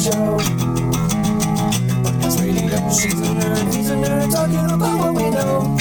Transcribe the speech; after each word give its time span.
show. 0.00 0.38
Podcast 2.00 2.40
radio. 2.40 2.78
She's 2.88 3.20
a 3.20 3.34
nerd, 3.36 3.74
he's 3.74 3.90
a 3.90 3.96
nerd, 3.96 4.32
talking 4.32 4.64
about 4.72 4.98
what 4.98 5.14
we 5.14 5.28
know. 5.28 5.76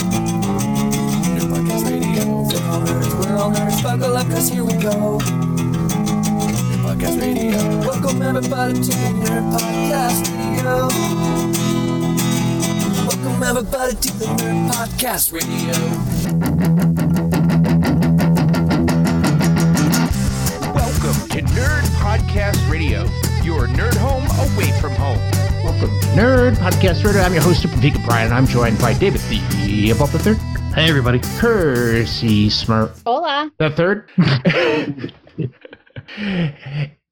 Nerd 1.36 1.48
Podcast 1.48 1.86
Radio. 1.90 2.26
We're 2.44 2.68
all 2.68 2.82
nerds, 2.82 3.14
we're 3.16 3.38
all 3.38 3.52
nerds, 3.52 3.82
buckle 3.82 4.18
up, 4.18 4.28
cause 4.28 4.50
here 4.50 4.66
we 4.66 4.74
go. 4.74 5.20
Nerd 5.24 6.82
Podcast 6.84 7.22
Radio. 7.22 7.58
Welcome 7.88 8.22
everybody 8.22 8.74
to 8.74 8.92
the 8.92 9.10
Nerd 9.24 9.46
Podcast 9.56 10.28
Radio. 10.36 10.90
Welcome 13.08 13.44
everybody 13.44 13.96
to 13.96 14.12
the 14.20 14.26
Nerd 14.26 14.70
Podcast 14.70 15.32
Radio. 15.32 15.74
Welcome 20.76 21.20
to 21.30 21.42
Nerd 21.56 21.86
Podcast 22.04 22.70
Radio, 22.70 23.06
Nerd 26.16 26.56
Podcast 26.56 27.04
Radio. 27.06 27.22
I'm 27.22 27.34
your 27.34 27.42
host, 27.44 27.62
Super 27.62 27.76
Vegan 27.78 28.02
Brian, 28.06 28.26
and 28.28 28.34
I'm 28.34 28.46
joined 28.48 28.80
by 28.80 28.94
David 28.94 29.22
the 29.22 29.92
Above 29.92 30.12
the 30.12 30.20
Third, 30.20 30.38
Hey, 30.74 30.90
everybody. 30.90 31.20
Percy 31.38 32.50
Smart 32.50 32.92
Hola. 33.06 33.52
the 33.58 33.70
Third, 33.70 34.10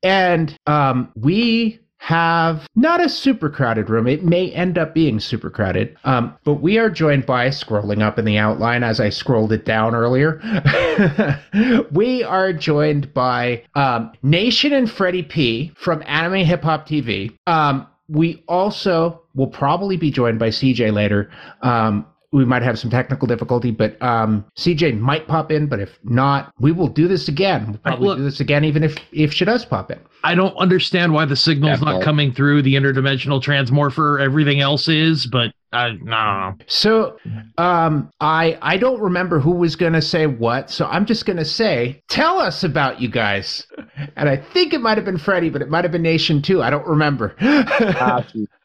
and 0.04 0.58
um, 0.68 1.12
we 1.16 1.80
have 2.00 2.68
not 2.76 3.04
a 3.04 3.10
super 3.10 3.50
crowded 3.50 3.90
room. 3.90 4.08
It 4.08 4.24
may 4.24 4.52
end 4.52 4.78
up 4.78 4.94
being 4.94 5.20
super 5.20 5.50
crowded, 5.50 5.98
um, 6.04 6.36
but 6.44 6.56
we 6.56 6.78
are 6.78 6.90
joined 6.90 7.26
by 7.26 7.48
scrolling 7.50 8.02
up 8.02 8.18
in 8.20 8.26
the 8.26 8.38
outline 8.38 8.84
as 8.84 9.00
I 9.00 9.10
scrolled 9.10 9.52
it 9.52 9.66
down 9.66 9.94
earlier. 9.96 10.42
we 11.92 12.24
are 12.24 12.54
joined 12.54 13.14
by 13.14 13.64
um, 13.76 14.12
Nation 14.24 14.74
and 14.74 14.90
Freddie 14.90 15.24
P 15.24 15.72
from 15.76 16.04
Anime 16.06 16.46
Hip 16.46 16.64
Hop 16.64 16.88
TV. 16.88 17.36
Um, 17.48 17.88
we 18.10 18.44
also 18.48 19.22
will 19.36 19.48
probably 19.48 19.98
be 19.98 20.12
joined 20.12 20.40
by 20.40 20.50
CJ 20.50 20.94
later. 20.94 21.30
Um, 21.62 22.06
we 22.32 22.46
might 22.46 22.62
have 22.62 22.78
some 22.78 22.92
technical 22.92 23.28
difficulty, 23.28 23.72
but 23.72 24.02
um, 24.02 24.46
CJ 24.58 25.00
might 25.00 25.28
pop 25.28 25.52
in. 25.52 25.68
But 25.68 25.80
if 25.80 25.98
not, 26.04 26.54
we 26.60 26.72
will 26.72 26.88
do 26.90 27.08
this 27.08 27.28
again. 27.28 27.68
We'll 27.68 27.78
probably 27.80 28.08
Look- 28.08 28.18
do 28.18 28.24
this 28.24 28.40
again, 28.40 28.66
even 28.66 28.84
if 28.84 28.98
if 29.12 29.34
she 29.34 29.46
does 29.46 29.66
pop 29.66 29.92
in. 29.92 30.00
I 30.24 30.36
don't 30.36 30.56
understand 30.58 31.14
why 31.14 31.26
the 31.26 31.36
signal's 31.36 31.82
not 31.82 32.02
coming 32.02 32.34
through 32.34 32.64
the 32.64 32.76
interdimensional 32.76 33.42
transmorpher. 33.42 34.20
Everything 34.20 34.60
else 34.60 34.88
is, 34.88 35.26
but 35.26 35.54
I 35.72 35.92
no, 35.92 35.98
no, 36.04 36.50
no. 36.50 36.56
So 36.68 37.18
um, 37.58 38.10
I 38.20 38.58
I 38.62 38.78
don't 38.78 39.00
remember 39.00 39.40
who 39.40 39.52
was 39.52 39.76
going 39.76 39.94
to 39.94 40.02
say 40.02 40.28
what, 40.28 40.70
so 40.72 40.86
I'm 40.86 41.06
just 41.06 41.26
going 41.26 41.38
to 41.38 41.46
say, 41.46 42.02
tell 42.10 42.40
us 42.40 42.64
about 42.64 43.02
you 43.02 43.10
guys. 43.10 43.68
And 44.16 44.30
I 44.30 44.38
think 44.38 44.74
it 44.74 44.82
might 44.82 44.98
have 44.98 45.06
been 45.06 45.18
Freddie, 45.18 45.50
but 45.50 45.62
it 45.62 45.70
might 45.70 45.84
have 45.84 45.92
been 45.92 46.02
Nation 46.02 46.42
too. 46.42 46.64
I 46.64 46.70
don't 46.70 46.88
remember. 46.88 47.36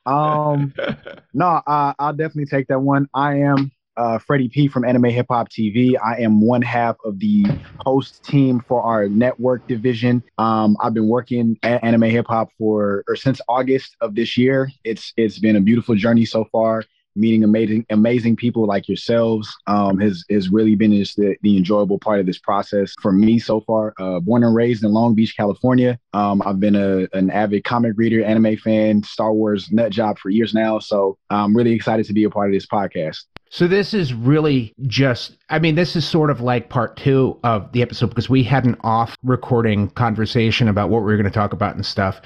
Um, 0.07 0.75
no, 1.35 1.61
I, 1.67 1.95
I'll 1.99 2.13
definitely 2.13 2.47
take 2.47 2.69
that 2.69 2.81
one. 2.81 3.09
I 3.15 3.37
am 3.37 3.71
uh, 3.97 4.19
Freddie 4.19 4.49
P 4.49 4.69
from 4.69 4.85
Anime 4.85 5.05
Hip 5.05 5.27
Hop 5.31 5.49
TV. 5.49 5.95
I 6.03 6.17
am 6.21 6.41
one 6.41 6.63
half 6.63 6.97
of 7.05 7.19
the 7.19 7.45
host 7.81 8.25
team 8.25 8.61
for 8.67 8.83
our 8.83 9.09
network 9.09 9.67
division. 9.67 10.23
Um, 10.39 10.77
I've 10.81 10.95
been 10.95 11.09
working 11.09 11.59
at 11.63 11.83
Anime 11.85 12.03
Hip 12.03 12.27
Hop 12.29 12.51
for 12.59 13.05
or 13.09 13.17
since 13.17 13.41
August 13.49 13.97
of 14.01 14.15
this 14.15 14.37
year. 14.37 14.71
It's 14.85 15.13
it's 15.17 15.39
been 15.39 15.57
a 15.57 15.61
beautiful 15.61 15.95
journey 15.95 16.25
so 16.25 16.45
far. 16.51 16.85
Meeting 17.15 17.45
amazing 17.45 17.85
amazing 17.91 18.37
people 18.37 18.67
like 18.67 18.89
yourselves 18.89 19.55
um, 19.67 19.99
has 19.99 20.25
has 20.31 20.49
really 20.49 20.75
been 20.75 20.95
just 20.95 21.17
the, 21.17 21.37
the 21.43 21.59
enjoyable 21.59 21.99
part 21.99 22.21
of 22.21 22.25
this 22.25 22.39
process 22.39 22.95
for 23.03 23.13
me 23.13 23.39
so 23.39 23.61
far. 23.61 23.93
Uh, 24.01 24.19
born 24.19 24.43
and 24.43 24.55
raised 24.55 24.83
in 24.83 24.93
Long 24.93 25.15
Beach, 25.15 25.37
California. 25.37 25.99
Um, 26.15 26.41
I've 26.47 26.59
been 26.59 26.75
a, 26.75 27.07
an 27.13 27.31
avid 27.31 27.65
comic 27.65 27.93
reader, 27.97 28.25
anime 28.25 28.57
fan, 28.57 29.03
Star 29.03 29.35
Wars 29.35 29.71
nut 29.71 29.93
job 29.93 30.19
for 30.19 30.31
years 30.31 30.55
now. 30.55 30.79
So 30.79 31.19
I'm 31.29 31.55
really 31.55 31.73
excited 31.73 32.07
to 32.07 32.15
be 32.15 32.25
a 32.25 32.31
part 32.31 32.49
of 32.49 32.55
this 32.55 32.67
podcast. 32.67 33.25
So 33.55 33.69
this 33.69 33.93
is 33.93 34.15
really 34.15 34.75
just 34.87 35.37
I 35.51 35.59
mean 35.59 35.75
this 35.75 35.95
is 35.95 36.09
sort 36.09 36.31
of 36.31 36.41
like 36.41 36.71
part 36.71 36.97
2 36.97 37.39
of 37.45 37.71
the 37.73 37.83
episode 37.83 38.07
because 38.07 38.31
we 38.31 38.43
had 38.43 38.65
an 38.65 38.79
off 38.81 39.15
recording 39.23 39.91
conversation 39.91 40.69
about 40.69 40.89
what 40.89 41.01
we 41.01 41.13
were 41.13 41.19
going 41.19 41.31
to 41.31 41.31
talk 41.31 41.53
about 41.53 41.75
and 41.75 41.85
stuff. 41.85 42.19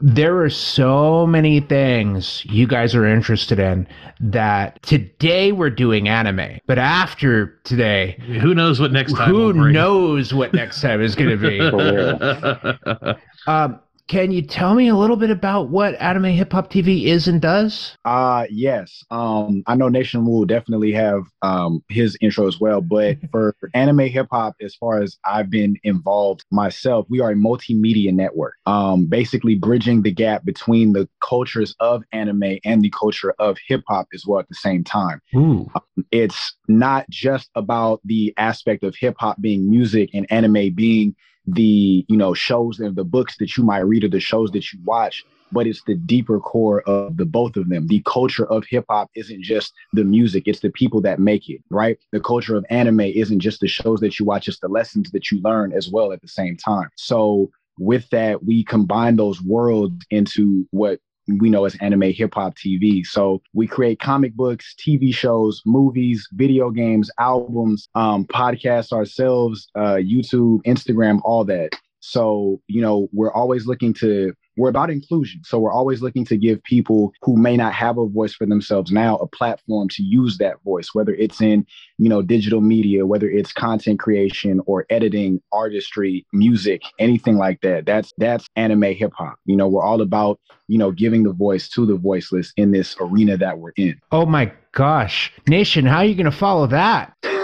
There 0.00 0.40
are 0.40 0.48
so 0.48 1.26
many 1.26 1.58
things 1.58 2.44
you 2.46 2.68
guys 2.68 2.94
are 2.94 3.04
interested 3.04 3.58
in 3.58 3.88
that 4.20 4.80
today 4.84 5.50
we're 5.50 5.70
doing 5.70 6.06
anime, 6.08 6.60
but 6.68 6.78
after 6.78 7.58
today 7.64 8.16
Who 8.40 8.54
knows 8.54 8.78
what 8.78 8.92
next 8.92 9.14
time? 9.14 9.28
who 9.28 9.52
knows 9.72 10.32
what 10.32 10.54
next 10.54 10.80
time 10.80 11.02
is 11.02 11.16
going 11.16 11.36
to 11.36 11.36
be. 11.36 13.18
um 13.48 13.80
can 14.10 14.32
you 14.32 14.42
tell 14.42 14.74
me 14.74 14.88
a 14.88 14.96
little 14.96 15.14
bit 15.14 15.30
about 15.30 15.68
what 15.68 15.94
Anime 16.00 16.24
Hip 16.24 16.52
Hop 16.52 16.68
TV 16.68 17.04
is 17.04 17.28
and 17.28 17.40
does? 17.40 17.96
Uh 18.04 18.44
yes. 18.50 19.04
Um 19.12 19.62
I 19.68 19.76
know 19.76 19.88
Nation 19.88 20.26
will 20.26 20.44
definitely 20.44 20.90
have 20.90 21.22
um 21.42 21.84
his 21.88 22.18
intro 22.20 22.48
as 22.48 22.58
well, 22.58 22.80
but 22.80 23.18
for 23.30 23.54
anime 23.72 24.00
hip 24.00 24.26
hop 24.32 24.56
as 24.60 24.74
far 24.74 25.00
as 25.00 25.16
I've 25.24 25.48
been 25.48 25.76
involved 25.84 26.44
myself, 26.50 27.06
we 27.08 27.20
are 27.20 27.30
a 27.30 27.36
multimedia 27.36 28.12
network. 28.12 28.54
Um 28.66 29.06
basically 29.06 29.54
bridging 29.54 30.02
the 30.02 30.10
gap 30.10 30.44
between 30.44 30.92
the 30.92 31.08
cultures 31.20 31.76
of 31.78 32.02
anime 32.10 32.58
and 32.64 32.82
the 32.82 32.90
culture 32.90 33.32
of 33.38 33.58
hip 33.64 33.84
hop 33.86 34.08
as 34.12 34.26
well 34.26 34.40
at 34.40 34.48
the 34.48 34.56
same 34.56 34.82
time. 34.82 35.22
Ooh. 35.36 35.70
It's 36.10 36.56
not 36.66 37.08
just 37.10 37.48
about 37.54 38.00
the 38.04 38.34
aspect 38.38 38.82
of 38.82 38.96
hip 38.96 39.14
hop 39.20 39.40
being 39.40 39.70
music 39.70 40.10
and 40.14 40.26
anime 40.32 40.74
being 40.74 41.14
the, 41.54 42.04
you 42.08 42.16
know, 42.16 42.34
shows 42.34 42.80
and 42.80 42.96
the 42.96 43.04
books 43.04 43.36
that 43.38 43.56
you 43.56 43.64
might 43.64 43.80
read 43.80 44.04
or 44.04 44.08
the 44.08 44.20
shows 44.20 44.50
that 44.52 44.72
you 44.72 44.78
watch 44.84 45.24
but 45.52 45.66
it's 45.66 45.82
the 45.84 45.94
deeper 45.94 46.38
core 46.38 46.82
of 46.82 47.16
the 47.16 47.24
both 47.24 47.56
of 47.56 47.68
them. 47.68 47.86
The 47.86 48.02
culture 48.06 48.46
of 48.46 48.64
hip 48.68 48.84
hop 48.88 49.10
isn't 49.14 49.42
just 49.42 49.72
the 49.92 50.04
music, 50.04 50.44
it's 50.46 50.60
the 50.60 50.70
people 50.70 51.00
that 51.02 51.18
make 51.18 51.48
it, 51.48 51.62
right? 51.70 51.98
The 52.12 52.20
culture 52.20 52.56
of 52.56 52.64
anime 52.70 53.00
isn't 53.00 53.40
just 53.40 53.60
the 53.60 53.68
shows 53.68 54.00
that 54.00 54.18
you 54.18 54.26
watch, 54.26 54.48
it's 54.48 54.60
the 54.60 54.68
lessons 54.68 55.10
that 55.12 55.30
you 55.30 55.40
learn 55.42 55.72
as 55.72 55.90
well 55.90 56.12
at 56.12 56.22
the 56.22 56.28
same 56.28 56.56
time. 56.56 56.88
So, 56.96 57.50
with 57.78 58.10
that, 58.10 58.44
we 58.44 58.62
combine 58.62 59.16
those 59.16 59.40
worlds 59.40 60.04
into 60.10 60.68
what 60.70 61.00
we 61.38 61.50
know 61.50 61.64
as 61.64 61.76
anime 61.76 62.12
hip 62.12 62.34
hop 62.34 62.56
TV. 62.56 63.04
So 63.04 63.42
we 63.52 63.66
create 63.66 64.00
comic 64.00 64.34
books, 64.34 64.74
TV 64.78 65.14
shows, 65.14 65.62
movies, 65.64 66.26
video 66.32 66.70
games, 66.70 67.10
albums, 67.18 67.88
um, 67.94 68.24
podcasts 68.26 68.92
ourselves, 68.92 69.68
uh, 69.74 69.94
YouTube, 69.94 70.62
Instagram, 70.64 71.20
all 71.24 71.44
that. 71.44 71.70
So, 72.00 72.60
you 72.66 72.82
know, 72.82 73.08
we're 73.12 73.32
always 73.32 73.66
looking 73.66 73.92
to 73.94 74.34
we're 74.56 74.68
about 74.68 74.90
inclusion. 74.90 75.42
So 75.44 75.58
we're 75.58 75.72
always 75.72 76.02
looking 76.02 76.24
to 76.26 76.36
give 76.36 76.62
people 76.64 77.12
who 77.22 77.36
may 77.36 77.56
not 77.56 77.72
have 77.72 77.98
a 77.98 78.06
voice 78.06 78.34
for 78.34 78.46
themselves 78.46 78.92
now 78.92 79.16
a 79.16 79.26
platform 79.26 79.88
to 79.90 80.02
use 80.02 80.38
that 80.38 80.62
voice, 80.64 80.90
whether 80.92 81.14
it's 81.14 81.40
in, 81.40 81.66
you 81.98 82.08
know, 82.08 82.20
digital 82.20 82.60
media, 82.60 83.06
whether 83.06 83.28
it's 83.28 83.52
content 83.52 83.98
creation 83.98 84.60
or 84.66 84.86
editing, 84.90 85.40
artistry, 85.52 86.26
music, 86.32 86.82
anything 86.98 87.38
like 87.38 87.60
that. 87.62 87.86
That's 87.86 88.12
that's 88.18 88.46
anime 88.56 88.82
hip 88.82 89.12
hop. 89.16 89.38
You 89.46 89.56
know, 89.56 89.66
we're 89.66 89.84
all 89.84 90.02
about, 90.02 90.38
you 90.68 90.78
know, 90.78 90.90
giving 90.90 91.22
the 91.22 91.32
voice 91.32 91.68
to 91.70 91.86
the 91.86 91.96
voiceless 91.96 92.52
in 92.56 92.70
this 92.70 92.96
arena 93.00 93.36
that 93.38 93.58
we're 93.58 93.72
in. 93.76 93.98
Oh 94.12 94.26
my 94.26 94.52
gosh. 94.72 95.32
Nation, 95.48 95.86
how 95.86 95.98
are 95.98 96.04
you 96.04 96.14
going 96.14 96.30
to 96.30 96.32
follow 96.32 96.66
that? 96.66 97.14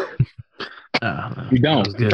Uh, 1.03 1.49
You 1.51 1.59
don't. 1.59 1.85
that 1.85 1.87
was 1.87 1.95
good. 1.95 2.13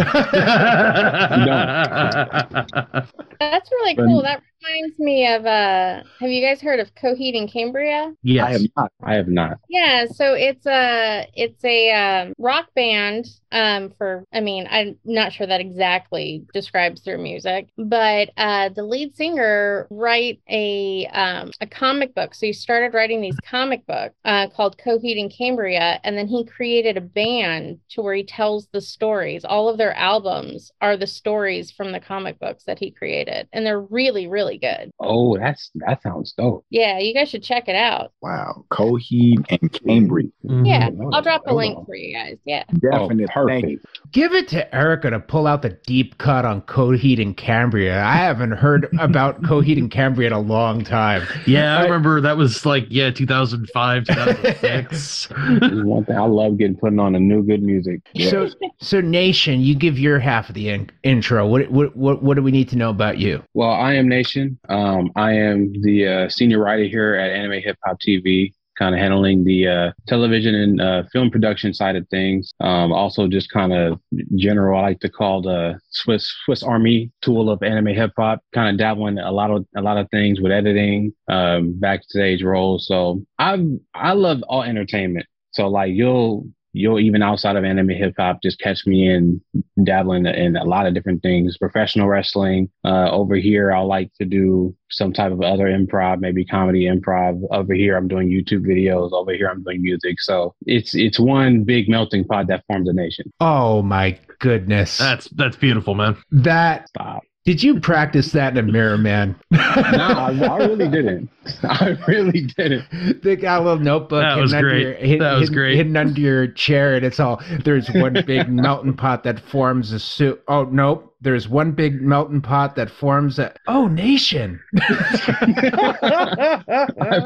That's 3.41 3.70
really 3.70 3.97
cool. 3.97 4.22
That 4.22 4.43
reminds 4.62 4.99
me 4.99 5.27
of 5.27 5.45
uh 5.47 6.03
have 6.21 6.31
you 6.31 6.43
guys 6.43 6.61
heard 6.61 6.81
of 6.81 6.95
Coheed 6.95 7.37
and 7.37 7.50
Cambria? 7.53 8.12
yes. 8.23 8.47
I 8.47 8.53
have 8.53 8.62
not. 8.77 8.93
I 9.03 9.15
have 9.15 9.28
not. 9.28 9.59
Yeah, 9.69 10.06
so 10.06 10.34
it's 10.34 10.67
a 10.67 11.27
it's 11.34 11.65
a 11.65 11.91
um, 11.93 12.33
rock 12.39 12.69
band 12.75 13.27
um 13.50 13.93
for 13.99 14.25
I 14.33 14.41
mean, 14.41 14.67
I'm 14.71 14.99
not 15.05 15.33
sure 15.33 15.47
that 15.47 15.61
exactly 15.61 16.45
describes 16.53 17.03
their 17.03 17.19
music, 17.19 17.69
but 17.77 18.31
uh 18.37 18.71
the 18.71 18.84
lead 18.84 19.17
singer 19.17 19.87
write 19.91 20.41
a 20.49 21.06
um 21.12 21.50
a 21.61 21.67
comic 21.67 22.15
book. 22.15 22.35
So 22.35 22.47
he 22.47 22.53
started 22.53 22.94
writing 22.94 23.20
these 23.20 23.38
comic 23.41 23.87
books 23.87 24.15
uh 24.25 24.49
called 24.49 24.79
Coheed 24.79 25.20
and 25.20 25.32
Cambria 25.37 26.00
and 26.05 26.17
then 26.17 26.29
he 26.29 26.44
created 26.44 26.97
a 26.97 27.00
band 27.00 27.79
to 27.91 28.03
where 28.03 28.15
he 28.15 28.25
tells 28.25 28.69
the 28.73 28.81
stories. 28.81 29.44
All 29.44 29.69
of 29.69 29.79
their 29.79 29.94
albums 29.94 30.70
are 30.81 30.97
the 30.97 31.06
stories 31.06 31.70
from 31.70 31.93
the 31.93 32.00
comic 32.00 32.38
books 32.38 32.65
that 32.65 32.79
he 32.79 32.91
created 32.91 33.49
and 33.53 33.67
they're 33.67 33.81
really 33.81 34.26
really 34.26 34.51
good. 34.58 34.90
Oh, 35.00 35.37
that's 35.38 35.70
that 35.76 36.02
sounds 36.02 36.32
dope. 36.32 36.64
Yeah, 36.70 36.99
you 36.99 37.14
guys 37.14 37.28
should 37.28 37.43
check 37.43 37.69
it 37.69 37.76
out. 37.76 38.12
Wow. 38.22 38.64
Coheed 38.70 39.44
and 39.50 39.72
Cambria. 39.72 40.28
Mhm. 40.46 40.66
Yeah, 40.66 40.90
I'll 41.12 41.22
drop 41.22 41.43
a 41.46 41.54
link 41.54 41.84
for 41.87 41.94
you 41.94 42.14
guys. 42.14 42.37
Yeah. 42.44 42.64
Definitely. 42.81 43.26
Oh, 43.37 43.46
Thank 43.46 43.64
you. 43.69 43.78
perfect. 43.78 43.87
Give 44.12 44.32
it 44.34 44.49
to 44.49 44.75
Erica 44.75 45.10
to 45.10 45.20
pull 45.20 45.46
out 45.46 45.62
the 45.62 45.70
deep 45.87 46.19
cut 46.19 46.44
on 46.44 46.62
Coheed 46.62 47.20
and 47.20 47.37
Cambria. 47.37 48.02
I 48.02 48.16
haven't 48.16 48.52
heard 48.52 48.88
about 49.00 49.43
Coheed 49.43 49.78
and 49.78 49.90
Cambria 49.90 50.28
in 50.28 50.32
a 50.32 50.40
long 50.40 50.84
time. 50.84 51.22
Yeah, 51.46 51.76
I 51.78 51.81
I- 51.81 51.84
remember 51.84 52.20
that 52.20 52.37
was 52.37 52.64
like 52.66 52.87
yeah, 52.90 53.10
2005, 53.10 54.05
2006. 54.06 54.93
Is 54.93 55.28
one 55.84 56.05
thing 56.05 56.16
I 56.16 56.25
love 56.26 56.58
getting 56.58 56.76
putting 56.76 56.98
on 56.98 57.14
a 57.14 57.20
new 57.20 57.43
good 57.43 57.62
music. 57.62 58.00
So, 58.28 58.48
so 58.81 59.00
Nation, 59.00 59.60
you 59.60 59.75
give 59.75 59.98
your 59.98 60.19
half 60.19 60.48
of 60.48 60.55
the 60.55 60.69
in- 60.70 60.90
intro. 61.02 61.46
What, 61.46 61.70
what, 61.70 61.96
what, 61.96 62.22
what 62.22 62.34
do 62.34 62.43
we 62.43 62.50
need 62.50 62.69
to 62.70 62.76
know 62.76 62.90
about 62.90 63.19
you? 63.19 63.43
Well, 63.55 63.70
I 63.70 63.94
am 63.94 64.08
Nation. 64.08 64.42
Nation. 64.43 64.59
Um, 64.69 65.12
I 65.17 65.33
am 65.33 65.73
the 65.83 66.06
uh, 66.06 66.29
senior 66.29 66.59
writer 66.59 66.85
here 66.85 67.15
at 67.15 67.31
Anime 67.31 67.62
Hip 67.62 67.79
Hop 67.85 67.99
TV 68.00 68.53
kind 68.79 68.94
of 68.94 69.00
handling 69.00 69.44
the 69.44 69.69
uh, 69.69 69.93
television 70.06 70.55
and 70.55 70.81
uh, 70.81 71.03
film 71.12 71.31
production 71.31 71.75
side 71.75 71.94
of 71.94 72.09
things. 72.09 72.53
Um, 72.61 72.91
also, 72.91 73.29
just 73.29 73.50
kind 73.50 73.73
of 73.73 74.00
general, 74.35 74.79
I 74.79 74.83
like 74.83 75.00
to 75.00 75.11
call 75.11 75.43
the 75.43 75.79
Swiss 75.91 76.33
Swiss 76.44 76.62
Army 76.62 77.12
tool 77.21 77.50
of 77.50 77.62
anime 77.62 77.89
hip 77.89 78.12
hop. 78.17 78.41
Kind 78.55 78.71
of 78.71 78.79
dabbling 78.79 79.19
a 79.19 79.31
lot 79.31 79.50
of 79.50 79.67
a 79.77 79.83
lot 79.83 79.99
of 79.99 80.09
things 80.11 80.41
with 80.41 80.53
editing, 80.53 81.12
um, 81.29 81.79
backstage 81.79 82.43
roles. 82.43 82.87
So 82.87 83.25
I 83.39 83.59
I 83.94 84.12
love 84.15 84.43
all 84.49 84.62
entertainment. 84.62 85.27
So 85.53 85.69
like 85.69 85.93
you'll 85.93 86.47
you'll 86.72 87.00
even 87.00 87.22
outside 87.22 87.56
of 87.56 87.64
anime 87.64 87.90
hip 87.90 88.14
hop 88.19 88.42
just 88.42 88.58
catch 88.58 88.86
me 88.86 89.08
in 89.08 89.40
dabbling 89.84 90.26
in 90.26 90.56
a 90.56 90.64
lot 90.64 90.86
of 90.86 90.94
different 90.94 91.22
things. 91.22 91.58
Professional 91.58 92.08
wrestling 92.08 92.70
uh, 92.84 93.10
over 93.10 93.36
here 93.36 93.72
i 93.72 93.80
like 93.80 94.12
to 94.14 94.24
do 94.24 94.74
some 94.90 95.12
type 95.12 95.32
of 95.32 95.40
other 95.40 95.66
improv 95.66 96.20
maybe 96.20 96.44
comedy 96.44 96.84
improv. 96.84 97.42
Over 97.50 97.74
here 97.74 97.96
i'm 97.96 98.08
doing 98.08 98.28
youtube 98.28 98.66
videos. 98.66 99.12
Over 99.12 99.32
here 99.32 99.48
i'm 99.48 99.62
doing 99.62 99.82
music. 99.82 100.20
So 100.20 100.54
it's 100.66 100.94
it's 100.94 101.19
one 101.19 101.64
big 101.64 101.88
melting 101.88 102.24
pot 102.24 102.46
that 102.48 102.64
forms 102.66 102.88
a 102.88 102.92
nation. 102.92 103.32
Oh 103.40 103.82
my 103.82 104.19
goodness. 104.38 104.98
That's 104.98 105.28
that's 105.30 105.56
beautiful, 105.56 105.94
man. 105.94 106.16
that 106.30 106.88
stop 106.88 107.22
did 107.44 107.61
you 107.62 107.81
practice 107.81 108.31
that 108.33 108.56
in 108.56 108.69
a 108.69 108.73
mirror, 108.73 108.97
man? 108.97 109.35
no 109.50 109.59
I, 109.59 110.31
I 110.49 110.56
really 110.59 110.89
didn't 110.89 111.29
i 111.65 111.97
really 112.06 112.43
didn't 112.56 113.21
They 113.23 113.35
got 113.35 113.61
a 113.61 113.65
little 113.65 113.81
notebook 113.83 114.23
That 114.23 114.29
hidden 114.31 114.43
was 114.43 114.55
under 114.55 114.69
great. 114.71 114.83
your- 114.83 114.94
hid- 114.94 115.21
That 115.21 115.33
was 115.33 115.41
hidden- 115.49 115.55
great. 115.55 115.77
hidden 115.77 115.97
under 115.97 116.21
your 116.21 116.47
chair, 116.47 116.94
and 116.94 117.05
it's 117.05 117.19
all 117.19 117.43
there's 117.65 117.91
one 117.91 118.17
big 118.27 118.49
melting 118.53 118.94
pot 118.94 119.25
that 119.25 119.41
forms 119.41 119.91
a 119.93 119.99
soup. 119.99 120.43
Oh 120.47 120.65
nope, 120.65 121.17
there's 121.21 121.49
one 121.49 121.73
big 121.73 122.00
melting 122.00 122.43
pot 122.43 122.77
that 122.77 122.91
forms 122.91 123.41
a 123.41 123.53
oh 123.67 123.89
nation. 123.89 124.61
i 124.77 126.65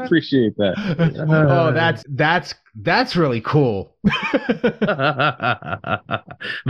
appreciate 0.03 0.57
that 0.57 1.25
oh, 1.29 1.71
that's 1.71 2.03
that's 2.09 2.55
that's 2.81 3.15
really 3.15 3.41
cool. 3.41 3.95
the 4.03 4.11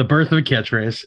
birth 0.07 0.31
of 0.31 0.37
a 0.37 0.41
catchphrase. 0.41 1.05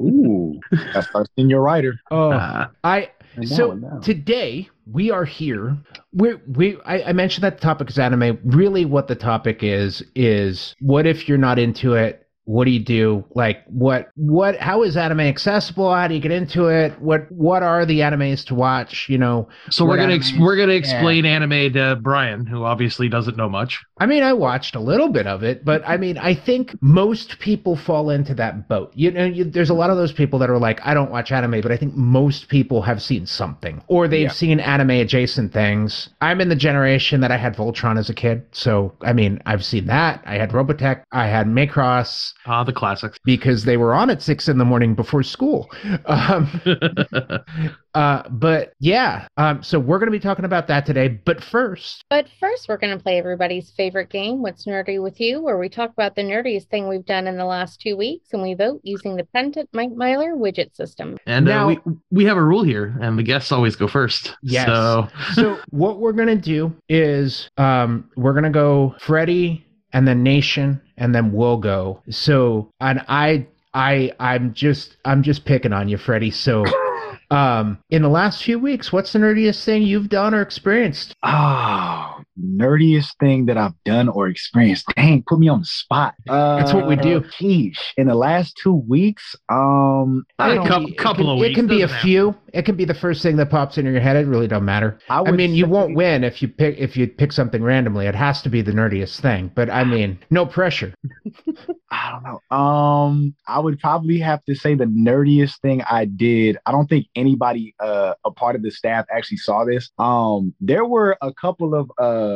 ooh 0.00 0.58
That's 0.94 1.08
our 1.14 1.26
senior 1.36 1.60
writer. 1.60 2.00
Oh, 2.10 2.32
Ah. 2.32 2.70
I 2.84 3.10
And 3.36 3.48
so 3.48 3.72
now, 3.72 3.88
now. 3.94 3.98
today 4.00 4.68
we 4.90 5.10
are 5.10 5.24
here. 5.24 5.76
We 6.12 6.34
we 6.46 6.78
I, 6.84 7.02
I 7.04 7.12
mentioned 7.12 7.44
that 7.44 7.58
the 7.58 7.62
topic 7.62 7.90
is 7.90 7.98
anime. 7.98 8.38
Really, 8.44 8.84
what 8.84 9.08
the 9.08 9.14
topic 9.14 9.62
is 9.62 10.02
is 10.14 10.74
what 10.80 11.06
if 11.06 11.28
you're 11.28 11.38
not 11.38 11.58
into 11.58 11.94
it? 11.94 12.27
What 12.48 12.64
do 12.64 12.70
you 12.70 12.80
do? 12.80 13.26
Like 13.34 13.62
what 13.66 14.08
what? 14.16 14.56
How 14.56 14.82
is 14.82 14.96
anime 14.96 15.20
accessible? 15.20 15.92
How 15.94 16.08
do 16.08 16.14
you 16.14 16.20
get 16.20 16.32
into 16.32 16.68
it? 16.68 16.98
What 16.98 17.30
what 17.30 17.62
are 17.62 17.84
the 17.84 18.00
animes 18.00 18.42
to 18.46 18.54
watch? 18.54 19.06
You 19.10 19.18
know, 19.18 19.48
So 19.68 19.84
we're 19.84 19.98
gonna 19.98 20.14
ex- 20.14 20.32
we're 20.38 20.56
gonna 20.56 20.72
Yeah. 20.72 20.78
explain 20.78 21.26
anime 21.26 21.74
to 21.74 21.96
Brian, 22.00 22.46
who 22.46 22.64
obviously 22.64 23.10
doesn't 23.10 23.36
know 23.36 23.50
much. 23.50 23.84
I 24.00 24.06
mean, 24.06 24.22
I 24.22 24.32
watched 24.32 24.74
a 24.76 24.80
little 24.80 25.08
bit 25.10 25.26
of 25.26 25.42
it, 25.42 25.62
but 25.62 25.82
I 25.86 25.98
mean, 25.98 26.16
I 26.16 26.32
think 26.32 26.74
most 26.80 27.38
people 27.38 27.76
fall 27.76 28.08
into 28.08 28.32
that 28.36 28.66
boat. 28.66 28.92
You 28.94 29.10
know, 29.10 29.26
you, 29.26 29.44
there's 29.44 29.68
a 29.68 29.74
lot 29.74 29.90
of 29.90 29.98
those 29.98 30.12
people 30.12 30.38
that 30.38 30.48
are 30.48 30.56
like, 30.58 30.80
I 30.86 30.94
don't 30.94 31.10
watch 31.10 31.30
anime, 31.30 31.60
but 31.60 31.70
I 31.70 31.76
think 31.76 31.94
most 31.96 32.48
people 32.48 32.80
have 32.80 33.02
seen 33.02 33.26
something 33.26 33.82
or 33.88 34.08
they've 34.08 34.22
Yeah. 34.22 34.28
seen 34.32 34.58
anime 34.58 34.90
adjacent 34.90 35.52
things. 35.52 36.08
I'm 36.22 36.40
in 36.40 36.48
the 36.48 36.56
generation 36.56 37.20
that 37.20 37.30
I 37.30 37.36
had 37.36 37.54
Voltron 37.56 37.98
as 37.98 38.08
a 38.08 38.14
kid. 38.14 38.44
So, 38.52 38.94
I 39.02 39.12
mean, 39.12 39.42
I've 39.44 39.64
seen 39.66 39.84
that. 39.88 40.22
I 40.24 40.38
had 40.38 40.52
Robotech. 40.52 41.02
I 41.12 41.26
had 41.26 41.46
Macross 41.46 42.32
Ah, 42.46 42.64
the 42.64 42.72
classics. 42.72 43.18
because 43.24 43.64
they 43.64 43.76
were 43.76 43.92
on 43.94 44.08
at 44.10 44.22
six 44.22 44.48
in 44.48 44.58
the 44.58 44.64
morning 44.64 44.94
before 44.94 45.22
school. 45.22 45.70
Um, 46.06 46.48
uh, 47.94 48.22
but 48.30 48.72
yeah, 48.80 49.26
um, 49.36 49.62
so 49.62 49.78
we're 49.78 49.98
going 49.98 50.06
to 50.10 50.16
be 50.16 50.20
talking 50.20 50.44
about 50.44 50.66
that 50.68 50.86
today. 50.86 51.08
But 51.08 51.42
first, 51.42 52.04
But 52.08 52.26
first, 52.40 52.68
we're 52.68 52.76
going 52.76 52.96
to 52.96 53.02
play 53.02 53.18
everybody's 53.18 53.70
favorite 53.72 54.08
game, 54.10 54.40
What's 54.42 54.66
Nerdy 54.66 55.02
with 55.02 55.20
You, 55.20 55.40
where 55.42 55.58
we 55.58 55.68
talk 55.68 55.90
about 55.90 56.14
the 56.14 56.22
nerdiest 56.22 56.68
thing 56.68 56.88
we've 56.88 57.04
done 57.04 57.26
in 57.26 57.36
the 57.36 57.44
last 57.44 57.80
two 57.80 57.96
weeks 57.96 58.28
and 58.32 58.42
we 58.42 58.54
vote 58.54 58.80
using 58.82 59.16
the 59.16 59.24
Pendant 59.24 59.68
Mike 59.72 59.92
Myler 59.92 60.34
widget 60.34 60.74
system. 60.74 61.18
and 61.26 61.44
Now- 61.46 61.64
uh, 61.64 61.66
we 61.68 61.78
we 62.10 62.24
have 62.24 62.36
a 62.36 62.42
rule 62.42 62.62
here, 62.62 62.96
and 63.00 63.18
the 63.18 63.22
guests 63.22 63.52
always 63.52 63.76
go 63.76 63.86
first. 63.88 64.36
Yes. 64.42 64.66
So 64.66 65.08
so 65.34 65.58
what 65.70 65.98
we're 65.98 66.12
gonna 66.12 66.36
do 66.36 66.74
is 66.88 67.50
um 67.58 68.10
we're 68.16 68.32
gonna 68.32 68.50
go 68.50 68.94
Freddie 69.00 69.66
and 69.92 70.06
then 70.06 70.22
Nation 70.22 70.80
and 70.96 71.14
then 71.14 71.32
we'll 71.32 71.58
go. 71.58 72.02
So 72.10 72.70
and 72.80 73.04
I 73.08 73.46
I 73.74 74.12
I'm 74.20 74.54
just 74.54 74.96
I'm 75.04 75.22
just 75.22 75.44
picking 75.44 75.72
on 75.72 75.88
you, 75.88 75.96
Freddie. 75.96 76.30
So 76.30 76.64
um 77.30 77.78
in 77.90 78.02
the 78.02 78.08
last 78.08 78.42
few 78.42 78.58
weeks, 78.58 78.92
what's 78.92 79.12
the 79.12 79.18
nerdiest 79.18 79.64
thing 79.64 79.82
you've 79.82 80.08
done 80.08 80.34
or 80.34 80.42
experienced? 80.42 81.14
Oh, 81.22 82.22
nerdiest 82.42 83.16
thing 83.20 83.46
that 83.46 83.56
I've 83.56 83.74
done 83.84 84.08
or 84.08 84.28
experienced. 84.28 84.86
Dang, 84.96 85.22
put 85.26 85.38
me 85.38 85.48
on 85.48 85.60
the 85.60 85.64
spot. 85.66 86.14
Uh, 86.28 86.56
That's 86.56 86.72
what 86.72 86.86
we 86.88 86.96
do. 86.96 87.20
Sheesh. 87.20 87.78
In 87.96 88.06
the 88.08 88.14
last 88.14 88.56
two 88.62 88.74
weeks, 88.74 89.34
um, 89.48 90.24
I 90.38 90.50
A 90.50 90.54
don't. 90.56 90.66
couple- 90.66 90.88
It 90.88 90.98
couple 90.98 91.24
can, 91.24 91.32
of 91.34 91.38
weeks. 91.40 91.50
It 91.52 91.54
can 91.54 91.66
be 91.66 91.82
a 91.82 91.86
doesn't 91.86 92.00
few. 92.02 92.34
It 92.54 92.62
can 92.62 92.76
be 92.76 92.84
the 92.84 92.94
first 92.94 93.22
thing 93.22 93.36
that 93.36 93.50
pops 93.50 93.76
into 93.78 93.90
your 93.90 94.00
head. 94.00 94.16
It 94.16 94.26
really 94.26 94.48
don't 94.48 94.64
matter. 94.64 94.98
I, 95.10 95.18
I 95.18 95.20
would 95.22 95.34
mean, 95.34 95.54
you 95.54 95.66
won't 95.66 95.94
win 95.94 96.24
if 96.24 96.40
you 96.40 96.48
pick 96.48 96.76
if 96.78 96.96
you 96.96 97.06
pick 97.06 97.32
something 97.32 97.62
randomly. 97.62 98.06
It 98.06 98.14
has 98.14 98.40
to 98.42 98.48
be 98.48 98.62
the 98.62 98.72
nerdiest 98.72 99.20
thing. 99.20 99.50
But 99.54 99.68
I 99.70 99.84
mean, 99.84 100.18
no 100.30 100.46
pressure. 100.46 100.94
I 101.90 102.10
don't 102.12 102.22
know. 102.22 102.56
Um, 102.56 103.34
I 103.46 103.58
would 103.60 103.78
probably 103.80 104.18
have 104.18 104.44
to 104.44 104.54
say 104.54 104.74
the 104.74 104.84
nerdiest 104.84 105.60
thing 105.60 105.82
I 105.90 106.04
did. 106.04 106.58
I 106.66 106.72
don't 106.72 106.86
think 106.86 107.06
anybody, 107.16 107.74
uh, 107.80 108.14
a 108.24 108.30
part 108.30 108.56
of 108.56 108.62
the 108.62 108.70
staff 108.70 109.06
actually 109.10 109.38
saw 109.38 109.64
this. 109.64 109.90
Um, 109.98 110.54
there 110.60 110.84
were 110.84 111.16
a 111.22 111.32
couple 111.32 111.74
of, 111.74 111.90
uh, 111.98 112.27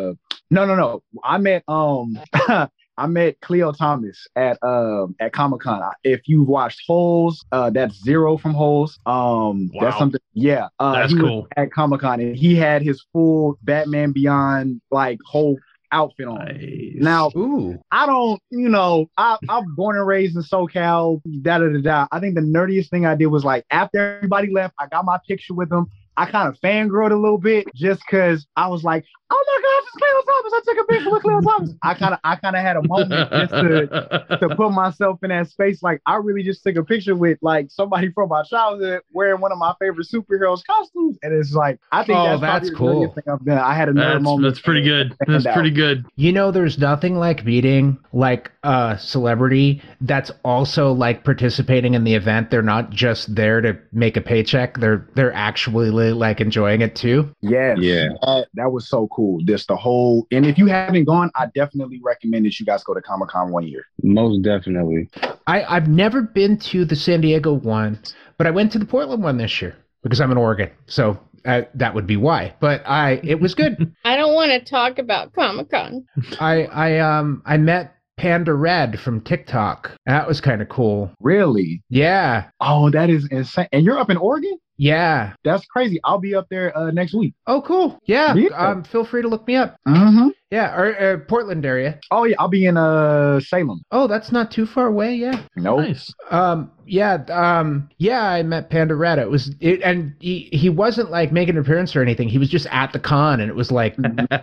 no, 0.50 0.64
no, 0.66 0.74
no. 0.74 1.02
I 1.24 1.38
met, 1.38 1.62
um, 1.68 2.18
I 2.98 3.06
met 3.06 3.40
Khleo 3.40 3.74
Thomas 3.76 4.26
at 4.36 4.58
um 4.62 5.16
at 5.18 5.32
Comic 5.32 5.60
Con. 5.60 5.82
If 6.04 6.20
you've 6.26 6.46
watched 6.48 6.82
Holes, 6.86 7.42
uh, 7.50 7.70
that's 7.70 7.94
Zero 8.02 8.36
from 8.36 8.52
Holes. 8.52 8.98
Um, 9.06 9.70
Wow. 9.72 9.80
that's 9.80 9.98
something. 9.98 10.20
Yeah, 10.34 10.68
uh, 10.78 10.92
That's 10.92 11.14
cool. 11.14 11.48
at 11.56 11.72
Comic 11.72 12.00
Con 12.02 12.20
and 12.20 12.36
he 12.36 12.54
had 12.54 12.82
his 12.82 13.02
full 13.12 13.58
Batman 13.62 14.12
Beyond 14.12 14.80
like 14.90 15.18
whole 15.24 15.56
outfit 15.90 16.26
on. 16.28 16.44
Nice. 16.46 16.94
Now, 16.96 17.30
Ooh. 17.36 17.78
I 17.90 18.06
don't, 18.06 18.40
you 18.50 18.68
know, 18.68 19.06
I, 19.18 19.36
I'm 19.48 19.74
born 19.74 19.96
and 19.96 20.06
raised 20.06 20.36
in 20.36 20.42
SoCal, 20.42 21.20
da 21.42 21.58
da 21.58 21.68
da 21.68 21.80
da. 21.80 22.06
I 22.12 22.20
think 22.20 22.34
the 22.34 22.40
nerdiest 22.42 22.90
thing 22.90 23.04
I 23.06 23.14
did 23.14 23.26
was 23.26 23.44
like 23.44 23.64
after 23.70 24.16
everybody 24.16 24.50
left, 24.52 24.74
I 24.78 24.86
got 24.88 25.04
my 25.06 25.18
picture 25.26 25.54
with 25.54 25.70
them. 25.70 25.86
I 26.16 26.26
kind 26.30 26.46
of 26.46 26.58
fangirled 26.60 27.10
a 27.10 27.16
little 27.16 27.38
bit 27.38 27.66
just 27.74 28.02
because 28.06 28.46
I 28.54 28.68
was 28.68 28.84
like, 28.84 29.04
oh 29.32 29.44
my 29.46 29.62
gosh, 29.62 29.88
it's 29.88 29.96
Khleo 30.02 30.34
Thomas. 30.34 30.52
I 30.54 30.60
took 30.64 30.84
a 30.84 30.92
picture 30.92 31.10
with 31.10 31.22
Khleo 31.22 31.42
Thomas. 31.42 31.74
I 31.82 31.94
kind 31.94 32.14
of 32.14 32.20
I 32.24 32.36
kind 32.36 32.56
of 32.56 32.62
had 32.62 32.76
a 32.76 32.86
moment 32.86 33.30
just 33.30 33.52
to 33.52 34.38
to 34.40 34.56
put 34.56 34.72
myself 34.72 35.18
in 35.22 35.30
that 35.30 35.48
space. 35.48 35.82
Like 35.82 36.00
I 36.06 36.16
really 36.16 36.42
just 36.42 36.62
took 36.62 36.76
a 36.76 36.84
picture 36.84 37.16
with 37.16 37.38
like 37.42 37.70
somebody 37.70 38.10
from 38.12 38.28
my 38.28 38.42
childhood 38.44 39.02
wearing 39.12 39.40
one 39.40 39.52
of 39.52 39.58
my 39.58 39.74
favorite 39.80 40.06
superheroes 40.12 40.64
costumes. 40.66 41.18
And 41.22 41.32
it's 41.32 41.52
like 41.54 41.78
I 41.92 42.04
think 42.04 42.18
Oh, 42.18 42.38
that's, 42.38 42.40
that's 42.40 42.70
probably 42.70 42.70
the 42.70 42.74
nerdiest 42.74 42.76
cool. 42.76 43.14
thing 43.14 43.24
I've 43.32 43.44
done. 43.44 43.58
I 43.58 43.74
had 43.74 43.88
another 43.88 44.12
that's, 44.14 44.24
moment. 44.24 44.52
that's 44.54 44.60
pretty 44.64 44.82
good. 44.82 45.16
That's 45.26 45.42
stand 45.44 45.54
pretty 45.54 45.70
good. 45.70 46.04
You 46.16 46.32
know, 46.32 46.50
there's 46.50 46.78
nothing 46.78 47.16
like 47.16 47.44
meeting 47.44 47.98
like 48.12 48.50
a 48.62 48.96
celebrity 49.00 49.82
that's 50.02 50.30
also 50.44 50.92
like 50.92 51.24
participating 51.24 51.94
in 51.94 52.04
the 52.04 52.14
event. 52.14 52.50
They're 52.50 52.62
not 52.62 52.90
just 52.90 53.34
there 53.34 53.60
to 53.60 53.78
make 53.92 54.16
a 54.16 54.20
paycheck. 54.20 54.78
They're 54.78 55.06
they're 55.14 55.32
actually 55.32 55.90
like 55.90 56.40
enjoying 56.40 56.82
it 56.82 56.94
too. 56.94 57.34
Yes. 57.40 57.78
Yeah. 57.80 58.08
That, 58.22 58.46
that 58.54 58.72
was 58.72 58.88
so 58.88 59.08
cool. 59.08 59.21
Just 59.44 59.68
the 59.68 59.76
whole, 59.76 60.26
and 60.30 60.46
if 60.46 60.58
you 60.58 60.66
haven't 60.66 61.04
gone, 61.04 61.30
I 61.34 61.46
definitely 61.54 62.00
recommend 62.02 62.46
that 62.46 62.58
you 62.58 62.66
guys 62.66 62.84
go 62.84 62.94
to 62.94 63.02
Comic 63.02 63.28
Con 63.28 63.50
one 63.50 63.66
year. 63.66 63.84
Most 64.02 64.42
definitely. 64.42 65.08
I 65.46 65.64
I've 65.64 65.88
never 65.88 66.22
been 66.22 66.58
to 66.58 66.84
the 66.84 66.96
San 66.96 67.20
Diego 67.20 67.52
one, 67.52 67.98
but 68.38 68.46
I 68.46 68.50
went 68.50 68.72
to 68.72 68.78
the 68.78 68.86
Portland 68.86 69.22
one 69.22 69.36
this 69.36 69.60
year 69.60 69.76
because 70.02 70.20
I'm 70.20 70.30
in 70.30 70.38
Oregon. 70.38 70.70
So 70.86 71.18
uh, 71.44 71.62
that 71.74 71.94
would 71.94 72.06
be 72.06 72.16
why. 72.16 72.54
But 72.60 72.82
I 72.86 73.20
it 73.22 73.40
was 73.40 73.54
good. 73.54 73.94
I 74.04 74.16
don't 74.16 74.34
want 74.34 74.52
to 74.52 74.60
talk 74.70 74.98
about 74.98 75.32
Comic 75.32 75.70
Con. 75.70 76.06
I 76.40 76.64
I 76.64 76.98
um 76.98 77.42
I 77.44 77.56
met 77.56 77.96
Panda 78.16 78.54
Red 78.54 79.00
from 79.00 79.20
TikTok. 79.20 79.92
That 80.06 80.28
was 80.28 80.40
kind 80.40 80.62
of 80.62 80.68
cool. 80.68 81.10
Really? 81.20 81.82
Yeah. 81.88 82.44
Oh, 82.60 82.90
that 82.90 83.10
is 83.10 83.26
insane. 83.30 83.68
And 83.72 83.84
you're 83.84 83.98
up 83.98 84.10
in 84.10 84.16
Oregon? 84.16 84.58
Yeah. 84.82 85.34
That's 85.44 85.64
crazy. 85.66 86.00
I'll 86.02 86.18
be 86.18 86.34
up 86.34 86.48
there 86.50 86.76
uh, 86.76 86.90
next 86.90 87.14
week. 87.14 87.34
Oh, 87.46 87.62
cool. 87.62 88.00
Yeah. 88.04 88.34
Yeah. 88.34 88.48
Um, 88.48 88.82
feel 88.82 89.04
free 89.04 89.22
to 89.22 89.28
look 89.28 89.46
me 89.46 89.54
up. 89.54 89.76
Mm-hmm. 89.86 90.30
Yeah, 90.52 90.76
or 90.76 91.00
uh, 91.00 91.16
Portland 91.28 91.64
area. 91.64 91.98
Oh 92.10 92.24
yeah, 92.24 92.36
I'll 92.38 92.46
be 92.46 92.66
in 92.66 92.76
uh 92.76 93.40
Salem. 93.40 93.80
Oh, 93.90 94.06
that's 94.06 94.30
not 94.30 94.50
too 94.50 94.66
far 94.66 94.86
away. 94.86 95.14
Yeah. 95.14 95.42
Nope. 95.56 95.78
Nice. 95.78 96.12
Um. 96.30 96.70
Yeah. 96.84 97.14
Um. 97.30 97.88
Yeah. 97.96 98.22
I 98.22 98.42
met 98.42 98.68
Panda 98.68 98.94
Red. 98.94 99.18
It 99.18 99.30
was 99.30 99.50
it, 99.60 99.80
and 99.80 100.14
he 100.20 100.50
he 100.52 100.68
wasn't 100.68 101.10
like 101.10 101.32
making 101.32 101.54
an 101.54 101.62
appearance 101.62 101.96
or 101.96 102.02
anything. 102.02 102.28
He 102.28 102.36
was 102.36 102.50
just 102.50 102.66
at 102.66 102.92
the 102.92 102.98
con, 102.98 103.40
and 103.40 103.48
it 103.48 103.54
was 103.54 103.72
like, 103.72 103.96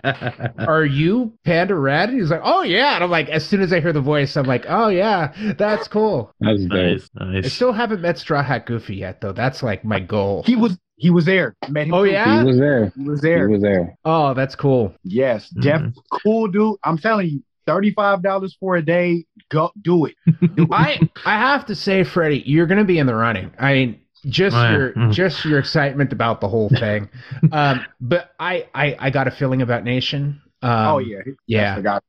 "Are 0.58 0.84
you 0.84 1.32
Panda 1.44 1.76
Red?" 1.76 2.08
And 2.08 2.18
he's 2.18 2.30
like, 2.30 2.42
"Oh 2.42 2.62
yeah." 2.62 2.96
And 2.96 3.04
I'm 3.04 3.10
like, 3.10 3.28
as 3.28 3.46
soon 3.46 3.60
as 3.60 3.72
I 3.72 3.78
hear 3.78 3.92
the 3.92 4.00
voice, 4.00 4.36
I'm 4.36 4.46
like, 4.46 4.66
"Oh 4.68 4.88
yeah, 4.88 5.32
that's 5.56 5.86
cool." 5.86 6.32
That's 6.40 6.64
dope. 6.64 6.72
nice. 6.72 7.08
I 7.20 7.42
still 7.42 7.72
haven't 7.72 8.00
met 8.00 8.18
Straw 8.18 8.42
Hat 8.42 8.66
Goofy 8.66 8.96
yet, 8.96 9.20
though. 9.20 9.32
That's 9.32 9.62
like 9.62 9.84
my 9.84 10.00
goal. 10.00 10.29
He 10.46 10.56
was 10.56 10.78
he 10.96 11.10
was 11.10 11.24
there. 11.24 11.56
Met 11.68 11.86
him. 11.86 11.94
Oh, 11.94 12.04
too. 12.04 12.10
yeah? 12.10 12.40
He 12.40 12.46
was 12.46 12.58
there. 12.58 12.92
he 12.96 13.02
was 13.08 13.20
He 13.22 13.28
there. 13.28 13.48
was 13.48 13.62
there. 13.62 13.96
Oh, 14.04 14.34
that's 14.34 14.54
cool. 14.54 14.94
Yes, 15.02 15.48
Jeff, 15.60 15.82
cool 16.22 16.48
dude. 16.48 16.76
I'm 16.84 16.98
telling 16.98 17.28
you, 17.28 17.42
thirty-five 17.66 18.22
dollars 18.22 18.56
for 18.60 18.76
a 18.76 18.82
day. 18.82 19.24
Go 19.50 19.70
do 19.82 20.06
it. 20.06 20.14
Do 20.40 20.48
it. 20.64 20.68
I 20.72 20.98
I 21.24 21.38
have 21.38 21.66
to 21.66 21.74
say, 21.74 22.04
Freddie, 22.04 22.42
you're 22.46 22.66
going 22.66 22.78
to 22.78 22.84
be 22.84 22.98
in 22.98 23.06
the 23.06 23.14
running. 23.14 23.50
I 23.58 23.72
mean, 23.72 24.00
just 24.26 24.54
Oh, 24.56 24.62
yeah. 24.62 24.72
your 24.76 24.92
Mhm. 24.94 25.12
just 25.12 25.44
your 25.44 25.58
excitement 25.58 26.12
about 26.12 26.40
the 26.40 26.48
whole 26.48 26.68
thing. 26.68 27.08
um, 27.52 27.84
but 28.00 28.30
I, 28.38 28.66
I 28.74 28.96
I 28.98 29.10
got 29.10 29.26
a 29.26 29.30
feeling 29.30 29.62
about 29.62 29.84
Nation. 29.84 30.40
Um, 30.62 30.70
oh 30.88 30.98
yeah, 30.98 31.20
yeah. 31.46 31.72
I 31.72 31.76
forgot. 31.76 32.04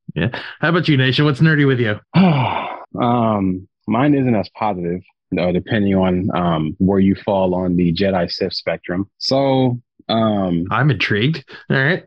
How 0.59 0.69
about 0.69 0.89
you, 0.89 0.97
Nation? 0.97 1.23
What's 1.23 1.39
nerdy 1.39 1.65
with 1.65 1.79
you? 1.79 1.97
um, 3.01 3.67
mine 3.87 4.13
isn't 4.13 4.35
as 4.35 4.49
positive, 4.57 5.01
uh, 5.39 5.51
depending 5.51 5.95
on 5.95 6.29
um 6.35 6.75
where 6.79 7.00
you 7.00 7.15
fall 7.15 7.53
on 7.55 7.75
the 7.75 7.93
Jedi 7.93 8.29
Sith 8.31 8.53
spectrum. 8.53 9.09
So, 9.17 9.79
um, 10.09 10.65
I'm 10.71 10.91
intrigued. 10.91 11.43
All 11.69 11.77
right. 11.77 12.03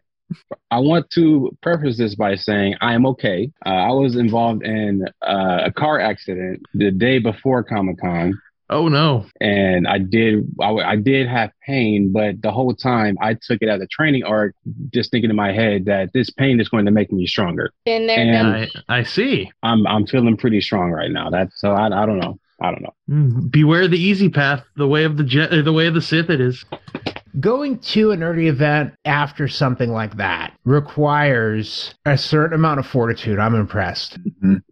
I 0.71 0.79
want 0.79 1.11
to 1.11 1.57
preface 1.63 1.99
this 1.99 2.15
by 2.15 2.35
saying 2.35 2.77
I 2.81 2.95
am 2.95 3.07
okay. 3.07 3.51
Uh, 3.65 3.69
I 3.69 3.91
was 3.91 4.17
involved 4.17 4.65
in 4.65 5.05
uh, 5.23 5.61
a 5.67 5.73
car 5.73 6.01
accident 6.01 6.63
the 6.73 6.91
day 6.91 7.19
before 7.19 7.63
Comic 7.63 7.99
Con. 8.01 8.39
Oh 8.71 8.89
no. 8.89 9.27
and 9.43 9.87
I 9.87 9.99
did 9.99 10.49
I 10.61 10.97
did 10.97 11.29
have 11.29 11.51
pain, 11.67 12.11
but 12.13 12.41
the 12.41 12.51
whole 12.51 12.75
time 12.75 13.17
I 13.21 13.35
took 13.35 13.59
it 13.61 13.69
as 13.69 13.83
a 13.83 13.87
training 13.87 14.25
arc, 14.25 14.55
just 14.93 15.11
thinking 15.11 15.29
in 15.29 15.37
my 15.37 15.53
head 15.53 15.85
that 15.85 16.15
this 16.15 16.31
pain 16.31 16.59
is 16.59 16.71
going 16.71 16.87
to 16.87 16.91
make 16.91 17.13
me 17.13 17.27
stronger. 17.27 17.71
Been 17.85 18.07
there, 18.07 18.19
And- 18.19 18.71
I 18.89 18.99
I 19.01 19.03
see. 19.03 19.53
I'm 19.63 19.87
I'm 19.87 20.07
feeling 20.07 20.39
pretty 20.39 20.63
strong 20.63 20.91
right 20.91 21.11
now. 21.11 21.29
That's 21.29 21.61
so 21.61 21.73
I 21.73 21.87
I 21.87 22.07
don't 22.07 22.19
know. 22.19 22.39
I 22.61 22.71
don't 22.71 22.83
know. 22.83 22.95
Mm, 23.11 23.51
Beware 23.51 23.89
the 23.89 23.99
easy 23.99 24.29
path, 24.29 24.63
the 24.77 24.87
way 24.87 25.05
of 25.05 25.17
the 25.17 25.25
jet, 25.25 25.53
uh, 25.53 25.63
the 25.63 25.73
way 25.73 25.87
of 25.87 25.95
the 25.95 26.01
Sith. 26.03 26.31
It 26.31 26.41
is. 26.41 26.65
Going 27.41 27.79
to 27.81 28.13
a 28.13 28.17
nerdy 28.17 28.47
event 28.47 28.95
after 29.05 29.49
something 29.49 29.91
like 29.91 30.17
that 30.19 30.55
requires 30.65 31.95
a 32.07 32.17
certain 32.17 32.55
amount 32.55 32.79
of 32.79 32.87
fortitude. 32.87 33.39
I'm 33.41 33.57
impressed. 33.57 34.19
Mhm. 34.41 34.63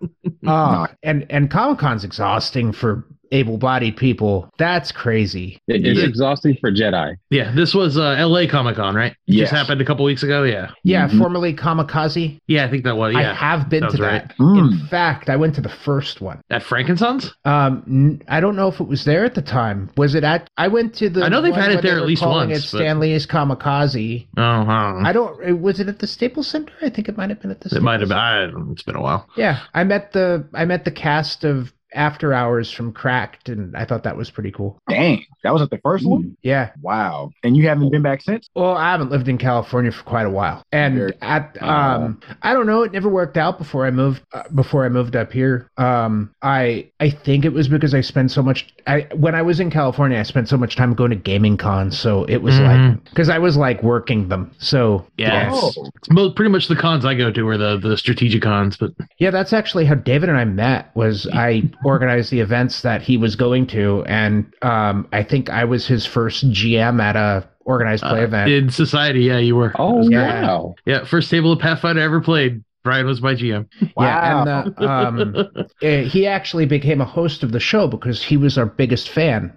Uh, 0.46 0.86
and 1.02 1.26
and 1.28 1.50
Comic 1.50 1.78
Con's 1.80 2.04
exhausting 2.04 2.72
for 2.72 3.04
able-bodied 3.32 3.96
people. 3.96 4.48
That's 4.58 4.92
crazy. 4.92 5.58
It's 5.66 5.98
Yeah. 6.00 6.04
exhausting 6.06 6.56
for 6.60 6.70
Jedi. 6.70 7.16
Yeah, 7.30 7.50
this 7.54 7.74
was 7.74 7.96
uh, 7.98 8.14
L.A. 8.18 8.46
Comic 8.46 8.76
Con, 8.76 8.94
right? 8.94 9.12
It 9.12 9.16
Yes. 9.26 9.50
Just 9.50 9.52
happened 9.60 9.80
a 9.80 9.84
couple 9.84 10.04
weeks 10.04 10.22
ago. 10.22 10.42
Yeah. 10.44 10.70
Yeah, 10.84 11.08
Mhm. 11.08 11.18
formerly 11.18 11.54
Comikaze. 11.54 12.38
Yeah, 12.46 12.64
I 12.64 12.68
think 12.70 12.84
that 12.84 12.96
was. 12.96 13.14
Yeah, 13.14 13.30
I 13.30 13.34
have 13.34 13.68
been 13.68 13.88
to 13.88 13.96
that. 13.96 14.02
right. 14.02 14.32
Mm. 14.38 14.72
In 14.82 14.86
fact, 14.88 15.28
I 15.30 15.36
went 15.36 15.54
to 15.56 15.60
the 15.60 15.68
first 15.68 16.20
one. 16.20 16.40
At 16.50 16.62
Frankenstein's. 16.62 17.34
Um, 17.44 17.82
n- 17.88 18.22
I 18.28 18.40
don't 18.40 18.56
know 18.56 18.68
if 18.68 18.80
it 18.80 18.86
was 18.86 19.04
there 19.04 19.24
at 19.24 19.34
the 19.34 19.42
time. 19.42 19.90
Was 19.96 20.14
it 20.14 20.22
at? 20.24 20.48
I 20.58 20.68
went 20.68 20.94
to 20.96 21.08
the. 21.08 21.24
I 21.24 21.28
know 21.28 21.40
they've 21.40 21.54
had 21.54 21.72
it 21.72 21.82
there 21.82 21.96
at 21.96 22.00
were 22.02 22.06
least 22.06 22.22
calling 22.22 22.50
once, 22.50 22.58
It 22.66 22.72
but- 22.72 22.78
Stan 22.78 23.00
Lee's 23.00 23.26
Comikaze. 23.26 24.26
Oh, 24.36 24.42
I 24.42 24.64
don't. 24.92 25.06
I 25.06 25.12
don't. 25.12 25.60
Was 25.62 25.80
it 25.80 25.88
at 25.88 25.98
the 25.98 26.06
Staples 26.06 26.46
Center? 26.48 26.72
I 26.82 26.88
think 26.90 27.08
it 27.08 27.16
might 27.16 27.30
have 27.30 27.40
been 27.40 27.50
at 27.50 27.60
the. 27.60 27.74
it 27.76 27.82
might 27.82 28.00
have 28.00 28.08
been. 28.10 28.18
I, 28.18 28.50
it's 28.72 28.82
been 28.82 28.96
a 28.96 29.02
while. 29.02 29.26
Yeah, 29.36 29.60
I 29.74 29.84
met 29.84 30.12
the 30.12 30.44
I 30.54 30.64
met 30.64 30.84
the 30.84 30.90
cast 30.90 31.44
of 31.44 31.72
After 31.94 32.32
Hours 32.32 32.70
from 32.70 32.92
Cracked, 32.92 33.48
and 33.48 33.76
I 33.76 33.84
thought 33.84 34.02
that 34.04 34.16
was 34.16 34.30
pretty 34.30 34.50
cool. 34.50 34.78
Dang, 34.88 35.24
that 35.44 35.52
was 35.52 35.62
at 35.62 35.70
the 35.70 35.78
first 35.78 36.06
one. 36.06 36.36
Yeah. 36.42 36.70
Wow, 36.80 37.30
and 37.44 37.56
you 37.56 37.68
haven't 37.68 37.90
been 37.90 38.02
back 38.02 38.22
since. 38.22 38.48
Well, 38.54 38.74
I 38.76 38.90
haven't 38.92 39.10
lived 39.10 39.28
in 39.28 39.38
California 39.38 39.92
for 39.92 40.02
quite 40.04 40.26
a 40.26 40.30
while, 40.30 40.64
and 40.72 40.94
Very- 40.96 41.12
at 41.22 41.56
um, 41.62 42.20
I 42.42 42.52
don't 42.54 42.66
know. 42.66 42.82
It 42.82 42.92
never 42.92 43.08
worked 43.08 43.36
out 43.36 43.58
before 43.58 43.86
I 43.86 43.90
moved. 43.90 44.22
Uh, 44.32 44.42
before 44.54 44.84
I 44.84 44.88
moved 44.88 45.16
up 45.16 45.32
here, 45.32 45.68
um, 45.76 46.30
I 46.42 46.88
I 47.00 47.10
think 47.10 47.44
it 47.44 47.52
was 47.52 47.68
because 47.68 47.94
I 47.94 48.00
spent 48.00 48.30
so 48.30 48.42
much. 48.42 48.72
I 48.86 49.06
when 49.14 49.34
I 49.34 49.42
was 49.42 49.60
in 49.60 49.70
California, 49.70 50.18
I 50.18 50.22
spent 50.22 50.48
so 50.48 50.56
much 50.56 50.76
time 50.76 50.94
going 50.94 51.10
to 51.10 51.16
gaming 51.16 51.56
cons, 51.56 51.98
so 51.98 52.24
it 52.24 52.38
was 52.42 52.58
like 52.58 52.78
Mhm. 52.80 53.04
because 53.04 53.28
I 53.28 53.38
was 53.38 53.56
like 53.56 53.82
working 53.82 54.28
them. 54.28 54.50
So 54.58 55.06
Yeah. 55.18 55.50
Oh, 55.52 55.72
It's 55.96 56.08
pretty 56.34 56.50
much 56.50 56.68
the 56.68 56.76
cons 56.76 57.04
I 57.04 57.14
go 57.14 57.30
to 57.30 57.48
are 57.48 57.56
the 57.58 57.76
the 57.78 57.96
strategic 57.96 58.42
cons, 58.42 58.76
but 58.76 58.92
Yeah, 59.18 59.30
that's 59.30 59.52
actually 59.52 59.84
how 59.84 59.94
David 59.94 60.28
and 60.28 60.38
I 60.38 60.44
met. 60.44 60.90
Was 60.94 61.26
I 61.32 61.62
organized 61.84 62.30
the 62.30 62.40
events 62.40 62.82
that 62.82 63.02
he 63.02 63.16
was 63.16 63.36
going 63.36 63.66
to, 63.68 64.04
and 64.06 64.52
um, 64.62 65.08
I 65.12 65.22
think 65.22 65.50
I 65.50 65.64
was 65.64 65.86
his 65.86 66.06
first 66.06 66.48
GM 66.50 67.00
at 67.02 67.16
a 67.16 67.48
organized 67.64 68.02
play 68.02 68.20
uh, 68.20 68.24
event. 68.24 68.50
in 68.50 68.70
society, 68.70 69.20
yeah, 69.22 69.38
you 69.38 69.56
were. 69.56 69.72
Oh 69.78 70.08
Yeah. 70.08 70.42
wow. 70.42 70.74
Yeah, 70.84 71.04
first 71.04 71.30
table 71.30 71.52
of 71.52 71.58
Pathfinder 71.60 72.00
I 72.00 72.04
ever 72.04 72.20
played. 72.20 72.62
Brian 72.84 73.06
was 73.06 73.22
my 73.22 73.34
GM. 73.34 73.68
Yeah, 73.96 74.40
and 74.40 74.76
uh, 74.80 74.84
um, 74.88 75.36
eh, 75.82 76.02
he 76.02 76.26
actually 76.26 76.66
became 76.66 77.00
a 77.00 77.04
host 77.04 77.44
of 77.44 77.52
the 77.52 77.60
show 77.60 77.86
because 77.86 78.20
he 78.24 78.36
was 78.36 78.58
our 78.58 78.66
biggest 78.66 79.08
fan. 79.08 79.56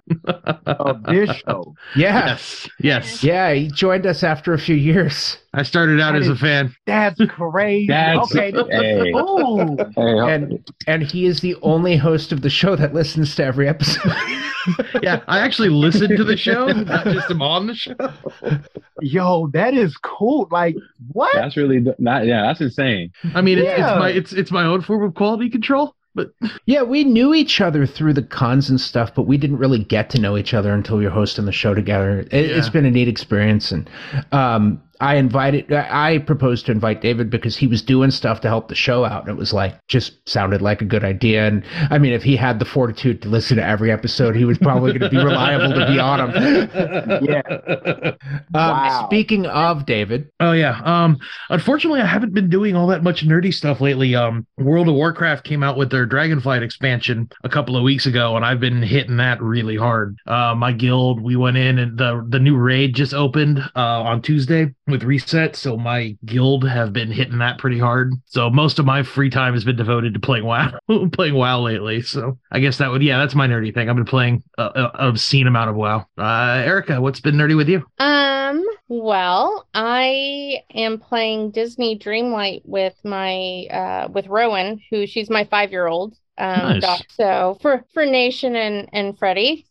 of 0.66 1.02
this 1.02 1.30
show. 1.38 1.74
Yeah, 1.96 2.26
yes, 2.28 2.68
yes. 2.78 3.24
yeah, 3.24 3.52
he 3.52 3.66
joined 3.66 4.06
us 4.06 4.22
after 4.22 4.52
a 4.54 4.58
few 4.60 4.76
years, 4.76 5.38
I 5.56 5.62
started 5.62 6.00
out 6.00 6.12
That 6.12 6.22
as 6.22 6.28
a 6.28 6.36
fan. 6.36 6.74
That's 6.86 7.20
crazy. 7.28 7.88
That's 7.88 8.30
okay. 8.34 8.50
this 8.52 8.66
hey. 8.70 9.10
cool. 9.12 9.76
Hey, 9.96 10.34
and 10.34 10.70
and 10.86 11.02
he 11.02 11.26
is 11.26 11.40
the 11.40 11.56
only 11.62 11.96
host 11.96 12.30
of 12.30 12.42
the 12.42 12.50
show 12.50 12.76
that 12.76 12.94
listens 12.94 13.34
to 13.36 13.44
every 13.44 13.68
episode. 13.68 14.12
Yeah, 15.00 15.22
I 15.28 15.38
actually 15.38 15.68
listened 15.68 16.16
to 16.16 16.24
the 16.24 16.36
show, 16.36 16.66
not 16.66 17.04
just 17.04 17.30
am 17.30 17.40
on 17.40 17.68
the 17.68 17.74
show. 17.76 17.94
Yo, 19.00 19.46
that 19.52 19.74
is 19.74 19.96
cool. 19.98 20.48
Like 20.50 20.74
what? 21.12 21.32
that's 21.34 21.56
really 21.56 21.84
not. 22.00 22.26
Yeah, 22.26 22.42
that's 22.42 22.60
insane. 22.60 23.12
I 23.36 23.42
mean, 23.42 23.58
it's, 23.58 23.66
Yeah. 23.66 23.92
it's 23.92 23.98
my 24.00 24.08
it's 24.10 24.32
it's 24.32 24.50
my 24.50 24.64
own 24.64 24.82
form 24.82 25.04
of 25.04 25.14
quality 25.14 25.48
control. 25.50 25.94
But 26.16 26.32
yeah, 26.66 26.82
we 26.82 27.04
knew 27.04 27.32
each 27.34 27.60
other 27.60 27.86
through 27.86 28.14
the 28.14 28.22
cons 28.22 28.68
and 28.70 28.80
stuff, 28.80 29.14
but 29.14 29.22
we 29.22 29.36
didn't 29.36 29.58
really 29.58 29.84
get 29.84 30.10
to 30.10 30.20
know 30.20 30.36
each 30.36 30.52
other 30.54 30.72
until 30.72 30.96
we 30.96 31.04
were 31.04 31.10
hosting 31.10 31.44
the 31.44 31.52
show 31.52 31.74
together. 31.74 32.20
It, 32.20 32.32
It's 32.32 32.66
Yeah. 32.66 32.72
been 32.72 32.86
a 32.86 32.90
neat 32.90 33.06
experience, 33.06 33.70
and 33.70 33.88
um, 34.32 34.82
I 35.00 35.16
invited, 35.16 35.72
I 35.72 36.18
proposed 36.18 36.66
to 36.66 36.72
invite 36.72 37.00
David 37.00 37.30
because 37.30 37.56
he 37.56 37.66
was 37.66 37.82
doing 37.82 38.10
stuff 38.10 38.40
to 38.42 38.48
help 38.48 38.68
the 38.68 38.74
show 38.74 39.04
out, 39.04 39.22
and 39.22 39.30
it 39.30 39.38
was 39.38 39.52
like 39.52 39.78
just 39.88 40.26
sounded 40.28 40.62
like 40.62 40.80
a 40.82 40.84
good 40.84 41.04
idea. 41.04 41.46
And 41.46 41.64
I 41.90 41.98
mean, 41.98 42.12
if 42.12 42.22
he 42.22 42.36
had 42.36 42.58
the 42.58 42.64
fortitude 42.64 43.22
to 43.22 43.28
listen 43.28 43.56
to 43.56 43.64
every 43.64 43.90
episode, 43.92 44.36
he 44.36 44.44
was 44.44 44.58
probably 44.58 44.92
going 44.92 45.10
to 45.10 45.16
be 45.16 45.22
reliable 45.22 45.72
to 45.74 45.86
be 45.86 45.98
on 45.98 46.30
them. 46.30 46.70
Yeah. 47.22 47.42
Um, 48.54 48.76
Wow. 48.76 49.06
Speaking 49.06 49.46
of 49.46 49.86
David, 49.86 50.28
Oh 50.40 50.52
yeah. 50.52 50.80
Um 50.84 51.18
unfortunately 51.50 52.00
I 52.00 52.06
haven't 52.06 52.34
been 52.34 52.48
doing 52.50 52.76
all 52.76 52.86
that 52.88 53.02
much 53.02 53.24
nerdy 53.26 53.52
stuff 53.52 53.80
lately. 53.80 54.14
Um 54.14 54.46
World 54.58 54.88
of 54.88 54.94
Warcraft 54.94 55.44
came 55.44 55.62
out 55.62 55.76
with 55.76 55.90
their 55.90 56.06
Dragonflight 56.06 56.62
expansion 56.62 57.28
a 57.44 57.48
couple 57.48 57.76
of 57.76 57.82
weeks 57.82 58.06
ago 58.06 58.36
and 58.36 58.44
I've 58.44 58.60
been 58.60 58.82
hitting 58.82 59.16
that 59.18 59.42
really 59.42 59.76
hard. 59.76 60.16
Uh 60.26 60.54
my 60.56 60.72
guild, 60.72 61.20
we 61.20 61.36
went 61.36 61.56
in 61.56 61.78
and 61.78 61.98
the 61.98 62.24
the 62.28 62.38
new 62.40 62.56
raid 62.56 62.94
just 62.94 63.14
opened 63.14 63.58
uh 63.74 64.02
on 64.02 64.22
Tuesday 64.22 64.74
with 64.86 65.02
reset, 65.02 65.56
so 65.56 65.76
my 65.76 66.16
guild 66.24 66.66
have 66.68 66.92
been 66.92 67.10
hitting 67.10 67.38
that 67.38 67.58
pretty 67.58 67.78
hard. 67.78 68.12
So 68.26 68.50
most 68.50 68.78
of 68.78 68.86
my 68.86 69.02
free 69.02 69.30
time 69.30 69.54
has 69.54 69.64
been 69.64 69.76
devoted 69.76 70.14
to 70.14 70.20
playing 70.20 70.44
WoW, 70.44 70.72
playing 71.12 71.34
WoW 71.34 71.60
lately. 71.60 72.02
So 72.02 72.38
I 72.52 72.60
guess 72.60 72.78
that 72.78 72.90
would 72.90 73.02
yeah, 73.02 73.18
that's 73.18 73.34
my 73.34 73.46
nerdy 73.46 73.74
thing. 73.74 73.88
I've 73.88 73.96
been 73.96 74.04
playing 74.04 74.42
a, 74.58 74.64
a 74.64 74.90
obscene 75.08 75.46
amount 75.46 75.70
of 75.70 75.76
WoW. 75.76 76.06
Uh 76.18 76.62
Erica, 76.64 77.00
what's 77.00 77.20
been 77.20 77.36
nerdy 77.36 77.56
with 77.56 77.68
you? 77.68 77.84
Um, 77.98 78.64
well, 78.88 79.66
I 79.74 80.62
am 80.74 80.98
playing 80.98 81.50
Disney 81.50 81.98
Dreamlight 81.98 82.62
with 82.64 82.94
my 83.04 83.66
uh 83.70 84.08
with 84.12 84.26
Rowan, 84.28 84.80
who 84.90 85.06
she's 85.06 85.30
my 85.30 85.44
five-year-old 85.44 86.16
um 86.38 86.78
Nice. 86.80 87.02
So 87.08 87.58
for 87.60 87.84
for 87.92 88.06
Nation 88.06 88.56
and 88.56 88.88
and 88.92 89.18
Freddie, 89.18 89.66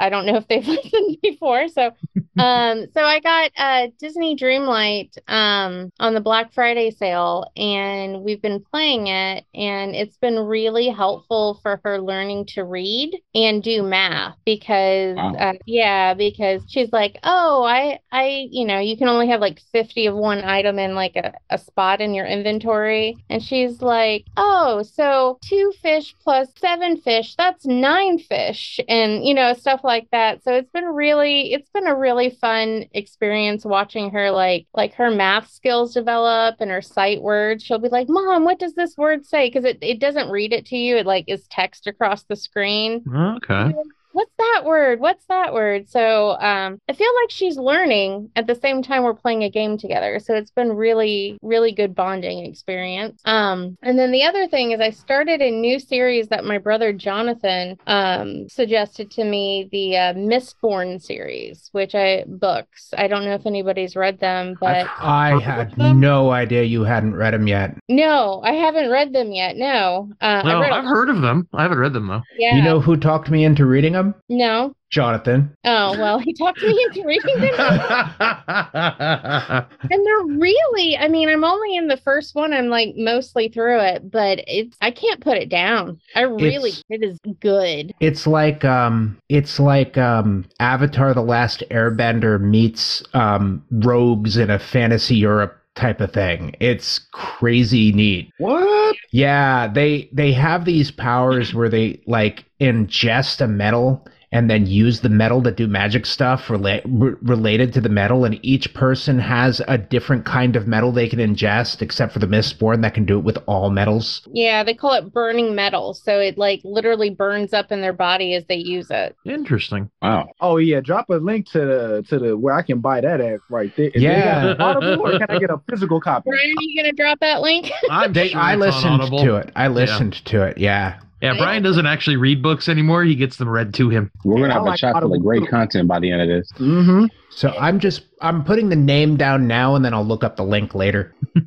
I 0.00 0.08
don't 0.10 0.26
know 0.26 0.36
if 0.36 0.46
they've 0.48 0.66
listened 0.68 1.18
before. 1.22 1.68
So 1.68 1.90
um 2.38 2.86
so 2.94 3.02
I 3.02 3.20
got 3.20 3.50
uh 3.56 3.86
Disney 3.98 4.36
Dreamlight 4.36 5.16
um 5.28 5.90
on 5.98 6.14
the 6.14 6.20
Black 6.20 6.52
Friday 6.52 6.90
sale 6.90 7.46
and 7.56 8.22
we've 8.22 8.40
been 8.40 8.62
playing 8.70 9.08
it 9.08 9.44
and 9.54 9.94
it's 9.94 10.16
been 10.18 10.38
really 10.38 10.88
helpful 10.88 11.58
for 11.62 11.80
her 11.84 12.00
learning 12.00 12.46
to 12.54 12.62
read 12.64 13.18
and 13.34 13.62
do 13.62 13.82
math 13.82 14.36
because 14.44 15.16
Wow. 15.16 15.34
uh, 15.38 15.52
yeah 15.66 16.14
because 16.14 16.62
she's 16.68 16.92
like 16.92 17.18
oh 17.24 17.64
I 17.64 17.98
I 18.12 18.46
you 18.50 18.64
know 18.66 18.78
you 18.78 18.96
can 18.96 19.08
only 19.08 19.28
have 19.28 19.40
like 19.40 19.60
50 19.72 20.06
of 20.06 20.14
one 20.14 20.44
item 20.44 20.78
in 20.78 20.94
like 20.94 21.16
a, 21.16 21.32
a 21.50 21.58
spot 21.58 22.00
in 22.00 22.14
your 22.14 22.26
inventory 22.26 23.16
and 23.28 23.42
she's 23.42 23.82
like 23.82 24.26
oh 24.36 24.82
so 24.82 25.38
two 25.42 25.72
fish 25.82 26.14
plus 26.22 26.48
seven 26.56 27.00
fish 27.00 27.34
that's 27.36 27.66
nine 27.66 28.18
fish 28.18 28.78
and 28.88 29.24
you 29.24 29.34
know 29.34 29.54
stuff 29.54 29.80
like 29.82 29.87
that. 30.12 30.44
So 30.44 30.54
it's 30.54 30.70
been 30.70 30.84
really 30.84 31.52
it's 31.52 31.70
been 31.70 31.86
a 31.86 31.96
really 31.96 32.30
fun 32.30 32.84
experience 32.92 33.64
watching 33.64 34.10
her 34.10 34.30
like 34.30 34.66
like 34.74 34.94
her 34.94 35.10
math 35.10 35.50
skills 35.50 35.94
develop 35.94 36.56
and 36.60 36.70
her 36.70 36.82
sight 36.82 37.22
words. 37.22 37.64
She'll 37.64 37.78
be 37.78 37.88
like 37.88 38.08
mom 38.08 38.44
what 38.44 38.58
does 38.58 38.74
this 38.74 38.96
word 38.96 39.26
say? 39.26 39.48
Because 39.48 39.64
it, 39.64 39.78
it 39.80 39.98
doesn't 39.98 40.30
read 40.30 40.52
it 40.52 40.66
to 40.66 40.76
you. 40.76 40.96
It 40.96 41.06
like 41.06 41.24
is 41.26 41.46
text 41.48 41.86
across 41.86 42.24
the 42.24 42.36
screen. 42.36 43.04
Oh, 43.12 43.36
okay. 43.36 43.74
What's 44.12 44.32
that 44.38 44.62
word? 44.64 45.00
What's 45.00 45.24
that 45.26 45.52
word? 45.52 45.88
So 45.88 46.30
um, 46.40 46.80
I 46.88 46.92
feel 46.92 47.10
like 47.22 47.30
she's 47.30 47.56
learning 47.56 48.30
at 48.36 48.46
the 48.46 48.54
same 48.54 48.82
time 48.82 49.02
we're 49.02 49.14
playing 49.14 49.44
a 49.44 49.50
game 49.50 49.78
together. 49.78 50.18
So 50.18 50.34
it's 50.34 50.50
been 50.50 50.72
really, 50.72 51.38
really 51.42 51.72
good 51.72 51.94
bonding 51.94 52.44
experience. 52.44 53.20
Um, 53.24 53.76
and 53.82 53.98
then 53.98 54.12
the 54.12 54.24
other 54.24 54.46
thing 54.48 54.72
is 54.72 54.80
I 54.80 54.90
started 54.90 55.40
a 55.40 55.50
new 55.50 55.78
series 55.78 56.28
that 56.28 56.44
my 56.44 56.58
brother 56.58 56.92
Jonathan 56.92 57.76
um, 57.86 58.48
suggested 58.48 59.10
to 59.12 59.24
me, 59.24 59.68
the 59.72 59.96
uh, 59.96 60.14
Mistborn 60.14 61.00
series, 61.00 61.68
which 61.72 61.94
I 61.94 62.24
books. 62.26 62.92
I 62.96 63.08
don't 63.08 63.24
know 63.24 63.34
if 63.34 63.46
anybody's 63.46 63.96
read 63.96 64.18
them, 64.20 64.56
but 64.60 64.86
I 64.98 65.38
had 65.40 65.76
no 65.78 66.30
idea 66.30 66.62
you 66.62 66.84
hadn't 66.84 67.14
read 67.14 67.34
them 67.34 67.46
yet. 67.46 67.76
no, 67.88 68.40
I 68.44 68.52
haven't 68.52 68.90
read 68.90 69.12
them 69.12 69.32
yet. 69.32 69.56
No, 69.56 70.10
uh, 70.20 70.42
No, 70.44 70.58
I 70.58 70.60
read 70.60 70.72
I've 70.72 70.84
heard 70.84 71.10
of 71.10 71.20
them. 71.20 71.48
I 71.52 71.62
haven't 71.62 71.78
read 71.78 71.92
them 71.92 72.06
though. 72.08 72.22
Yeah, 72.38 72.56
You 72.56 72.62
know 72.62 72.80
who 72.80 72.96
talked 72.96 73.30
me 73.30 73.44
into 73.44 73.66
reading 73.66 73.92
them? 73.92 73.97
No. 74.28 74.74
Jonathan. 74.90 75.54
Oh 75.64 75.98
well, 75.98 76.18
he 76.18 76.32
talked 76.32 76.60
to 76.60 76.66
me 76.66 76.86
into 76.88 77.04
reading 77.06 77.40
them. 77.40 77.54
And 79.90 80.06
they're 80.06 80.38
really, 80.38 80.96
I 80.96 81.08
mean, 81.08 81.28
I'm 81.28 81.44
only 81.44 81.76
in 81.76 81.88
the 81.88 81.96
first 81.98 82.34
one. 82.34 82.52
I'm 82.52 82.68
like 82.68 82.94
mostly 82.96 83.48
through 83.48 83.80
it, 83.80 84.10
but 84.10 84.40
it's 84.46 84.76
I 84.80 84.90
can't 84.90 85.20
put 85.20 85.36
it 85.36 85.48
down. 85.50 86.00
I 86.14 86.22
really 86.22 86.70
It's- 86.70 86.84
it 86.88 87.02
is 87.04 87.18
good. 87.40 87.94
It's 88.00 88.26
like 88.26 88.64
um 88.64 89.18
it's 89.28 89.58
like 89.60 89.96
um 89.98 90.46
Avatar 90.60 91.12
the 91.14 91.22
Last 91.22 91.62
Airbender 91.70 92.40
meets 92.40 93.02
um 93.14 93.64
rogues 93.70 94.36
in 94.36 94.50
a 94.50 94.58
fantasy 94.58 95.16
Europe 95.16 95.57
type 95.78 96.00
of 96.00 96.12
thing. 96.12 96.54
It's 96.60 96.98
crazy 97.12 97.92
neat. 97.92 98.30
What? 98.38 98.96
Yeah, 99.12 99.68
they 99.68 100.10
they 100.12 100.32
have 100.32 100.64
these 100.64 100.90
powers 100.90 101.54
where 101.54 101.68
they 101.68 102.02
like 102.06 102.44
ingest 102.60 103.40
a 103.40 103.46
metal 103.46 104.06
and 104.30 104.50
then 104.50 104.66
use 104.66 105.00
the 105.00 105.08
metal 105.08 105.42
to 105.42 105.50
do 105.50 105.66
magic 105.66 106.04
stuff 106.04 106.48
rela- 106.48 106.82
re- 106.86 107.14
related 107.22 107.72
to 107.72 107.80
the 107.80 107.88
metal 107.88 108.24
and 108.24 108.38
each 108.42 108.74
person 108.74 109.18
has 109.18 109.62
a 109.68 109.78
different 109.78 110.24
kind 110.26 110.54
of 110.54 110.66
metal 110.66 110.92
they 110.92 111.08
can 111.08 111.18
ingest 111.18 111.80
except 111.80 112.12
for 112.12 112.18
the 112.18 112.26
mistborn 112.26 112.82
that 112.82 112.92
can 112.94 113.04
do 113.06 113.18
it 113.18 113.24
with 113.24 113.38
all 113.46 113.70
metals. 113.70 114.26
Yeah, 114.32 114.62
they 114.64 114.74
call 114.74 114.92
it 114.94 115.12
burning 115.12 115.54
metal. 115.54 115.94
So 115.94 116.18
it 116.20 116.36
like 116.36 116.60
literally 116.64 117.10
burns 117.10 117.52
up 117.54 117.72
in 117.72 117.80
their 117.80 117.92
body 117.92 118.34
as 118.34 118.44
they 118.46 118.56
use 118.56 118.90
it. 118.90 119.16
Interesting. 119.24 119.90
Wow. 120.02 120.28
Oh 120.40 120.58
yeah, 120.58 120.80
drop 120.80 121.08
a 121.10 121.14
link 121.14 121.48
to 121.52 121.60
the 121.60 122.04
to 122.08 122.18
the 122.18 122.36
where 122.36 122.54
I 122.54 122.62
can 122.62 122.80
buy 122.80 123.00
that 123.00 123.20
at 123.20 123.40
right 123.48 123.74
there. 123.76 123.88
Is 123.94 124.02
Yeah. 124.02 124.50
it 124.52 124.60
Audible 124.60 125.06
or 125.06 125.18
can 125.18 125.26
I 125.30 125.38
get 125.38 125.50
a 125.50 125.60
physical 125.70 126.00
copy? 126.00 126.28
Brian, 126.30 126.50
are 126.58 126.62
you 126.62 126.82
gonna 126.82 126.92
drop 126.92 127.18
that 127.20 127.40
link? 127.40 127.70
I'm 127.90 128.12
They, 128.12 128.28
sure 128.28 128.40
I 128.40 128.54
listened 128.56 129.02
to 129.02 129.36
it. 129.36 129.50
I 129.56 129.68
listened 129.68 130.24
to 130.26 130.42
it. 130.42 130.58
Yeah. 130.58 130.98
Yeah, 131.20 131.34
Brian 131.36 131.62
doesn't 131.62 131.86
actually 131.86 132.16
read 132.16 132.42
books 132.42 132.68
anymore. 132.68 133.02
He 133.04 133.14
gets 133.16 133.36
them 133.36 133.48
read 133.48 133.74
to 133.74 133.88
him. 133.88 134.10
We're 134.24 134.36
gonna 134.40 134.50
I 134.50 134.52
have 134.54 134.62
a 134.62 134.66
like 134.66 134.78
chock 134.78 135.00
full 135.02 135.12
of 135.14 135.22
great 135.22 135.40
too. 135.44 135.46
content 135.48 135.88
by 135.88 135.98
the 135.98 136.10
end 136.12 136.22
of 136.22 136.28
this. 136.28 136.50
Mm-hmm. 136.58 137.06
So 137.30 137.50
I'm 137.58 137.80
just 137.80 138.02
I'm 138.22 138.44
putting 138.44 138.68
the 138.68 138.76
name 138.76 139.16
down 139.16 139.46
now 139.46 139.74
and 139.74 139.84
then 139.84 139.92
I'll 139.94 140.04
look 140.06 140.22
up 140.24 140.36
the 140.36 140.44
link 140.44 140.74
later. 140.74 141.14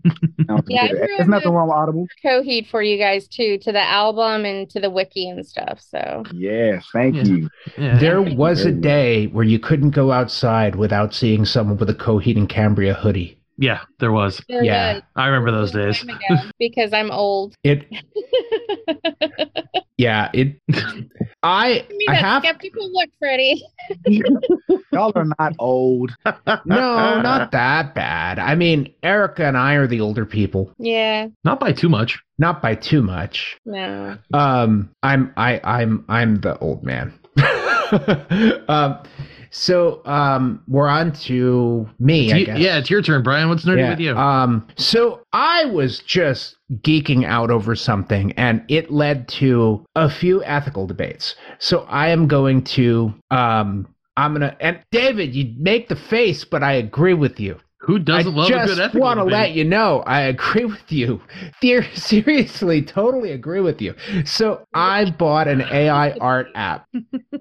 Yeah, 0.67 0.83
I 0.83 0.87
threw 0.89 0.97
There's 0.97 1.27
nothing 1.29 1.51
the- 1.51 1.57
wrong 1.57 1.67
with 1.69 1.75
Audible. 1.77 2.07
Coheed 2.25 2.67
for 2.69 2.81
you 2.81 2.97
guys 2.97 3.27
too 3.27 3.57
to 3.59 3.71
the 3.71 3.79
album 3.81 4.43
and 4.45 4.69
to 4.71 4.79
the 4.81 4.89
wiki 4.89 5.29
and 5.29 5.45
stuff. 5.45 5.79
So 5.79 6.23
Yes, 6.33 6.85
thank 6.91 7.15
Yeah. 7.15 7.23
you. 7.23 7.49
Yeah. 7.77 7.97
There 7.99 8.21
was 8.21 8.61
a 8.61 8.63
Very 8.65 8.73
good. 8.75 8.81
day 8.81 9.25
where 9.27 9.45
you 9.45 9.59
couldn't 9.59 9.91
go 9.91 10.11
outside 10.11 10.75
without 10.75 11.13
seeing 11.13 11.45
someone 11.45 11.77
with 11.77 11.89
a 11.89 11.93
Coheed 11.93 12.35
and 12.37 12.49
Cambria 12.49 12.93
hoodie. 12.93 13.37
Yeah, 13.61 13.81
there 13.99 14.11
was. 14.11 14.41
there 14.49 14.63
Yeah. 14.63 14.93
was 14.95 15.03
I 15.15 15.27
remember 15.27 15.51
those 15.51 15.71
days. 15.71 16.03
because 16.59 16.91
I'm 16.93 17.11
old. 17.11 17.55
It 17.63 17.85
yeah, 19.97 20.29
it 20.33 20.57
I 21.43 21.85
Give 21.87 21.97
me 21.97 22.05
I 22.09 22.13
that 22.15 22.23
have 22.23 22.43
skeptical 22.43 22.91
look, 22.91 23.09
Freddie. 23.19 23.63
Y'all 24.91 25.11
are 25.15 25.25
not 25.39 25.53
old. 25.59 26.11
no, 26.25 27.21
not 27.21 27.51
that 27.51 27.93
bad. 27.95 28.39
I 28.39 28.55
mean, 28.55 28.93
Erica 29.03 29.45
and 29.45 29.57
I 29.57 29.75
are 29.75 29.87
the 29.87 30.01
older 30.01 30.25
people, 30.25 30.71
Yeah, 30.79 31.27
Not 31.43 31.59
by 31.59 31.71
too 31.71 31.89
much. 31.89 32.19
not 32.39 32.61
by 32.61 32.75
too 32.75 33.01
much. 33.03 33.57
no. 33.65 34.17
Um, 34.33 34.89
I'm 35.03 35.33
I 35.37 35.61
I'm 35.63 36.05
I'm 36.09 36.41
the 36.41 36.57
old 36.59 36.83
man. 36.83 37.13
um, 38.67 38.99
so 39.51 40.01
um, 40.05 40.63
we're 40.67 40.87
on 40.87 41.11
to 41.11 41.87
me. 41.99 42.31
I 42.31 42.37
You- 42.37 42.45
guess. 42.45 42.57
yeah, 42.59 42.77
it's 42.77 42.89
your 42.89 43.01
turn, 43.01 43.21
Brian. 43.21 43.49
What's 43.49 43.65
nerdy 43.65 43.87
with 43.89 43.99
you? 43.99 44.17
Um, 44.17 44.67
so 44.77 45.21
I 45.33 45.65
was 45.65 45.99
just 45.99 46.55
geeking 46.81 47.25
out 47.25 47.51
over 47.51 47.75
something, 47.75 48.31
and 48.33 48.63
it 48.69 48.89
led 48.91 49.27
to 49.29 49.85
a 49.95 50.09
few 50.09 50.43
ethical 50.43 50.87
debates. 50.87 51.35
So 51.59 51.85
I 51.89 52.07
am 52.09 52.27
going 52.27 52.63
to 52.63 53.13
um. 53.29 53.87
I'm 54.17 54.33
gonna 54.33 54.55
and 54.59 54.77
David, 54.91 55.33
you 55.33 55.53
make 55.57 55.87
the 55.87 55.95
face, 55.95 56.43
but 56.43 56.63
I 56.63 56.73
agree 56.73 57.13
with 57.13 57.39
you. 57.39 57.57
Who 57.81 57.97
doesn't 57.97 58.33
I 58.33 58.37
love 58.37 58.49
a 58.49 58.51
good 58.51 58.67
just 58.67 58.79
ethical 58.79 59.01
want 59.01 59.19
to 59.19 59.23
let 59.23 59.53
you 59.53 59.63
know 59.63 60.03
I 60.05 60.21
agree 60.21 60.65
with 60.65 60.91
you. 60.91 61.19
Ser- 61.63 61.87
seriously, 61.95 62.83
totally 62.83 63.31
agree 63.31 63.61
with 63.61 63.81
you. 63.81 63.95
So 64.23 64.63
I 64.75 65.09
bought 65.09 65.47
an 65.47 65.61
AI 65.61 66.11
art 66.21 66.47
app, 66.53 66.87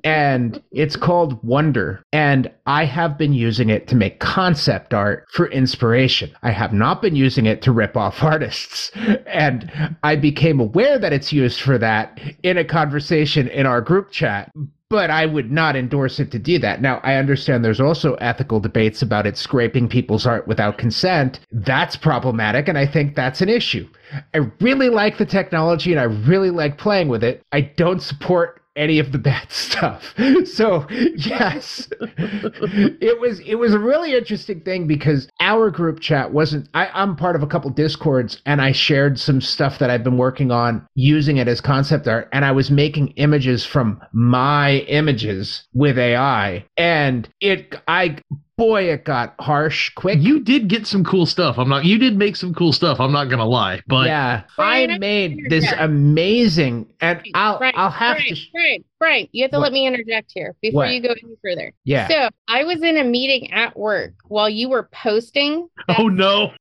and 0.03 0.63
it's 0.73 0.97
called 0.97 1.43
Wonder, 1.45 2.03
and 2.13 2.51
I 2.65 2.87
have 2.87 3.19
been 3.19 3.35
using 3.35 3.69
it 3.69 3.87
to 3.89 3.97
make 3.97 4.21
concept 4.21 4.95
art 4.95 5.27
for 5.31 5.51
inspiration. 5.51 6.33
I 6.43 6.53
have 6.53 6.73
not 6.73 7.03
been 7.03 7.17
using 7.17 7.45
it 7.45 7.61
to 7.63 7.73
rip 7.73 7.97
off 7.97 8.23
artists, 8.23 8.91
and 9.27 9.71
I 10.03 10.17
became 10.17 10.59
aware 10.59 10.99
that 10.99 11.13
it's 11.13 11.35
used 11.35 11.61
for 11.61 11.77
that 11.79 12.19
in 12.43 12.57
a 12.57 12.65
conversation 12.65 13.47
in 13.49 13.67
our 13.67 13.83
group 13.83 14.11
chat 14.11 14.51
but 14.91 15.09
I 15.09 15.25
would 15.25 15.53
not 15.53 15.77
endorse 15.77 16.19
it 16.19 16.33
to 16.33 16.39
do 16.39 16.59
that. 16.59 16.83
Now, 16.83 17.01
I 17.05 17.15
understand 17.15 17.65
there's 17.65 17.81
also 17.81 18.15
ethical 18.15 18.59
debates 18.59 19.03
about 19.03 19.25
it 19.25 19.39
scraping 19.39 19.89
people's 19.89 20.27
art 20.27 20.49
without 20.49 20.79
consent. 20.79 21.39
That's 21.53 21.95
problematic, 21.97 22.67
and 22.67 22.77
I 22.77 22.87
think 22.87 23.15
that's 23.15 23.41
an 23.41 23.49
issue. 23.49 23.89
I 24.35 24.39
really 24.61 24.89
like 24.89 25.17
the 25.17 25.25
technology 25.25 25.93
and 25.93 26.01
I 26.01 26.05
really 26.05 26.51
like 26.51 26.77
playing 26.77 27.09
with 27.09 27.23
it. 27.23 27.45
I 27.53 27.61
don't 27.61 28.03
support 28.03 28.61
any 28.77 28.99
of 28.99 29.13
the 29.13 29.19
bad 29.19 29.51
stuff. 29.53 30.15
So, 30.45 30.87
yes. 30.91 31.89
it 32.01 33.21
was 33.21 33.41
it 33.41 33.57
was 33.57 33.75
a 33.75 33.79
really 33.79 34.15
interesting 34.15 34.61
thing 34.61 34.87
because 34.87 35.29
our 35.41 35.71
group 35.71 36.01
chat 36.01 36.33
wasn't 36.33 36.69
I, 36.75 36.89
I'm 36.89 37.17
part 37.17 37.37
of 37.37 37.43
a 37.43 37.47
couple 37.47 37.71
discords 37.71 38.41
and 38.47 38.61
I 38.61 38.73
shared 38.73 39.19
some 39.19 39.41
stuff 39.41 39.79
that 39.79 39.91
I've 39.91 40.05
been 40.05 40.19
working 40.19 40.51
on 40.51 40.87
using 40.95 41.39
it 41.39 41.49
as 41.49 41.61
concept 41.61 42.09
art 42.09 42.29
and 42.33 42.45
I 42.45 42.53
was 42.53 42.71
making 42.71 43.09
images 43.17 43.65
from 43.65 44.01
my 44.13 44.79
images 44.89 45.67
with 45.73 45.99
AI 45.99 46.65
and 46.77 47.29
it 47.41 47.75
I 47.89 48.19
boy 48.61 48.91
it 48.91 49.05
got 49.05 49.35
harsh 49.41 49.89
quick. 49.95 50.19
You 50.21 50.39
did 50.39 50.69
get 50.69 50.87
some 50.87 51.03
cool 51.03 51.25
stuff. 51.25 51.59
I'm 51.59 51.69
not. 51.71 51.87
You 51.87 51.97
did 51.97 52.19
make 52.19 52.37
some 52.37 52.55
cool 52.55 52.75
stuff. 52.75 53.01
I'm 53.01 53.11
not 53.11 53.31
gonna 53.31 53.47
lie. 53.47 53.81
But 53.87 54.07
yeah, 54.07 54.43
I 54.59 54.85
I 54.85 54.99
made 54.99 55.49
this 55.49 55.73
amazing 55.79 56.93
and 57.01 57.23
I'll 57.35 57.59
Brian, 57.59 57.75
I'll 57.77 57.91
have 57.91 58.19
Brian, 58.19 58.29
to 58.29 58.35
sh- 58.35 58.51
Brian, 58.53 58.85
Brian, 58.99 59.29
you 59.33 59.45
have 59.45 59.51
to 59.53 59.57
What? 59.57 59.63
let 59.63 59.73
me 59.73 59.87
interject 59.87 60.31
here 60.35 60.55
before 60.61 60.85
What? 60.85 60.93
you 60.93 61.01
go 61.01 61.09
any 61.11 61.37
further. 61.43 61.73
Yeah. 61.85 62.07
So 62.09 62.29
I 62.49 62.65
was 62.65 62.83
in 62.83 62.99
a 62.99 63.05
meeting 63.05 63.51
at 63.51 63.79
work 63.79 64.13
while 64.29 64.51
you 64.51 64.69
were 64.69 64.91
posting 64.93 65.69
oh 65.99 66.09
no, 66.09 66.53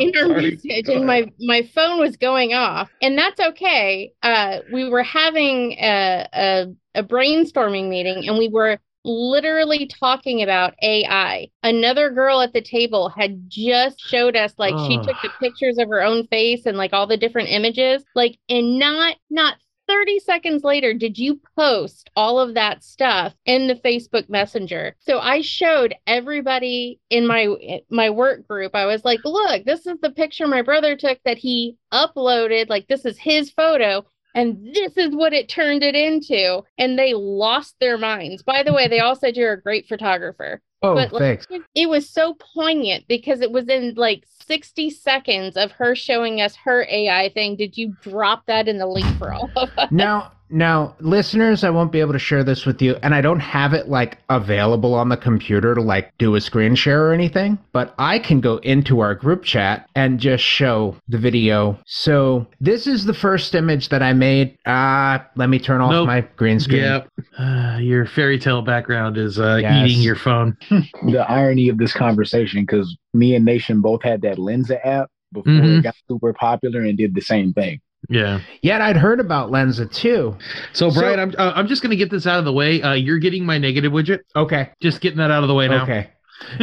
in 0.00 0.12
our 0.16 0.28
message 0.28 0.88
and 0.88 1.06
my 1.06 1.28
my 1.40 1.62
phone 1.74 1.98
was 1.98 2.16
going 2.16 2.54
off 2.54 2.88
and 3.02 3.18
that's 3.18 3.40
okay 3.40 4.12
uh 4.22 4.60
we 4.72 4.88
were 4.88 5.02
having 5.02 5.72
a, 5.72 6.28
a 6.32 6.66
a 6.94 7.02
brainstorming 7.02 7.88
meeting 7.88 8.28
and 8.28 8.38
we 8.38 8.48
were 8.48 8.78
literally 9.04 9.86
talking 9.86 10.42
about 10.42 10.74
ai 10.82 11.46
another 11.62 12.10
girl 12.10 12.40
at 12.40 12.52
the 12.52 12.62
table 12.62 13.08
had 13.10 13.48
just 13.48 14.00
showed 14.00 14.34
us 14.34 14.54
like 14.56 14.74
she 14.86 14.96
took 14.98 15.16
the 15.22 15.30
pictures 15.40 15.76
of 15.78 15.88
her 15.88 16.02
own 16.02 16.26
face 16.28 16.64
and 16.64 16.78
like 16.78 16.92
all 16.92 17.06
the 17.06 17.16
different 17.16 17.50
images 17.50 18.02
like 18.14 18.38
and 18.48 18.78
not 18.78 19.16
not 19.30 19.56
30 19.86 20.18
seconds 20.20 20.64
later 20.64 20.94
did 20.94 21.18
you 21.18 21.40
post 21.56 22.10
all 22.16 22.38
of 22.38 22.54
that 22.54 22.82
stuff 22.82 23.34
in 23.44 23.66
the 23.66 23.74
Facebook 23.74 24.28
Messenger. 24.28 24.96
So 25.00 25.18
I 25.18 25.40
showed 25.40 25.94
everybody 26.06 27.00
in 27.10 27.26
my 27.26 27.80
my 27.90 28.10
work 28.10 28.46
group. 28.48 28.74
I 28.74 28.86
was 28.86 29.04
like, 29.04 29.20
"Look, 29.24 29.64
this 29.64 29.86
is 29.86 29.98
the 30.00 30.10
picture 30.10 30.46
my 30.46 30.62
brother 30.62 30.96
took 30.96 31.18
that 31.24 31.38
he 31.38 31.76
uploaded. 31.92 32.68
Like 32.68 32.86
this 32.88 33.04
is 33.04 33.18
his 33.18 33.50
photo." 33.50 34.04
And 34.34 34.74
this 34.74 34.96
is 34.96 35.14
what 35.14 35.32
it 35.32 35.48
turned 35.48 35.82
it 35.82 35.94
into. 35.94 36.62
And 36.78 36.98
they 36.98 37.14
lost 37.14 37.76
their 37.80 37.96
minds. 37.96 38.42
By 38.42 38.62
the 38.62 38.72
way, 38.72 38.88
they 38.88 39.00
all 39.00 39.16
said 39.16 39.36
you're 39.36 39.52
a 39.52 39.62
great 39.62 39.86
photographer. 39.86 40.60
Oh, 40.82 40.94
but, 40.94 41.12
like, 41.12 41.46
thanks. 41.46 41.46
It 41.74 41.88
was 41.88 42.08
so 42.08 42.36
poignant 42.54 43.04
because 43.08 43.40
it 43.40 43.50
was 43.50 43.68
in 43.68 43.94
like 43.96 44.24
60 44.46 44.90
seconds 44.90 45.56
of 45.56 45.70
her 45.72 45.94
showing 45.94 46.42
us 46.42 46.56
her 46.56 46.86
AI 46.90 47.30
thing. 47.32 47.56
Did 47.56 47.78
you 47.78 47.96
drop 48.02 48.44
that 48.46 48.68
in 48.68 48.76
the 48.76 48.86
link 48.86 49.06
for 49.16 49.32
all 49.32 49.50
of 49.56 49.70
us? 49.78 49.90
Now, 49.90 50.32
now, 50.54 50.94
listeners, 51.00 51.64
I 51.64 51.70
won't 51.70 51.90
be 51.90 51.98
able 51.98 52.12
to 52.12 52.18
share 52.18 52.44
this 52.44 52.64
with 52.64 52.80
you, 52.80 52.96
and 53.02 53.12
I 53.12 53.20
don't 53.20 53.40
have 53.40 53.74
it 53.74 53.88
like 53.88 54.18
available 54.30 54.94
on 54.94 55.08
the 55.08 55.16
computer 55.16 55.74
to 55.74 55.82
like 55.82 56.16
do 56.18 56.36
a 56.36 56.40
screen 56.40 56.76
share 56.76 57.08
or 57.08 57.12
anything, 57.12 57.58
but 57.72 57.92
I 57.98 58.20
can 58.20 58.40
go 58.40 58.58
into 58.58 59.00
our 59.00 59.16
group 59.16 59.42
chat 59.42 59.88
and 59.96 60.20
just 60.20 60.44
show 60.44 60.96
the 61.08 61.18
video. 61.18 61.78
So 61.86 62.46
this 62.60 62.86
is 62.86 63.04
the 63.04 63.12
first 63.14 63.54
image 63.56 63.88
that 63.88 64.00
I 64.02 64.12
made. 64.12 64.56
Uh, 64.64 65.18
let 65.34 65.48
me 65.48 65.58
turn 65.58 65.80
off 65.80 65.90
Nope. 65.90 66.06
my 66.06 66.20
green 66.36 66.60
screen. 66.60 66.82
Yep. 66.82 67.08
Uh, 67.36 67.78
your 67.80 68.06
fairy 68.06 68.38
tale 68.38 68.62
background 68.62 69.18
is 69.18 69.40
uh, 69.40 69.58
Yes. 69.60 69.88
eating 69.90 70.02
your 70.02 70.16
phone. 70.16 70.56
the 70.70 71.26
irony 71.28 71.68
of 71.68 71.78
this 71.78 71.92
conversation 71.92 72.62
because 72.62 72.96
me 73.12 73.34
and 73.34 73.44
Nation 73.44 73.80
both 73.80 74.02
had 74.04 74.22
that 74.22 74.36
Lensa 74.38 74.78
app 74.86 75.10
before 75.32 75.52
Mhm. 75.52 75.78
it 75.78 75.82
got 75.82 75.96
super 76.08 76.32
popular 76.32 76.82
and 76.82 76.96
did 76.96 77.12
the 77.14 77.20
same 77.20 77.52
thing. 77.52 77.80
Yeah. 78.08 78.40
Yet 78.62 78.80
I'd 78.80 78.96
heard 78.96 79.20
about 79.20 79.50
Lensa 79.50 79.90
too. 79.92 80.36
So, 80.72 80.90
So- 80.90 81.00
Brian, 81.00 81.18
I'm 81.20 81.34
uh, 81.38 81.52
I'm 81.54 81.66
just 81.66 81.82
gonna 81.82 81.96
get 81.96 82.10
this 82.10 82.26
out 82.26 82.38
of 82.38 82.44
the 82.44 82.52
way. 82.52 82.82
Uh, 82.82 82.92
you're 82.94 83.18
getting 83.18 83.44
my 83.46 83.58
negative 83.58 83.92
widget. 83.92 84.20
Okay. 84.36 84.70
Just 84.80 85.00
getting 85.00 85.18
that 85.18 85.30
out 85.30 85.42
of 85.42 85.48
the 85.48 85.54
way 85.54 85.68
now. 85.68 85.82
Okay. 85.84 86.10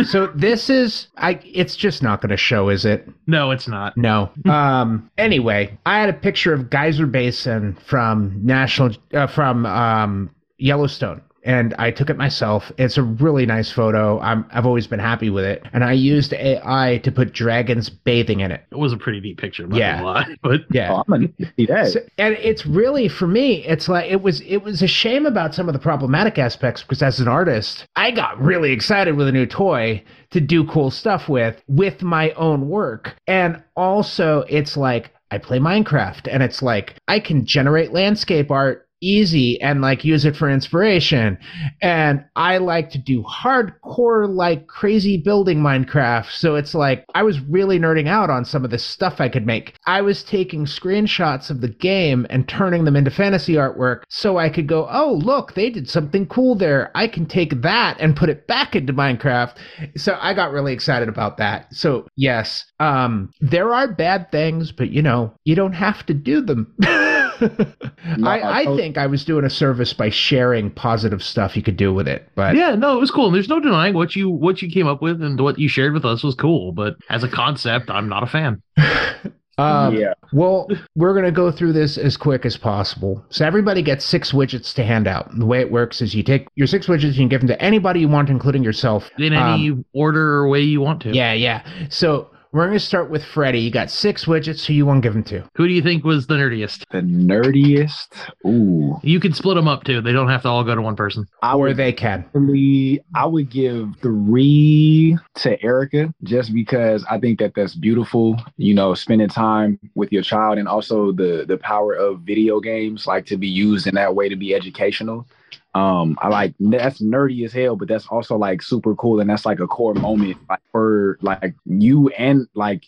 so 0.06 0.27
this 0.36 0.69
is 0.69 1.08
I 1.17 1.39
it's 1.43 1.75
just 1.75 2.04
not 2.04 2.21
going 2.21 2.30
to 2.30 2.38
show, 2.38 2.69
is 2.69 2.86
it? 2.86 3.08
No, 3.25 3.51
it's 3.51 3.67
not. 3.67 3.95
No. 3.97 4.30
Um 4.45 5.10
anyway, 5.17 5.77
I 5.86 5.99
had 5.99 6.10
a 6.10 6.13
picture 6.13 6.54
of 6.54 6.69
Geyser 6.69 7.06
Basin 7.08 7.75
from 7.86 8.34
National 8.43 8.91
uh, 9.13 9.27
from 9.27 9.65
um 9.65 10.30
Yellowstone 10.58 11.21
and 11.43 11.73
I 11.80 11.91
took 11.91 12.10
it 12.10 12.17
myself. 12.17 12.71
It's 12.77 12.97
a 12.97 13.04
really 13.04 13.45
nice 13.45 13.71
photo. 13.71 14.19
I'm 14.19 14.45
I've 14.51 14.65
always 14.65 14.88
been 14.88 14.99
happy 14.99 15.30
with 15.30 15.45
it. 15.45 15.63
And 15.73 15.84
I 15.84 15.93
used 15.93 16.34
AI 16.34 16.99
to 17.04 17.12
put 17.12 17.34
dragons 17.34 17.89
bathing 17.89 18.41
in 18.41 18.51
it. 18.51 18.63
It 18.71 18.77
was 18.77 18.93
a 18.93 18.97
pretty 18.97 19.19
neat 19.19 19.38
picture. 19.38 19.63
I'm 19.63 19.73
Yeah. 19.73 20.01
lie, 20.01 20.36
but 20.43 20.62
Yeah. 20.71 20.91
Oh, 20.93 20.97
I'm 20.97 21.04
gonna 21.08 21.21
need 21.21 21.38
to 21.39 21.54
see 21.58 21.65
that. 21.67 21.88
So- 21.88 21.99
and 22.17 22.36
it's 22.36 22.65
really 22.65 23.08
for 23.08 23.27
me 23.27 23.63
it's 23.65 23.88
like 23.89 24.10
it 24.10 24.21
was 24.21 24.41
it 24.41 24.58
was 24.63 24.82
a 24.82 24.88
shame 24.88 25.25
about 25.25 25.56
some 25.56 25.67
of 25.67 25.73
the 25.73 25.80
problematic 25.80 26.38
aspects 26.38 26.82
because 26.82 27.01
as 27.01 27.19
an 27.19 27.27
artist 27.27 27.86
i 27.95 28.12
got 28.12 28.39
really 28.41 28.71
excited 28.71 29.15
with 29.15 29.27
a 29.27 29.32
new 29.32 29.45
toy 29.45 30.04
to 30.30 30.39
do 30.39 30.65
cool 30.67 30.91
stuff 30.91 31.27
with 31.30 31.62
with 31.67 32.01
my 32.01 32.32
own 32.32 32.69
work 32.69 33.15
and 33.27 33.62
also 33.75 34.43
it's 34.49 34.77
like 34.77 35.12
i 35.32 35.38
play 35.38 35.58
minecraft 35.60 36.27
and 36.32 36.43
it's 36.43 36.62
like 36.62 36.95
i 37.08 37.19
can 37.19 37.45
generate 37.45 37.91
landscape 37.91 38.51
art 38.51 38.88
easy 39.02 39.60
and 39.62 39.82
like 39.82 40.06
use 40.06 40.26
it 40.26 40.36
for 40.36 40.50
inspiration. 40.50 41.38
And 41.82 42.24
i 42.36 42.58
like 42.58 42.92
to 42.92 42.98
do 42.98 43.24
hardcore 43.24 44.30
like 44.30 44.68
crazy 44.68 45.18
building 45.18 45.60
minecraft. 45.60 46.32
So 46.32 46.56
it's 46.56 46.74
like 46.74 47.06
i 47.16 47.24
was 47.24 47.40
really 47.42 47.80
nerding 47.80 48.08
out 48.08 48.30
on 48.30 48.46
some 48.46 48.64
of 48.64 48.72
the 48.72 48.78
stuff 48.78 49.20
i 49.20 49.30
could 49.30 49.46
make. 49.46 49.74
I 49.88 50.02
was 50.02 50.24
taking 50.24 50.66
screenshots 50.66 51.50
of 51.50 51.62
the 51.62 51.68
game 51.68 52.28
and 52.30 52.48
turning 52.48 52.86
them 52.86 52.96
into 52.96 53.12
fantasy 53.12 53.54
artwork 53.54 54.04
so 54.10 54.38
i 54.38 54.50
could 54.50 54.68
go 54.68 54.88
oh 54.90 55.14
look 55.14 55.54
they 55.54 55.70
did 55.70 55.90
something 55.90 56.28
cool 56.28 56.56
there. 56.56 56.92
I 56.96 57.08
can 57.08 57.26
take 57.26 57.62
that 57.62 57.98
and 58.00 58.16
put 58.16 58.30
it 58.30 58.48
back 58.48 58.76
into 58.76 58.94
minecraft. 58.94 59.56
So 59.98 60.18
i 60.22 60.34
got 60.34 60.52
really 60.52 60.74
excited 60.74 61.10
about 61.10 61.38
that. 61.38 61.74
So 61.74 62.08
yes 62.16 62.66
um 62.80 63.32
there 63.40 63.74
are 63.74 63.88
bad 63.88 64.32
things 64.32 64.72
but 64.72 64.90
you 64.92 65.02
know 65.02 65.34
you 65.44 65.56
don't 65.56 65.74
have 65.74 66.06
to 66.06 66.14
do 66.14 66.42
them 66.42 66.74
I, 67.41 68.39
I 68.39 68.60
I- 68.62 68.75
think 68.77 68.97
I 68.97 69.08
was 69.08 69.25
doing 69.25 69.45
a 69.45 69.49
service 69.49 69.93
by 69.93 70.10
sharing 70.10 70.69
positive 70.71 71.23
stuff 71.23 71.56
you 71.56 71.63
could 71.63 71.77
do 71.77 71.93
with 71.93 72.08
it, 72.08 72.27
but 72.36 72.56
yeah, 72.56 72.75
no, 72.75 72.95
it 72.95 72.99
was 72.99 73.12
cool. 73.12 73.27
And 73.27 73.36
there's 73.36 73.49
no 73.49 73.60
denying 73.60 73.93
what 73.93 74.15
you 74.15 74.30
what 74.30 74.62
you 74.62 74.69
came 74.69 74.88
up 74.88 75.01
with 75.01 75.21
and 75.21 75.39
what 75.39 75.60
you 75.60 75.67
shared 75.67 75.93
with 75.93 76.06
us 76.06 76.23
was 76.23 76.36
cool. 76.36 76.71
But 76.71 76.95
as 77.10 77.23
a 77.23 77.27
concept, 77.30 77.89
I'm 77.89 78.08
not 78.10 78.23
a 78.23 78.27
fan. 78.27 78.62
um, 79.58 79.95
yeah. 79.95 80.13
Well, 80.34 80.67
we're 80.95 81.13
going 81.13 81.25
to 81.25 81.32
go 81.32 81.51
through 81.51 81.73
this 81.73 81.97
as 81.97 82.17
quick 82.17 82.45
as 82.45 82.58
possible. 82.58 83.23
So 83.30 83.45
everybody 83.45 83.82
gets 83.82 84.06
six 84.06 84.32
widgets 84.32 84.73
to 84.75 84.84
hand 84.84 85.08
out. 85.08 85.30
The 85.38 85.45
way 85.45 85.60
it 85.60 85.71
works 85.71 86.01
is 86.01 86.15
you 86.15 86.23
take 86.23 86.47
your 86.56 86.67
six 86.67 86.88
widgets 86.88 87.04
and 87.10 87.15
you 87.17 87.27
give 87.27 87.41
them 87.41 87.47
to 87.49 87.62
anybody 87.62 87.99
you 87.99 88.08
want, 88.08 88.30
including 88.30 88.63
yourself. 88.63 89.10
In 89.17 89.34
any 89.34 89.71
Um, 89.71 89.86
order 89.93 90.36
or 90.36 90.47
way 90.47 90.62
you 90.62 90.82
want 90.82 91.01
to. 91.04 91.13
yeah, 91.13 91.34
yeah. 91.34 91.63
So 91.89 92.30
we're 92.54 92.68
going 92.68 92.78
to 92.78 92.84
start 92.84 93.10
with 93.10 93.24
Freddie. 93.24 93.60
You 93.62 93.72
got 93.72 93.90
six 93.90 94.26
widgets. 94.26 94.66
Who 94.66 94.74
you 94.74 94.86
want 94.86 95.02
to 95.02 95.08
give 95.08 95.14
them 95.14 95.24
to? 95.26 95.50
Who 95.56 95.68
do 95.68 95.74
you 95.74 95.82
think 95.82 96.04
was 96.04 96.28
the 96.28 96.34
nerdiest? 96.34 96.84
The 96.92 97.00
nerdiest. 97.02 98.30
Ooh. 98.46 99.00
You 99.04 99.20
can 99.22 99.34
split 99.34 99.56
them 99.56 99.68
up 99.68 99.86
too. 99.86 100.02
They 100.02 100.12
don't 100.12 100.28
have 100.28 100.42
to 100.42 100.50
all 100.50 100.64
go 100.64 100.76
to 100.76 100.82
one 100.82 100.96
person. 100.98 101.26
I 101.42 101.54
Or 101.54 101.60
would 101.60 101.78
they 101.78 101.94
can. 101.94 102.26
Probably, 102.32 103.02
I 103.16 103.26
would 103.26 103.50
give 103.50 103.90
three 104.02 105.18
to 105.36 105.64
Erica 105.64 106.14
just 106.24 106.54
because 106.54 107.06
I 107.10 107.20
think 107.20 107.40
that 107.40 107.54
that's 107.56 107.76
beautiful. 107.76 108.36
You 108.58 108.74
know, 108.74 108.94
spending 108.96 109.30
time 109.30 109.80
with 109.96 110.12
your 110.12 110.24
child 110.24 110.58
and 110.58 110.68
also 110.68 111.14
the 111.14 111.46
the 111.48 111.58
power 111.58 111.94
of 111.94 112.20
video 112.22 112.60
games, 112.60 113.08
like 113.08 113.26
to 113.28 113.38
be 113.38 113.48
used 113.48 113.88
in 113.88 113.96
that 113.96 114.14
way 114.14 114.28
to 114.28 114.36
be 114.36 114.54
educational. 114.54 115.26
Um, 115.73 116.17
I 116.21 116.27
like 116.27 116.53
that's 116.60 117.01
nerdy 117.01 117.45
as 117.45 117.53
hell, 117.53 117.75
but 117.75 117.88
that's 117.88 118.07
also 118.07 118.38
like 118.38 118.62
super 118.62 118.95
cool, 118.95 119.19
and 119.19 119.29
that's 119.29 119.45
like 119.45 119.60
a 119.60 119.67
core 119.67 119.93
moment 119.93 120.38
like 120.49 120.60
for 120.71 121.17
like 121.21 121.55
you 121.65 122.10
and 122.10 122.47
like 122.53 122.84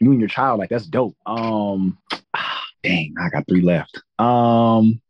you 0.00 0.12
and 0.12 0.20
your 0.20 0.28
child. 0.28 0.60
Like 0.60 0.70
that's 0.70 0.86
dope. 0.86 1.16
Um, 1.26 1.98
dang, 2.82 3.14
I 3.20 3.28
got 3.30 3.46
three 3.48 3.62
left. 3.62 4.00
Um, 4.18 5.00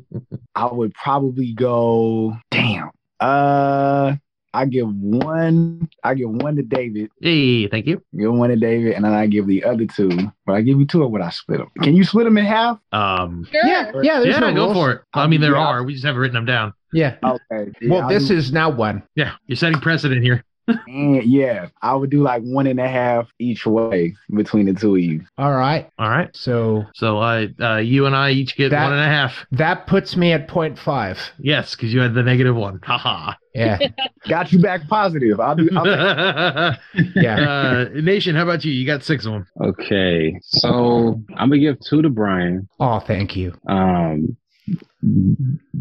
I 0.54 0.66
would 0.66 0.92
probably 0.94 1.52
go. 1.52 2.36
Damn. 2.50 2.90
Uh, 3.20 4.16
I 4.54 4.66
give 4.66 4.88
one. 4.94 5.88
I 6.04 6.14
give 6.14 6.28
one 6.30 6.56
to 6.56 6.62
David. 6.62 7.10
Hey, 7.20 7.68
thank 7.68 7.86
you. 7.86 8.02
You 8.12 8.20
give 8.30 8.34
one 8.34 8.50
to 8.50 8.56
David, 8.56 8.92
and 8.92 9.04
then 9.04 9.12
I 9.12 9.26
give 9.26 9.46
the 9.46 9.64
other 9.64 9.86
two. 9.86 10.10
But 10.46 10.52
I 10.52 10.60
give 10.60 10.78
you 10.78 10.86
two, 10.86 11.02
or 11.02 11.08
would 11.08 11.22
I 11.22 11.30
split 11.30 11.58
them? 11.58 11.70
Can 11.80 11.94
you 11.96 12.04
split 12.04 12.24
them 12.24 12.36
in 12.36 12.44
half? 12.44 12.78
Um, 12.92 13.46
Sure. 13.50 13.60
Yeah, 13.66 13.92
yeah. 14.02 14.20
There's 14.20 14.34
yeah, 14.34 14.40
no 14.40 14.52
go 14.54 14.64
rules. 14.66 14.76
for 14.76 14.90
it. 14.92 15.02
I 15.14 15.26
mean, 15.26 15.40
there 15.40 15.52
Yeah. 15.52 15.66
are. 15.66 15.82
We 15.84 15.94
just 15.94 16.04
haven't 16.04 16.20
written 16.20 16.34
them 16.34 16.44
down. 16.44 16.74
Yeah. 16.92 17.16
Okay. 17.24 17.72
Yeah, 17.80 17.90
Well, 17.90 18.02
I'll 18.02 18.08
this 18.10 18.28
do- 18.28 18.36
is 18.36 18.52
now 18.52 18.68
one. 18.68 19.02
Yeah, 19.16 19.32
you're 19.46 19.56
setting 19.56 19.80
precedent 19.80 20.22
here. 20.22 20.44
And 20.86 21.22
yeah, 21.24 21.68
I 21.82 21.94
would 21.94 22.10
do 22.10 22.22
like 22.22 22.42
one 22.42 22.66
and 22.66 22.80
a 22.80 22.88
half 22.88 23.28
each 23.38 23.66
way 23.66 24.14
between 24.34 24.66
the 24.66 24.74
two 24.74 24.94
of 24.96 25.00
you. 25.00 25.24
All 25.38 25.52
right. 25.52 25.88
All 25.98 26.08
right. 26.08 26.28
So 26.36 26.84
So 26.94 27.18
I, 27.18 27.48
uh, 27.60 27.76
you 27.78 28.06
and 28.06 28.14
I 28.16 28.30
each 28.30 28.56
get 28.56 28.70
That- 28.70 28.84
one 28.84 28.92
and 28.92 29.00
a 29.02 29.06
half. 29.06 29.34
that 29.52 29.86
puts 29.86 30.16
me 30.16 30.32
at 30.32 30.48
point 30.48 30.78
five. 30.78 31.18
Yes, 31.38 31.74
because 31.74 31.92
you 31.94 32.00
had 32.00 32.14
the 32.14 32.22
negative 32.22 32.54
one. 32.56 32.80
Haha. 32.82 33.34
Yeah. 33.54 33.78
Got 34.28 34.50
you 34.52 34.60
back 34.60 34.88
positive. 34.88 35.38
I'll 35.40 35.54
do. 35.56 35.68
I'll 35.76 35.86
uh, 35.88 36.74
Yeah. 37.14 37.88
Nation, 37.94 38.34
how 38.34 38.42
about 38.44 38.64
you? 38.64 38.72
You 38.72 38.86
got 38.86 39.02
six 39.02 39.26
of 39.26 39.32
them. 39.32 39.46
Okay, 39.60 40.38
so 40.42 41.20
I'm 41.36 41.50
gonna 41.50 41.58
give 41.60 41.78
two 41.80 42.00
to 42.02 42.08
Brian. 42.08 42.68
Oh, 42.80 42.98
thank 43.00 43.36
you. 43.36 43.52
um, 43.68 44.36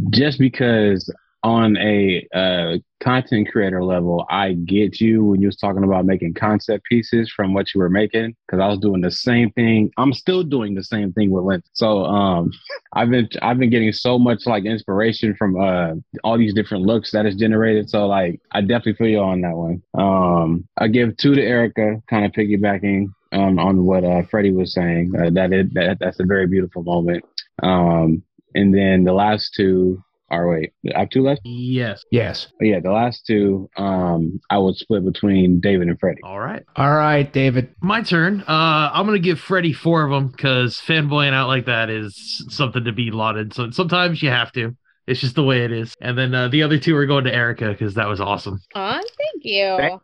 just 0.10 0.40
because 0.40 1.14
on 1.44 1.76
a 1.78 2.28
uh, 2.34 2.78
content 3.02 3.50
creator 3.52 3.84
level, 3.84 4.26
I 4.30 4.54
get 4.54 5.02
you 5.02 5.24
when 5.26 5.42
you 5.42 5.48
was 5.48 5.58
talking 5.58 5.84
about 5.84 6.06
making 6.06 6.36
concept 6.36 6.86
pieces 6.86 7.32
from 7.36 7.54
what 7.54 7.74
you 7.74 7.80
were 7.80 7.90
making 7.90 8.36
because 8.46 8.62
I 8.62 8.68
was 8.68 8.80
doing 8.80 9.02
the 9.02 9.12
same 9.12 9.52
thing. 9.52 9.92
I'm 9.98 10.14
still 10.14 10.44
doing 10.44 10.76
the 10.76 10.84
same 10.84 11.12
thing 11.14 11.32
with 11.32 11.44
Lent. 11.44 11.66
So 11.74 12.06
um, 12.06 12.52
I've 12.94 13.10
been 13.10 13.28
I've 13.42 13.58
been 13.58 13.72
getting 13.72 13.92
so 13.92 14.20
much 14.20 14.46
like 14.46 14.66
inspiration 14.66 15.36
from 15.36 15.60
uh, 15.60 15.94
all 16.24 16.38
these 16.38 16.54
different 16.54 16.86
looks 16.86 17.12
that 17.12 17.26
is 17.26 17.36
generated. 17.36 17.90
So 17.90 18.08
like 18.08 18.40
I 18.52 18.62
definitely 18.62 18.94
feel 18.94 19.08
you 19.08 19.20
on 19.20 19.42
that 19.42 19.56
one. 19.56 19.82
Um, 19.98 20.68
I 20.78 20.88
give 20.88 21.18
two 21.18 21.34
to 21.34 21.42
Erica, 21.42 22.02
kind 22.08 22.26
of 22.26 22.32
piggybacking 22.32 23.08
on 23.34 23.58
on 23.58 23.86
what 23.86 24.04
uh, 24.04 24.24
Freddie 24.30 24.52
was 24.52 24.74
saying. 24.74 25.14
Uh, 25.18 25.32
that 25.32 25.52
it 25.52 25.74
that 25.74 25.98
that's 26.00 26.20
a 26.20 26.26
very 26.26 26.46
beautiful 26.46 26.84
moment. 26.84 27.26
Um, 27.64 28.24
and 28.54 28.76
then 28.76 29.06
the 29.06 29.14
last 29.14 29.54
two 29.56 30.04
are 30.32 30.50
wait, 30.50 30.74
I 30.96 31.02
have 31.02 31.10
two 31.10 31.22
left. 31.24 31.42
Yes. 31.44 32.04
Yes. 32.12 32.48
But 32.58 32.68
yeah, 32.68 32.80
the 32.80 32.92
last 32.92 33.26
two, 33.28 33.70
um, 33.78 34.40
I 34.50 34.58
would 34.58 34.76
split 34.78 35.06
between 35.06 35.60
David 35.60 35.90
and 35.90 36.00
Freddie. 36.00 36.22
All 36.24 36.40
right. 36.40 36.64
All 36.76 36.92
right, 36.92 37.32
David. 37.32 37.76
My 37.82 38.02
turn. 38.02 38.42
Uh, 38.42 38.90
I'm 38.94 39.06
gonna 39.06 39.20
give 39.20 39.40
Freddie 39.40 39.74
four 39.74 40.04
of 40.04 40.12
them 40.12 40.30
because 40.30 40.78
fanboying 40.78 41.34
out 41.34 41.48
like 41.48 41.66
that 41.66 41.90
is 41.90 42.46
something 42.50 42.86
to 42.86 42.92
be 42.92 43.12
lauded. 43.12 43.54
So 43.54 43.70
sometimes 43.72 44.24
you 44.24 44.30
have 44.30 44.52
to. 44.54 44.76
It's 45.12 45.20
just 45.20 45.36
the 45.36 45.44
way 45.44 45.66
it 45.66 45.74
is. 45.74 45.94
And 46.00 46.18
then 46.18 46.34
uh, 46.34 46.48
the 46.48 46.64
other 46.64 46.80
two 46.80 46.96
are 46.96 47.06
going 47.06 47.26
to 47.26 47.36
Erica 47.36 47.68
because 47.68 47.96
that 47.96 48.08
was 48.08 48.22
awesome. 48.22 48.62
Aw, 48.76 48.94
thank 48.94 49.44
you. 49.44 49.76
Thank 49.78 50.02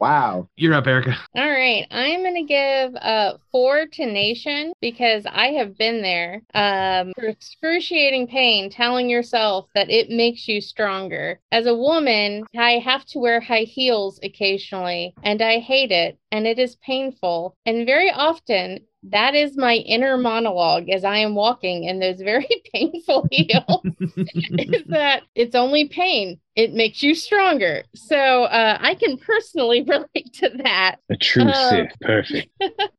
Wow. 0.00 0.48
You're 0.56 0.74
up, 0.74 0.86
Erica. 0.86 1.16
All 1.36 1.50
right, 1.50 1.86
I'm 1.90 2.22
gonna 2.24 2.44
give 2.44 2.94
uh 2.96 3.34
four 3.50 3.86
to 3.86 4.06
Nation 4.06 4.72
because 4.80 5.24
I 5.30 5.48
have 5.48 5.76
been 5.76 6.02
there. 6.02 6.42
Um, 6.54 7.12
through 7.18 7.28
excruciating 7.28 8.28
pain, 8.28 8.70
telling 8.70 9.10
yourself 9.10 9.68
that 9.74 9.90
it 9.90 10.10
makes 10.10 10.48
you 10.48 10.60
stronger. 10.60 11.38
As 11.50 11.66
a 11.66 11.74
woman, 11.74 12.44
I 12.58 12.72
have 12.78 13.04
to 13.06 13.18
wear 13.18 13.40
high 13.40 13.60
heels 13.60 14.18
occasionally, 14.22 15.14
and 15.22 15.42
I 15.42 15.58
hate 15.58 15.92
it, 15.92 16.18
and 16.30 16.46
it 16.46 16.58
is 16.58 16.76
painful. 16.76 17.54
And 17.66 17.86
very 17.86 18.10
often, 18.10 18.80
that 19.04 19.34
is 19.34 19.56
my 19.56 19.74
inner 19.76 20.16
monologue 20.16 20.88
as 20.88 21.04
I 21.04 21.18
am 21.18 21.34
walking 21.34 21.84
in 21.84 21.98
those 21.98 22.20
very 22.20 22.48
painful 22.72 23.26
heels. 23.30 23.82
is 24.16 24.84
that 24.88 25.22
it's 25.34 25.54
only 25.54 25.88
pain. 25.88 26.38
It 26.54 26.74
makes 26.74 27.02
you 27.02 27.14
stronger. 27.14 27.82
So 27.94 28.44
uh, 28.44 28.78
I 28.80 28.94
can 28.94 29.16
personally 29.16 29.82
relate 29.86 30.32
to 30.34 30.50
that. 30.62 30.96
A 31.10 31.16
true 31.16 31.44
Uh, 31.44 31.70
Sith. 31.70 31.92
Perfect. 32.02 32.48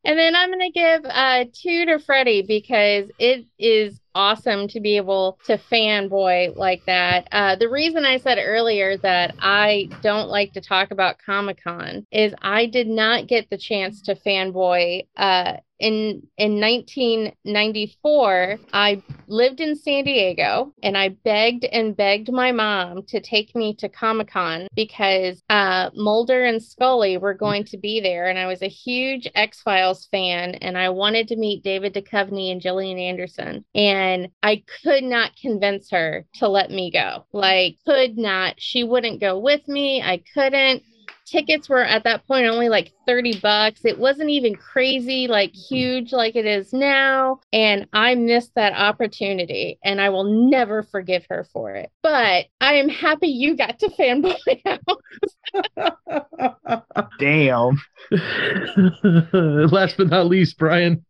And 0.06 0.20
then 0.20 0.36
I'm 0.36 0.50
gonna 0.50 0.72
give 0.72 1.06
uh 1.06 1.46
two 1.54 1.86
to 1.86 2.00
Freddie 2.00 2.42
because 2.42 3.10
it 3.20 3.46
is 3.58 4.00
awesome 4.16 4.68
to 4.70 4.80
be 4.80 4.98
able 4.98 5.40
to 5.46 5.58
fanboy 5.58 6.56
like 6.56 6.84
that. 6.86 7.28
Uh, 7.32 7.56
the 7.56 7.70
reason 7.70 8.06
I 8.06 8.18
said 8.18 8.38
earlier 8.40 8.98
that 8.98 9.36
I 9.40 9.90
don't 10.02 10.30
like 10.30 10.54
to 10.54 10.62
talk 10.62 10.92
about 10.92 11.18
Comic 11.26 11.64
Con 11.64 12.06
is 12.12 12.34
I 12.42 12.66
did 12.66 12.88
not 12.88 13.28
get 13.28 13.50
the 13.50 13.58
chance 13.58 14.02
to 14.04 14.16
fanboy 14.16 15.08
uh, 15.18 15.54
in 15.84 16.26
in 16.38 16.60
1994 16.60 18.58
i 18.72 19.02
lived 19.28 19.60
in 19.60 19.76
san 19.76 20.04
diego 20.04 20.74
and 20.82 20.98
i 20.98 21.10
begged 21.10 21.66
and 21.66 21.98
begged 21.98 22.32
my 22.32 22.52
mom 22.52 23.04
to 23.04 23.20
take 23.20 23.56
me 23.56 23.76
to 23.76 23.90
comic-con 23.90 24.68
because 24.76 25.44
uh, 25.50 25.90
mulder 25.94 26.46
and 26.46 26.64
scully 26.64 27.18
were 27.18 27.34
going 27.34 27.64
to 27.64 27.78
be 27.78 28.00
there 28.00 28.28
and 28.28 28.40
i 28.40 28.46
was 28.46 28.62
a 28.62 28.68
huge 28.68 29.28
x-files 29.36 30.08
fan 30.12 30.56
and 30.56 30.78
i 30.78 30.90
wanted 30.90 31.28
to 31.28 31.36
meet 31.36 31.64
david 31.64 31.94
Duchovny 31.94 32.52
and 32.52 32.62
gillian 32.62 32.98
anderson 32.98 33.66
and 33.76 34.30
i 34.42 34.64
could 34.84 35.04
not 35.04 35.36
convince 35.36 35.90
her 35.92 36.26
to 36.36 36.48
let 36.48 36.72
me 36.72 36.92
go. 36.92 37.26
Like 37.32 37.78
could 37.86 38.18
not. 38.18 38.56
She 38.58 38.84
wouldn't 38.84 39.20
go 39.20 39.38
with 39.40 39.68
me. 39.68 40.02
I 40.02 40.22
couldn't 40.34 40.84
tickets 41.26 41.70
were 41.70 41.84
at 41.84 42.04
that 42.04 42.26
point 42.28 42.46
only 42.48 42.70
like 42.70 42.92
30 43.08 43.40
bucks. 43.40 43.82
It 43.86 43.98
wasn't 44.00 44.30
even 44.30 44.56
crazy, 44.56 45.28
like 45.28 45.54
huge 45.54 46.12
like 46.12 46.36
it 46.36 46.46
is 46.46 46.74
now. 46.74 47.40
And 47.52 47.88
I 47.94 48.16
missed 48.16 48.56
that 48.56 48.74
opportunity 48.74 49.80
and 49.84 50.02
I 50.02 50.10
will 50.10 50.50
never 50.50 50.84
forgive 50.84 51.26
her 51.30 51.48
for 51.52 51.74
it. 51.76 51.92
But 52.02 52.46
I 52.62 52.76
am 52.76 52.90
happy 52.90 53.28
you 53.28 53.56
got 53.56 53.80
to 53.80 53.88
fanboy 53.88 54.62
out. 54.66 54.80
Damn. 57.20 57.82
Last 59.72 59.98
but 59.98 60.10
not 60.10 60.28
least, 60.28 60.58
Brian. 60.58 61.06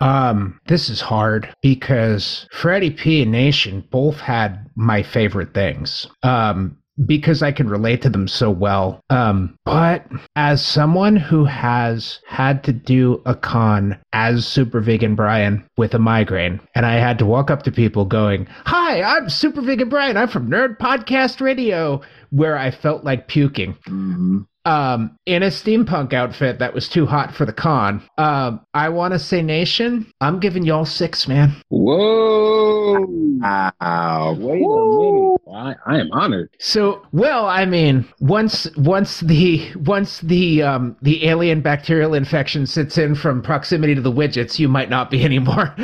Um, 0.00 0.60
this 0.66 0.90
is 0.90 1.00
hard 1.00 1.54
because 1.62 2.46
Freddie 2.52 2.90
P 2.90 3.22
and 3.22 3.32
Nation 3.32 3.86
both 3.90 4.20
had 4.20 4.68
my 4.74 5.02
favorite 5.02 5.54
things. 5.54 6.06
Um, 6.22 6.76
because 7.06 7.42
I 7.42 7.52
can 7.52 7.68
relate 7.68 8.02
to 8.02 8.10
them 8.10 8.28
so 8.28 8.50
well. 8.50 9.00
Um, 9.10 9.56
but 9.64 10.06
as 10.36 10.64
someone 10.64 11.16
who 11.16 11.44
has 11.44 12.20
had 12.26 12.62
to 12.64 12.72
do 12.72 13.22
a 13.26 13.34
con 13.34 13.98
as 14.12 14.46
Super 14.46 14.80
Vegan 14.80 15.14
Brian 15.14 15.64
with 15.76 15.94
a 15.94 15.98
migraine, 15.98 16.60
and 16.74 16.84
I 16.86 16.94
had 16.94 17.18
to 17.18 17.26
walk 17.26 17.50
up 17.50 17.62
to 17.64 17.72
people 17.72 18.04
going, 18.04 18.46
Hi, 18.66 19.02
I'm 19.02 19.28
Super 19.28 19.60
Vegan 19.62 19.88
Brian. 19.88 20.16
I'm 20.16 20.28
from 20.28 20.50
Nerd 20.50 20.78
Podcast 20.78 21.40
Radio, 21.40 22.00
where 22.30 22.56
I 22.58 22.70
felt 22.70 23.04
like 23.04 23.28
puking. 23.28 23.74
Mhm. 23.88 24.46
Um, 24.66 25.16
in 25.24 25.42
a 25.42 25.46
steampunk 25.46 26.12
outfit 26.12 26.58
that 26.58 26.74
was 26.74 26.88
too 26.88 27.06
hot 27.06 27.34
for 27.34 27.46
the 27.46 27.52
con. 27.52 28.02
Um, 28.18 28.60
I 28.74 28.90
want 28.90 29.12
to 29.14 29.18
say, 29.18 29.40
Nation, 29.40 30.12
I'm 30.20 30.38
giving 30.38 30.64
y'all 30.64 30.84
six, 30.84 31.26
man. 31.26 31.52
Whoa! 31.68 33.06
Wow. 33.40 34.36
Wait 34.38 34.62
a 34.62 34.66
minute. 34.66 35.40
I, 35.52 35.74
I 35.86 35.98
am 35.98 36.12
honored. 36.12 36.50
So, 36.58 37.06
well, 37.12 37.46
I 37.46 37.64
mean, 37.64 38.06
once 38.20 38.68
once 38.76 39.20
the 39.20 39.72
once 39.76 40.20
the 40.20 40.62
um 40.62 40.96
the 41.02 41.26
alien 41.26 41.60
bacterial 41.60 42.14
infection 42.14 42.66
sits 42.66 42.98
in 42.98 43.14
from 43.14 43.42
proximity 43.42 43.94
to 43.94 44.00
the 44.00 44.12
widgets, 44.12 44.58
you 44.58 44.68
might 44.68 44.90
not 44.90 45.10
be 45.10 45.24
anymore. 45.24 45.74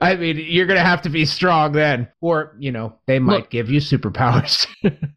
I 0.00 0.16
mean, 0.18 0.38
you're 0.38 0.66
gonna 0.66 0.80
have 0.80 1.02
to 1.02 1.08
be 1.08 1.24
strong 1.24 1.72
then, 1.72 2.08
or 2.20 2.54
you 2.58 2.72
know, 2.72 2.94
they 3.06 3.18
might 3.18 3.42
Look. 3.42 3.50
give 3.50 3.70
you 3.70 3.80
superpowers. 3.80 4.66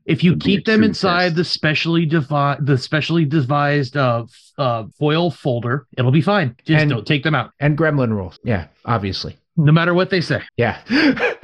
If 0.06 0.24
you 0.24 0.38
keep 0.38 0.66
them 0.70 0.84
inside 0.84 1.36
the 1.36 1.44
specially 1.44 2.06
devi- 2.06 2.56
the 2.60 2.78
specially 2.78 3.26
devised 3.26 3.98
uh, 3.98 4.24
f- 4.24 4.52
uh, 4.58 4.84
foil 4.98 5.32
folder, 5.32 5.86
it'll 5.98 6.12
be 6.12 6.22
fine. 6.22 6.56
Just 6.66 6.82
And- 6.82 6.90
don't 6.90 7.06
take 7.08 7.24
them 7.24 7.36
out, 7.36 7.52
and 7.60 7.78
gremlin 7.78 8.12
rules, 8.12 8.40
yeah, 8.44 8.68
obviously. 8.86 9.38
No 9.60 9.74
matter 9.74 9.94
what 9.94 10.10
they 10.10 10.22
say. 10.22 10.42
Yeah. 10.56 10.80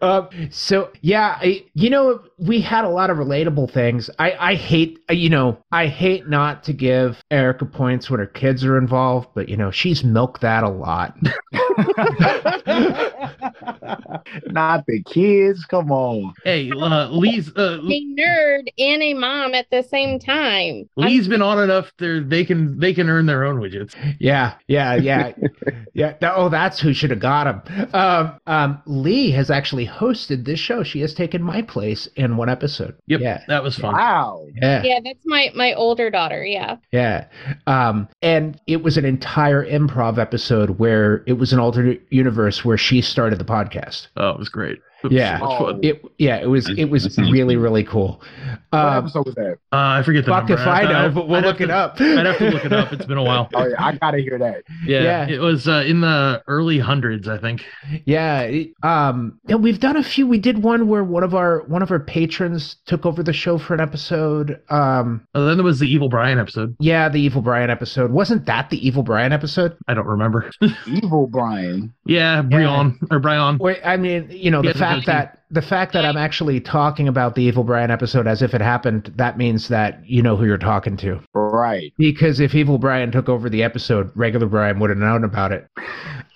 um, 0.00 0.28
so 0.50 0.90
yeah, 1.00 1.36
I, 1.40 1.64
you 1.74 1.90
know, 1.90 2.22
we 2.38 2.60
had 2.60 2.84
a 2.84 2.88
lot 2.88 3.10
of 3.10 3.18
relatable 3.18 3.72
things. 3.72 4.08
I, 4.18 4.32
I 4.38 4.54
hate, 4.54 5.00
you 5.10 5.28
know, 5.28 5.58
I 5.72 5.88
hate 5.88 6.28
not 6.28 6.62
to 6.64 6.72
give 6.72 7.22
Erica 7.30 7.66
points 7.66 8.08
when 8.08 8.20
her 8.20 8.26
kids 8.26 8.64
are 8.64 8.78
involved, 8.78 9.28
but 9.34 9.48
you 9.48 9.56
know, 9.56 9.72
she's 9.72 10.04
milked 10.04 10.40
that 10.42 10.62
a 10.62 10.68
lot. 10.68 11.16
Not 14.46 14.84
the 14.86 15.02
kids. 15.04 15.64
Come 15.66 15.90
on. 15.90 16.34
Hey, 16.44 16.70
uh, 16.70 17.08
Lee's 17.10 17.50
uh, 17.56 17.78
a 17.82 18.16
nerd 18.18 18.68
and 18.78 19.02
a 19.02 19.14
mom 19.14 19.54
at 19.54 19.66
the 19.70 19.82
same 19.82 20.18
time. 20.18 20.88
Lee's 20.96 21.28
been 21.28 21.42
on 21.42 21.62
enough. 21.62 21.92
There, 21.98 22.20
they 22.20 22.44
can 22.44 22.78
they 22.78 22.94
can 22.94 23.08
earn 23.08 23.26
their 23.26 23.44
own 23.44 23.56
widgets. 23.56 23.94
Yeah, 24.18 24.54
yeah, 24.68 24.94
yeah, 24.94 25.32
yeah. 25.94 26.14
Oh, 26.22 26.48
that's 26.48 26.80
who 26.80 26.92
should 26.92 27.10
have 27.10 27.20
got 27.20 27.46
him. 27.46 27.62
Um, 27.94 28.38
um, 28.46 28.82
Lee 28.86 29.30
has 29.30 29.50
actually 29.50 29.86
hosted 29.86 30.44
this 30.44 30.58
show. 30.58 30.82
She 30.82 31.00
has 31.00 31.14
taken 31.14 31.42
my 31.42 31.62
place 31.62 32.06
in 32.16 32.36
one 32.36 32.48
episode. 32.48 32.96
Yep, 33.06 33.20
Yeah. 33.20 33.42
that 33.48 33.62
was 33.62 33.76
fun. 33.78 33.94
Wow. 33.94 34.46
Yeah. 34.60 34.82
Yeah, 34.82 34.98
that's 35.04 35.24
my 35.24 35.50
my 35.54 35.74
older 35.74 36.10
daughter. 36.10 36.44
Yeah. 36.44 36.76
Yeah. 36.92 37.26
Um, 37.66 38.08
and 38.22 38.60
it 38.66 38.82
was 38.82 38.96
an 38.96 39.04
entire 39.04 39.64
improv 39.64 40.18
episode 40.18 40.78
where 40.78 41.22
it 41.26 41.34
was 41.34 41.52
an 41.52 41.60
alternate 41.60 42.02
universe 42.10 42.64
where 42.64 42.76
she 42.78 43.00
started 43.00 43.38
the 43.38 43.44
podcast. 43.44 44.08
Oh, 44.16 44.30
it 44.30 44.38
was 44.38 44.48
great. 44.48 44.80
It 45.04 45.12
Yeah. 45.12 45.38
so 45.38 45.44
much 45.44 45.58
fun. 45.58 45.80
It 45.82 46.04
yeah, 46.18 46.36
it 46.36 46.48
was 46.48 46.68
it 46.70 46.86
was 46.86 47.04
That 47.04 47.12
sounds 47.12 47.30
really 47.32 47.54
cool. 47.54 47.62
really 47.62 47.84
cool. 47.84 48.22
What 48.70 48.78
Um, 48.80 48.96
episode 49.04 49.26
was 49.26 49.34
that? 49.36 49.52
Uh, 49.72 49.76
I 49.98 50.02
forget 50.02 50.24
the 50.24 50.30
fuck 50.32 50.48
number. 50.48 50.62
if 50.62 50.66
I 50.68 50.82
know, 50.82 51.04
I'd- 51.06 51.14
but 51.14 51.28
we'll 51.28 51.38
I'd 51.38 51.44
look 51.44 51.58
have 51.58 51.68
it 51.68 51.72
up. 51.72 52.00
I'd 52.00 52.26
have 52.26 52.38
to 52.38 52.50
look 52.50 52.64
it 52.64 52.72
up. 52.72 52.92
It's 52.92 53.06
been 53.06 53.18
a 53.18 53.22
while. 53.22 53.48
Oh 53.54 53.66
yeah, 53.66 53.74
I 53.84 53.92
gotta 53.96 54.18
hear 54.18 54.38
that. 54.38 54.62
Yeah, 54.86 55.02
Yeah. 55.02 55.28
it 55.28 55.40
was 55.40 55.68
uh, 55.68 55.84
in 55.86 56.00
the 56.00 56.42
early 56.48 56.78
hundreds, 56.80 57.28
I 57.28 57.38
think. 57.38 57.64
Yeah, 58.04 58.50
um, 58.82 59.38
yeah, 59.46 59.56
we've 59.56 59.78
done 59.80 59.96
a 59.96 60.02
few. 60.02 60.26
We 60.26 60.38
did 60.38 60.62
one 60.62 60.88
where 60.88 61.04
one 61.04 61.22
of 61.22 61.34
our 61.34 61.60
one 61.66 61.82
of 61.82 61.90
our 61.90 62.00
patrons 62.00 62.76
took 62.86 63.06
over 63.06 63.22
the 63.22 63.32
show 63.32 63.58
for 63.58 63.74
an 63.74 63.80
episode. 63.80 64.60
Um, 64.70 65.22
Uh, 65.34 65.44
then 65.44 65.56
there 65.56 65.64
was 65.64 65.78
the 65.78 65.90
Evil 65.90 66.08
Brian 66.08 66.38
episode. 66.38 66.74
yeah, 66.80 67.08
the 67.08 67.20
Evil 67.20 67.42
Brian 67.42 67.70
episode 67.70 68.10
wasn't 68.10 68.46
that 68.46 68.70
the 68.70 68.84
Evil 68.86 69.02
Brian 69.02 69.32
episode? 69.32 69.76
I 69.88 69.94
don't 69.94 70.06
remember. 70.06 70.50
Evil 70.86 71.26
Brian. 71.28 71.92
yeah, 72.06 72.42
Brian 72.42 72.98
or 73.10 73.18
Brian. 73.18 73.58
Wait, 73.58 73.80
I 73.84 73.96
mean, 73.96 74.28
you 74.30 74.50
know, 74.50 74.62
He 74.62 74.68
the 74.72 74.78
has 74.78 74.80
a 74.80 74.93
fact 75.02 75.06
that 75.06 75.44
the 75.50 75.62
fact 75.62 75.92
that 75.92 76.04
I'm 76.04 76.16
actually 76.16 76.60
talking 76.60 77.08
about 77.08 77.34
the 77.34 77.42
Evil 77.42 77.64
Brian 77.64 77.90
episode 77.90 78.26
as 78.26 78.42
if 78.42 78.54
it 78.54 78.60
happened, 78.60 79.12
that 79.16 79.38
means 79.38 79.68
that 79.68 80.00
you 80.04 80.22
know 80.22 80.36
who 80.36 80.44
you're 80.46 80.58
talking 80.58 80.96
to. 80.98 81.20
Right. 81.34 81.92
Because 81.96 82.40
if 82.40 82.54
Evil 82.54 82.78
Brian 82.78 83.12
took 83.12 83.28
over 83.28 83.48
the 83.48 83.62
episode, 83.62 84.10
regular 84.14 84.46
Brian 84.46 84.78
would 84.80 84.90
have 84.90 84.98
known 84.98 85.24
about 85.24 85.52
it. 85.52 85.68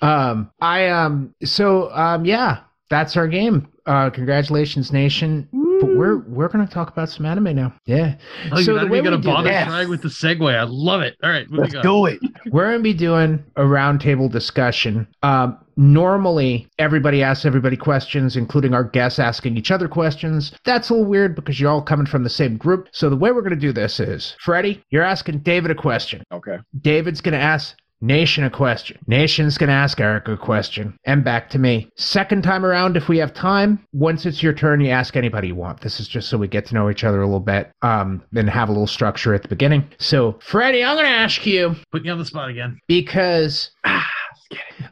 Um, 0.00 0.50
I 0.60 0.88
um, 0.88 1.34
so 1.44 1.92
um, 1.92 2.24
yeah, 2.24 2.60
that's 2.90 3.16
our 3.16 3.26
game. 3.28 3.68
Uh, 3.86 4.10
congratulations, 4.10 4.92
nation. 4.92 5.48
But 5.80 5.96
we're 5.96 6.18
we're 6.18 6.48
gonna 6.48 6.66
talk 6.66 6.88
about 6.90 7.08
some 7.08 7.26
anime 7.26 7.54
now. 7.56 7.72
Yeah. 7.86 8.16
Oh, 8.52 8.56
So 8.56 8.72
you're 8.72 8.74
the 8.74 8.82
not 8.86 8.90
way 8.90 8.98
even 8.98 9.10
we 9.12 9.16
gonna 9.16 9.22
do 9.22 9.28
bother 9.28 9.48
this- 9.50 9.64
trying 9.64 9.88
with 9.88 10.02
the 10.02 10.08
segue. 10.08 10.54
I 10.58 10.62
love 10.64 11.02
it. 11.02 11.16
All 11.22 11.30
right, 11.30 11.48
moving 11.50 11.64
Let's 11.64 11.74
on. 11.76 11.82
do 11.82 12.06
it. 12.06 12.18
We're 12.50 12.64
going 12.66 12.78
to 12.78 12.82
be 12.82 12.94
doing 12.94 13.44
a 13.56 13.62
roundtable 13.62 14.30
discussion. 14.30 15.06
Um, 15.22 15.58
normally, 15.76 16.66
everybody 16.78 17.22
asks 17.22 17.44
everybody 17.44 17.76
questions, 17.76 18.36
including 18.36 18.72
our 18.74 18.84
guests 18.84 19.18
asking 19.18 19.56
each 19.56 19.70
other 19.70 19.88
questions. 19.88 20.52
That's 20.64 20.88
a 20.90 20.94
little 20.94 21.08
weird 21.08 21.34
because 21.34 21.60
you're 21.60 21.70
all 21.70 21.82
coming 21.82 22.06
from 22.06 22.24
the 22.24 22.30
same 22.30 22.56
group. 22.56 22.88
So 22.92 23.10
the 23.10 23.16
way 23.16 23.32
we're 23.32 23.42
going 23.42 23.50
to 23.54 23.56
do 23.60 23.72
this 23.72 24.00
is, 24.00 24.34
Freddie, 24.40 24.82
you're 24.90 25.02
asking 25.04 25.40
David 25.40 25.70
a 25.70 25.74
question. 25.74 26.22
Okay. 26.32 26.58
David's 26.80 27.20
going 27.20 27.32
to 27.34 27.40
ask 27.40 27.76
Nation 28.00 28.44
a 28.44 28.50
question. 28.50 28.98
Nation's 29.06 29.58
going 29.58 29.68
to 29.68 29.74
ask 29.74 29.98
Eric 30.00 30.28
a 30.28 30.36
question. 30.36 30.96
And 31.04 31.24
back 31.24 31.50
to 31.50 31.58
me. 31.58 31.90
Second 31.96 32.42
time 32.44 32.64
around, 32.64 32.96
if 32.96 33.08
we 33.08 33.18
have 33.18 33.34
time, 33.34 33.84
once 33.92 34.24
it's 34.24 34.42
your 34.42 34.52
turn, 34.52 34.80
you 34.80 34.90
ask 34.90 35.16
anybody 35.16 35.48
you 35.48 35.54
want. 35.56 35.80
This 35.80 35.98
is 35.98 36.06
just 36.06 36.28
so 36.28 36.38
we 36.38 36.46
get 36.48 36.66
to 36.66 36.74
know 36.74 36.90
each 36.90 37.02
other 37.04 37.20
a 37.20 37.26
little 37.26 37.40
bit 37.40 37.70
um, 37.82 38.22
and 38.36 38.48
have 38.48 38.68
a 38.68 38.72
little 38.72 38.86
structure 38.86 39.34
at 39.34 39.42
the 39.42 39.48
beginning. 39.48 39.84
So, 39.98 40.38
Freddie, 40.40 40.84
I'm 40.84 40.96
going 40.96 41.06
to 41.06 41.12
ask 41.12 41.44
you 41.44 41.74
Put 41.90 42.04
you 42.04 42.12
on 42.12 42.18
the 42.18 42.24
spot 42.24 42.50
again. 42.50 42.78
because 42.86 43.70
Ah, 43.84 44.06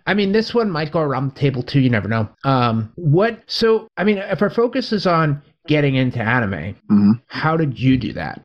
I 0.06 0.12
mean 0.14 0.32
this 0.32 0.52
one 0.54 0.70
might 0.70 0.92
go 0.92 1.00
around 1.00 1.28
the 1.30 1.34
table 1.40 1.62
too. 1.62 1.80
You 1.80 1.90
never 1.90 2.08
know. 2.08 2.28
Um, 2.44 2.92
what? 2.96 3.40
So 3.46 3.88
I 3.96 4.04
mean, 4.04 4.18
if 4.18 4.42
our 4.42 4.50
focus 4.50 4.92
is 4.92 5.06
on 5.06 5.40
getting 5.66 5.94
into 5.96 6.20
anime, 6.20 6.76
Mhm. 6.90 7.20
how 7.28 7.56
did 7.56 7.78
you 7.78 7.96
do 7.96 8.12
that? 8.12 8.40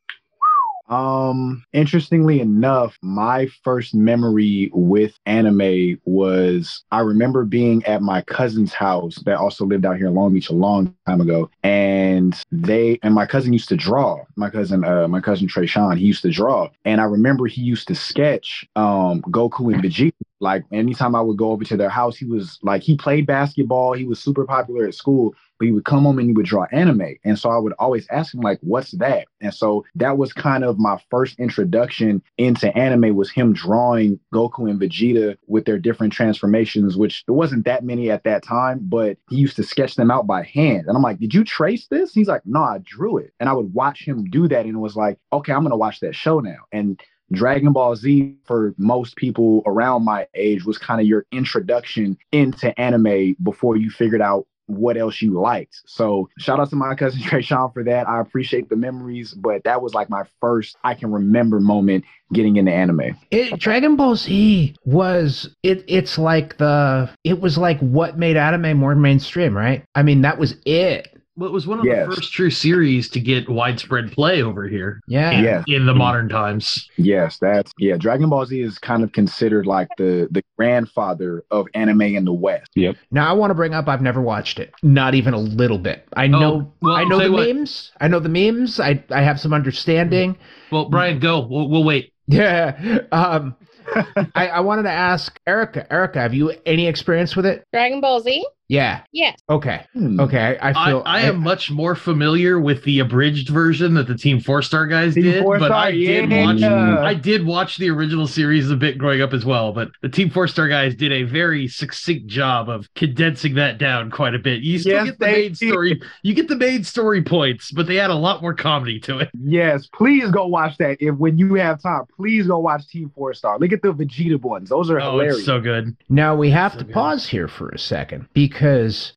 Um, 0.88 1.64
interestingly 1.72 2.40
enough, 2.40 2.98
my 3.02 3.48
first 3.64 3.94
memory 3.94 4.70
with 4.74 5.18
anime 5.26 6.00
was 6.04 6.84
I 6.90 7.00
remember 7.00 7.44
being 7.44 7.84
at 7.84 8.02
my 8.02 8.22
cousin's 8.22 8.72
house 8.72 9.16
that 9.24 9.38
also 9.38 9.64
lived 9.64 9.86
out 9.86 9.96
here 9.96 10.08
in 10.08 10.14
Long 10.14 10.34
Beach 10.34 10.50
a 10.50 10.54
long 10.54 10.94
time 11.06 11.20
ago. 11.20 11.50
And 11.62 12.34
they 12.50 12.98
and 13.02 13.14
my 13.14 13.26
cousin 13.26 13.52
used 13.52 13.68
to 13.70 13.76
draw. 13.76 14.18
My 14.36 14.50
cousin, 14.50 14.84
uh, 14.84 15.08
my 15.08 15.20
cousin 15.20 15.48
Trey 15.48 15.66
he 15.66 16.04
used 16.04 16.22
to 16.22 16.30
draw. 16.30 16.68
And 16.84 17.00
I 17.00 17.04
remember 17.04 17.46
he 17.46 17.62
used 17.62 17.88
to 17.88 17.94
sketch 17.94 18.66
um 18.76 19.22
Goku 19.22 19.72
and 19.72 19.82
Vegeta 19.82 20.12
Like 20.42 20.64
anytime 20.72 21.14
I 21.14 21.20
would 21.20 21.36
go 21.36 21.52
over 21.52 21.62
to 21.64 21.76
their 21.76 21.88
house, 21.88 22.16
he 22.16 22.24
was 22.24 22.58
like 22.62 22.82
he 22.82 22.96
played 22.96 23.26
basketball. 23.26 23.92
He 23.92 24.04
was 24.04 24.18
super 24.18 24.44
popular 24.44 24.84
at 24.86 24.94
school, 24.94 25.36
but 25.58 25.66
he 25.66 25.72
would 25.72 25.84
come 25.84 26.02
home 26.02 26.18
and 26.18 26.28
he 26.28 26.34
would 26.34 26.46
draw 26.46 26.66
anime. 26.72 27.14
And 27.24 27.38
so 27.38 27.48
I 27.48 27.58
would 27.58 27.74
always 27.78 28.08
ask 28.10 28.34
him 28.34 28.40
like, 28.40 28.58
"What's 28.60 28.90
that?" 28.98 29.28
And 29.40 29.54
so 29.54 29.84
that 29.94 30.18
was 30.18 30.32
kind 30.32 30.64
of 30.64 30.80
my 30.80 30.98
first 31.10 31.38
introduction 31.38 32.20
into 32.38 32.76
anime 32.76 33.14
was 33.14 33.30
him 33.30 33.52
drawing 33.52 34.18
Goku 34.34 34.68
and 34.68 34.80
Vegeta 34.80 35.36
with 35.46 35.64
their 35.64 35.78
different 35.78 36.12
transformations, 36.12 36.96
which 36.96 37.24
there 37.26 37.36
wasn't 37.36 37.64
that 37.66 37.84
many 37.84 38.10
at 38.10 38.24
that 38.24 38.42
time, 38.42 38.80
but 38.82 39.18
he 39.30 39.36
used 39.36 39.54
to 39.56 39.62
sketch 39.62 39.94
them 39.94 40.10
out 40.10 40.26
by 40.26 40.42
hand. 40.42 40.86
And 40.88 40.96
I'm 40.96 41.02
like, 41.04 41.20
"Did 41.20 41.34
you 41.34 41.44
trace 41.44 41.86
this?" 41.86 42.12
He's 42.12 42.28
like, 42.28 42.42
"No, 42.44 42.64
I 42.64 42.78
drew 42.82 43.18
it." 43.18 43.32
And 43.38 43.48
I 43.48 43.52
would 43.52 43.72
watch 43.72 44.04
him 44.04 44.24
do 44.24 44.48
that, 44.48 44.66
and 44.66 44.74
it 44.74 44.80
was 44.80 44.96
like, 44.96 45.18
"Okay, 45.32 45.52
I'm 45.52 45.62
gonna 45.62 45.76
watch 45.76 46.00
that 46.00 46.16
show 46.16 46.40
now." 46.40 46.64
And 46.72 47.00
Dragon 47.32 47.72
Ball 47.72 47.96
Z 47.96 48.34
for 48.44 48.74
most 48.76 49.16
people 49.16 49.62
around 49.66 50.04
my 50.04 50.26
age 50.34 50.64
was 50.64 50.78
kind 50.78 51.00
of 51.00 51.06
your 51.06 51.26
introduction 51.32 52.16
into 52.30 52.78
anime 52.78 53.36
before 53.42 53.76
you 53.76 53.90
figured 53.90 54.22
out 54.22 54.46
what 54.66 54.96
else 54.96 55.20
you 55.20 55.32
liked. 55.38 55.80
So 55.86 56.28
shout 56.38 56.60
out 56.60 56.70
to 56.70 56.76
my 56.76 56.94
cousin 56.94 57.20
Trey 57.22 57.42
Sean 57.42 57.70
for 57.72 57.84
that. 57.84 58.08
I 58.08 58.20
appreciate 58.20 58.68
the 58.68 58.76
memories, 58.76 59.32
but 59.32 59.64
that 59.64 59.82
was 59.82 59.94
like 59.94 60.08
my 60.08 60.24
first 60.40 60.76
I 60.84 60.94
can 60.94 61.10
remember 61.10 61.60
moment 61.60 62.04
getting 62.32 62.56
into 62.56 62.72
anime. 62.72 63.16
It, 63.30 63.58
Dragon 63.58 63.96
Ball 63.96 64.16
Z 64.16 64.74
was 64.84 65.54
it. 65.62 65.84
It's 65.88 66.18
like 66.18 66.58
the 66.58 67.10
it 67.24 67.40
was 67.40 67.58
like 67.58 67.78
what 67.80 68.18
made 68.18 68.36
anime 68.36 68.78
more 68.78 68.94
mainstream, 68.94 69.56
right? 69.56 69.84
I 69.94 70.02
mean, 70.02 70.22
that 70.22 70.38
was 70.38 70.56
it. 70.64 71.11
Well, 71.36 71.48
it 71.48 71.52
was 71.52 71.66
one 71.66 71.78
of 71.78 71.84
Yes. 71.86 72.08
the 72.10 72.16
first 72.16 72.32
true 72.32 72.50
series 72.50 73.08
to 73.10 73.20
get 73.20 73.48
widespread 73.48 74.12
play 74.12 74.42
over 74.42 74.68
here 74.68 75.00
Yeah. 75.08 75.30
in, 75.30 75.44
Yes. 75.44 75.64
in 75.66 75.86
the 75.86 75.94
modern 75.94 76.28
times. 76.28 76.90
Yes, 76.98 77.38
that's 77.40 77.72
yeah. 77.78 77.96
Dragon 77.96 78.28
Ball 78.28 78.44
Z 78.44 78.60
is 78.60 78.78
kind 78.78 79.02
of 79.02 79.12
considered 79.12 79.64
like 79.66 79.88
the 79.96 80.28
the 80.30 80.42
grandfather 80.58 81.42
of 81.50 81.66
anime 81.74 82.02
in 82.02 82.24
the 82.26 82.32
West. 82.34 82.70
Yep. 82.74 82.96
Now 83.10 83.30
I 83.30 83.32
want 83.32 83.50
to 83.50 83.54
bring 83.54 83.72
up. 83.72 83.88
I've 83.88 84.02
never 84.02 84.20
watched 84.20 84.58
it, 84.58 84.72
not 84.82 85.14
even 85.14 85.32
a 85.32 85.38
little 85.38 85.78
bit. 85.78 86.04
I 86.14 86.26
know. 86.26 86.52
Oh, 86.54 86.72
well, 86.82 86.94
I 86.96 87.04
know 87.04 87.18
the 87.18 87.32
what. 87.32 87.48
memes. 87.48 87.92
I 88.00 88.08
know 88.08 88.18
the 88.20 88.28
memes. 88.28 88.78
I 88.78 89.02
I 89.10 89.22
have 89.22 89.40
some 89.40 89.54
understanding. 89.54 90.36
Well, 90.70 90.86
Brian, 90.90 91.18
go. 91.18 91.40
We'll, 91.40 91.68
we'll 91.68 91.84
wait. 91.84 92.12
Yeah. 92.26 92.98
Um. 93.12 93.56
I, 94.36 94.46
I 94.48 94.60
wanted 94.60 94.84
to 94.84 94.90
ask 94.92 95.40
Erica. 95.46 95.92
Erica, 95.92 96.20
have 96.20 96.32
you 96.34 96.52
any 96.64 96.86
experience 96.86 97.34
with 97.34 97.44
it? 97.44 97.64
Dragon 97.72 98.00
Ball 98.00 98.20
Z? 98.20 98.46
Yeah. 98.72 99.02
Yes. 99.12 99.38
Okay. 99.50 99.84
Hmm. 99.92 100.18
Okay. 100.18 100.56
I 100.58 100.70
I, 100.70 100.86
feel. 100.86 101.02
I 101.04 101.20
am 101.22 101.40
much 101.40 101.70
more 101.70 101.94
familiar 101.94 102.58
with 102.58 102.82
the 102.84 103.00
abridged 103.00 103.50
version 103.50 103.92
that 103.94 104.06
the 104.08 104.14
Team 104.16 104.40
Four 104.40 104.62
Star 104.62 104.86
guys 104.86 105.12
Team 105.14 105.24
did, 105.24 105.42
Four 105.42 105.58
but 105.58 105.66
Star, 105.66 105.76
I 105.84 105.90
did 105.92 106.30
yeah. 106.30 106.46
watch. 106.46 106.62
I 107.04 107.12
did 107.14 107.44
watch 107.44 107.76
the 107.76 107.90
original 107.90 108.26
series 108.26 108.70
a 108.70 108.76
bit 108.76 108.96
growing 108.96 109.20
up 109.20 109.34
as 109.34 109.44
well, 109.44 109.72
but 109.74 109.90
the 110.00 110.08
Team 110.08 110.30
Four 110.30 110.48
Star 110.48 110.68
guys 110.68 110.94
did 110.94 111.12
a 111.12 111.24
very 111.24 111.68
succinct 111.68 112.28
job 112.28 112.70
of 112.70 112.88
condensing 112.94 113.54
that 113.56 113.76
down 113.76 114.10
quite 114.10 114.34
a 114.34 114.38
bit. 114.38 114.62
You 114.62 114.78
still 114.78 114.92
Yes, 114.94 115.04
get 115.04 115.18
the 115.18 115.24
they 115.26 115.32
main 115.32 115.48
did. 115.52 115.56
story, 115.68 116.02
you 116.22 116.34
get 116.34 116.48
the 116.48 116.56
main 116.56 116.82
story 116.82 117.22
points, 117.22 117.72
but 117.72 117.86
they 117.86 117.98
add 118.00 118.08
a 118.10 118.14
lot 118.14 118.40
more 118.40 118.54
comedy 118.54 118.98
to 119.00 119.18
it. 119.18 119.28
Yes, 119.38 119.86
please 119.92 120.30
go 120.30 120.46
watch 120.46 120.78
that. 120.78 120.96
If 120.98 121.16
when 121.16 121.36
you 121.36 121.54
have 121.56 121.82
time, 121.82 122.04
please 122.16 122.46
go 122.46 122.58
watch 122.58 122.88
Team 122.88 123.12
Four 123.14 123.34
Star. 123.34 123.58
Look 123.58 123.72
at 123.72 123.82
the 123.82 123.92
Vegeta 123.92 124.40
ones; 124.40 124.70
those 124.70 124.90
are 124.90 124.98
Oh, 124.98 125.10
hilarious. 125.10 125.36
it's 125.36 125.44
so 125.46 125.60
good. 125.60 125.94
Now 126.08 126.34
we 126.34 126.48
have 126.48 126.72
So 126.72 126.78
to 126.78 126.84
good. 126.84 126.94
pause 126.94 127.26
here 127.28 127.48
for 127.48 127.68
a 127.68 127.78
second 127.78 128.28
because 128.32 128.61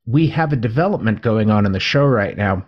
we 0.05 0.27
have 0.27 0.53
a 0.53 0.55
development 0.55 1.21
going 1.21 1.51
on 1.51 1.65
in 1.65 1.71
the 1.71 1.79
show 1.79 2.05
right 2.05 2.37
now. 2.37 2.65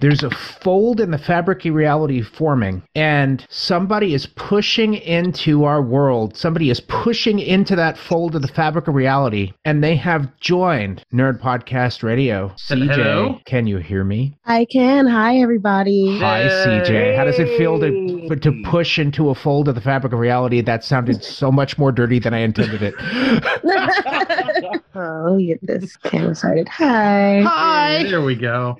There's 0.00 0.22
a 0.22 0.30
fold 0.30 1.00
in 1.00 1.10
the 1.10 1.18
fabric 1.18 1.64
of 1.64 1.74
reality 1.74 2.22
forming, 2.22 2.82
and 2.94 3.44
somebody 3.48 4.14
is 4.14 4.26
pushing 4.26 4.94
into 4.94 5.64
our 5.64 5.82
world. 5.82 6.36
Somebody 6.36 6.70
is 6.70 6.80
pushing 6.80 7.38
into 7.38 7.76
that 7.76 7.98
fold 7.98 8.34
of 8.34 8.42
the 8.42 8.48
fabric 8.48 8.88
of 8.88 8.94
reality, 8.94 9.52
and 9.64 9.82
they 9.82 9.96
have 9.96 10.36
joined 10.38 11.04
Nerd 11.12 11.40
Podcast 11.40 12.02
Radio. 12.02 12.52
CJ, 12.56 12.90
Hello? 12.90 13.40
can 13.44 13.66
you 13.66 13.78
hear 13.78 14.04
me? 14.04 14.36
I 14.44 14.66
can. 14.66 15.06
Hi, 15.06 15.38
everybody. 15.38 16.18
Hi, 16.18 16.42
CJ. 16.44 17.16
How 17.16 17.24
does 17.24 17.38
it 17.38 17.56
feel 17.58 17.78
to 17.80 18.36
to 18.36 18.62
push 18.64 18.98
into 18.98 19.30
a 19.30 19.34
fold 19.34 19.68
of 19.68 19.74
the 19.74 19.80
fabric 19.80 20.12
of 20.12 20.18
reality? 20.18 20.60
That 20.60 20.84
sounded 20.84 21.22
so 21.22 21.50
much 21.52 21.78
more 21.78 21.92
dirty 21.92 22.18
than 22.18 22.34
I 22.34 22.38
intended 22.38 22.82
it. 22.82 22.94
oh, 25.00 25.24
let 25.26 25.36
me 25.36 25.46
get 25.46 25.66
this 25.66 25.96
camera 26.04 26.34
started. 26.34 26.68
Hi. 26.68 27.42
Hi. 27.42 28.04
There 28.04 28.22
we 28.22 28.34
go. 28.34 28.78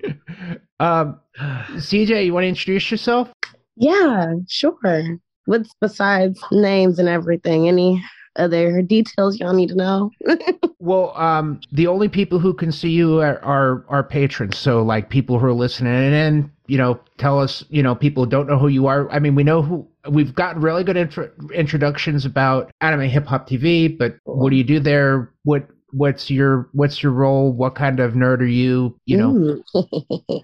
Um, 0.78 1.20
CJ, 1.38 2.26
you 2.26 2.34
want 2.34 2.44
to 2.44 2.48
introduce 2.48 2.90
yourself? 2.90 3.32
Yeah, 3.76 4.34
sure. 4.48 5.18
What's 5.46 5.74
besides 5.80 6.40
names 6.52 6.98
and 6.98 7.08
everything? 7.08 7.68
Any 7.68 8.04
other 8.36 8.82
details 8.82 9.38
y'all 9.38 9.54
need 9.54 9.70
to 9.70 9.74
know? 9.74 10.10
Well, 10.82 11.14
um, 11.14 11.60
the 11.70 11.86
only 11.86 12.08
people 12.08 12.38
who 12.38 12.54
can 12.54 12.72
see 12.72 12.88
you 12.88 13.20
are, 13.20 13.38
are 13.44 13.84
are 13.90 14.02
patrons. 14.02 14.56
So, 14.56 14.82
like 14.82 15.10
people 15.10 15.38
who 15.38 15.44
are 15.44 15.52
listening 15.52 15.92
in, 15.92 16.50
you 16.68 16.78
know, 16.78 16.98
tell 17.18 17.38
us. 17.38 17.62
You 17.68 17.82
know, 17.82 17.94
people 17.94 18.24
don't 18.24 18.48
know 18.48 18.58
who 18.58 18.68
you 18.68 18.86
are. 18.86 19.08
I 19.10 19.18
mean, 19.18 19.34
we 19.34 19.44
know 19.44 19.60
who. 19.60 19.86
We've 20.08 20.34
gotten 20.34 20.62
really 20.62 20.82
good 20.82 20.96
intro, 20.96 21.30
introductions 21.52 22.24
about 22.24 22.72
anime 22.80 23.10
hip 23.10 23.26
hop 23.26 23.46
TV, 23.46 23.96
but 23.96 24.16
what 24.24 24.48
do 24.48 24.56
you 24.56 24.64
do 24.64 24.80
there? 24.80 25.30
What 25.44 25.68
what's 25.92 26.30
your 26.30 26.68
what's 26.72 27.02
your 27.02 27.12
role? 27.12 27.52
What 27.52 27.74
kind 27.74 28.00
of 28.00 28.14
nerd 28.14 28.40
are 28.40 28.44
you? 28.44 28.98
You 29.06 29.16
know, 29.16 29.62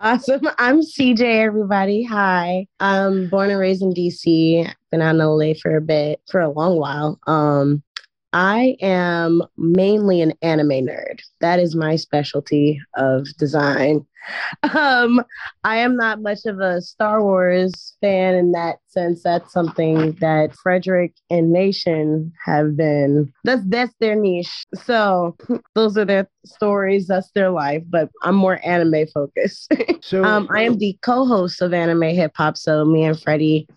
awesome. 0.00 0.48
I'm 0.58 0.80
CJ, 0.80 1.20
everybody. 1.20 2.02
Hi. 2.04 2.66
I'm 2.80 3.28
born 3.28 3.50
and 3.50 3.58
raised 3.58 3.82
in 3.82 3.92
DC. 3.92 4.72
Been 4.90 5.02
out 5.02 5.14
in 5.14 5.18
LA 5.18 5.54
for 5.60 5.76
a 5.76 5.80
bit, 5.80 6.20
for 6.30 6.40
a 6.40 6.50
long 6.50 6.76
while. 6.76 7.18
Um, 7.26 7.82
I 8.32 8.76
am 8.80 9.42
mainly 9.56 10.20
an 10.20 10.34
anime 10.42 10.68
nerd. 10.68 11.20
That 11.40 11.60
is 11.60 11.76
my 11.76 11.96
specialty 11.96 12.80
of 12.96 13.28
design. 13.36 14.04
Um, 14.74 15.22
I 15.62 15.76
am 15.76 15.96
not 15.96 16.20
much 16.22 16.46
of 16.46 16.58
a 16.58 16.80
Star 16.80 17.22
Wars 17.22 17.96
fan 18.00 18.34
in 18.34 18.52
that 18.52 18.78
sense. 18.88 19.22
That's 19.22 19.52
something 19.52 20.12
that 20.20 20.54
Frederick 20.56 21.14
and 21.30 21.52
Nation 21.52 22.32
have 22.44 22.76
been. 22.76 23.32
That's 23.44 23.62
that's 23.66 23.94
their 24.00 24.14
niche. 24.14 24.64
So 24.74 25.36
those 25.74 25.96
are 25.96 26.04
their 26.04 26.28
stories. 26.44 27.06
That's 27.06 27.30
their 27.32 27.50
life. 27.50 27.82
But 27.88 28.10
I'm 28.22 28.34
more 28.34 28.60
anime 28.64 29.06
focused. 29.12 29.72
so 30.00 30.24
um, 30.24 30.48
I 30.50 30.62
am 30.62 30.78
the 30.78 30.98
co-host 31.02 31.62
of 31.62 31.72
Anime 31.72 32.14
Hip 32.14 32.32
Hop. 32.36 32.56
So 32.56 32.84
me 32.84 33.04
and 33.04 33.20
Freddie 33.20 33.68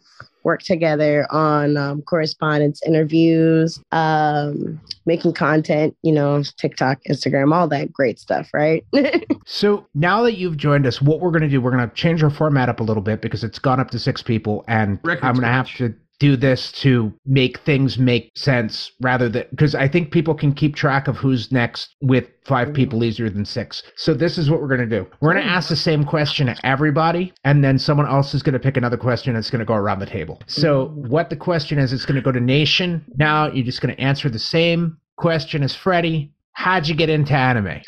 work 0.47 0.63
together 0.63 1.27
on 1.29 1.75
um, 1.75 2.01
correspondence 2.03 2.81
interviews, 2.87 3.79
um, 3.91 4.79
making 5.05 5.33
content. 5.33 5.95
You 6.01 6.13
know, 6.13 6.41
TikTok, 6.57 6.99
Instagram, 7.09 7.53
all 7.53 7.67
that 7.67 7.91
great 7.91 8.17
stuff. 8.17 8.49
Right. 8.53 8.83
So 9.49 9.87
now 9.95 10.23
that 10.23 10.35
you've 10.37 10.57
joined 10.57 10.85
us, 10.85 11.01
what 11.01 11.21
we're 11.21 11.31
going 11.31 11.41
to 11.41 11.47
do, 11.47 11.61
we're 11.61 11.71
going 11.71 11.87
to 11.89 11.95
change 11.95 12.21
our 12.21 12.29
format 12.29 12.67
up 12.67 12.81
a 12.81 12.83
little 12.83 13.01
bit 13.01 13.21
because 13.21 13.45
it's 13.45 13.59
gone 13.59 13.79
up 13.79 13.91
to 13.91 13.99
six 13.99 14.21
people, 14.21 14.65
and 14.67 14.99
Record 15.03 15.23
I'm 15.23 15.35
going 15.35 15.43
to 15.43 15.47
have 15.47 15.73
to 15.77 15.95
do 16.19 16.35
this 16.35 16.71
to 16.71 17.13
make 17.25 17.59
things 17.59 17.97
make 17.97 18.31
sense 18.35 18.91
rather 19.01 19.29
than 19.29 19.45
because 19.51 19.75
I 19.75 19.87
think 19.87 20.11
people 20.11 20.33
can 20.33 20.53
keep 20.53 20.75
track 20.75 21.07
of 21.07 21.17
who's 21.17 21.51
next 21.51 21.95
with 22.01 22.27
five 22.45 22.67
mm-hmm. 22.67 22.75
people 22.75 23.03
easier 23.03 23.29
than 23.29 23.45
six. 23.45 23.83
So 23.95 24.13
this 24.13 24.37
is 24.37 24.49
what 24.49 24.61
we're 24.61 24.67
going 24.67 24.89
to 24.89 24.99
do. 24.99 25.07
We're 25.21 25.33
going 25.33 25.45
to 25.45 25.49
ask 25.49 25.69
the 25.69 25.75
same 25.75 26.03
question 26.03 26.47
to 26.47 26.65
everybody, 26.65 27.33
and 27.43 27.63
then 27.63 27.77
someone 27.77 28.07
else 28.07 28.33
is 28.33 28.41
going 28.41 28.53
to 28.53 28.59
pick 28.59 28.77
another 28.77 28.97
question. 28.97 29.33
that's 29.33 29.51
going 29.51 29.59
to 29.59 29.65
go 29.65 29.75
around 29.75 29.99
the 29.99 30.05
table. 30.05 30.41
So 30.47 30.87
mm-hmm. 30.87 31.09
what 31.09 31.29
the 31.29 31.35
question 31.35 31.77
is, 31.77 31.93
it's 31.93 32.05
going 32.05 32.15
to 32.15 32.21
go 32.21 32.31
to 32.31 32.39
Nation. 32.39 33.05
Now 33.17 33.51
you're 33.51 33.65
just 33.65 33.81
going 33.81 33.95
to 33.95 34.01
answer 34.01 34.29
the 34.29 34.39
same 34.39 34.97
question 35.17 35.63
as 35.63 35.75
Freddie. 35.75 36.31
How'd 36.53 36.87
you 36.87 36.95
get 36.95 37.09
into 37.09 37.33
anime? 37.33 37.81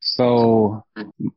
So 0.00 0.84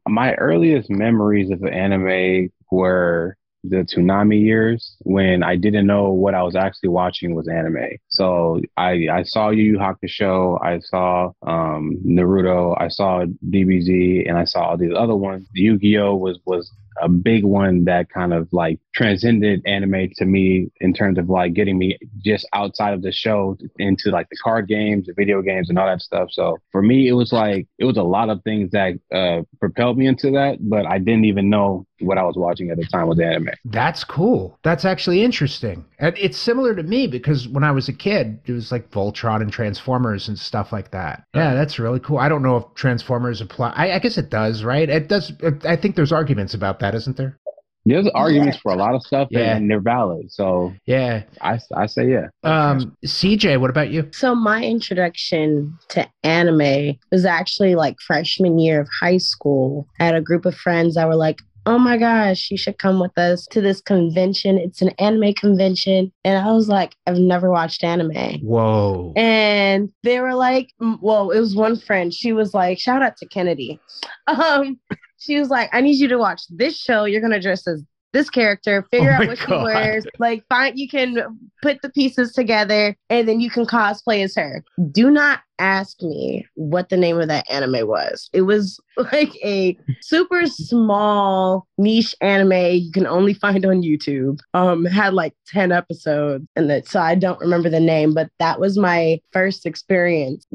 my 0.08 0.36
earliest 0.36 0.88
memories 0.92 1.50
of 1.50 1.64
anime 1.66 2.52
were 2.72 3.38
the 3.70 3.86
Toonami 3.86 4.42
years 4.42 4.96
when 5.00 5.44
I 5.44 5.56
didn't 5.56 5.88
know 5.88 6.12
what 6.12 6.34
I 6.34 6.44
was 6.44 6.56
actually 6.56 6.90
watching 6.90 7.36
was 7.36 7.48
anime. 7.48 7.98
So 8.08 8.62
I 8.78 9.08
I 9.12 9.24
saw 9.24 9.50
Yu 9.50 9.64
Yu 9.64 9.78
Hakusho, 9.78 10.60
I 10.64 10.80
saw 10.80 11.32
um, 11.46 11.98
Naruto, 12.06 12.80
I 12.80 12.88
saw 12.88 13.26
DBZ, 13.50 14.28
and 14.28 14.38
I 14.38 14.46
saw 14.46 14.70
all 14.70 14.78
these 14.78 14.94
other 14.96 15.16
ones. 15.16 15.48
Yu-Gi-Oh 15.54 16.16
was 16.16 16.40
was 16.46 16.72
a 17.02 17.10
big 17.10 17.44
one 17.44 17.86
that 17.86 18.10
kind 18.10 18.34
of 18.34 18.48
like 18.52 18.80
transcended 18.96 19.62
anime 19.66 20.10
to 20.16 20.26
me 20.26 20.72
in 20.80 20.94
terms 20.94 21.20
of 21.20 21.30
like 21.30 21.54
getting 21.54 21.78
me 21.78 21.98
just 22.24 22.48
outside 22.54 22.94
of 22.94 23.02
the 23.02 23.12
show 23.12 23.58
into 23.78 24.10
like 24.10 24.30
the 24.30 24.38
card 24.38 24.68
games, 24.68 25.06
the 25.06 25.14
video 25.14 25.42
games, 25.42 25.70
and 25.70 25.78
all 25.78 25.86
that 25.86 26.02
stuff. 26.02 26.30
So 26.32 26.58
for 26.72 26.82
me, 26.82 27.08
it 27.08 27.14
was 27.14 27.32
like 27.34 27.68
it 27.78 27.86
was 27.86 27.98
a 27.98 28.04
lot 28.04 28.30
of 28.30 28.42
things 28.44 28.72
that 28.72 28.94
uh, 29.14 29.42
propelled 29.60 29.98
me 29.98 30.08
into 30.08 30.32
that, 30.32 30.58
but 30.62 30.86
I 30.86 30.98
didn't 30.98 31.26
even 31.26 31.50
know 31.50 31.86
what 32.00 32.18
I 32.18 32.24
was 32.24 32.36
watching 32.36 32.72
at 32.72 32.78
the 32.78 32.86
time 32.86 33.08
was 33.08 33.20
anime. 33.20 33.50
That's 33.66 34.04
cool. 34.04 34.58
That's 34.64 34.86
actually 34.86 35.24
interesting. 35.24 35.86
And 36.00 36.18
it's 36.18 36.38
similar 36.38 36.76
to 36.76 36.84
me 36.84 37.08
because 37.08 37.48
when 37.48 37.64
I 37.64 37.72
was 37.72 37.88
a 37.88 37.94
kid, 37.94 38.40
it 38.46 38.52
was 38.52 38.72
like 38.72 38.92
Voltron 38.92 39.42
and 39.42 39.52
Transformers 39.52 40.28
and 40.28 40.38
stuff 40.38 40.72
like 40.72 40.92
that. 40.92 41.24
Yeah, 41.34 41.54
that's 41.54 41.80
really 41.80 42.00
cool. 42.00 42.18
I 42.18 42.30
don't 42.30 42.44
know 42.44 42.58
if 42.58 42.66
Transformers 42.76 43.42
apply. 43.42 43.70
I, 43.76 43.94
I 43.94 44.00
guess 44.00 44.18
it 44.18 44.30
does, 44.30 44.64
right? 44.64 44.90
It 44.90 45.08
does. 45.08 45.32
I 45.64 45.76
think 45.76 45.96
there's 45.96 46.12
arguments 46.12 46.54
about 46.54 46.80
that, 46.80 46.96
isn't 46.96 47.18
there? 47.18 47.38
There's 47.86 48.08
arguments 48.16 48.58
for 48.58 48.72
a 48.72 48.76
lot 48.76 48.96
of 48.96 49.04
stuff, 49.04 49.28
Yeah. 49.32 49.56
and 49.56 49.70
they're 49.70 49.80
valid. 49.80 50.32
So 50.32 50.74
Yeah. 50.86 51.24
I, 51.42 51.60
I 51.76 51.86
say 51.86 52.10
yeah. 52.10 52.28
Um, 52.44 52.96
CJ, 53.06 53.60
what 53.60 53.70
about 53.70 53.92
you? 53.92 54.10
So 54.12 54.34
my 54.34 54.64
introduction 54.64 55.78
to 55.90 56.08
anime 56.24 56.98
was 57.12 57.26
actually 57.26 57.76
like 57.76 57.96
freshman 58.00 58.58
year 58.60 58.82
of 58.82 58.88
high 59.00 59.18
school. 59.18 59.88
I 60.00 60.06
had 60.06 60.16
a 60.16 60.22
group 60.22 60.46
of 60.46 60.56
friends 60.56 60.96
that 60.96 61.08
were 61.08 61.16
like, 61.16 61.40
"Oh 61.68 61.78
my 61.80 61.98
gosh, 61.98 62.50
you 62.52 62.58
should 62.58 62.78
come 62.80 63.00
with 63.00 63.18
us 63.18 63.46
to 63.48 63.62
this 63.62 63.82
convention. 63.82 64.58
It's 64.58 64.82
an 64.82 64.90
anime 65.00 65.34
convention." 65.34 66.12
And 66.24 66.38
I 66.38 66.52
was 66.54 66.68
like, 66.68 66.96
"I've 67.06 67.18
never 67.18 67.52
watched 67.52 67.84
anime." 67.84 68.40
Whoa. 68.42 69.14
And 69.16 69.90
they 70.04 70.20
were 70.20 70.34
like, 70.36 70.70
m- 70.82 71.00
well, 71.02 71.30
it 71.32 71.40
was 71.40 71.56
one 71.56 71.78
friend. 71.78 72.14
She 72.14 72.34
was 72.34 72.54
like, 72.54 72.80
shout 72.80 73.02
out 73.04 73.18
to 73.18 73.28
Kennedy. 73.28 73.80
Um, 74.28 74.80
she 75.18 75.40
was 75.40 75.50
like, 75.50 75.70
I 75.74 75.82
need 75.82 75.98
you 75.98 76.08
to 76.10 76.18
watch 76.18 76.44
this 76.50 76.78
show. 76.78 77.06
You're 77.06 77.22
gonna 77.22 77.42
dress 77.42 77.68
as 77.68 77.84
this 78.16 78.30
character, 78.30 78.88
figure 78.92 79.12
Oh 79.12 79.24
out 79.24 79.28
what 79.28 79.38
she 79.38 79.52
wears, 79.52 80.06
like 80.20 80.46
find 80.48 80.80
you 80.80 80.88
can 80.88 81.38
put 81.62 81.82
the 81.82 81.90
pieces 81.90 82.32
together 82.32 82.96
and 83.10 83.28
then 83.28 83.42
you 83.42 83.50
can 83.50 83.66
cosplay 83.66 84.24
as 84.24 84.34
her. 84.36 84.64
Do 84.90 85.12
not 85.12 85.42
ask 85.60 86.02
me 86.02 86.46
what 86.56 86.88
the 86.88 86.96
name 86.96 87.20
of 87.20 87.28
that 87.28 87.50
anime 87.52 87.86
was. 87.86 88.30
It 88.32 88.44
was 88.44 88.80
like 89.12 89.36
a 89.44 89.78
super 90.02 90.46
small 90.46 91.68
niche 91.78 92.16
anime 92.22 92.78
you 92.78 92.92
can 92.94 93.06
only 93.06 93.34
find 93.34 93.66
on 93.66 93.84
YouTube. 93.84 94.40
Um 94.54 94.86
had 94.86 95.14
like 95.14 95.34
10 95.48 95.74
episodes 95.74 96.48
and 96.56 96.70
that 96.70 96.88
so 96.88 97.02
I 97.02 97.16
don't 97.16 97.42
remember 97.42 97.70
the 97.70 97.82
name, 97.82 98.14
but 98.14 98.30
that 98.40 98.62
was 98.62 98.78
my 98.78 99.20
first 99.34 99.66
experience 99.66 100.48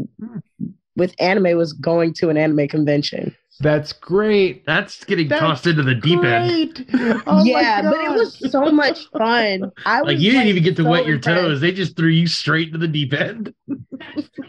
with 0.97 1.15
anime 1.19 1.59
was 1.59 1.75
going 1.75 2.15
to 2.15 2.31
an 2.31 2.39
anime 2.39 2.69
convention. 2.69 3.37
That's 3.61 3.93
great. 3.93 4.65
That's 4.65 5.05
getting 5.05 5.29
That's 5.29 5.41
tossed 5.41 5.67
into 5.67 5.83
the 5.83 5.95
deep 5.95 6.25
end. 6.25 6.87
Oh 7.27 7.45
yeah, 7.45 7.83
but 7.83 8.01
it 8.01 8.11
was 8.11 8.51
so 8.51 8.71
much 8.73 9.07
fun. 9.17 9.71
I 9.85 10.01
was 10.03 10.09
Like 10.15 10.19
you 10.19 10.33
didn't 10.33 10.49
even 10.49 10.63
get 10.63 10.77
to 10.77 10.83
so 10.83 10.91
wet 10.91 11.05
your 11.07 11.17
impressed. 11.17 11.41
toes. 11.43 11.61
They 11.61 11.73
just 11.73 11.97
threw 11.97 12.09
you 12.09 12.27
straight 12.27 12.69
into 12.69 12.79
the 12.79 12.89
deep 12.89 13.13
end. 13.13 13.55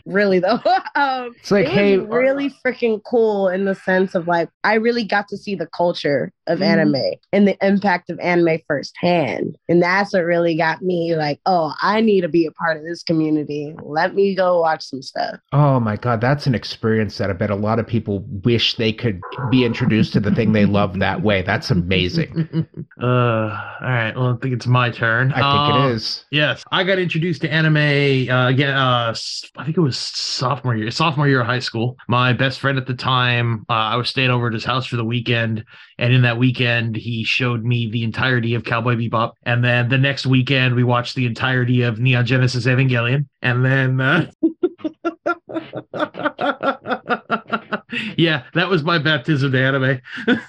Really 0.05 0.39
though. 0.39 0.59
um, 0.95 1.34
It's 1.39 1.51
like, 1.51 1.66
it 1.66 1.72
hey, 1.72 1.97
was 1.97 2.07
really 2.09 2.53
freaking 2.66 3.01
cool 3.09 3.49
in 3.49 3.66
the 3.66 3.76
sense 3.76 4.16
of 4.16 4.28
like 4.28 4.49
I 4.64 4.76
really 4.76 5.03
got 5.03 5.28
to 5.30 5.38
see 5.38 5.55
the 5.55 5.68
culture 5.68 6.32
of 6.47 6.59
Mhm. 6.59 6.66
anime 6.66 6.95
and 7.32 7.47
the 7.47 7.57
impact 7.66 8.09
of 8.09 8.20
anime 8.20 8.59
firsthand. 8.68 9.57
And 9.70 9.82
that's 9.82 10.14
what 10.14 10.24
really 10.26 10.55
got 10.55 10.82
me 10.82 11.16
like, 11.16 11.39
oh, 11.45 11.74
I 11.82 12.01
need 12.01 12.22
to 12.22 12.30
be 12.30 12.45
a 12.45 12.51
part 12.51 12.78
of 12.78 12.84
this 12.84 13.03
community. 13.03 13.76
Let 13.82 14.16
me 14.16 14.36
go 14.36 14.59
watch 14.62 14.84
some 14.84 15.01
stuff. 15.01 15.39
Oh 15.53 15.80
my 15.80 15.95
god, 15.97 16.20
that's 16.22 16.47
an 16.47 16.55
experience 16.55 17.18
that 17.18 17.30
I 17.30 17.34
bet 17.34 17.49
a 17.49 17.55
lot 17.55 17.80
of 17.80 17.88
people 17.88 18.26
wish 18.43 18.76
they 18.76 18.91
could 19.02 19.22
be 19.49 19.66
introduced 19.66 20.14
to 20.14 20.20
the 20.20 20.32
thing 20.34 20.52
they 20.54 20.66
love 20.66 20.99
that 20.99 21.22
way. 21.22 21.41
That's 21.41 21.72
amazing. 21.72 22.66
uh, 23.02 23.06
all 23.06 23.80
right. 23.82 24.14
Well, 24.16 24.34
I 24.36 24.38
think 24.41 24.54
it's 24.54 24.68
my 24.68 24.89
turn. 24.91 25.32
I 25.34 25.36
think 25.36 25.76
Uh, 25.76 25.88
it 25.89 25.91
is. 25.95 26.26
Yes, 26.32 26.64
I 26.72 26.84
got 26.84 26.99
introduced 26.99 27.41
to 27.41 27.52
anime 27.52 28.30
uh, 28.30 28.47
again. 28.47 28.76
Uh, 28.76 29.10
s- 29.10 29.43
I 29.58 29.64
think 29.66 29.78
it 29.78 29.82
was 29.82 29.97
sophomore 29.97 30.76
year, 30.76 30.91
sophomore 30.91 31.28
year 31.28 31.41
of 31.41 31.47
high 31.47 31.60
school. 31.60 31.97
My 32.08 32.32
best 32.34 32.60
friend 32.60 32.78
at 32.78 32.86
the 32.86 32.93
time, 32.93 33.66
uh, 33.70 33.74
I 33.74 33.95
was 33.95 34.10
staying 34.10 34.30
over 34.30 34.47
at 34.47 34.54
his 34.54 34.64
house 34.64 34.86
for 34.86 34.95
the 34.95 35.06
weekend, 35.06 35.66
and 35.97 36.14
in 36.14 36.22
that 36.22 36.38
weekend, 36.38 36.95
he 36.95 37.24
showed 37.24 37.66
me 37.66 37.89
the 37.91 38.04
entirety 38.04 38.54
of 38.56 38.64
Cowboy 38.64 38.95
Bebop. 38.95 39.32
And 39.43 39.64
then 39.64 39.89
the 39.89 39.97
next 39.97 40.26
weekend, 40.26 40.76
we 40.76 40.84
watched 40.84 41.16
the 41.16 41.26
entirety 41.26 41.82
of 41.82 41.99
Neon 41.99 42.26
Genesis 42.26 42.66
Evangelion. 42.68 43.26
And 43.41 43.66
then, 43.66 43.99
uh, 43.99 44.32
yeah, 48.18 48.43
that 48.54 48.70
was 48.70 48.84
my 48.84 48.97
baptism 48.97 49.52
to 49.52 49.60
anime. 49.60 50.02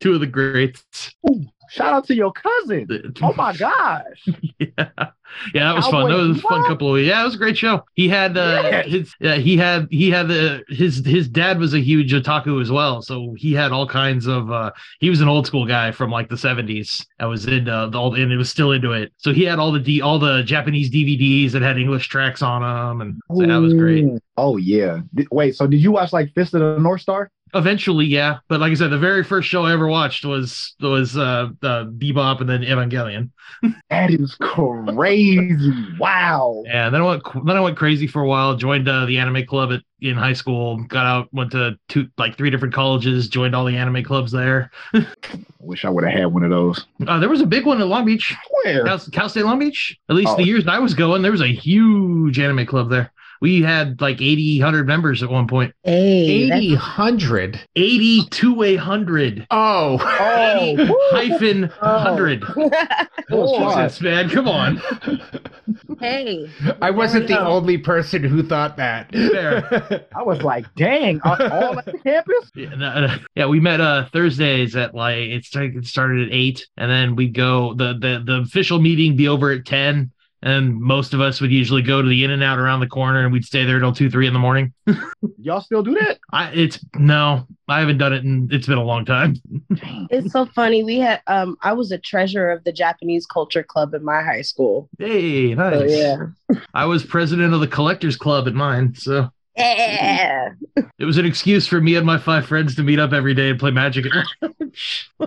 Two 0.00 0.14
of 0.14 0.20
the 0.20 0.26
greats. 0.26 1.14
Shout 1.70 1.92
out 1.92 2.06
to 2.06 2.14
your 2.14 2.32
cousin. 2.32 3.14
Oh 3.22 3.32
my 3.34 3.54
gosh. 3.54 4.26
yeah, 4.58 5.10
yeah, 5.54 5.64
that 5.64 5.74
was 5.76 5.86
fun. 5.88 6.08
That 6.10 6.16
was 6.16 6.38
a 6.38 6.42
fun 6.42 6.64
couple 6.66 6.88
of 6.88 6.94
weeks. 6.94 7.08
yeah, 7.08 7.20
it 7.22 7.24
was 7.24 7.34
a 7.34 7.38
great 7.38 7.56
show. 7.56 7.84
He 7.94 8.08
had 8.08 8.36
uh, 8.36 8.62
Yes. 8.64 8.86
his 8.86 9.14
yeah, 9.20 9.34
he 9.36 9.56
had 9.56 9.86
he 9.90 10.10
had 10.10 10.28
the 10.28 10.62
his 10.68 11.04
his 11.04 11.28
dad 11.28 11.58
was 11.58 11.74
a 11.74 11.80
huge 11.80 12.12
otaku 12.12 12.60
as 12.60 12.70
well, 12.70 13.02
so 13.02 13.34
he 13.36 13.52
had 13.52 13.72
all 13.72 13.86
kinds 13.86 14.26
of 14.26 14.50
uh 14.50 14.70
he 15.00 15.10
was 15.10 15.20
an 15.20 15.28
old 15.28 15.46
school 15.46 15.66
guy 15.66 15.90
from 15.92 16.10
like 16.10 16.28
the 16.28 16.38
seventies. 16.38 17.06
I 17.20 17.26
was 17.26 17.46
in 17.46 17.68
uh, 17.68 17.88
the 17.88 17.98
old 17.98 18.18
and 18.18 18.32
it 18.32 18.36
was 18.36 18.50
still 18.50 18.72
into 18.72 18.92
it. 18.92 19.12
So 19.16 19.32
he 19.32 19.44
had 19.44 19.58
all 19.58 19.72
the 19.72 19.80
D 19.80 20.00
all 20.00 20.18
the 20.18 20.42
Japanese 20.42 20.90
DVDs 20.90 21.52
that 21.52 21.62
had 21.62 21.78
English 21.78 22.08
tracks 22.08 22.42
on 22.42 22.62
them, 22.62 23.00
and 23.00 23.20
so 23.36 23.46
that 23.46 23.56
was 23.56 23.74
great. 23.74 24.06
Oh 24.36 24.56
yeah. 24.56 25.00
Wait, 25.30 25.56
so 25.56 25.66
did 25.66 25.78
you 25.82 25.92
watch 25.92 26.12
like 26.12 26.32
Fist 26.34 26.54
of 26.54 26.60
the 26.60 26.78
North 26.80 27.00
Star? 27.00 27.30
Eventually, 27.54 28.06
yeah, 28.06 28.38
but 28.48 28.60
like 28.60 28.70
I 28.72 28.74
said, 28.74 28.90
the 28.90 28.98
very 28.98 29.24
first 29.24 29.48
show 29.48 29.64
I 29.64 29.72
ever 29.72 29.86
watched 29.88 30.24
was 30.24 30.74
was 30.80 31.16
uh, 31.16 31.48
uh 31.62 31.84
Bebop 31.86 32.40
and 32.40 32.48
then 32.48 32.62
Evangelion. 32.62 33.30
That 33.90 34.10
is 34.10 34.36
crazy. 34.40 35.72
wow. 35.98 36.62
Yeah, 36.66 36.90
then 36.90 37.00
I 37.00 37.04
went 37.04 37.22
then 37.46 37.56
I 37.56 37.60
went 37.60 37.76
crazy 37.78 38.06
for 38.06 38.22
a 38.22 38.26
while. 38.28 38.54
Joined 38.56 38.88
uh, 38.88 39.06
the 39.06 39.18
anime 39.18 39.46
club 39.46 39.72
at 39.72 39.80
in 40.00 40.16
high 40.16 40.34
school. 40.34 40.84
Got 40.84 41.06
out, 41.06 41.28
went 41.32 41.52
to 41.52 41.78
two 41.88 42.08
like 42.18 42.36
three 42.36 42.50
different 42.50 42.74
colleges. 42.74 43.28
Joined 43.28 43.54
all 43.54 43.64
the 43.64 43.76
anime 43.76 44.04
clubs 44.04 44.30
there. 44.32 44.70
Wish 45.60 45.84
I 45.84 45.90
would 45.90 46.04
have 46.04 46.12
had 46.12 46.26
one 46.26 46.44
of 46.44 46.50
those. 46.50 46.86
Uh, 47.06 47.18
there 47.18 47.28
was 47.28 47.40
a 47.40 47.46
big 47.46 47.66
one 47.66 47.80
in 47.80 47.88
Long 47.88 48.04
Beach, 48.04 48.34
Where? 48.62 48.84
Cal, 48.84 48.98
Cal 49.12 49.28
State 49.28 49.44
Long 49.44 49.58
Beach. 49.58 49.98
At 50.08 50.16
least 50.16 50.36
the 50.36 50.42
Oh. 50.42 50.46
years 50.46 50.66
I 50.68 50.78
was 50.78 50.94
going, 50.94 51.22
there 51.22 51.32
was 51.32 51.40
a 51.40 51.52
huge 51.52 52.38
anime 52.38 52.66
club 52.66 52.90
there. 52.90 53.12
We 53.40 53.62
had 53.62 54.00
like 54.00 54.20
80, 54.20 54.60
100 54.60 54.86
members 54.86 55.22
at 55.22 55.30
one 55.30 55.46
point. 55.46 55.72
Hey, 55.84 56.50
80, 56.52 56.70
100. 56.72 57.60
80 57.76 58.24
to 58.30 58.62
a 58.62 58.76
hundred. 58.76 59.46
Oh. 59.50 59.98
Oh, 60.60 61.08
Hyphen 61.12 61.70
Oh. 61.80 61.98
hundred. 61.98 62.42
Oh, 63.30 63.74
Jesus, 63.76 64.00
man, 64.00 64.30
come 64.30 64.48
on. 64.48 64.80
hey. 66.00 66.48
I 66.80 66.90
wasn't 66.90 67.26
the 67.26 67.34
Yeah. 67.34 67.46
only 67.46 67.76
person 67.78 68.22
who 68.24 68.42
thought 68.42 68.76
that. 68.78 69.12
Fair. 69.12 70.06
I 70.16 70.22
was 70.22 70.42
like, 70.42 70.64
dang, 70.76 71.20
all 71.24 71.36
all 71.52 71.78
at 71.78 71.84
the 71.84 71.98
campus? 71.98 72.50
Yeah, 72.54 72.70
no, 72.70 73.06
no. 73.06 73.16
yeah, 73.34 73.46
we 73.46 73.60
met 73.60 73.80
uh 73.80 74.06
Thursdays 74.12 74.76
at 74.76 74.94
like 74.94 75.18
it 75.18 75.44
started, 75.44 75.76
it 75.76 75.86
started 75.86 76.28
at 76.28 76.34
eight, 76.34 76.66
and 76.78 76.90
then 76.90 77.16
we'd 77.16 77.34
go 77.34 77.74
the 77.74 77.92
the 77.94 78.22
the 78.24 78.40
official 78.40 78.80
meeting 78.80 79.14
be 79.16 79.28
over 79.28 79.50
at 79.52 79.66
ten, 79.66 80.10
and 80.42 80.80
most 80.80 81.14
of 81.14 81.20
us 81.20 81.40
would 81.40 81.50
usually 81.50 81.82
go 81.82 82.00
to 82.02 82.08
the 82.08 82.24
In-N-Out 82.24 82.58
around 82.58 82.80
the 82.80 82.86
corner, 82.86 83.24
and 83.24 83.32
we'd 83.32 83.44
stay 83.44 83.64
there 83.64 83.78
till 83.80 83.92
two 83.92 84.08
three 84.10 84.26
in 84.26 84.32
the 84.32 84.38
morning. 84.38 84.72
Y'all 85.40 85.60
still 85.60 85.82
do 85.82 85.94
that? 85.94 86.18
I 86.32 86.50
it's 86.52 86.84
no, 86.94 87.46
I 87.68 87.80
haven't 87.80 87.98
done 87.98 88.12
it, 88.12 88.24
and 88.24 88.52
it's 88.52 88.66
been 88.66 88.78
a 88.78 88.84
long 88.84 89.04
time. 89.04 89.36
It's 90.10 90.32
so 90.32 90.46
funny. 90.46 90.82
We 90.82 90.98
had 90.98 91.20
um 91.26 91.56
I 91.62 91.72
was 91.74 91.92
a 91.92 91.98
treasurer 91.98 92.50
of 92.50 92.64
the 92.64 92.72
Japanese 92.72 93.26
culture 93.26 93.62
club 93.62 93.92
in 93.94 94.02
my 94.04 94.22
high 94.22 94.40
school. 94.42 94.88
Hey, 94.98 95.54
nice. 95.54 95.74
So 95.78 95.84
yeah. 95.84 96.56
I 96.74 96.86
was 96.86 97.04
president 97.04 97.52
of 97.52 97.60
the 97.60 97.68
collectors 97.68 98.16
club 98.16 98.48
at 98.48 98.54
mine, 98.54 98.94
so 98.94 99.28
Yeah. 99.56 100.50
it 100.98 101.04
was 101.04 101.18
an 101.18 101.26
excuse 101.26 101.66
for 101.66 101.80
me 101.80 101.96
and 101.96 102.06
my 102.06 102.16
five 102.18 102.46
friends 102.46 102.74
to 102.76 102.82
meet 102.82 102.98
up 102.98 103.12
every 103.12 103.34
day 103.34 103.50
and 103.50 103.58
play 103.60 103.70
Magic 103.70 104.06
at. 104.06 104.50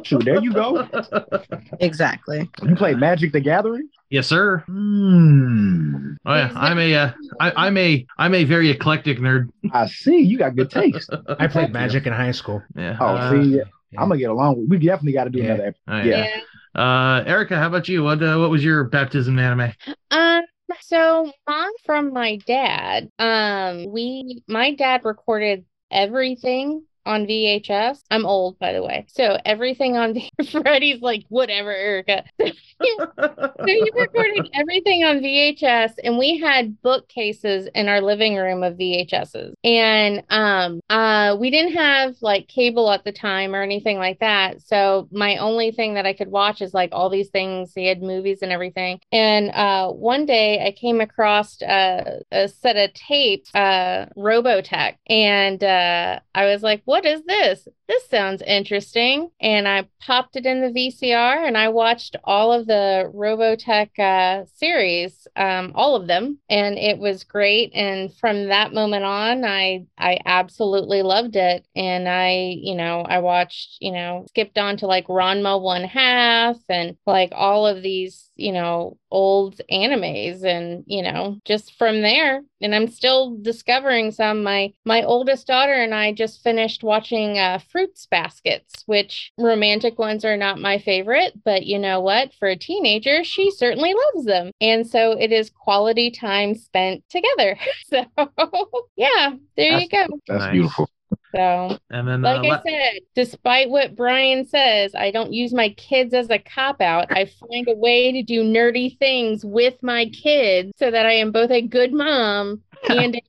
Shoot, 0.06 0.26
there 0.26 0.42
you 0.42 0.52
go. 0.54 0.88
Exactly. 1.80 2.50
You 2.64 2.76
play 2.76 2.94
Magic 2.96 3.32
the 3.34 3.40
Gathering? 3.40 3.90
Yes, 4.12 4.28
sir. 4.28 4.60
Hmm. 4.68 6.14
Oh 6.26 6.36
yeah, 6.36 6.52
I'm 6.56 6.78
a 6.78 6.94
uh, 6.96 7.12
I, 7.40 7.52
I'm 7.68 7.78
a 7.78 8.06
I'm 8.20 8.36
a 8.36 8.44
very 8.44 8.70
eclectic 8.70 9.18
nerd. 9.18 9.50
I 9.74 9.88
see. 9.88 10.20
You 10.20 10.38
got 10.38 10.56
good 10.56 10.70
taste. 10.80 11.10
I 11.40 11.48
played 11.48 11.74
Magic 11.74 12.06
in 12.06 12.14
high 12.14 12.32
school. 12.32 12.62
Yeah. 12.76 12.98
Oh, 13.00 13.06
uh, 13.16 13.32
see, 13.32 13.60
I'm 13.98 14.10
gonna 14.10 14.18
get 14.20 14.30
along. 14.30 14.60
with 14.62 14.70
We 14.70 14.78
definitely 14.78 15.14
got 15.14 15.24
to 15.24 15.30
do 15.32 15.40
Yeah. 15.40 15.46
another. 15.46 15.64
Episode. 15.68 15.82
all 15.88 15.94
right. 15.96 16.06
Yeah. 16.06 16.42
Uh, 16.74 17.24
Erica, 17.26 17.58
how 17.58 17.68
about 17.68 17.90
you? 17.90 18.04
What 18.04 18.22
uh, 18.22 18.38
what 18.38 18.50
was 18.52 18.64
your 18.64 18.84
baptism 18.86 19.38
in 19.40 19.44
anime? 19.44 19.74
Um, 20.12 20.44
so 20.82 21.32
mine 21.48 21.72
from 21.86 22.14
my 22.14 22.38
dad. 22.46 23.10
Um, 23.20 23.92
we 23.92 24.44
my 24.48 24.76
dad 24.76 25.02
recorded 25.04 25.66
everything 25.90 26.84
on 27.06 27.26
VHS. 27.26 28.04
I'm 28.12 28.26
old, 28.26 28.60
by 28.60 28.74
the 28.74 28.84
way. 28.84 29.06
So 29.10 29.38
everything 29.46 29.98
on 29.98 30.16
Freddie's 30.52 31.02
like, 31.02 31.26
whatever, 31.30 31.72
Erica. 31.72 32.24
So 32.84 33.68
he 33.68 33.92
recorded 33.94 34.50
everything 34.56 35.04
on 35.04 35.20
VHS, 35.20 35.94
and 36.04 36.18
we 36.18 36.40
had 36.40 36.82
bookcases 36.82 37.68
in 37.76 37.88
our 37.88 38.02
living 38.02 38.36
room 38.36 38.64
of 38.64 38.76
VHSs. 38.76 39.54
And 39.64 40.24
um, 40.30 40.80
uh, 40.90 41.38
we 41.40 41.52
didn't 41.52 41.74
have 41.74 42.16
like 42.22 42.48
cable 42.48 42.90
at 42.92 43.04
the 43.04 43.12
time 43.12 43.54
or 43.54 43.62
anything 43.62 43.98
like 43.98 44.20
that. 44.20 44.62
So 44.62 45.08
my 45.12 45.38
only 45.38 45.72
thing 45.72 45.94
that 45.94 46.06
I 46.06 46.14
could 46.14 46.30
watch 46.30 46.62
is 46.62 46.74
like 46.74 46.90
all 46.92 47.10
these 47.10 47.30
things. 47.30 47.74
He 47.76 47.86
had 47.86 48.02
movies 48.02 48.40
and 48.42 48.52
everything. 48.52 49.00
And 49.12 49.52
uh, 49.52 49.92
one 49.92 50.26
day 50.26 50.66
I 50.66 50.72
came 50.72 51.02
across 51.02 51.62
uh, 51.62 52.22
a 52.32 52.48
set 52.48 52.78
of 52.78 52.94
tapes, 52.94 53.54
uh, 53.54 54.08
Robotech, 54.18 54.96
and 55.08 55.64
uh, 55.64 56.20
I 56.34 56.46
was 56.46 56.64
like, 56.64 56.82
what 56.92 57.06
is 57.06 57.24
this? 57.24 57.70
This 57.88 58.10
sounds 58.10 58.42
interesting. 58.42 59.32
And 59.40 59.66
I 59.66 59.88
popped 60.02 60.36
it 60.36 60.46
in 60.46 60.60
the 60.60 60.78
VCR 60.78 61.48
and 61.48 61.58
I 61.58 61.70
watched 61.70 62.18
all 62.26 62.52
of 62.52 62.68
the 62.68 63.10
Robotech 63.16 63.98
uh, 63.98 64.44
series, 64.58 65.26
um, 65.38 65.72
all 65.74 65.96
of 65.96 66.08
them, 66.08 66.40
and 66.50 66.78
it 66.78 66.98
was 66.98 67.24
great. 67.24 67.72
And 67.74 68.14
from 68.18 68.50
that 68.50 68.74
moment 68.74 69.06
on, 69.06 69.46
I 69.46 69.86
I 69.98 70.20
absolutely 70.26 71.02
loved 71.02 71.38
it. 71.38 71.66
And 71.78 72.10
I, 72.10 72.58
you 72.62 72.76
know, 72.76 73.04
I 73.08 73.20
watched, 73.20 73.78
you 73.80 73.94
know, 73.94 74.26
skipped 74.28 74.58
on 74.58 74.76
to 74.78 74.86
like 74.86 75.08
Ranma 75.08 75.62
One 75.62 75.86
Half 75.86 76.58
and 76.68 76.98
like 77.06 77.32
all 77.32 77.66
of 77.66 77.82
these, 77.82 78.31
you 78.42 78.52
know, 78.52 78.98
old 79.12 79.60
animes 79.72 80.44
and 80.44 80.84
you 80.88 81.02
know 81.02 81.38
just 81.46 81.78
from 81.78 82.02
there. 82.02 82.42
And 82.62 82.76
i'm 82.76 82.88
still 82.88 83.38
discovering 83.42 84.12
some. 84.12 84.44
My 84.44 84.74
my 84.86 85.04
oldest 85.04 85.48
daughter 85.48 85.74
and 85.74 85.94
i 85.96 86.12
just 86.14 86.44
finished 86.44 86.84
watching 86.84 87.38
uh, 87.40 87.60
fruits 87.72 88.08
baskets 88.10 88.84
which 88.86 89.32
romantic 89.38 89.98
ones 90.00 90.24
are 90.26 90.38
not 90.38 90.60
my 90.60 90.78
favorite 90.78 91.34
but 91.44 91.66
you 91.66 91.80
know 91.80 92.00
what? 92.02 92.34
For 92.40 92.48
a 92.50 92.56
teenager 92.58 93.24
she 93.24 93.52
certainly 93.52 93.94
loves 93.94 94.26
them. 94.26 94.52
And 94.62 94.86
so 94.88 95.12
it 95.14 95.32
is 95.32 95.50
quality 95.50 96.12
time 96.12 96.56
spent 96.56 97.04
together. 97.10 97.58
So 97.86 98.06
yeah 98.96 99.34
there 99.58 99.80
That's- 99.80 99.82
you 99.82 99.90
go. 99.90 100.20
That's 100.28 100.40
Nice. 100.46 100.52
beautiful. 100.54 100.90
So 101.34 101.78
And 101.90 102.08
then 102.08 102.22
like 102.22 102.44
uh, 102.46 102.56
I 102.56 102.62
said, 102.68 103.02
despite 103.16 103.70
what 103.70 103.96
Brian 103.96 104.46
says, 104.46 104.94
I 104.96 105.12
don't 105.12 105.34
use 105.34 105.54
my 105.54 105.70
kids 105.70 106.14
as 106.14 106.30
a 106.30 106.40
cop 106.40 106.82
out. 106.82 107.08
I 107.12 107.26
find 107.26 107.68
a 107.68 107.76
way 107.76 108.12
to 108.12 108.24
do 108.24 108.44
nerdy 108.44 108.98
things 108.98 109.46
with 109.46 109.82
my 109.82 110.06
kids 110.08 110.72
so 110.78 110.92
that 110.92 111.06
I 111.06 111.14
am 111.14 111.32
both 111.32 111.52
a 111.52 111.62
good 111.62 111.94
mom 111.94 112.62
and 112.90 113.16
a 113.16 113.22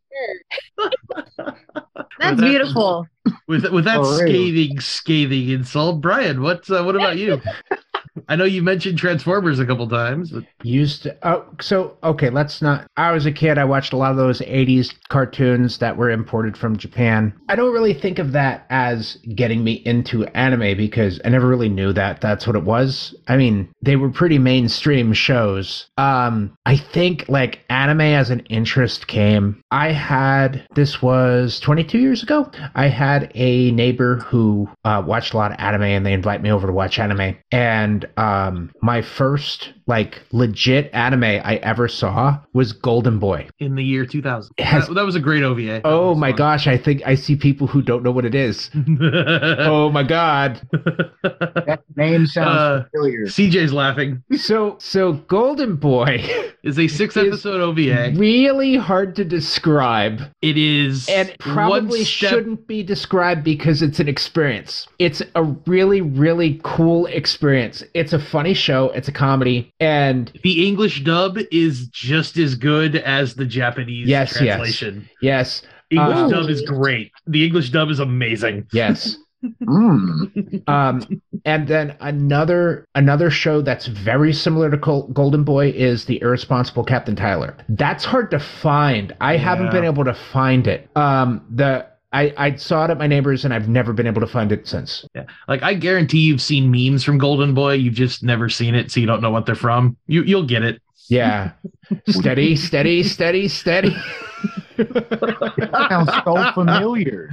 nerd. 0.81 0.93
That's 2.19 2.41
that- 2.41 2.41
beautiful. 2.41 3.07
With 3.49 3.71
with 3.71 3.85
that 3.85 3.99
For 3.99 4.19
scathing, 4.19 4.81
scathing 4.81 5.51
insult, 5.51 6.01
Brian, 6.01 6.43
what 6.43 6.69
uh, 6.71 6.83
what 6.83 6.97
about 6.97 7.19
you? 7.19 7.41
I 8.29 8.37
know 8.37 8.45
you 8.45 8.63
mentioned 8.63 8.99
Transformers 8.99 9.59
a 9.59 9.67
couple 9.67 9.89
times, 9.89 10.31
but 10.31 10.45
used 10.63 11.05
to, 11.05 11.17
oh 11.23 11.45
so 11.61 11.97
okay 12.05 12.31
let's 12.31 12.63
not 12.63 12.87
i 12.97 13.11
was 13.13 13.27
a 13.27 13.33
kid 13.33 13.59
i 13.59 13.65
watched 13.65 13.93
a 13.93 13.97
lot 13.97 14.11
of 14.11 14.17
those 14.17 14.41
80s 14.41 14.95
cartoons 15.09 15.79
that 15.79 15.97
were 15.97 16.11
imported 16.11 16.57
from 16.57 16.77
japan. 16.77 17.33
I 17.49 17.57
don't 17.57 17.73
really 17.73 17.95
think 17.95 18.19
of 18.19 18.33
that 18.33 18.67
as 18.71 19.17
getting 19.35 19.65
me 19.65 19.83
into 19.85 20.25
anime 20.37 20.77
because 20.77 21.21
i 21.25 21.29
never 21.29 21.47
really 21.47 21.69
knew 21.69 21.93
that 21.93 22.21
that's 22.21 22.47
what 22.47 22.57
it 22.57 22.65
was. 22.65 23.15
I 23.29 23.37
mean 23.37 23.69
they 23.83 23.97
were 23.97 24.11
pretty 24.11 24.39
mainstream 24.39 25.13
shows. 25.13 25.89
Um 25.97 26.57
i 26.67 26.77
think 26.77 27.29
like 27.29 27.65
anime 27.69 28.01
as 28.01 28.31
an 28.31 28.41
interest 28.51 29.07
came. 29.07 29.63
I 29.71 29.93
had 29.93 30.67
this 30.75 31.03
was 31.03 31.61
22 31.61 31.99
years 31.99 32.23
ago 32.23 32.51
i 32.75 32.87
had 32.89 33.12
a 33.35 33.71
neighbor 33.73 34.17
who 34.17 34.69
uh, 34.85 35.03
watched 35.05 35.35
a 35.35 35.37
lot 35.37 35.53
of 35.53 35.59
anime 35.59 35.83
and 35.83 36.07
they 36.07 36.13
invite 36.13 36.43
me 36.43 36.51
over 36.51 36.67
to 36.67 36.73
watch 36.73 36.99
anime. 36.99 37.37
And 37.51 38.09
um 38.17 38.73
my 38.83 39.03
first 39.03 39.73
like 39.87 40.23
legit 40.33 40.91
anime 40.93 41.25
I 41.25 41.57
ever 41.63 41.89
saw 41.89 42.39
was 42.53 42.73
Golden 42.73 43.19
Boy. 43.19 43.49
in 43.59 43.75
the 43.75 43.83
year 43.85 44.07
2000, 44.07 44.55
has- 44.59 44.87
that, 44.89 44.95
that 44.95 45.05
was 45.05 45.15
a 45.17 45.21
great 45.21 45.43
OVA. 45.43 45.63
That 45.63 45.83
Oh 45.85 46.15
my 46.15 46.31
fun. 46.31 46.37
gosh, 46.39 46.67
I 46.67 46.77
think 46.79 47.03
I 47.07 47.15
see 47.15 47.37
people 47.37 47.67
who 47.67 47.83
don't 47.83 48.03
know 48.03 48.13
what 48.13 48.25
it 48.25 48.35
is. 48.35 48.71
Oh 49.73 49.91
my 49.91 50.03
god. 50.03 50.61
That 51.23 51.83
name 51.97 52.27
sounds 52.27 52.49
Uh, 52.59 52.85
familiar. 52.93 53.27
CJ's 53.27 53.73
laughing. 53.73 54.23
So 54.37 54.77
so 54.79 55.15
Golden 55.15 55.77
Boy 55.77 56.25
Is 56.63 56.79
a 56.79 56.87
six 56.87 57.17
episode 57.17 57.61
OVA. 57.61 58.13
really 58.17 58.77
hard 58.77 59.17
to 59.17 59.25
describe 59.25 60.21
It 60.43 60.57
is 60.57 61.09
and 61.09 61.35
probably 61.41 62.05
step 62.05 62.31
shouldn't 62.31 62.67
be 62.69 62.83
described 62.85 63.43
because 63.43 63.83
it's 63.83 63.99
an 63.99 64.09
experience. 64.09 64.87
It's 64.99 65.23
a 65.35 65.43
really 65.43 66.01
really 66.01 66.61
cool 66.63 67.07
experience. 67.07 67.83
It's 67.95 68.13
a 68.13 68.19
funny 68.19 68.55
show, 68.55 68.91
it's 68.91 69.09
a 69.09 69.13
comedy 69.13 69.73
and 69.83 70.31
The 70.43 70.67
English 70.67 71.03
dub 71.05 71.39
is 71.51 71.87
just 71.89 72.37
as 72.39 72.55
good 72.55 72.97
as 72.97 73.35
the 73.35 73.45
Japanese 73.47 74.07
Yes, 74.09 74.33
yes. 74.41 74.57
translation. 74.57 75.09
yes, 75.21 75.63
English 75.91 76.17
Uh, 76.19 76.29
dub 76.29 76.49
is 76.51 76.63
great. 76.63 77.11
The 77.27 77.45
English 77.47 77.71
dub 77.71 77.91
is 77.91 77.99
amazing. 78.01 78.67
yes. 78.73 79.17
Mm. 79.61 80.69
um 80.69 81.03
and 81.45 81.67
then 81.67 81.97
another 81.99 82.87
another 82.95 83.29
show 83.29 83.61
that's 83.61 83.87
very 83.89 84.33
similar 84.33 84.71
to 84.71 84.79
Col- 84.79 85.09
golden 85.09 85.43
boy 85.43 85.71
is 85.71 86.05
the 86.05 86.23
irresponsible 86.23 86.85
captain 86.85 87.17
tyler 87.17 87.57
that's 87.71 88.05
hard 88.05 88.31
to 88.31 88.39
find 88.39 89.13
i 89.21 89.37
haven't 89.37 89.73
been 89.73 89.83
able 89.85 90.05
to 90.05 90.15
find 90.15 90.69
it 90.69 90.89
um 90.95 91.41
the 91.51 91.85
I, 92.13 92.35
I 92.37 92.55
saw 92.57 92.85
it 92.85 92.91
at 92.91 92.99
my 92.99 93.07
neighbor's 93.07 93.45
and 93.45 93.55
I've 93.55 93.69
never 93.69 93.93
been 93.93 94.07
able 94.07 94.21
to 94.21 94.27
find 94.27 94.53
it 94.53 94.67
since. 94.67 95.05
Yeah. 95.15 95.25
Like 95.49 95.63
I 95.63 95.75
guarantee 95.75 96.21
you've 96.21 96.43
seen 96.43 96.71
memes 96.71 97.05
from 97.05 97.19
Golden 97.19 97.55
Boy, 97.55 97.75
you've 97.75 97.95
just 97.95 98.23
never 98.23 98.49
seen 98.49 98.75
it, 98.75 98.91
so 98.91 99.01
you 99.01 99.07
don't 99.07 99.23
know 99.23 99.31
what 99.31 99.47
they're 99.47 99.55
from. 99.55 99.97
You 100.07 100.23
you'll 100.23 100.47
get 100.47 100.63
it. 100.63 100.83
Yeah. 101.09 101.53
steady, 102.09 102.57
steady, 102.57 103.03
steady, 103.03 103.49
steady. 103.49 103.97
That 104.77 105.87
sounds 105.91 106.11
so 106.25 106.53
familiar. 106.53 107.31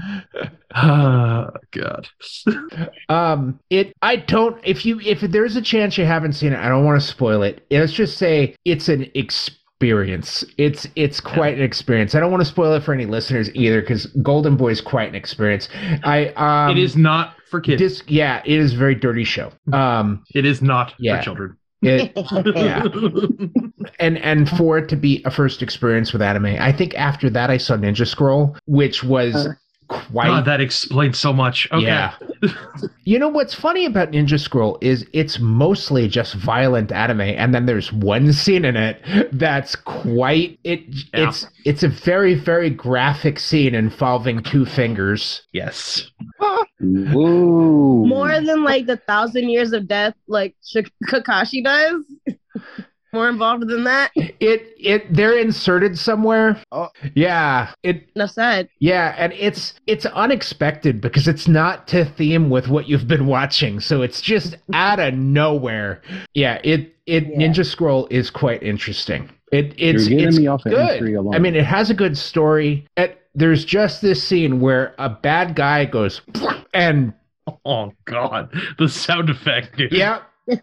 Oh 0.75 1.49
god. 1.71 2.07
Um, 3.09 3.59
it. 3.71 3.93
I 4.03 4.17
don't. 4.17 4.61
If 4.63 4.86
you, 4.86 4.99
if 4.99 5.21
there's 5.21 5.55
a 5.55 5.61
chance 5.63 5.97
you 5.97 6.05
haven't 6.05 6.34
seen 6.34 6.53
it, 6.53 6.59
I 6.59 6.69
don't 6.69 6.86
want 6.86 7.01
to 7.01 7.07
spoil 7.07 7.41
it. 7.41 7.65
Let's 7.71 7.91
just 7.91 8.17
say 8.19 8.55
it's 8.65 8.88
an 8.88 9.09
experience. 9.15 9.59
It's 9.82 10.43
it's 10.95 11.19
quite 11.19 11.55
an 11.57 11.63
experience. 11.63 12.15
I 12.15 12.19
don't 12.19 12.32
want 12.32 12.41
to 12.41 12.49
spoil 12.49 12.73
it 12.73 12.84
for 12.84 12.93
any 12.93 13.05
listeners 13.05 13.49
either, 13.55 13.82
because 13.82 14.05
Golden 14.21 14.55
Boy 14.57 14.69
is 14.71 14.82
quite 14.82 15.09
an 15.09 15.15
experience. 15.15 15.69
I 16.03 16.27
um, 16.36 16.77
it 16.77 16.82
is 16.82 16.95
not 16.95 17.36
for 17.49 17.61
kids. 17.61 17.80
Dis, 17.82 18.03
yeah, 18.07 18.41
it 18.45 18.59
is 18.59 18.73
a 18.73 18.77
very 18.77 18.95
dirty 18.95 19.23
show. 19.23 19.51
Um, 19.73 20.23
it 20.36 20.45
is 20.45 20.61
not 20.61 20.93
Yeah. 20.99 21.17
for 21.17 21.23
children. 21.23 21.57
it 21.82 22.11
yeah, 22.55 22.84
and 23.99 24.17
and 24.17 24.49
for 24.49 24.77
it 24.77 24.89
to 24.89 24.95
be 24.97 25.21
a 25.25 25.32
first 25.32 25.61
experience 25.61 26.11
with 26.11 26.21
anime, 26.21 26.45
I 26.59 26.71
think 26.73 26.93
after 26.95 27.30
that 27.30 27.49
I 27.49 27.57
saw 27.57 27.75
Ninja 27.77 28.05
Scroll, 28.05 28.57
which 28.65 29.03
was 29.03 29.47
quite 29.90 30.28
God, 30.28 30.46
that 30.46 30.62
explains 30.62 31.20
so 31.20 31.34
much. 31.34 31.68
Okay. 31.72 31.86
Yeah. 31.86 32.16
you 33.04 33.20
know 33.20 33.28
what's 33.28 33.54
funny 33.54 33.86
about 33.86 34.12
Ninja 34.12 34.40
Scroll 34.40 34.78
is 34.82 35.06
it's 35.14 35.40
mostly 35.40 36.08
just 36.08 36.36
violent 36.36 36.92
anime, 36.92 37.22
and 37.22 37.54
then 37.54 37.66
there's 37.66 37.92
one 37.92 38.32
scene 38.32 38.66
in 38.66 38.78
it 38.78 39.02
that's 39.34 39.76
quite 39.76 40.60
it. 40.64 40.84
Yeah. 41.14 41.28
It's 41.28 41.48
it's 41.66 41.84
a 41.84 41.90
very 41.90 42.36
very 42.36 42.70
graphic 42.70 43.40
scene 43.40 43.76
involving 43.76 44.44
two 44.44 44.66
fingers. 44.66 45.42
Yes. 45.52 46.10
Woo. 46.80 48.06
More 48.06 48.40
than 48.40 48.64
like 48.64 48.86
the 48.86 48.98
thousand 48.98 49.50
years 49.50 49.74
of 49.74 49.88
death, 49.88 50.14
like 50.28 50.56
Sh- 50.64 50.90
Kakashi 51.08 51.64
does. 51.64 52.04
More 53.14 53.28
involved 53.30 53.68
than 53.68 53.84
that. 53.86 54.12
It 54.16 54.74
it 54.78 55.14
they're 55.14 55.38
inserted 55.38 55.97
somewhere. 55.97 56.62
Oh. 56.72 56.89
Yeah. 57.16 57.72
It 57.84 58.07
Enough 58.16 58.32
said. 58.32 58.70
yeah, 58.80 59.16
and 59.18 59.34
it's 59.34 59.74
it's 59.88 60.05
unexpected 60.05 61.01
because 61.01 61.28
it's 61.28 61.47
not 61.47 61.88
to 61.89 62.05
theme 62.05 62.49
with 62.49 62.68
what 62.68 62.88
you've 62.88 63.07
been 63.07 63.26
watching, 63.26 63.80
so 63.80 64.01
it's 64.01 64.22
just 64.22 64.57
out 64.74 64.99
of 64.99 65.14
nowhere. 65.16 66.01
Yeah. 66.34 66.60
It 66.64 66.95
it 67.05 67.26
Yeah. 67.28 67.38
Ninja 67.47 67.66
Scroll 67.66 68.07
is 68.12 68.30
quite 68.30 68.62
interesting. 68.64 69.30
It 69.51 69.74
it's 69.78 70.07
You're 70.07 70.10
getting 70.20 70.28
it's 70.28 70.38
me 70.38 70.47
off 70.47 70.64
good. 70.64 71.01
alone. 71.01 71.34
I 71.34 71.39
mean, 71.39 71.55
it 71.55 71.66
has 71.66 71.89
a 71.89 71.95
good 71.95 72.16
story. 72.18 72.86
It, 72.97 73.16
there's 73.34 73.66
just 73.66 74.01
this 74.01 74.24
scene 74.24 74.60
where 74.60 74.93
a 74.99 75.10
bad 75.10 75.55
guy 75.55 75.86
goes 75.86 76.22
and 76.74 77.14
Oh 77.66 77.93
god. 78.05 78.53
The 78.78 78.88
sound 78.88 79.32
effect, 79.32 79.76
dude. 79.78 79.91
yeah, 79.91 80.20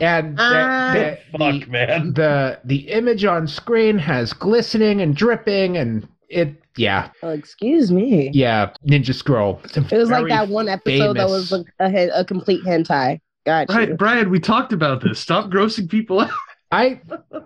and 0.00 0.36
the, 0.36 0.42
Ah. 0.42 0.92
the, 0.94 1.18
Fuck, 1.38 1.64
the, 1.64 1.66
man. 1.70 2.14
the 2.14 2.60
the 2.64 2.88
image 2.90 3.24
on 3.24 3.46
screen 3.46 3.98
has 3.98 4.32
glistening 4.32 5.00
and 5.00 5.14
dripping 5.16 5.76
and 5.76 6.08
it 6.28 6.54
yeah 6.76 7.10
Oh, 7.22 7.28
excuse 7.30 7.90
me. 7.92 8.30
yeah 8.32 8.70
Ninja 8.88 9.14
Scroll. 9.14 9.60
It 9.74 9.92
was 9.92 10.10
like 10.10 10.28
that 10.28 10.48
one 10.48 10.68
episode 10.68 11.16
that 11.18 11.28
was 11.28 11.52
a, 11.52 11.64
a, 11.80 12.08
a 12.20 12.24
complete 12.24 12.64
hentai. 12.64 13.20
Got 13.44 13.68
you. 13.68 13.74
Brian, 13.74 13.96
Brian, 13.96 14.30
we 14.30 14.38
talked 14.40 14.72
about 14.72 15.02
this. 15.02 15.18
Stop 15.20 15.50
grossing 15.50 15.90
people 15.90 16.20
out. 16.20 16.30
I 16.70 17.00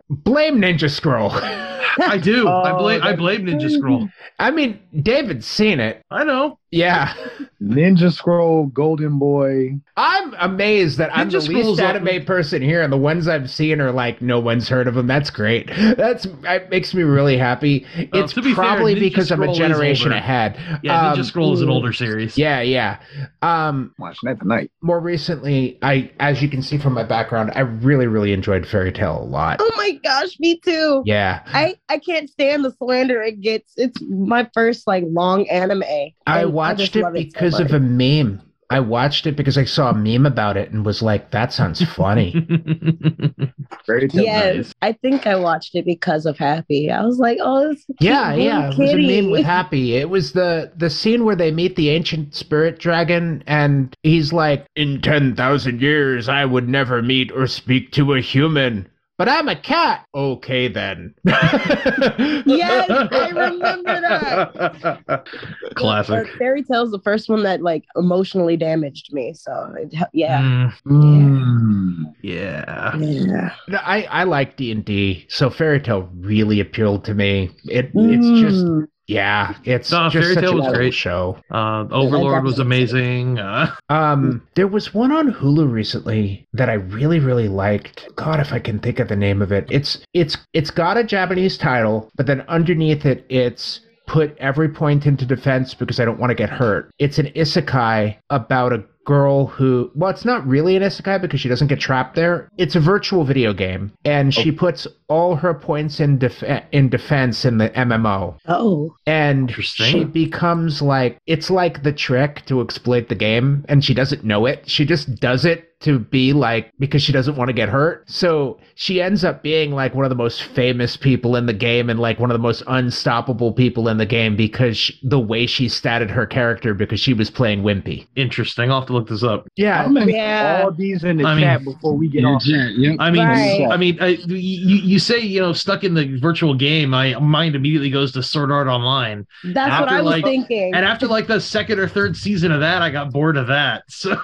blame 0.08 0.60
Ninja 0.60 0.88
Scroll. 0.88 1.30
I 1.32 2.18
do. 2.22 2.46
I 2.46 2.70
Oh, 2.74 2.78
blame 2.78 3.02
I 3.02 3.16
blame 3.16 3.46
Ninja 3.46 3.68
Scroll. 3.76 4.08
I 4.38 4.52
mean, 4.52 4.78
David's 5.02 5.46
seen 5.46 5.80
it. 5.80 6.02
I 6.10 6.22
know. 6.22 6.58
Yeah. 6.70 7.14
Ninja 7.62 8.12
Scroll, 8.12 8.66
Golden 8.66 9.18
Boy. 9.18 9.78
I'm 9.96 10.34
amazed 10.38 10.98
that 10.98 11.10
I'm 11.16 11.30
the 11.30 11.40
Scroll's 11.40 11.66
least 11.66 11.80
up- 11.80 11.94
anime 11.94 12.24
person 12.26 12.60
here, 12.60 12.82
and 12.82 12.92
the 12.92 12.98
ones 12.98 13.28
I've 13.28 13.48
seen 13.50 13.80
are 13.80 13.92
like 13.92 14.20
no 14.20 14.38
one's 14.40 14.68
heard 14.68 14.86
of 14.86 14.94
them. 14.94 15.06
That's 15.06 15.30
great. 15.30 15.68
That's 15.96 16.26
it 16.26 16.68
makes 16.70 16.92
me 16.92 17.02
really 17.02 17.38
happy. 17.38 17.86
Well, 18.12 18.24
it's 18.24 18.34
to 18.34 18.42
be 18.42 18.48
fair, 18.54 18.64
probably 18.64 18.94
Ninja 18.96 19.00
because 19.00 19.30
I'm 19.30 19.42
a 19.42 19.54
generation 19.54 20.12
ahead. 20.12 20.58
Yeah, 20.82 21.12
Um, 21.12 21.16
Ninja 21.16 21.24
Scroll 21.24 21.54
is 21.54 21.62
an 21.62 21.70
older 21.70 21.94
series. 21.94 22.36
Yeah, 22.36 22.60
yeah. 22.60 22.98
Um, 23.40 23.94
Watching 23.98 24.28
that 24.28 24.40
tonight. 24.40 24.70
more 24.82 25.00
recently, 25.00 25.78
I, 25.80 26.10
as 26.20 26.42
you 26.42 26.48
can 26.48 26.60
see 26.62 26.76
from 26.78 26.92
my 26.92 27.04
background, 27.04 27.52
I 27.54 27.60
really, 27.60 28.06
really 28.06 28.32
enjoyed 28.32 28.66
Fairy 28.66 28.92
Tail 28.92 29.22
a 29.22 29.24
lot. 29.24 29.58
Oh 29.60 29.72
my 29.76 29.92
gosh, 30.04 30.38
me 30.40 30.58
too. 30.58 31.02
Yeah, 31.06 31.42
I 31.46 31.76
I 31.88 31.98
can't 31.98 32.28
stand 32.28 32.64
the 32.66 32.72
slander 32.72 33.22
it 33.22 33.40
gets. 33.40 33.72
It's 33.76 33.98
my 34.02 34.46
first 34.52 34.86
like 34.86 35.04
long 35.06 35.48
anime. 35.48 35.84
I 36.26 36.42
And 36.42 36.52
watched 36.56 36.80
just 36.80 36.96
it 36.96 37.02
love 37.02 37.16
it 37.16 37.32
so 37.32 37.38
because 37.38 37.60
of 37.60 37.72
a 37.72 37.80
meme. 37.80 38.42
I 38.68 38.80
watched 38.80 39.28
it 39.28 39.36
because 39.36 39.56
I 39.56 39.64
saw 39.64 39.90
a 39.90 39.94
meme 39.94 40.26
about 40.26 40.56
it 40.56 40.72
and 40.72 40.84
was 40.84 41.00
like, 41.00 41.30
"That 41.30 41.52
sounds 41.52 41.84
funny." 41.84 42.32
Fairy 43.86 44.08
Tail 44.08 44.24
Yes, 44.24 44.74
I 44.82 44.92
think 44.92 45.24
I 45.26 45.36
watched 45.36 45.76
it 45.76 45.84
because 45.84 46.26
of 46.26 46.36
Happy. 46.36 46.90
I 46.90 47.04
was 47.04 47.18
like, 47.18 47.38
oh, 47.40 47.68
this 47.68 47.78
is 47.78 47.84
a 47.90 47.94
cute 47.94 48.10
yeah, 48.10 48.30
little 48.30 48.44
yeah. 48.44 48.70
It 48.72 48.78
was 48.78 48.92
a 48.92 48.96
meme 48.96 49.30
with 49.30 49.44
Happy. 49.58 49.94
It 49.94 50.10
was 50.10 50.32
the 50.32 50.72
the 50.76 50.90
scene 50.90 51.24
where 51.24 51.36
they 51.36 51.52
meet 51.52 51.76
the 51.76 51.90
ancient 51.90 52.34
spirit 52.34 52.80
dragon, 52.80 53.44
and 53.46 53.94
he's 54.02 54.32
like, 54.32 54.66
"In 54.74 55.00
ten 55.00 55.36
thousand 55.36 55.80
years, 55.80 56.28
I 56.28 56.44
would 56.44 56.68
never 56.68 57.02
meet 57.02 57.30
or 57.30 57.46
speak 57.46 57.92
to 57.92 58.14
a 58.14 58.20
human." 58.20 58.88
But 59.18 59.28
I'm 59.30 59.48
a 59.48 59.56
cat. 59.56 60.04
Okay 60.14 60.68
then. 60.68 61.14
Yes, 61.24 62.90
I 63.10 63.30
remember 63.34 64.00
that. 64.02 65.26
Classic. 65.74 66.28
Fairy 66.38 66.62
Tail's 66.62 66.90
the 66.90 67.00
first 67.00 67.28
one 67.28 67.42
that 67.44 67.62
like 67.62 67.84
emotionally 67.96 68.56
damaged 68.58 69.12
me. 69.12 69.32
So 69.32 69.74
it, 69.78 69.94
yeah, 70.12 70.42
Mm, 70.42 70.72
Mm. 70.86 72.14
yeah. 72.22 72.96
yeah. 72.98 73.54
No, 73.68 73.78
I 73.78 74.02
I 74.10 74.24
like 74.24 74.56
D 74.56 74.70
and 74.70 74.84
D, 74.84 75.24
so 75.28 75.48
Fairy 75.50 75.80
Tail 75.80 76.10
really 76.18 76.60
appealed 76.60 77.04
to 77.06 77.14
me. 77.14 77.50
It 77.64 77.90
it's 77.94 78.30
just 78.30 78.66
Mm. 78.66 78.86
Yeah, 79.08 79.54
it's 79.64 79.90
No, 79.92 80.08
just 80.08 80.24
Fairy 80.24 80.34
such 80.34 80.44
Tale 80.44 80.54
was 80.54 80.64
cool 80.66 80.74
great. 80.74 80.94
show. 80.94 81.38
Uh, 81.50 81.86
Overlord 81.90 82.42
was 82.44 82.58
amazing. 82.58 83.38
Uh, 83.38 83.72
Um, 83.88 84.42
there 84.54 84.66
was 84.66 84.92
one 84.92 85.12
on 85.12 85.32
Hulu 85.32 85.70
recently 85.70 86.46
that 86.52 86.68
I 86.68 86.74
really, 86.74 87.20
really 87.20 87.48
liked. 87.48 88.08
God, 88.16 88.40
if 88.40 88.52
I 88.52 88.58
can 88.58 88.78
think 88.78 88.98
of 88.98 89.08
the 89.08 89.16
name 89.16 89.42
of 89.42 89.52
it, 89.52 89.66
it's 89.70 89.98
it's 90.12 90.36
it's 90.52 90.70
got 90.70 90.96
a 90.96 91.04
Japanese 91.04 91.56
title, 91.56 92.10
but 92.16 92.26
then 92.26 92.40
underneath 92.48 93.06
it, 93.06 93.24
it's 93.28 93.80
put 94.06 94.36
every 94.38 94.68
point 94.68 95.04
into 95.06 95.26
defense 95.26 95.74
because 95.74 95.98
I 95.98 96.04
don't 96.04 96.20
want 96.20 96.30
to 96.30 96.34
get 96.36 96.48
hurt. 96.50 96.90
It's 97.00 97.18
an 97.18 97.26
isekai 97.34 98.16
about 98.30 98.72
a 98.72 98.84
girl 99.06 99.46
who 99.46 99.90
well 99.94 100.10
it's 100.10 100.24
not 100.24 100.46
really 100.46 100.76
an 100.76 100.82
isekai 100.82 101.20
because 101.20 101.40
she 101.40 101.48
doesn't 101.48 101.68
get 101.68 101.80
trapped 101.80 102.14
there. 102.14 102.50
It's 102.58 102.76
a 102.76 102.80
virtual 102.80 103.24
video 103.24 103.54
game 103.54 103.92
and 104.04 104.34
she 104.34 104.50
oh. 104.52 104.56
puts 104.56 104.86
all 105.08 105.36
her 105.36 105.54
points 105.54 106.00
in 106.00 106.18
def- 106.18 106.42
in 106.72 106.90
defense 106.90 107.44
in 107.44 107.58
the 107.58 107.70
mmo 107.70 108.36
Oh, 108.46 108.94
and 109.06 109.50
she 109.62 110.04
becomes 110.04 110.82
like 110.82 111.18
it's 111.26 111.48
like 111.48 111.82
the 111.82 111.92
trick 111.92 112.44
to 112.46 112.60
exploit 112.60 113.08
the 113.08 113.14
game 113.14 113.64
and 113.68 113.84
she 113.84 113.94
doesn't 113.94 114.24
know 114.24 114.44
it. 114.44 114.68
She 114.68 114.84
just 114.84 115.14
does 115.16 115.44
it 115.44 115.72
to 115.80 115.98
be 115.98 116.32
like 116.32 116.72
because 116.78 117.02
she 117.02 117.12
doesn't 117.12 117.36
want 117.36 117.48
to 117.48 117.52
get 117.52 117.68
hurt 117.68 118.02
so 118.10 118.58
she 118.76 119.00
ends 119.02 119.24
up 119.24 119.42
being 119.42 119.72
like 119.72 119.94
one 119.94 120.06
of 120.06 120.08
the 120.08 120.14
most 120.16 120.42
famous 120.42 120.96
people 120.96 121.36
in 121.36 121.44
the 121.44 121.52
game 121.52 121.90
and 121.90 122.00
like 122.00 122.18
one 122.18 122.30
of 122.30 122.34
the 122.34 122.42
most 122.42 122.62
unstoppable 122.66 123.52
people 123.52 123.86
in 123.88 123.98
the 123.98 124.06
game 124.06 124.34
because 124.36 124.76
she, 124.78 124.98
the 125.02 125.20
way 125.20 125.46
she 125.46 125.66
statted 125.66 126.08
her 126.10 126.24
character 126.26 126.72
because 126.72 126.98
she 126.98 127.12
was 127.12 127.28
playing 127.30 127.62
wimpy 127.62 128.06
interesting. 128.16 128.70
I'll 128.70 128.80
have 128.80 128.86
to 128.86 128.94
look 128.94 129.08
this 129.08 129.22
up. 129.22 129.46
yeah 129.56 129.84
I'm 129.84 129.92
gonna 129.92 130.10
Yeah. 130.10 130.62
all 130.64 130.72
these 130.72 131.04
in 131.04 131.18
the 131.18 131.24
I 131.26 131.34
mean- 131.34 131.64
before 131.64 131.94
we 131.94 132.08
get 132.08 132.22
Yeah, 132.22 132.28
off. 132.28 132.46
yeah, 132.46 132.68
yep. 132.76 132.96
I 132.98 133.10
mean, 133.10 133.26
Right. 133.26 133.68
I 133.70 133.76
mean, 133.76 134.00
uh, 134.00 134.06
you 134.06 134.76
you 134.76 134.98
say 134.98 135.18
you 135.20 135.40
know 135.40 135.52
stuck 135.52 135.84
in 135.84 135.92
the 135.94 136.18
virtual 136.20 136.54
game. 136.54 136.90
My 136.90 137.18
mind 137.18 137.54
immediately 137.54 137.90
goes 137.90 138.12
to 138.12 138.22
Sword 138.22 138.50
Art 138.50 138.66
Online, 138.66 139.26
that's 139.44 139.78
what 139.80 139.88
I 139.90 140.00
was 140.00 140.12
like- 140.12 140.24
thinking. 140.24 140.74
and 140.74 140.86
after 140.86 141.06
like 141.06 141.26
the 141.26 141.40
second 141.40 141.78
or 141.78 141.86
third 141.88 142.16
season 142.16 142.50
of 142.50 142.60
that, 142.60 142.80
I 142.80 142.90
got 142.90 143.10
bored 143.12 143.36
of 143.36 143.46
that. 143.48 143.82
So 143.88 144.16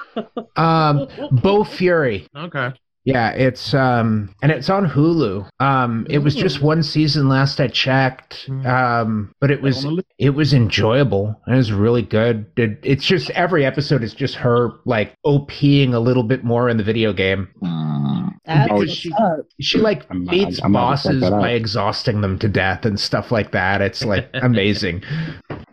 um 0.56 1.08
Bofuri 1.42 2.26
okay, 2.36 2.70
Yeah, 3.04 3.30
it's 3.30 3.74
um 3.74 4.34
and 4.42 4.52
it's 4.52 4.70
on 4.70 4.88
Hulu. 4.88 5.48
Um 5.60 6.06
it 6.08 6.18
was 6.18 6.34
just 6.34 6.62
one 6.62 6.82
season 6.82 7.28
last 7.28 7.60
I 7.60 7.68
checked. 7.68 8.48
Um 8.64 9.32
but 9.40 9.50
it 9.50 9.60
was 9.60 9.84
it 10.18 10.30
was 10.30 10.52
enjoyable. 10.52 11.40
It 11.48 11.54
was 11.54 11.72
really 11.72 12.02
good. 12.02 12.46
It, 12.56 12.78
it's 12.82 13.04
just 13.04 13.30
every 13.30 13.64
episode 13.64 14.02
is 14.04 14.14
just 14.14 14.36
her 14.36 14.70
like 14.84 15.14
OPing 15.26 15.94
a 15.94 15.98
little 15.98 16.22
bit 16.22 16.44
more 16.44 16.68
in 16.68 16.76
the 16.76 16.84
video 16.84 17.12
game. 17.12 17.48
That's 17.60 18.11
Oh, 18.48 18.84
she- 18.86 19.12
She 19.60 19.78
like 19.78 20.04
I'm- 20.10 20.24
beats 20.24 20.60
I'm 20.62 20.72
about 20.74 20.98
to 20.98 21.08
check 21.10 21.20
bosses 21.20 21.30
by 21.30 21.50
exhausting 21.50 22.20
them 22.22 22.38
to 22.40 22.48
death 22.48 22.84
and 22.84 22.98
stuff 22.98 23.30
like 23.30 23.52
that. 23.52 23.80
It's 23.80 24.04
like 24.04 24.28
amazing. 24.34 25.02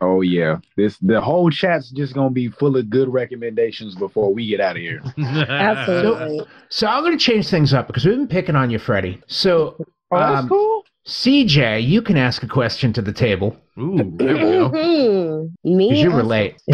Oh 0.01 0.21
yeah, 0.21 0.59
this 0.77 0.97
the 0.99 1.19
whole 1.19 1.49
chat's 1.49 1.89
just 1.91 2.13
gonna 2.13 2.29
be 2.29 2.47
full 2.47 2.77
of 2.77 2.89
good 2.89 3.09
recommendations 3.11 3.95
before 3.95 4.33
we 4.33 4.47
get 4.47 4.61
out 4.61 4.77
of 4.77 4.81
here. 4.81 5.01
Absolutely. 5.17 6.41
So 6.69 6.87
I'm 6.87 7.03
gonna 7.03 7.17
change 7.17 7.49
things 7.49 7.73
up 7.73 7.87
because 7.87 8.05
we've 8.05 8.15
been 8.15 8.27
picking 8.27 8.55
on 8.55 8.69
you, 8.69 8.79
Freddie. 8.79 9.21
So 9.27 9.75
Oh, 10.11 10.17
that's 10.17 10.39
Um, 10.43 10.49
cool. 10.49 10.83
CJ, 11.05 11.81
you 11.85 12.01
can 12.01 12.15
ask 12.17 12.43
a 12.43 12.47
question 12.47 12.93
to 12.93 13.01
the 13.01 13.11
table 13.11 13.57
Ooh, 13.77 13.97
there 14.15 14.33
we 14.35 14.39
go. 14.39 14.69
Mhm. 14.69 15.51
Me? 15.65 15.89
because 15.89 16.01
you 16.03 16.11
relate. 16.11 16.55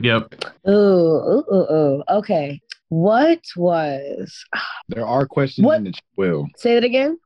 Yep. 0.00 0.34
Ooh, 0.68 0.72
ooh, 0.72 1.44
ooh, 1.52 1.66
ooh. 1.74 2.02
Okay. 2.10 2.60
What 2.88 3.40
was? 3.56 4.44
There 4.88 5.06
are 5.06 5.26
questions 5.26 5.64
What- 5.64 5.78
in 5.78 5.84
the 5.84 5.92
chat. 5.92 6.02
Well, 6.16 6.46
Say 6.56 6.74
that 6.74 6.84
again. 6.84 7.18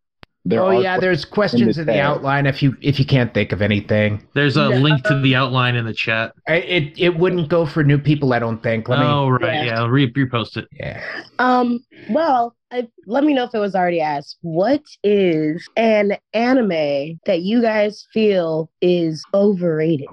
there 0.47 0.63
oh 0.63 0.69
are 0.69 0.83
yeah, 0.83 0.95
que- 0.97 1.03
there's 1.03 1.25
questions 1.27 1.77
in 1.79 1.85
the 1.87 1.93
tab. 1.93 2.17
outline 2.17 2.47
if 2.47 2.63
you 2.63 2.75
if 2.81 2.99
you 2.99 3.05
can't 3.05 3.33
think 3.35 3.53
of 3.53 3.61
anything. 3.61 4.27
There's 4.35 4.57
a 4.57 4.69
Yeah. 4.71 4.79
link 4.79 5.05
to 5.05 5.19
the 5.21 5.35
outline 5.37 5.77
in 5.77 5.85
the 5.85 5.93
chat. 5.93 6.33
I, 6.49 6.55
it 6.57 6.95
it 6.99 7.17
wouldn't 7.19 7.49
go 7.51 7.67
for 7.67 7.85
new 7.85 7.99
people, 7.99 8.33
I 8.33 8.39
don't 8.39 8.63
think. 8.63 8.89
Let 8.89 9.01
me. 9.01 9.05
oh 9.07 9.29
right, 9.29 9.65
Yeah. 9.65 9.65
yeah. 9.65 9.87
Re- 9.87 10.11
repost 10.13 10.57
it. 10.57 10.67
Yeah. 10.73 11.03
Um. 11.39 11.81
Well, 12.09 12.55
I, 12.73 12.87
let 13.07 13.25
me 13.25 13.35
know 13.35 13.45
if 13.45 13.55
it 13.55 13.59
was 13.59 13.75
already 13.75 14.01
asked. 14.01 14.39
What 14.43 14.83
is 15.03 15.69
an 15.77 16.17
anime 16.35 17.19
that 17.27 17.41
you 17.43 17.61
guys 17.61 18.07
feel 18.13 18.71
is 18.81 19.25
overrated? 19.35 20.07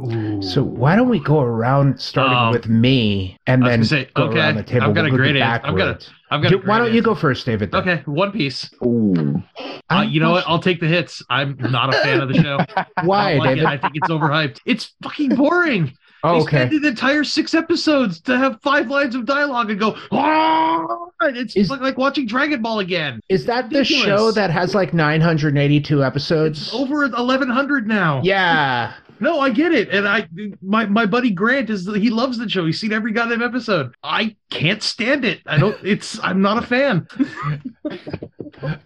So 0.43 0.63
why 0.63 0.95
don't 0.95 1.09
we 1.09 1.19
go 1.19 1.39
around 1.41 1.99
starting 2.01 2.35
Um, 2.37 2.51
with 2.51 2.67
me 2.67 3.37
and 3.45 3.63
then 3.63 3.83
say, 3.83 4.09
go 4.15 4.23
okay, 4.23 4.39
around 4.39 4.55
the 4.55 4.63
table? 4.63 4.87
I've 4.87 4.95
got 4.95 5.03
We'll 5.05 5.13
a 5.13 5.17
great 5.17 5.35
answer. 5.37 5.67
I've 5.67 5.77
got 5.77 5.87
a- 5.87 5.91
backwards. 5.93 6.09
I've 6.31 6.41
got. 6.43 6.49
Do- 6.49 6.57
a 6.57 6.61
why 6.67 6.79
don't 6.79 6.93
you 6.93 7.01
go 7.03 7.13
first, 7.15 7.45
David? 7.45 7.71
then? 7.71 7.81
Okay, 7.81 8.01
One 8.05 8.31
Piece. 8.31 8.69
Ooh. 8.83 9.41
Uh, 9.89 10.01
you 10.09 10.19
know 10.19 10.31
what? 10.31 10.43
I'll 10.47 10.59
take 10.59 10.79
the 10.79 10.87
hits. 10.87 11.21
I'm 11.29 11.55
not 11.59 11.89
a 11.93 11.97
fan 11.99 12.19
of 12.21 12.27
the 12.27 12.41
show. 12.41 12.57
Why, 13.05 13.33
I 13.33 13.37
like 13.37 13.49
David? 13.49 13.63
it. 13.63 13.65
I 13.67 13.77
think 13.77 13.93
it's 13.95 14.09
overhyped. 14.09 14.59
It's 14.65 14.93
fucking 15.03 15.35
boring. 15.35 15.93
Oh, 16.23 16.33
They 16.37 16.41
okay. 16.43 16.65
spent 16.67 16.81
the 16.81 16.87
entire 16.87 17.23
six 17.23 17.53
episodes 17.53 18.19
to 18.21 18.37
have 18.37 18.59
five 18.61 18.89
lines 18.89 19.13
of 19.15 19.25
dialogue 19.25 19.69
and 19.69 19.79
go, 19.79 19.95
"Ah!" 20.11 20.85
It's 21.21 21.55
Is- 21.55 21.69
like, 21.69 21.81
like 21.81 21.97
watching 21.97 22.25
Dragon 22.27 22.61
Ball 22.61 22.79
again. 22.79 23.19
Is 23.29 23.45
that 23.45 23.69
the 23.69 23.83
show 23.83 24.31
that 24.31 24.49
has 24.49 24.73
like 24.75 24.93
982 24.93 26.03
episodes? 26.03 26.61
It's 26.67 26.73
over 26.73 27.03
1100 27.07 27.87
now. 27.87 28.21
Yeah. 28.23 28.93
No, 29.19 29.39
I 29.39 29.49
get 29.49 29.71
it. 29.73 29.89
And 29.89 30.07
I 30.07 30.27
my 30.61 30.85
my 30.85 31.07
buddy 31.07 31.31
Grant 31.31 31.71
is 31.71 31.87
he 31.95 32.11
loves 32.11 32.37
the 32.37 32.47
show. 32.47 32.65
He's 32.67 32.79
seen 32.79 32.93
every 32.93 33.11
goddamn 33.11 33.41
episode. 33.41 33.95
I 34.03 34.35
can't 34.51 34.83
stand 34.83 35.25
it. 35.25 35.41
I 35.47 35.57
don't 35.57 35.75
it's 35.83 36.19
I'm 36.23 36.41
not 36.41 36.63
a 36.63 36.65
fan. 36.67 37.07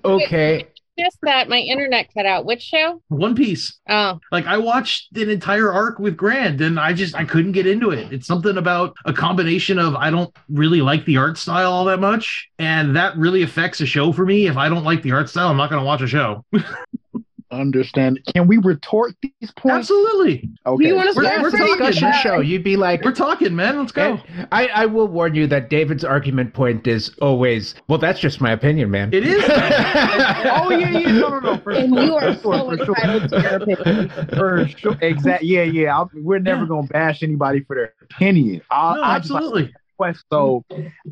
Okay. 0.04 0.68
Just 1.02 1.18
that 1.24 1.49
my 1.49 1.58
internet 1.58 2.14
cut 2.14 2.26
out. 2.26 2.45
Which 2.45 2.62
show? 2.62 3.02
One 3.08 3.36
Piece. 3.36 3.80
Oh, 3.89 4.20
Like 4.32 4.45
I 4.45 4.58
watched 4.58 5.16
an 5.18 5.30
entire 5.30 5.72
arc 5.72 5.99
with 5.99 6.16
Grant, 6.16 6.62
and 6.62 6.80
I 6.80 6.93
just 6.93 7.16
I 7.16 7.26
couldn't 7.26 7.54
get 7.54 7.66
into 7.66 7.91
it. 7.91 8.12
It's 8.14 8.28
something 8.28 8.58
about 8.58 8.95
a 9.06 9.14
combination 9.14 9.80
of 9.80 9.95
I 9.95 10.10
don't 10.12 10.36
really 10.49 10.82
like 10.82 11.06
the 11.06 11.18
art 11.18 11.38
style 11.38 11.72
all 11.72 11.86
that 11.86 11.99
much 11.99 12.49
and 12.60 12.95
that 12.95 13.18
really 13.18 13.41
affects 13.41 13.82
a 13.82 13.86
show 13.86 14.12
for 14.12 14.26
me. 14.26 14.47
If 14.47 14.58
I 14.58 14.70
don't 14.70 14.84
like 14.84 15.02
the 15.02 15.12
art 15.12 15.30
style, 15.30 15.49
I'm 15.49 15.58
not 15.58 15.70
going 15.70 15.82
to 15.82 15.86
watch 15.86 16.02
a 16.02 16.08
show. 16.08 16.45
Understand? 17.52 18.20
Can 18.34 18.47
we 18.47 18.58
retort 18.58 19.14
these 19.22 19.52
points? 19.58 19.91
Absolutely. 19.91 20.49
Okay. 20.66 20.88
You 20.88 20.95
wanna 20.95 21.12
We're- 21.16 21.28
start 21.28 21.41
we're 21.41 21.52
talking, 21.52 21.68
discussion 21.78 22.10
man. 22.10 22.22
show. 22.22 22.39
You'd 22.39 22.64
be 22.64 22.78
like, 22.78 23.04
We're 23.04 23.12
talking, 23.12 23.56
man. 23.56 23.78
Let's 23.78 23.91
go. 23.91 24.20
Eh, 24.38 24.45
I, 24.52 24.68
I 24.68 24.86
will 24.86 25.08
warn 25.08 25.36
you 25.36 25.47
that 25.47 25.70
David's 25.70 26.04
argument 26.06 26.54
point 26.54 26.88
is 26.88 27.12
always, 27.22 27.76
well, 27.88 27.97
that's 27.99 28.20
just 28.20 28.39
my 28.41 28.52
opinion, 28.52 28.89
man. 28.89 29.14
It 29.14 29.26
is. 29.28 29.43
oh 29.47 30.70
yeah, 30.72 30.89
yeah, 30.97 31.12
no, 31.12 31.30
no, 31.30 31.39
no. 31.39 31.58
For 31.58 31.72
And 31.72 31.93
sure, 31.93 32.04
you 32.04 32.16
are 32.16 32.34
for 32.36 32.56
so 32.56 32.70
for 32.70 32.86
sure. 32.86 32.95
entitled 32.95 33.30
to 33.30 33.41
your 33.41 33.56
opinion. 33.56 34.10
For 34.30 34.68
sure. 34.78 34.97
Exactly. 35.02 35.47
Yeah, 35.49 35.64
yeah. 35.64 35.95
I'll, 35.97 36.10
we're 36.14 36.39
never 36.39 36.62
Yeah. 36.62 36.68
gonna 36.68 36.88
bash 36.88 37.22
anybody 37.24 37.62
for 37.62 37.76
their 37.76 37.93
opinion. 38.02 38.62
I, 38.72 38.95
no, 38.95 39.02
I 39.04 39.20
just 39.20 39.30
like 39.32 39.41
absolutely. 39.43 39.74
quest. 39.97 40.24
So 40.32 40.64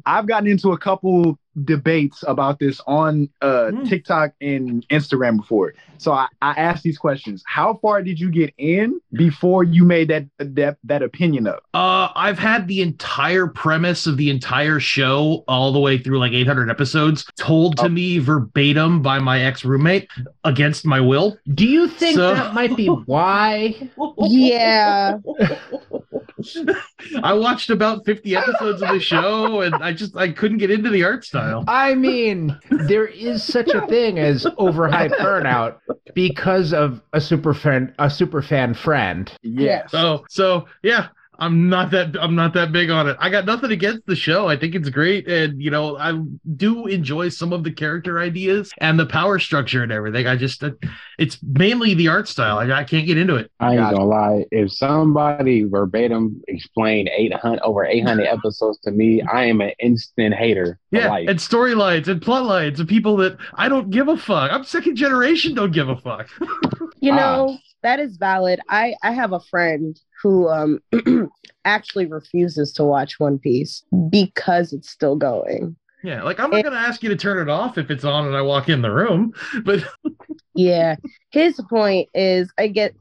I've 0.05 0.27
gotten 0.27 0.47
into 0.49 0.71
a 0.71 0.77
couple 0.77 1.37
debates 1.65 2.23
about 2.27 2.59
this 2.59 2.79
on 2.87 3.29
uh, 3.41 3.69
Mm. 3.71 3.87
TikTok 3.89 4.31
and 4.41 4.87
Instagram 4.89 5.37
before. 5.37 5.73
So 5.97 6.11
I, 6.13 6.27
I 6.41 6.51
asked 6.51 6.83
these 6.83 6.97
questions. 6.97 7.43
How 7.45 7.73
far 7.81 8.01
did 8.01 8.19
you 8.19 8.31
get 8.31 8.53
in 8.57 8.99
before 9.13 9.63
you 9.65 9.83
made 9.83 10.07
that 10.09 10.25
that 10.39 10.77
that 10.85 11.01
opinion 11.03 11.47
up? 11.47 11.63
Uh, 11.73 12.09
I've 12.15 12.39
had 12.39 12.67
the 12.67 12.81
entire 12.81 13.47
premise 13.47 14.07
of 14.07 14.15
the 14.17 14.29
entire 14.29 14.79
show, 14.79 15.43
all 15.47 15.73
the 15.73 15.79
way 15.79 15.97
through 15.97 16.19
like 16.19 16.31
800 16.31 16.69
episodes, 16.69 17.25
told 17.37 17.77
to 17.77 17.85
Oh. 17.85 17.89
me 17.89 18.17
verbatim 18.19 19.01
by 19.01 19.19
my 19.19 19.41
ex 19.41 19.65
roommate 19.65 20.07
against 20.45 20.85
my 20.85 20.99
will. 21.01 21.37
Do 21.53 21.65
you 21.67 21.87
think 21.89 22.15
So- 22.15 22.33
that 22.33 22.53
might 22.53 22.77
be 22.77 22.87
why? 22.87 23.75
Yeah. 24.29 25.17
I 27.23 27.33
watched 27.33 27.69
about 27.69 28.05
50 28.05 28.35
episodes 28.35 28.81
of 28.81 28.89
the 28.89 28.99
show 28.99 29.61
and 29.61 29.75
I 29.75 29.91
just 29.93 30.15
I 30.15 30.29
couldn't 30.29 30.57
get 30.59 30.71
into 30.71 30.89
the 30.89 31.03
art 31.03 31.25
style. 31.39 31.63
I 31.67 31.95
mean, 31.95 32.57
there 32.69 33.07
is 33.07 33.43
such 33.43 33.69
a 33.69 33.85
thing 33.87 34.19
as 34.19 34.45
overhyped 34.45 35.17
burnout 35.17 35.77
because 36.13 36.73
of 36.73 37.01
a 37.13 37.21
super 37.21 37.53
fan 37.53 37.93
a 37.99 38.09
super 38.09 38.41
fan 38.41 38.73
friend. 38.73 39.31
Yes. 39.41 39.91
So 39.91 40.25
so 40.29 40.65
yeah, 40.83 41.07
I'm 41.39 41.69
not 41.69 41.91
that 41.91 42.15
I'm 42.21 42.35
not 42.35 42.53
that 42.53 42.71
big 42.71 42.89
on 42.89 43.07
it. 43.07 43.15
I 43.19 43.29
got 43.29 43.45
nothing 43.45 43.71
against 43.71 44.05
the 44.05 44.15
show. 44.15 44.47
I 44.47 44.57
think 44.57 44.75
it's 44.75 44.89
great, 44.89 45.27
and 45.27 45.61
you 45.61 45.71
know 45.71 45.97
I 45.97 46.19
do 46.55 46.85
enjoy 46.87 47.29
some 47.29 47.53
of 47.53 47.63
the 47.63 47.71
character 47.71 48.19
ideas 48.19 48.71
and 48.79 48.99
the 48.99 49.05
power 49.05 49.39
structure 49.39 49.81
and 49.83 49.91
everything. 49.91 50.27
I 50.27 50.35
just 50.35 50.63
uh, 50.63 50.71
it's 51.17 51.37
mainly 51.41 51.93
the 51.93 52.09
art 52.09 52.27
style. 52.27 52.59
I, 52.59 52.79
I 52.79 52.83
can't 52.83 53.07
get 53.07 53.17
into 53.17 53.35
it. 53.35 53.51
I 53.59 53.71
ain't 53.71 53.79
gonna 53.81 54.03
lie. 54.05 54.45
If 54.51 54.71
somebody 54.73 55.63
verbatim 55.63 56.41
explained 56.47 57.09
800 57.15 57.61
over 57.63 57.85
800 57.85 58.25
episodes 58.27 58.77
to 58.79 58.91
me, 58.91 59.21
I 59.21 59.45
am 59.45 59.61
an 59.61 59.71
instant 59.79 60.35
hater. 60.35 60.77
Yeah, 60.91 61.09
life. 61.09 61.29
and 61.29 61.39
storylines 61.39 62.07
and 62.07 62.21
plot 62.21 62.45
lines 62.45 62.79
and 62.79 62.89
people 62.89 63.15
that 63.17 63.37
I 63.55 63.69
don't 63.69 63.89
give 63.89 64.07
a 64.07 64.17
fuck. 64.17 64.51
I'm 64.51 64.63
second 64.63 64.95
generation. 64.95 65.53
Don't 65.55 65.71
give 65.71 65.89
a 65.89 65.95
fuck. 65.97 66.27
You 67.01 67.13
Ah. 67.13 67.15
know, 67.15 67.57
that 67.81 68.01
is 68.01 68.17
valid. 68.17 68.59
I 68.67 68.93
I 69.01 69.11
have 69.13 69.31
a 69.31 69.39
friend 69.39 69.97
who 70.21 70.49
um 70.49 70.79
actually 71.65 72.05
refuses 72.05 72.73
to 72.73 72.83
watch 72.83 73.19
One 73.19 73.39
Piece 73.39 73.83
because 74.09 74.73
it's 74.73 74.89
still 74.89 75.15
going. 75.15 75.75
Yeah, 76.03 76.23
like 76.23 76.39
I'm 76.39 76.49
not 76.49 76.63
gonna 76.63 76.77
ask 76.77 77.03
you 77.03 77.09
to 77.09 77.15
turn 77.15 77.39
it 77.39 77.51
off 77.51 77.77
if 77.77 77.91
it's 77.91 78.05
on 78.05 78.25
and 78.25 78.35
I 78.35 78.41
walk 78.41 78.69
in 78.69 78.81
the 78.81 78.91
room, 78.91 79.33
but 79.63 79.83
Yeah. 80.55 80.95
His 81.31 81.61
point 81.69 82.09
is 82.13 82.51
I 82.57 82.67
get 82.67 82.93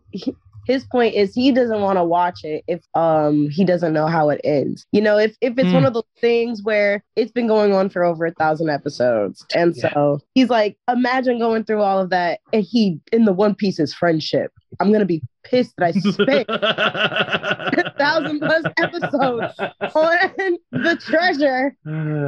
his 0.69 0.85
point 0.85 1.14
is 1.14 1.35
he 1.35 1.51
doesn't 1.51 1.81
want 1.81 1.97
to 1.99 2.05
watch 2.05 2.45
it 2.45 2.62
if 2.69 2.85
um 2.95 3.49
he 3.51 3.64
doesn't 3.64 3.93
know 3.93 4.07
how 4.07 4.29
it 4.31 4.41
ends. 4.45 4.87
You 4.93 5.01
know, 5.01 5.19
if 5.19 5.35
if 5.41 5.59
it's 5.59 5.71
Hmm. 5.71 5.75
one 5.77 5.85
of 5.87 5.95
those 5.95 6.05
things 6.21 6.62
where 6.62 7.03
it's 7.16 7.33
been 7.33 7.49
going 7.49 7.73
on 7.73 7.89
for 7.89 8.05
over 8.05 8.27
a 8.27 8.33
thousand 8.35 8.69
episodes. 8.71 9.45
And 9.57 9.75
Yeah. 9.75 9.91
so 9.93 10.21
he's 10.35 10.51
like, 10.51 10.77
imagine 10.89 11.39
going 11.41 11.64
through 11.64 11.83
all 11.83 11.99
of 11.99 12.11
that 12.11 12.39
and 12.53 12.62
he 12.62 13.01
in 13.12 13.25
the 13.25 13.33
One 13.33 13.55
Piece 13.57 13.81
is 13.81 13.93
friendship. 13.93 14.53
I'm 14.79 14.93
gonna 14.93 15.05
be 15.07 15.23
pissed 15.43 15.75
that 15.79 15.87
I 15.87 15.93
spent 15.93 16.47
a 16.51 17.91
thousand 17.99 18.41
plus 18.41 18.64
episodes 18.79 19.55
on 19.95 20.59
the 20.73 20.97
treasure 21.01 21.75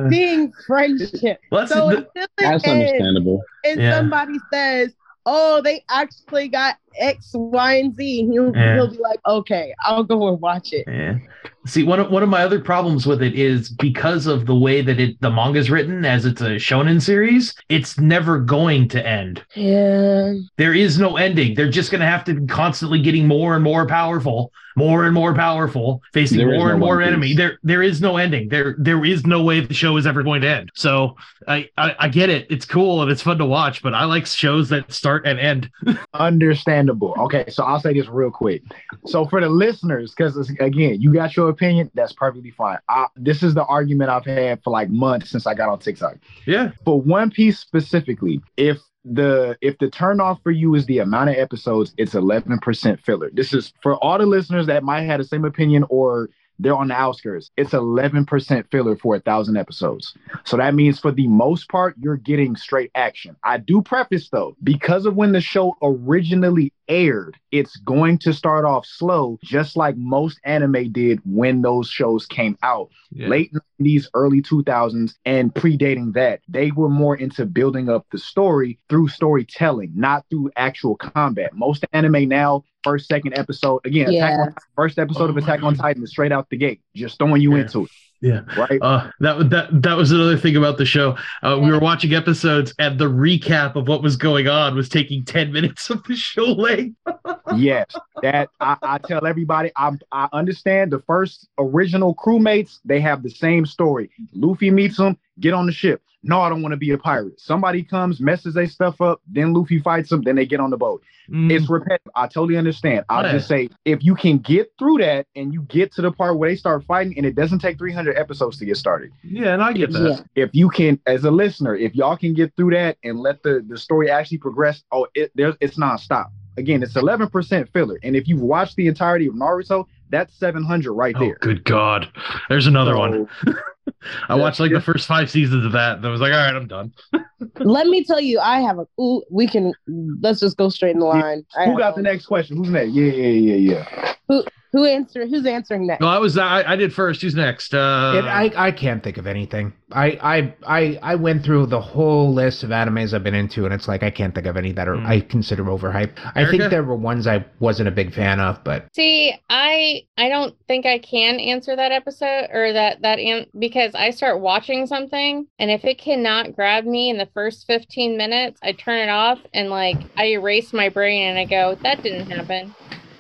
being 0.09 0.53
friendship. 0.67 1.39
Well, 1.51 1.63
that's 1.67 1.73
So 1.73 1.89
the- 1.91 1.97
until 1.99 2.23
it 2.25 2.29
That's 2.39 2.65
ends, 2.67 2.91
understandable. 2.93 3.43
and 3.65 3.81
Yeah. 3.81 3.97
somebody 3.99 4.39
says, 4.53 4.95
"Oh, 5.27 5.61
they 5.63 5.85
actually 5.91 6.49
got 6.49 6.77
X, 6.99 7.31
Y, 7.35 7.75
and 7.75 7.95
Z," 7.95 8.27
he'll 8.31 8.55
Yeah. 8.55 8.75
he'll 8.75 8.91
be 8.91 8.99
like, 8.99 9.21
"Okay, 9.27 9.75
I'll 9.85 10.05
go 10.05 10.29
and 10.29 10.41
watch 10.41 10.73
it." 10.73 10.85
Yeah. 10.89 11.19
See, 11.67 11.83
one 11.83 12.01
of 12.01 12.11
one 12.11 12.23
of 12.23 12.29
my 12.31 12.43
other 12.43 12.59
problems 12.59 13.07
with 13.07 13.23
it 13.23 13.35
is 13.35 13.69
because 13.69 14.27
of 14.27 14.47
the 14.47 14.55
way 14.55 14.81
that 14.81 14.99
it 14.99 15.21
the 15.21 15.31
manga 15.31 15.59
is 15.59 15.71
written 15.71 16.05
as 16.07 16.25
it's 16.25 16.41
a 16.41 16.57
shonen 16.57 17.03
series, 17.03 17.55
it's 17.69 17.99
never 17.99 18.39
going 18.41 18.89
to 18.89 19.07
end. 19.07 19.45
Yeah, 19.55 20.35
There 20.57 20.73
is 20.75 20.99
no 20.99 21.17
ending. 21.19 21.55
They're 21.55 21.69
just 21.71 21.91
going 21.91 22.01
to 22.01 22.07
have 22.07 22.25
to 22.25 22.35
be 22.35 22.47
constantly 22.47 23.01
getting 23.03 23.27
more 23.29 23.55
and 23.57 23.63
more 23.63 23.87
powerful, 23.87 24.53
more 24.75 25.05
and 25.05 25.13
more 25.13 25.35
powerful, 25.35 26.01
facing 26.15 26.39
There 26.39 26.55
is 26.55 26.59
more 26.59 26.69
no 26.69 26.73
and 26.73 26.81
more 26.81 26.95
One 26.97 27.05
Piece. 27.05 27.09
enemy. 27.09 27.35
There 27.35 27.59
there 27.63 27.83
is 27.83 28.01
no 28.01 28.17
ending. 28.17 28.49
There 28.49 28.75
there 28.79 29.05
is 29.05 29.27
no 29.27 29.43
way 29.43 29.61
the 29.61 29.75
show 29.75 29.99
is 29.99 30.07
ever 30.07 30.23
going 30.23 30.41
to 30.41 30.49
end. 30.49 30.71
So 30.75 31.15
I, 31.47 31.69
I 31.77 31.95
I 31.99 32.09
get 32.09 32.31
it. 32.31 32.47
It's 32.49 32.65
cool 32.65 33.03
and 33.03 33.11
it's 33.11 33.21
fun 33.23 33.37
to 33.37 33.45
watch, 33.47 33.83
but 33.83 33.93
I 33.93 34.05
like 34.07 34.25
shows 34.27 34.71
that 34.71 34.91
start 34.91 35.27
and 35.27 35.39
end. 35.39 35.71
Understandable. 36.15 37.15
Okay, 37.19 37.45
so 37.49 37.65
I'll 37.65 37.81
say 37.81 37.93
this 37.93 38.09
real 38.09 38.31
quick. 38.31 38.63
So 39.07 39.27
for 39.27 39.41
the 39.43 39.49
listeners, 39.51 40.15
because 40.17 40.39
again, 40.59 41.01
you 41.03 41.13
got 41.13 41.37
your 41.37 41.50
opinion, 41.51 41.91
that's 41.95 42.13
perfectly 42.13 42.51
fine. 42.51 42.79
I, 42.89 43.07
this 43.17 43.43
is 43.43 43.55
the 43.55 43.65
argument 43.65 44.11
I've 44.11 44.25
had 44.25 44.63
for 44.63 44.71
like 44.71 44.89
months 44.89 45.31
since 45.31 45.47
I 45.47 45.55
got 45.55 45.69
on 45.69 45.79
TikTok. 45.79 46.17
Yeah. 46.47 46.71
For 46.85 47.01
One 47.01 47.31
Piece 47.31 47.59
specifically, 47.59 48.41
if 48.57 48.79
the 49.05 49.57
if 49.61 49.79
the 49.79 49.89
turn 49.89 50.21
off 50.21 50.43
for 50.43 50.51
you 50.51 50.75
is 50.75 50.87
the 50.87 50.99
amount 50.99 51.31
of 51.31 51.37
episodes, 51.37 51.95
it's 51.97 52.15
eleven 52.15 52.59
percent 52.59 53.01
filler. 53.01 53.31
This 53.33 53.53
is 53.55 53.73
for 53.83 53.97
all 53.97 54.19
the 54.19 54.27
listeners 54.27 54.67
that 54.67 54.83
might 54.83 55.03
have 55.03 55.19
the 55.19 55.25
same 55.25 55.45
opinion 55.45 55.85
or 55.89 56.31
they're 56.59 56.77
on 56.77 56.89
the 56.89 56.95
outskirts. 56.95 57.51
It's 57.57 57.73
eleven 57.73 58.27
percent 58.27 58.67
filler 58.71 58.95
for 58.97 59.17
a 59.17 59.21
thousand 59.21 59.57
episodes. 59.57 60.15
So 60.45 60.59
that 60.59 60.75
means 60.75 61.01
for 61.01 61.11
the 61.11 61.27
most 61.27 61.71
part, 61.71 61.95
you're 61.99 62.19
getting 62.19 62.57
straight 62.57 62.91
action. 62.95 63.37
I 63.43 63.57
do 63.57 63.81
preface 63.81 64.29
though, 64.29 64.55
because 64.63 65.07
of 65.07 65.17
when 65.17 65.33
the 65.33 65.41
show 65.41 65.77
originally 65.83 66.75
aired, 66.91 67.39
it's 67.53 67.77
going 67.77 68.19
to 68.19 68.33
start 68.35 68.65
off 68.67 68.85
slow, 68.85 69.39
just 69.43 69.77
like 69.77 69.97
most 69.97 70.39
anime 70.45 70.93
did 70.93 71.21
when 71.25 71.63
those 71.63 71.89
shows 71.89 72.27
came 72.27 72.59
out. 72.63 72.91
Yeah. 73.13 73.29
Late 73.29 73.53
90s, 73.81 74.07
early 74.13 74.43
2000s, 74.43 75.15
and 75.25 75.55
predating 75.55 76.13
that, 76.15 76.41
they 76.49 76.71
were 76.73 76.89
more 76.91 77.17
into 77.17 77.47
building 77.47 77.89
up 77.89 78.07
the 78.13 78.19
story 78.19 78.79
through 78.89 79.09
storytelling, 79.09 79.93
not 79.95 80.27
through 80.29 80.51
actual 80.57 80.97
combat. 80.97 81.55
Most 81.55 81.85
anime 81.93 82.29
now, 82.29 82.65
first, 82.85 83.09
second 83.09 83.39
episode, 83.39 83.81
again, 83.85 84.13
Yeah. 84.13 84.37
on, 84.41 84.55
first 84.77 84.99
episode 84.99 85.31
of 85.31 85.37
Attack 85.37 85.63
on 85.63 85.75
Titan 85.77 86.03
is 86.03 86.11
straight 86.11 86.33
out 86.33 86.51
the 86.51 86.57
gate, 86.57 86.81
just 86.95 87.19
throwing 87.19 87.41
you 87.41 87.55
Yeah. 87.55 87.63
into 87.63 87.85
it. 87.85 87.91
Yeah. 88.21 88.41
Right? 88.57 88.79
Uh, 88.83 89.11
that 89.21 89.51
that 89.51 89.83
that 89.83 89.97
was 89.97 90.13
another 90.13 90.37
thing 90.37 90.57
about 90.57 90.77
the 90.77 90.85
show. 90.85 91.17
Uh, 91.43 91.59
we 91.63 91.71
were 91.71 91.79
watching 91.79 92.15
episodes, 92.15 92.75
and 92.79 92.99
the 92.99 93.09
recap 93.09 93.77
of 93.77 93.89
what 93.89 94.03
was 94.03 94.17
going 94.17 94.47
on 94.47 94.75
was 94.75 94.89
taking 94.89 95.25
ten 95.25 95.53
minutes 95.53 95.89
of 95.91 96.05
the 96.05 96.17
show 96.17 96.45
length. 96.45 96.97
yes, 97.57 97.87
that 98.23 98.51
I, 98.61 98.77
I 98.83 98.99
tell 98.99 99.27
everybody. 99.27 99.73
I 99.77 99.93
I 100.13 100.29
understand 100.33 100.93
the 100.93 101.01
first 101.01 101.49
original 101.59 102.15
crewmates. 102.15 102.81
They 102.85 103.01
have 103.01 103.23
the 103.23 103.31
same 103.31 103.65
story. 103.65 104.11
Luffy 104.35 104.71
meets 104.71 104.99
them, 104.99 105.17
get 105.39 105.55
on 105.55 105.67
the 105.67 105.73
ship. 105.73 106.03
No, 106.23 106.41
I 106.43 106.51
don't 106.51 106.61
want 106.61 106.73
to 106.73 106.77
be 106.77 106.91
a 106.91 106.99
pirate. 106.99 107.41
Somebody 107.41 107.83
comes, 107.83 108.21
messes 108.21 108.53
their 108.55 108.67
stuff 108.67 109.01
up. 109.01 109.23
Then 109.27 109.55
Luffy 109.55 109.79
fights 109.79 110.11
them. 110.11 110.21
Then 110.23 110.37
they 110.37 110.45
get 110.45 110.61
on 110.61 110.69
the 110.71 110.77
boat. 110.77 111.03
Mm, 111.31 111.51
It's 111.51 111.69
repetitive. 111.71 112.13
I 112.15 112.27
totally 112.27 112.59
understand. 112.59 113.05
I'll 113.09 113.25
Yeah. 113.25 113.33
just 113.33 113.49
say 113.49 113.71
if 113.87 114.05
you 114.05 114.15
can 114.15 114.37
get 114.39 114.71
through 114.79 114.99
that 114.99 115.27
and 115.35 115.53
you 115.55 115.63
get 115.63 115.93
to 115.95 116.03
the 116.03 116.13
part 116.13 116.37
where 116.37 116.51
they 116.51 116.57
start 116.57 116.85
fighting, 116.85 117.15
and 117.17 117.25
it 117.25 117.35
doesn't 117.35 117.61
take 117.61 117.79
300 117.79 118.17
episodes 118.19 118.59
to 118.59 118.67
get 118.67 118.77
started. 118.77 119.11
yeah, 119.23 119.55
and 119.55 119.63
I 119.63 119.73
get 119.73 119.93
that. 119.93 120.25
yeah, 120.35 120.45
If 120.45 120.51
you 120.53 120.69
can, 120.69 121.01
as 121.07 121.25
a 121.25 121.31
listener, 121.31 121.75
if 121.75 121.95
y'all 121.95 122.17
can 122.17 122.35
get 122.35 122.55
through 122.55 122.73
that 122.73 122.99
and 123.03 123.19
let 123.19 123.43
the 123.43 123.65
the 123.67 123.79
story 123.79 124.11
actually 124.11 124.39
progress, 124.39 124.83
oh, 124.93 125.07
it 125.15 125.31
there's 125.35 125.55
it's 125.61 125.79
nonstop. 125.79 126.27
Again, 126.57 126.83
it's 126.83 126.95
11% 126.95 127.69
filler, 127.73 127.99
and 128.03 128.15
if 128.17 128.29
you've 128.29 128.43
watched 128.43 128.77
the 128.77 128.89
entirety 128.89 129.27
of 129.27 129.35
Naruto, 129.35 129.87
that's 130.11 130.35
700 130.39 130.93
right 130.93 131.15
Oh, 131.17 131.21
there. 131.21 131.39
good 131.41 131.65
God! 131.65 132.09
There's 132.49 132.67
another 132.67 132.97
one. 132.97 133.29
I 134.29 134.35
watched 134.35 134.61
like 134.61 134.71
yeah. 134.71 134.79
the 134.79 134.85
first 134.85 135.07
five 135.09 135.31
seasons 135.31 135.65
of 135.65 135.73
that. 135.73 135.97
And 135.99 136.07
I 136.07 136.11
was 136.11 136.21
like, 136.21 136.33
all 136.33 136.39
right, 136.39 136.55
I'm 136.55 136.67
done. 136.69 136.93
let 137.59 137.87
me 137.89 138.05
tell 138.05 138.21
you, 138.21 138.39
I 138.39 138.61
have 138.61 138.79
a. 138.79 138.87
Ooh, 139.01 139.23
we 139.31 139.47
can. 139.49 139.73
Let's 140.21 140.41
just 140.41 140.57
go 140.57 140.69
straight 140.69 140.93
in 140.95 141.01
the 141.01 141.07
line. 141.07 141.45
I 141.59 141.65
Who 141.65 141.71
have 141.73 141.79
got 141.79 141.93
a- 141.95 141.97
the 141.97 142.03
next 142.03 142.27
question? 142.27 142.57
Who's 142.57 142.71
next? 142.71 142.91
Yeah, 142.93 143.05
yeah, 143.13 143.55
yeah, 143.55 143.75
yeah. 143.91 144.15
Who 144.29 144.45
answer? 144.85 145.27
Who's 145.27 145.45
answering 145.47 145.87
next? 145.87 146.01
No, 146.01 146.07
I 146.09 146.19
was 146.19 146.39
I, 146.39 146.63
I 146.73 146.77
did 146.77 146.93
first. 146.93 147.23
Who's 147.23 147.35
next? 147.35 147.75
Uh, 147.75 148.15
It, 148.17 148.25
I, 148.25 148.51
I 148.69 148.71
can't 148.73 149.03
think 149.03 149.17
of 149.19 149.27
anything. 149.27 149.73
I, 149.93 150.07
I 150.23 150.55
I 150.67 150.99
I 151.03 151.15
went 151.17 151.45
through 151.45 151.67
the 151.67 151.81
whole 151.81 152.33
list 152.33 152.63
of 152.63 152.71
animes 152.71 153.13
I've 153.13 153.25
been 153.25 153.35
into, 153.35 153.65
and 153.65 153.75
it's 153.75 153.89
like 153.89 154.03
I 154.05 154.11
can't 154.11 154.33
think 154.35 154.47
of 154.47 154.57
any 154.57 154.71
that 154.73 154.87
are 154.89 154.97
Hmm. 154.97 155.07
I 155.07 155.21
consider 155.21 155.65
overhyped. 155.65 156.13
I 156.37 156.49
think 156.49 156.71
there 156.71 156.85
were 156.85 156.95
ones 156.95 157.27
I 157.27 157.45
wasn't 157.59 157.89
a 157.89 157.93
big 157.93 158.15
fan 158.15 158.39
of, 158.39 158.63
but 158.63 158.87
See, 158.95 159.33
I 159.49 160.03
I 160.17 160.29
don't 160.29 160.55
think 160.69 160.87
I 160.87 160.99
can 160.99 161.41
answer 161.41 161.75
that 161.75 161.91
episode 161.91 162.49
or 162.53 162.73
that 162.73 163.03
that 163.03 163.19
an- 163.19 163.47
because 163.59 163.95
I 163.95 164.11
start 164.11 164.41
watching 164.41 164.87
something 164.87 165.47
and 165.59 165.71
if 165.71 165.85
it 165.85 165.99
cannot 165.99 166.55
grab 166.55 166.85
me 166.85 167.11
in 167.11 167.19
the 167.19 167.29
first 167.35 167.67
15 167.67 168.17
minutes, 168.17 168.61
I 168.63 168.73
turn 168.73 169.01
it 169.01 169.11
off 169.11 169.41
and 169.53 169.71
like 169.71 170.07
I 170.17 170.27
erase 170.27 170.73
my 170.73 170.89
brain 170.89 171.29
and 171.31 171.39
I 171.39 171.45
go, 171.47 171.77
that 171.83 172.03
didn't 172.03 172.31
happen. 172.31 172.77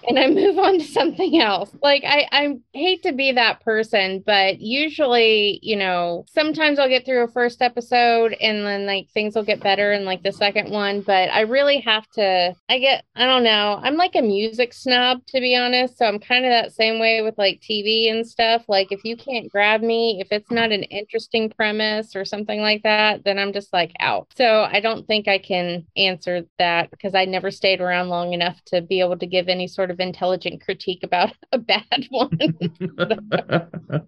And 0.09 0.19
I 0.19 0.29
move 0.29 0.59
on 0.59 0.79
to 0.79 0.85
something 0.85 1.41
else. 1.41 1.71
Like 1.83 2.03
I, 2.05 2.27
I 2.33 2.55
hate 2.73 3.03
to 3.03 3.13
be 3.13 3.33
that 3.33 3.61
person, 3.61 4.23
but 4.25 4.61
usually, 4.61 5.59
you 5.63 5.77
know, 5.77 6.25
sometimes 6.33 6.79
I'll 6.79 6.89
get 6.89 7.05
through 7.05 7.25
a 7.25 7.29
first 7.29 7.63
episode 7.63 8.35
and 8.41 8.65
then 8.65 8.87
like 8.87 9.09
things 9.13 9.35
will 9.35 9.45
get 9.45 9.63
better 9.63 9.93
in 9.93 10.05
like 10.05 10.23
the 10.23 10.33
second 10.33 10.71
one. 10.71 11.03
But 11.03 11.31
I 11.31 11.41
really 11.41 11.81
have 11.81 12.09
to 12.13 12.55
I 12.69 12.79
get 12.79 13.05
I 13.15 13.27
don't 13.27 13.45
know. 13.45 13.79
I'm 13.83 13.97
like 13.97 14.15
a 14.15 14.23
music 14.23 14.73
snob 14.73 15.25
to 15.27 15.41
be 15.41 15.57
honest. 15.57 15.99
So 15.99 16.07
I'm 16.07 16.19
kind 16.19 16.45
of 16.45 16.51
that 16.51 16.73
same 16.73 16.99
way 16.99 17.23
with 17.23 17.37
like 17.39 17.61
TV 17.61 18.11
and 18.11 18.27
stuff. 18.27 18.65
Like 18.69 18.93
if 18.93 19.05
you 19.05 19.17
can't 19.17 19.51
grab 19.51 19.83
me, 19.83 20.21
if 20.21 20.29
it's 20.31 20.51
not 20.51 20.73
an 20.73 20.85
interesting 20.85 21.51
premise 21.51 22.17
or 22.17 22.25
something 22.25 22.61
like 22.61 22.83
that, 22.83 23.25
then 23.25 23.39
I'm 23.39 23.53
just 23.53 23.73
like 23.73 23.93
out. 24.01 24.29
So 24.37 24.63
I 24.71 24.81
don't 24.81 25.07
think 25.07 25.29
I 25.29 25.39
can 25.39 25.87
answer 25.97 26.45
that 26.59 26.91
because 26.91 27.15
I 27.15 27.25
never 27.25 27.51
stayed 27.51 27.81
around 27.81 28.09
long 28.09 28.33
enough 28.33 28.63
to 28.67 28.81
be 28.81 29.01
able 29.01 29.19
to 29.19 29.27
give 29.27 29.49
any 29.49 29.69
sort 29.69 29.90
of 29.91 30.01
intelligent 30.01 30.63
critique 30.63 31.03
about 31.03 31.33
a 31.53 31.59
bad 31.59 32.07
one. 32.11 32.31
well, 33.49 34.03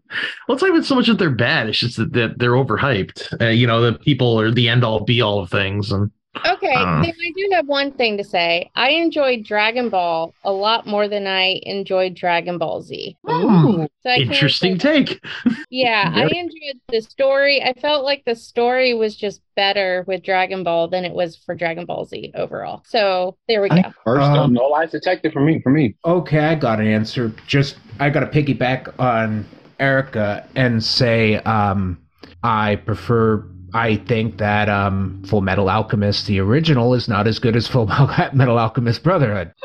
it's 0.48 0.62
not 0.62 0.68
even 0.68 0.82
so 0.82 0.94
much 0.94 1.06
that 1.06 1.18
they're 1.18 1.30
bad. 1.30 1.68
It's 1.68 1.78
just 1.78 1.96
that, 1.96 2.12
that 2.12 2.38
they're 2.38 2.52
overhyped. 2.52 3.40
Uh, 3.40 3.48
you 3.48 3.66
know, 3.66 3.80
the 3.80 3.98
people 3.98 4.40
are 4.40 4.50
the 4.50 4.68
end 4.68 4.84
all 4.84 5.04
be 5.04 5.20
all 5.20 5.40
of 5.40 5.50
things. 5.50 5.92
And 5.92 6.10
Okay, 6.34 6.74
I 6.74 6.84
don't 6.84 7.02
then 7.02 7.12
I 7.12 7.32
do 7.36 7.50
have 7.52 7.66
one 7.66 7.92
thing 7.92 8.16
to 8.16 8.24
say. 8.24 8.70
I 8.74 8.90
enjoyed 8.90 9.44
Dragon 9.44 9.90
Ball 9.90 10.34
a 10.44 10.52
lot 10.52 10.86
more 10.86 11.06
than 11.06 11.26
I 11.26 11.60
enjoyed 11.64 12.14
Dragon 12.14 12.56
Ball 12.58 12.80
Z. 12.80 13.16
Ooh, 13.28 13.86
So 14.02 14.10
interesting 14.10 14.78
take. 14.78 15.22
Yeah, 15.70 16.10
I 16.14 16.26
enjoyed 16.26 16.80
the 16.88 17.02
story. 17.02 17.62
I 17.62 17.74
felt 17.74 18.04
like 18.04 18.24
the 18.24 18.34
story 18.34 18.94
was 18.94 19.14
just 19.14 19.42
better 19.56 20.04
with 20.06 20.22
Dragon 20.22 20.64
Ball 20.64 20.88
than 20.88 21.04
it 21.04 21.12
was 21.12 21.36
for 21.36 21.54
Dragon 21.54 21.84
Ball 21.84 22.06
Z 22.06 22.32
overall. 22.34 22.82
So 22.86 23.36
there 23.46 23.60
we 23.60 23.68
go. 23.68 23.74
think 23.76 23.86
first 24.04 24.22
Um, 24.22 24.54
No, 24.54 24.62
no 24.62 24.68
lies 24.68 24.90
detected 24.90 25.32
for 25.32 25.40
me. 25.40 25.60
For 25.60 25.70
me, 25.70 25.96
Okay, 26.04 26.40
I 26.40 26.54
got 26.54 26.80
an 26.80 26.86
answer. 26.86 27.32
Just 27.46 27.76
I 28.00 28.08
got 28.08 28.20
to 28.20 28.26
piggyback 28.42 28.98
on 28.98 29.46
Erica 29.78 30.46
and 30.54 30.82
say 30.82 31.36
um, 31.38 31.98
I 32.42 32.76
prefer. 32.76 33.44
I 33.74 33.96
think 33.96 34.38
that 34.38 34.68
um, 34.68 35.22
Full 35.26 35.40
Metal 35.40 35.68
Alchemist, 35.70 36.26
the 36.26 36.40
original, 36.40 36.94
is 36.94 37.08
not 37.08 37.26
as 37.26 37.38
good 37.38 37.56
as 37.56 37.66
Full 37.68 37.86
Metal 38.32 38.58
Alchemist 38.58 39.02
Brotherhood. 39.02 39.52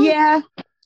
Yeah, 0.00 0.40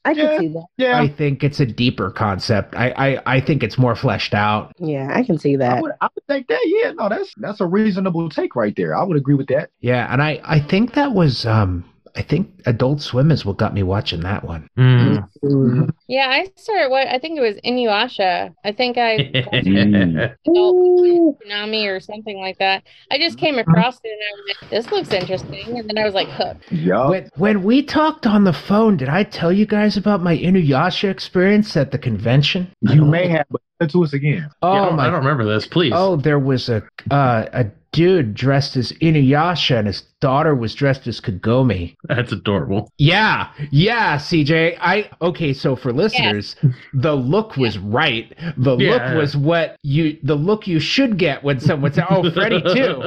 I 0.04 0.14
can 0.14 0.24
Yeah. 0.26 0.38
see 0.38 0.48
that. 0.48 0.64
Yeah, 0.76 1.00
I 1.00 1.08
think 1.08 1.44
it's 1.44 1.60
a 1.60 1.66
deeper 1.66 2.10
concept. 2.10 2.74
I, 2.74 2.90
I, 2.90 3.36
I 3.36 3.40
think 3.40 3.62
it's 3.62 3.78
more 3.78 3.94
fleshed 3.94 4.34
out. 4.34 4.72
Yeah, 4.78 5.08
I 5.12 5.22
can 5.22 5.38
see 5.38 5.54
I 5.54 5.58
that. 5.58 5.82
would, 5.82 5.92
I 6.00 6.08
would 6.14 6.24
think 6.26 6.48
that. 6.48 6.60
Yeah, 6.64 6.92
no, 6.92 7.08
that's 7.08 7.32
that's 7.36 7.60
a 7.60 7.66
reasonable 7.66 8.28
take 8.28 8.56
right 8.56 8.74
there. 8.76 8.96
I 8.96 9.02
would 9.04 9.16
agree 9.16 9.34
with 9.34 9.46
that. 9.48 9.70
Yeah, 9.80 10.12
and 10.12 10.20
I, 10.22 10.40
I 10.44 10.60
think 10.60 10.94
that 10.94 11.12
was 11.12 11.46
um, 11.46 11.84
I 12.16 12.22
think 12.22 12.48
Adult 12.66 13.02
Swim 13.02 13.32
is 13.32 13.44
what 13.44 13.56
got 13.56 13.74
me 13.74 13.82
watching 13.82 14.20
that 14.20 14.44
one. 14.44 14.68
Mm. 14.78 15.28
Mm. 15.42 15.90
Yeah, 16.06 16.28
I 16.30 16.46
started 16.56 16.90
what 16.90 17.08
I 17.08 17.18
think 17.18 17.38
it 17.38 17.40
was 17.40 17.56
Inuyasha. 17.64 18.54
I 18.64 18.72
think 18.72 18.98
I 18.98 19.30
Mm. 19.64 20.36
Adult 20.46 21.40
Toonami 21.40 21.86
or 21.88 22.00
something 22.00 22.38
like 22.38 22.58
that. 22.58 22.84
I 23.10 23.18
just 23.18 23.38
came 23.38 23.58
across 23.58 23.98
it 24.02 24.10
and 24.10 24.20
I 24.22 24.30
went, 24.46 24.70
this 24.70 24.92
looks 24.92 25.12
interesting. 25.12 25.78
And 25.78 25.88
then 25.88 25.98
I 25.98 26.04
was 26.04 26.14
like 26.14 26.28
hooked. 26.28 26.70
Yeah. 26.70 27.08
When 27.08 27.30
when 27.36 27.62
we 27.64 27.82
talked 27.82 28.26
on 28.26 28.44
the 28.44 28.52
phone, 28.52 28.96
did 28.96 29.08
I 29.08 29.24
tell 29.24 29.52
you 29.52 29.66
guys 29.66 29.96
about 29.96 30.22
my 30.22 30.36
Inuyasha 30.36 31.10
experience 31.10 31.76
at 31.76 31.90
the 31.90 31.98
convention? 31.98 32.72
You 32.82 33.04
may 33.04 33.28
have, 33.28 33.46
but 33.50 33.60
tell 33.80 33.88
it 33.88 33.92
to 33.92 34.04
us 34.04 34.12
again. 34.12 34.48
Oh 34.62 34.72
Yeah, 34.72 34.82
I, 34.82 34.84
don't, 34.86 34.96
my 34.96 35.02
I 35.06 35.10
don't 35.10 35.18
remember 35.24 35.44
this. 35.44 35.66
Please. 35.66 35.92
Oh, 35.94 36.16
there 36.16 36.38
was 36.38 36.68
a 36.68 36.82
uh, 37.10 37.46
a 37.52 37.66
dude 37.94 38.34
dressed 38.34 38.76
as 38.76 38.90
Inuyasha, 38.94 39.78
and 39.78 39.86
his 39.86 40.02
daughter 40.20 40.54
was 40.54 40.74
dressed 40.74 41.06
as 41.06 41.20
Kagome. 41.20 41.94
That's 42.08 42.32
adorable. 42.32 42.90
Yeah, 42.98 43.50
yeah, 43.70 44.16
CJ. 44.18 44.76
I 44.80 45.08
okay. 45.22 45.52
So 45.52 45.76
for 45.76 45.92
listeners, 45.92 46.56
the 46.92 47.14
look 47.14 47.56
was 47.56 47.78
right. 47.78 48.34
The 48.56 48.76
Yeah. 48.76 48.90
look 48.90 49.16
was 49.16 49.36
what 49.36 49.76
you 49.82 50.18
the 50.24 50.34
look 50.34 50.66
you 50.66 50.80
should 50.80 51.18
get 51.18 51.44
when 51.44 51.60
someone 51.60 51.92
says, 51.92 52.04
"Oh, 52.10 52.28
Freddy 52.32 52.60
too." 52.62 53.00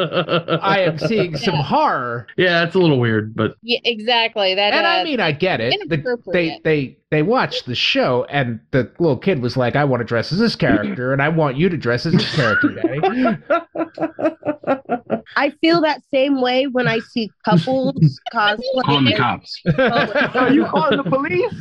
I 0.62 0.80
am 0.80 0.98
seeing 1.10 1.36
some 1.36 1.56
horror, 1.56 2.28
Yeah, 2.38 2.64
it's 2.64 2.76
a 2.76 2.80
little 2.80 3.00
weird, 3.00 3.36
but 3.36 3.56
Yeah, 3.62 3.80
exactly. 3.84 4.56
That 4.56 4.74
and 4.74 4.88
I 4.88 5.02
uh, 5.02 5.04
mean, 5.04 5.20
I 5.20 5.34
get 5.34 5.60
it. 5.60 5.74
The- 5.90 6.18
they 6.32 6.62
they 6.64 6.98
they 7.12 7.24
watched 7.24 7.66
the 7.66 7.76
show, 7.76 8.26
and 8.30 8.60
the 8.72 8.90
little 9.00 9.18
kid 9.18 9.42
was 9.42 9.58
like, 9.58 9.76
"I 9.76 9.84
want 9.84 10.00
to 10.02 10.06
dress 10.06 10.32
as 10.32 10.40
this 10.40 10.56
character, 10.56 11.12
and 11.14 11.22
I 11.22 11.30
want 11.30 11.58
you 11.58 11.68
to 11.70 11.78
dress 11.78 12.06
as 12.06 12.14
this 12.14 12.36
character, 12.36 12.70
Daddy." 12.70 13.38
I 15.36 15.50
feel 15.62 15.82
that 15.82 16.02
same 16.12 16.42
way 16.42 16.68
when 16.68 16.88
I 16.88 17.00
see 17.00 17.30
couples 17.46 18.20
calling 18.32 18.58
the 18.58 18.84
cosplay. 18.84 19.18
cops. 19.18 19.62
Are 20.36 20.52
you 20.52 20.66
calling 20.66 20.98
the 20.98 21.04
police? 21.04 21.54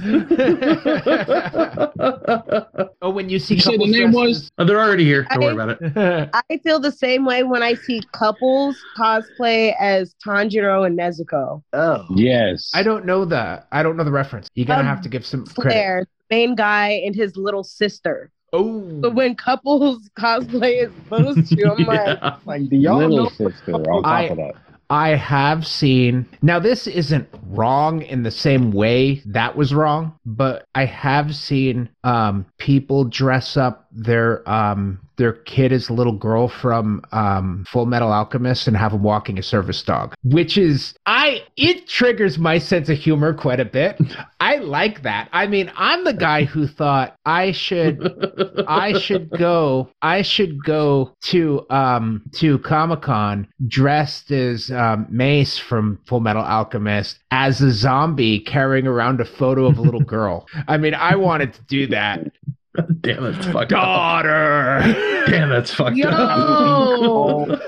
oh, 3.02 3.10
when 3.10 3.28
you 3.28 3.38
see 3.38 3.54
You 3.56 3.60
said 3.60 3.80
the 3.80 3.86
name 3.90 4.12
was? 4.12 4.50
Oh, 4.58 4.64
they're 4.64 4.80
already 4.80 5.04
here. 5.04 5.26
Don't 5.30 5.40
worry 5.42 5.52
about 5.54 5.80
it. 5.80 6.30
I 6.48 6.58
feel 6.58 6.78
the 6.80 6.92
same 6.92 7.24
way 7.24 7.42
when 7.42 7.62
I 7.62 7.74
see 7.74 8.02
couples 8.12 8.76
cosplay 8.96 9.74
as 9.78 10.14
Tanjiro 10.24 10.86
and 10.86 10.98
Nezuko. 10.98 11.62
Oh. 11.72 12.04
Yes. 12.14 12.70
I 12.74 12.82
don't 12.82 13.04
know 13.04 13.24
the 13.24 13.64
I 13.72 13.82
don't 13.82 13.96
know 13.96 14.04
the 14.04 14.12
reference. 14.12 14.48
You're 14.54 14.66
gonna 14.66 14.80
Um, 14.80 14.86
have 14.86 15.02
to 15.02 15.08
give 15.08 15.26
some 15.26 15.44
credit. 15.46 15.70
Claire, 15.70 16.06
the 16.30 16.36
main 16.36 16.54
guy 16.54 16.90
and 17.04 17.14
his 17.14 17.36
little 17.36 17.64
sister. 17.64 18.30
Oh, 18.52 18.80
But 19.00 19.14
when 19.14 19.34
couples 19.34 20.08
cosplay 20.18 20.84
as 20.86 20.92
those 21.10 21.48
two, 21.50 21.64
I'm 21.70 21.84
like, 21.86 22.46
Like, 22.46 22.68
do 22.68 22.76
y'all 22.76 22.98
Little 22.98 23.24
know? 23.24 23.28
sister 23.30 23.72
on 23.74 24.02
top 24.02 24.06
I- 24.06 24.22
of 24.24 24.36
that. 24.38 24.54
I 24.88 25.16
have 25.16 25.66
seen. 25.66 26.26
Now, 26.42 26.60
this 26.60 26.86
isn't 26.86 27.28
wrong 27.48 28.02
in 28.02 28.22
the 28.22 28.30
same 28.30 28.70
way 28.70 29.20
that 29.26 29.56
was 29.56 29.74
wrong, 29.74 30.16
but 30.24 30.64
I 30.76 30.84
have 30.84 31.34
seen 31.34 31.88
um, 32.04 32.46
people 32.58 33.02
dress 33.02 33.56
up 33.56 33.88
their 33.90 34.48
um, 34.48 35.00
their 35.16 35.32
kid 35.32 35.72
as 35.72 35.88
a 35.88 35.92
little 35.92 36.12
girl 36.12 36.48
from 36.48 37.02
um, 37.12 37.64
Full 37.68 37.86
Metal 37.86 38.12
Alchemist 38.12 38.68
and 38.68 38.76
have 38.76 38.92
them 38.92 39.02
walking 39.02 39.38
a 39.38 39.42
service 39.42 39.82
dog, 39.82 40.14
which 40.22 40.56
is 40.58 40.94
I 41.06 41.42
it 41.56 41.86
triggers 41.88 42.38
my 42.38 42.58
sense 42.58 42.88
of 42.88 42.98
humor 42.98 43.34
quite 43.34 43.60
a 43.60 43.64
bit. 43.64 44.00
I 44.40 44.56
like 44.56 45.02
that. 45.02 45.28
I 45.32 45.46
mean, 45.46 45.70
I'm 45.76 46.04
the 46.04 46.12
guy 46.12 46.44
who 46.44 46.66
thought 46.66 47.16
I 47.24 47.52
should 47.52 48.64
I 48.68 48.98
should 48.98 49.30
go. 49.30 49.90
I 50.02 50.22
should 50.22 50.62
go 50.64 51.14
to 51.24 51.66
um 51.70 52.22
to 52.34 52.58
Comic 52.60 53.02
Con 53.02 53.48
dressed 53.66 54.30
as 54.30 54.70
um, 54.70 55.06
Maes 55.10 55.58
from 55.58 55.98
Full 56.06 56.20
Metal 56.20 56.42
Alchemist 56.42 57.18
as 57.30 57.60
a 57.60 57.70
zombie 57.70 58.40
carrying 58.40 58.86
around 58.86 59.20
a 59.20 59.24
photo 59.24 59.66
of 59.66 59.78
a 59.78 59.82
little 59.82 60.00
girl. 60.00 60.46
I 60.68 60.76
mean, 60.76 60.94
I 60.94 61.16
wanted 61.16 61.52
to 61.54 61.62
do 61.62 61.86
that. 61.88 62.32
Damn, 63.00 63.24
that's 63.24 63.46
fucked 63.46 63.72
up. 63.72 63.82
Daughter. 63.82 65.24
Damn, 65.26 65.48
that's 65.50 65.72
fucked 65.72 65.96
Yo! 65.96 66.08
up. 66.08 67.60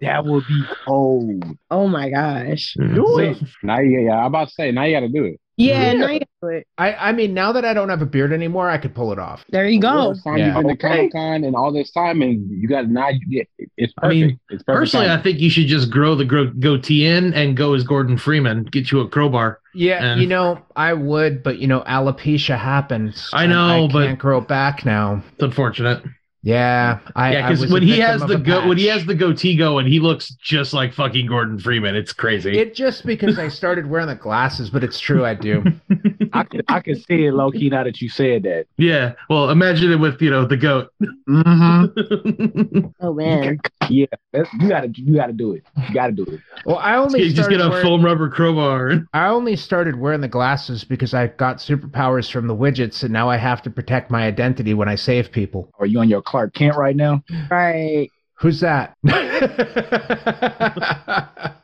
That 0.00 0.24
would 0.24 0.46
be 0.46 0.62
cold. 0.84 1.44
oh 1.70 1.88
my 1.88 2.10
gosh. 2.10 2.76
Mm. 2.78 2.94
Do 2.94 3.18
it. 3.20 3.38
Now 3.62 3.80
you, 3.80 4.00
yeah, 4.00 4.18
I'm 4.18 4.26
about 4.26 4.48
to 4.48 4.54
say, 4.54 4.70
now 4.70 4.84
you 4.84 4.94
got 4.94 5.00
to 5.00 5.08
do 5.08 5.24
it. 5.24 5.40
Yeah, 5.56 5.92
Yeah. 5.92 5.92
now 5.94 6.10
you. 6.10 6.62
I 6.78 6.94
I 6.94 7.12
mean, 7.12 7.32
now 7.32 7.52
that 7.52 7.64
I 7.64 7.72
don't 7.74 7.88
have 7.88 8.02
a 8.02 8.06
beard 8.06 8.32
anymore, 8.32 8.68
I 8.68 8.76
could 8.76 8.94
pull 8.94 9.12
it 9.12 9.18
off. 9.18 9.44
There 9.50 9.66
you 9.68 9.80
go. 9.80 10.10
First 10.10 10.24
time 10.24 10.38
Yeah. 10.38 10.46
you've 10.46 10.66
been 10.66 10.68
to 10.68 10.76
Comic 10.76 11.12
Con 11.12 11.44
and 11.44 11.54
all 11.56 11.72
this 11.72 11.90
time, 11.92 12.22
and 12.22 12.50
you 12.50 12.66
got 12.68 12.88
now. 12.88 13.08
You 13.08 13.20
get 13.30 13.48
it's 13.76 13.92
perfect. 13.94 14.04
I 14.04 14.08
mean, 14.08 14.40
it's 14.50 14.62
perfect. 14.62 14.66
Personally, 14.66 15.10
I 15.10 15.16
think 15.22 15.40
you 15.40 15.48
should 15.50 15.66
just 15.66 15.90
grow 15.90 16.14
the 16.16 16.24
gro- 16.24 16.50
goatee 16.58 17.06
in 17.06 17.32
and 17.34 17.56
go 17.56 17.74
as 17.74 17.82
Gordon 17.84 18.16
Freeman. 18.18 18.64
Get 18.64 18.90
you 18.90 19.00
a 19.00 19.08
crowbar. 19.08 19.60
Yeah, 19.74 20.04
And- 20.04 20.20
you 20.20 20.26
know, 20.26 20.58
I 20.76 20.92
would, 20.92 21.42
but 21.42 21.58
you 21.60 21.66
know, 21.66 21.80
alopecia 21.82 22.58
happens. 22.58 23.30
I 23.32 23.46
know, 23.46 23.84
I 23.84 23.88
but- 23.92 24.06
can't 24.06 24.18
grow 24.18 24.38
it 24.38 24.48
back 24.48 24.84
now. 24.84 25.22
It's 25.34 25.42
unfortunate. 25.42 26.02
Yeah, 26.44 26.98
I 27.16 27.32
yeah, 27.32 27.48
because 27.48 27.72
when 27.72 27.82
he 27.82 27.98
has 28.00 28.20
the 28.20 28.34
a 28.34 28.38
go- 28.38 28.68
when 28.68 28.76
he 28.76 28.84
has 28.88 29.06
the 29.06 29.14
goatee 29.14 29.56
going, 29.56 29.86
he 29.86 29.98
looks 29.98 30.28
just 30.34 30.74
like 30.74 30.92
fucking 30.92 31.26
Gordon 31.26 31.58
Freeman. 31.58 31.96
It's 31.96 32.12
crazy. 32.12 32.58
It 32.58 32.74
just 32.74 33.06
because 33.06 33.38
I 33.38 33.48
started 33.48 33.88
wearing 33.88 34.08
the 34.08 34.14
glasses, 34.14 34.68
but 34.68 34.84
it's 34.84 35.00
true 35.00 35.24
I 35.24 35.32
do. 35.32 35.64
I 36.34 36.42
could 36.42 36.62
I 36.68 36.80
could 36.80 37.02
see 37.02 37.24
it 37.24 37.32
low 37.32 37.50
key 37.50 37.70
now 37.70 37.82
that 37.84 38.02
you 38.02 38.10
said 38.10 38.42
that. 38.42 38.66
yeah. 38.76 39.14
Well, 39.30 39.48
imagine 39.48 39.90
it 39.90 39.96
with 39.96 40.20
you 40.20 40.28
know 40.28 40.44
the 40.44 40.58
goat. 40.58 40.90
Mm-hmm. 41.26 42.88
Oh 43.00 43.14
man. 43.14 43.58
Yeah, 43.90 44.06
that's, 44.32 44.52
you 44.54 44.68
gotta 44.68 44.90
you 44.94 45.14
gotta 45.14 45.32
do 45.32 45.52
it. 45.52 45.64
You 45.88 45.94
gotta 45.94 46.12
do 46.12 46.24
it. 46.24 46.40
Well, 46.64 46.78
I 46.78 46.96
only 46.96 47.20
you 47.20 47.26
just 47.26 47.36
started 47.36 47.58
get 47.58 47.66
a 47.66 47.70
wearing, 47.70 47.84
foam 47.84 48.04
rubber 48.04 48.28
crowbar. 48.28 49.06
I 49.12 49.28
only 49.28 49.56
started 49.56 49.98
wearing 49.98 50.20
the 50.20 50.28
glasses 50.28 50.84
because 50.84 51.14
I 51.14 51.28
got 51.28 51.58
superpowers 51.58 52.30
from 52.30 52.46
the 52.46 52.56
widgets, 52.56 53.02
and 53.02 53.12
now 53.12 53.28
I 53.28 53.36
have 53.36 53.62
to 53.62 53.70
protect 53.70 54.10
my 54.10 54.26
identity 54.26 54.74
when 54.74 54.88
I 54.88 54.94
save 54.94 55.32
people. 55.32 55.70
Are 55.78 55.86
you 55.86 56.00
on 56.00 56.08
your 56.08 56.22
Clark 56.22 56.54
Kent 56.54 56.76
right 56.76 56.96
now? 56.96 57.22
Right. 57.50 58.10
Who's 58.34 58.60
that? 58.60 58.96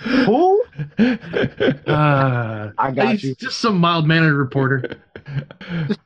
Who? 0.00 0.64
Uh, 1.86 2.70
I 2.78 2.90
got 2.92 3.12
he's 3.12 3.24
you. 3.24 3.34
just 3.34 3.58
some 3.60 3.78
mild 3.78 4.06
mannered 4.06 4.34
reporter. 4.34 4.96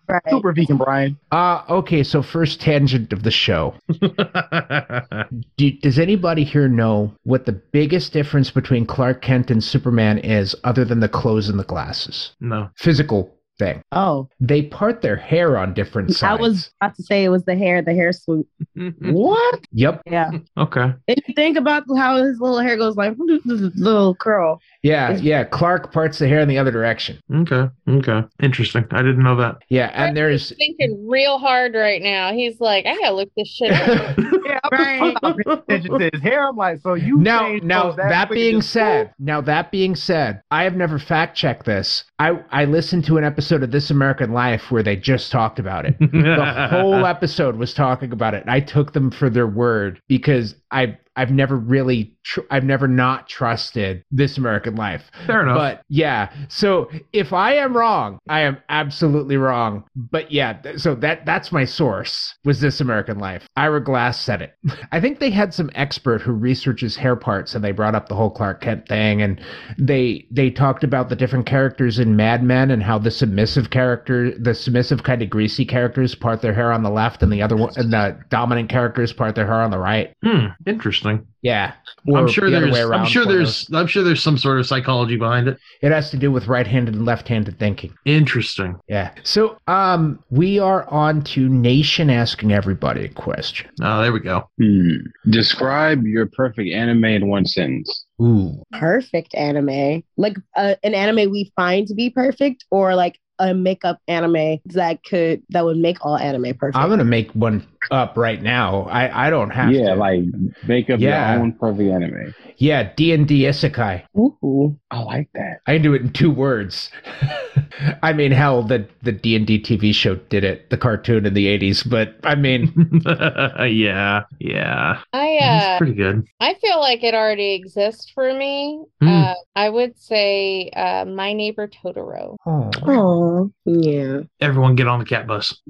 Right. 0.08 0.22
Super 0.28 0.52
vegan, 0.52 0.76
Brian. 0.76 1.18
uh, 1.32 1.62
okay, 1.70 2.02
so 2.02 2.22
first 2.22 2.60
tangent 2.60 3.12
of 3.12 3.22
the 3.22 3.30
show. 3.30 3.74
Do, 5.56 5.70
does 5.80 5.98
anybody 5.98 6.44
here 6.44 6.68
know 6.68 7.14
what 7.22 7.46
the 7.46 7.52
biggest 7.52 8.12
difference 8.12 8.50
between 8.50 8.84
Clark 8.86 9.22
Kent 9.22 9.50
and 9.50 9.62
Superman 9.62 10.18
is, 10.18 10.54
other 10.64 10.84
than 10.84 11.00
the 11.00 11.08
clothes 11.08 11.48
and 11.48 11.58
the 11.58 11.64
glasses? 11.64 12.32
no. 12.40 12.68
Physical 12.76 13.34
thing. 13.58 13.82
Oh, 13.92 14.28
They 14.40 14.62
part 14.62 15.02
their 15.02 15.16
hair 15.16 15.56
on 15.56 15.74
different 15.74 16.14
sides. 16.14 16.22
I 16.22 16.34
was 16.40 16.70
about 16.80 16.96
to 16.96 17.02
say 17.02 17.24
it 17.24 17.28
was 17.28 17.44
the 17.44 17.56
hair, 17.56 17.82
the 17.82 17.94
hair 17.94 18.12
swoop. 18.12 18.48
What? 19.00 19.60
Yep. 19.72 20.02
Yeah. 20.06 20.30
okay. 20.58 20.94
If 21.06 21.28
you 21.28 21.34
think 21.34 21.56
about 21.56 21.84
how 21.96 22.16
his 22.16 22.40
little 22.40 22.58
hair 22.58 22.76
goes 22.76 22.96
like 22.96 23.14
little 23.44 24.14
curl. 24.14 24.60
Yeah, 24.84 25.12
yeah. 25.16 25.44
Clark 25.44 25.92
parts 25.92 26.18
the 26.18 26.28
hair 26.28 26.40
in 26.40 26.48
the 26.48 26.58
other 26.58 26.70
direction. 26.70 27.18
Okay. 27.34 27.68
Okay. 27.88 28.22
Interesting. 28.42 28.84
I 28.90 28.98
didn't 29.02 29.22
know 29.24 29.34
that. 29.36 29.56
Yeah, 29.70 29.90
and 29.94 30.16
there's 30.16 30.52
thinking 30.56 31.06
real 31.08 31.38
hard 31.38 31.74
right 31.74 32.02
now. 32.02 32.32
He's 32.32 32.60
like, 32.60 32.84
I 32.86 32.94
gotta 33.00 33.14
look 33.16 33.30
this 33.36 33.48
shit 33.48 33.72
up. 33.72 34.18
Yeah, 34.44 34.60
I'm 34.70 34.78
Right. 34.78 35.16
just 35.22 35.38
paying 35.66 35.80
attention 35.80 35.98
to 35.98 36.10
his 36.12 36.22
hair. 36.22 36.46
I'm 36.46 36.56
like, 36.56 36.78
so 36.82 36.92
you 36.92 37.16
now 37.16 37.56
now 37.62 37.82
clothes 37.84 37.96
that 37.96 38.30
being 38.30 38.54
and 38.56 38.62
just- 38.62 38.72
said, 38.74 39.14
now 39.18 39.40
that 39.40 39.70
being 39.72 39.96
said, 39.96 40.42
I 40.50 40.64
have 40.64 40.76
never 40.76 40.98
fact 40.98 41.34
checked 41.34 41.64
this. 41.64 42.04
I 42.18 42.38
I 42.50 42.66
listened 42.66 43.06
to 43.06 43.16
an 43.16 43.24
episode 43.24 43.62
of 43.62 43.70
This 43.70 43.90
American 43.90 44.32
Life 44.32 44.70
where 44.70 44.82
they 44.82 44.96
just 44.96 45.32
talked 45.32 45.58
about 45.58 45.86
it. 45.86 45.96
The 46.00 46.68
whole 46.70 47.06
episode 47.06 47.56
was 47.56 47.72
talking 47.72 48.12
about 48.12 48.34
it. 48.34 48.42
And 48.42 48.50
I 48.50 48.60
took 48.60 48.92
them 48.92 49.10
for 49.10 49.30
their 49.30 49.46
word 49.46 49.98
because 50.08 50.54
I 50.70 50.98
I've 51.16 51.30
never 51.30 51.56
really 51.56 52.13
tr- 52.24 52.40
I've 52.50 52.64
never 52.64 52.88
not 52.88 53.28
trusted 53.28 54.02
This 54.10 54.38
American 54.38 54.74
Life. 54.74 55.10
Fair 55.26 55.42
enough. 55.42 55.56
But 55.56 55.82
yeah, 55.88 56.32
so 56.48 56.90
if 57.12 57.32
I 57.32 57.54
am 57.54 57.76
wrong, 57.76 58.18
I 58.28 58.40
am 58.40 58.58
absolutely 58.68 59.36
wrong. 59.36 59.84
But 59.94 60.32
yeah, 60.32 60.54
th- 60.54 60.78
so 60.78 60.94
that 60.96 61.24
that's 61.26 61.52
my 61.52 61.64
source 61.64 62.34
was 62.44 62.60
This 62.60 62.80
American 62.80 63.18
Life. 63.18 63.46
Ira 63.56 63.82
Glass 63.82 64.20
said 64.20 64.42
it. 64.42 64.54
I 64.92 65.00
think 65.00 65.18
they 65.18 65.30
had 65.30 65.54
some 65.54 65.70
expert 65.74 66.22
who 66.22 66.32
researches 66.32 66.96
hair 66.96 67.16
parts, 67.16 67.54
and 67.54 67.64
they 67.64 67.72
brought 67.72 67.94
up 67.94 68.08
the 68.08 68.14
whole 68.14 68.30
Clark 68.30 68.60
Kent 68.60 68.88
thing, 68.88 69.22
and 69.22 69.40
they 69.78 70.26
they 70.30 70.50
talked 70.50 70.84
about 70.84 71.08
the 71.08 71.16
different 71.16 71.46
characters 71.46 71.98
in 71.98 72.16
Mad 72.16 72.42
Men 72.42 72.70
and 72.70 72.82
how 72.82 72.98
the 72.98 73.10
submissive 73.10 73.70
character, 73.70 74.36
the 74.38 74.54
submissive 74.54 75.02
kind 75.02 75.22
of 75.22 75.30
greasy 75.30 75.64
characters, 75.64 76.14
part 76.14 76.42
their 76.42 76.54
hair 76.54 76.72
on 76.72 76.82
the 76.82 76.90
left, 76.90 77.22
and 77.22 77.32
the 77.32 77.42
other 77.42 77.56
one, 77.56 77.72
and 77.76 77.92
the 77.92 78.18
dominant 78.30 78.68
characters 78.68 79.12
part 79.12 79.34
their 79.34 79.46
hair 79.46 79.60
on 79.60 79.70
the 79.70 79.78
right. 79.78 80.12
hmm, 80.22 80.46
interesting. 80.66 81.26
Yeah, 81.42 81.74
I'm 82.16 82.28
sure 82.28 82.50
the 82.50 82.56
other 82.56 82.70
there's 82.70 82.88
way 82.88 82.96
I'm 82.96 83.06
sure 83.06 83.24
for 83.24 83.32
there's 83.32 83.68
I'm 83.72 83.86
sure 83.86 84.02
there's 84.02 84.22
some 84.22 84.38
sort 84.38 84.58
of 84.58 84.66
psychology 84.66 85.16
behind 85.16 85.48
it. 85.48 85.58
It 85.80 85.92
has 85.92 86.10
to 86.10 86.16
do 86.16 86.30
with 86.30 86.46
right-handed 86.46 86.94
and 86.94 87.04
left-handed 87.04 87.58
thinking. 87.58 87.94
Interesting. 88.04 88.78
Yeah. 88.88 89.12
So 89.22 89.58
um 89.66 90.22
we 90.30 90.58
are 90.58 90.88
on 90.90 91.22
to 91.24 91.48
Nation 91.48 92.10
asking 92.10 92.52
everybody 92.52 93.04
a 93.04 93.08
question. 93.08 93.70
Oh, 93.82 94.02
there 94.02 94.12
we 94.12 94.20
go. 94.20 94.48
Hmm. 94.60 94.96
Describe 95.30 96.04
your 96.04 96.26
perfect 96.26 96.72
anime 96.72 97.04
in 97.04 97.28
one 97.28 97.46
sentence. 97.46 98.04
Ooh. 98.20 98.62
Perfect 98.72 99.34
anime, 99.34 100.02
like 100.16 100.36
uh, 100.56 100.76
an 100.84 100.94
anime 100.94 101.30
we 101.30 101.52
find 101.56 101.86
to 101.88 101.94
be 101.94 102.10
perfect, 102.10 102.64
or 102.70 102.94
like 102.94 103.18
a 103.40 103.52
makeup 103.52 103.98
anime 104.06 104.58
that 104.66 105.02
could 105.04 105.42
that 105.50 105.64
would 105.64 105.76
make 105.76 106.04
all 106.04 106.16
anime 106.16 106.54
perfect. 106.54 106.76
I'm 106.76 106.88
gonna 106.88 107.04
make 107.04 107.30
one 107.32 107.66
up 107.90 108.16
right 108.16 108.40
now. 108.42 108.82
I 108.84 109.26
I 109.26 109.30
don't 109.30 109.50
have 109.50 109.72
yeah, 109.72 109.94
to. 109.94 109.94
like 109.94 110.24
make 110.62 110.90
up 110.90 111.00
Yeah. 111.00 111.34
your 111.34 111.42
own 111.42 111.52
perfect 111.52 111.90
anime. 111.90 112.34
yeah, 112.56 112.92
D 112.96 113.12
and 113.12 113.26
D 113.28 113.42
Isekai. 113.42 114.04
Ooh. 114.16 114.78
I 114.90 115.00
like 115.02 115.28
that. 115.34 115.58
I 115.66 115.74
can 115.74 115.82
do 115.82 115.94
it 115.94 116.02
in 116.02 116.12
two 116.12 116.30
words. 116.30 116.90
I 118.02 118.12
mean, 118.12 118.32
hell, 118.32 118.62
the 118.62 118.88
the 119.02 119.12
D 119.12 119.34
and 119.36 119.46
D 119.46 119.60
TV 119.60 119.92
show 119.94 120.14
did 120.16 120.44
it, 120.44 120.70
the 120.70 120.76
cartoon 120.76 121.26
in 121.26 121.34
the 121.34 121.46
'80s. 121.48 121.82
But 121.82 122.16
I 122.24 122.34
mean, 122.34 122.72
yeah, 123.04 124.22
yeah. 124.38 125.00
I 125.12 125.38
That's 125.38 125.66
uh 125.66 125.78
pretty 125.78 125.94
good. 125.94 126.26
I 126.40 126.54
feel 126.54 126.80
like 126.80 127.02
it 127.02 127.14
already 127.14 127.54
exists 127.54 128.10
for 128.14 128.32
me. 128.32 128.84
Hmm. 129.00 129.08
Uh 129.08 129.34
I 129.56 129.68
would 129.70 129.98
say 129.98 130.70
uh 130.70 131.04
My 131.04 131.32
Neighbor 131.32 131.68
Totoro. 131.68 132.36
oh, 132.46 132.70
Oh, 132.86 133.50
yeah. 133.64 134.20
Everyone 134.40 134.74
get 134.76 134.88
on 134.88 134.98
the 135.00 135.04
cat 135.04 135.26
bus. 135.26 135.60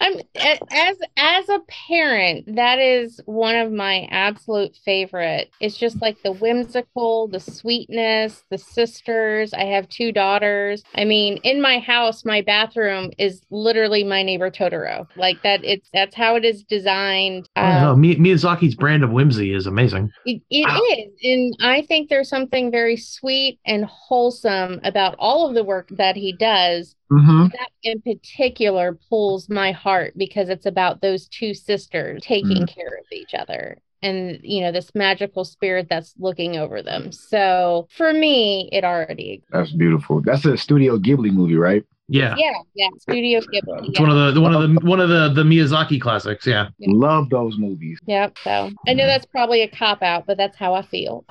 I'm 0.00 0.20
as 0.36 0.96
as 1.16 1.48
a 1.48 1.60
parent, 1.88 2.54
that 2.54 2.78
is 2.78 3.20
one 3.26 3.56
of 3.56 3.72
my 3.72 4.06
absolute 4.10 4.76
favorite. 4.84 5.50
It's 5.60 5.76
just 5.76 6.00
like 6.00 6.16
the 6.22 6.32
whimsical, 6.32 7.26
the 7.28 7.40
sweetness, 7.40 8.44
the 8.50 8.58
sisters. 8.58 9.52
I 9.52 9.64
have 9.64 9.88
two 9.88 10.12
daughters. 10.12 10.84
I 10.94 11.04
mean, 11.04 11.38
in 11.38 11.60
my 11.60 11.78
house, 11.80 12.24
my 12.24 12.42
bathroom 12.42 13.10
is 13.18 13.42
literally 13.50 14.04
my 14.04 14.22
neighbor 14.22 14.50
Totoro. 14.50 15.06
Like 15.16 15.42
that. 15.42 15.64
It's 15.64 15.88
that's 15.92 16.14
how 16.14 16.36
it 16.36 16.44
is 16.44 16.62
designed. 16.62 17.48
I 17.56 17.62
don't 17.72 17.82
know. 17.82 17.92
Um, 17.92 18.02
Miyazaki's 18.24 18.74
brand 18.76 19.02
of 19.02 19.10
whimsy 19.10 19.52
is 19.52 19.66
amazing. 19.66 20.10
It, 20.24 20.42
it 20.50 20.66
Wow. 20.68 20.80
is. 20.96 21.12
And 21.24 21.56
I 21.60 21.82
think 21.82 22.08
there's 22.08 22.28
something 22.28 22.70
very 22.70 22.96
sweet 22.96 23.58
and 23.64 23.84
wholesome 23.84 24.80
about 24.84 25.16
all 25.18 25.48
of 25.48 25.54
the 25.54 25.64
work 25.64 25.88
that 25.90 26.16
he 26.16 26.32
does. 26.32 26.94
Mm-hmm. 27.10 27.48
That 27.48 27.70
in 27.82 28.00
particular 28.02 28.98
pulls 29.08 29.48
my 29.48 29.72
heart 29.72 30.14
because 30.16 30.48
it's 30.48 30.66
about 30.66 31.00
those 31.00 31.26
two 31.28 31.54
sisters 31.54 32.22
taking 32.22 32.66
care 32.66 32.98
of 32.98 33.04
each 33.12 33.34
other 33.34 33.78
and, 34.02 34.38
you 34.42 34.60
know, 34.60 34.72
this 34.72 34.94
magical 34.94 35.44
spirit 35.44 35.88
that's 35.90 36.14
looking 36.18 36.56
over 36.56 36.82
them. 36.82 37.10
So 37.12 37.88
for 37.90 38.12
me, 38.12 38.68
it 38.72 38.84
already, 38.84 39.42
That's 39.50 39.72
beautiful. 39.72 40.20
That's 40.20 40.44
a 40.44 40.56
Studio 40.56 40.98
Ghibli 40.98 41.32
movie, 41.32 41.56
right? 41.56 41.84
Yeah. 42.10 42.34
yeah, 42.38 42.54
yeah, 42.74 42.88
Studio 43.00 43.40
Ghibli. 43.40 43.90
It's 43.90 44.00
one 44.00 44.08
of 44.08 44.34
the 44.34 44.40
one 44.40 44.54
of 44.54 44.62
the 44.62 44.80
one 44.80 44.98
of 44.98 45.10
the 45.10 45.28
the 45.34 45.42
Miyazaki 45.42 46.00
classics. 46.00 46.46
Yeah. 46.46 46.68
Yeah. 46.78 46.88
Love 46.94 47.28
those 47.28 47.58
movies. 47.58 47.98
Yep. 48.06 48.38
So 48.42 48.70
I 48.86 48.94
know 48.94 49.06
that's 49.06 49.26
probably 49.26 49.60
a 49.60 49.68
cop 49.68 50.02
out, 50.02 50.24
but 50.26 50.38
that's 50.38 50.56
how 50.56 50.72
I 50.72 50.80
feel. 50.80 51.26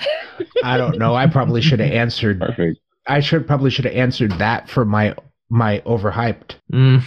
I 0.64 0.78
don't 0.78 1.00
know. 1.00 1.16
I 1.16 1.26
probably 1.26 1.62
should 1.62 1.80
have 1.80 1.92
answered. 1.94 2.40
Perfect. 2.40 2.80
I 3.08 3.22
should 3.22 3.48
probably 3.48 3.72
should 3.72 3.86
have 3.86 3.96
answered 3.96 4.34
that 4.34 4.70
for 4.70 4.86
my 4.86 5.16
my 5.50 5.80
overhyped. 5.86 6.56
Mm. 6.74 7.04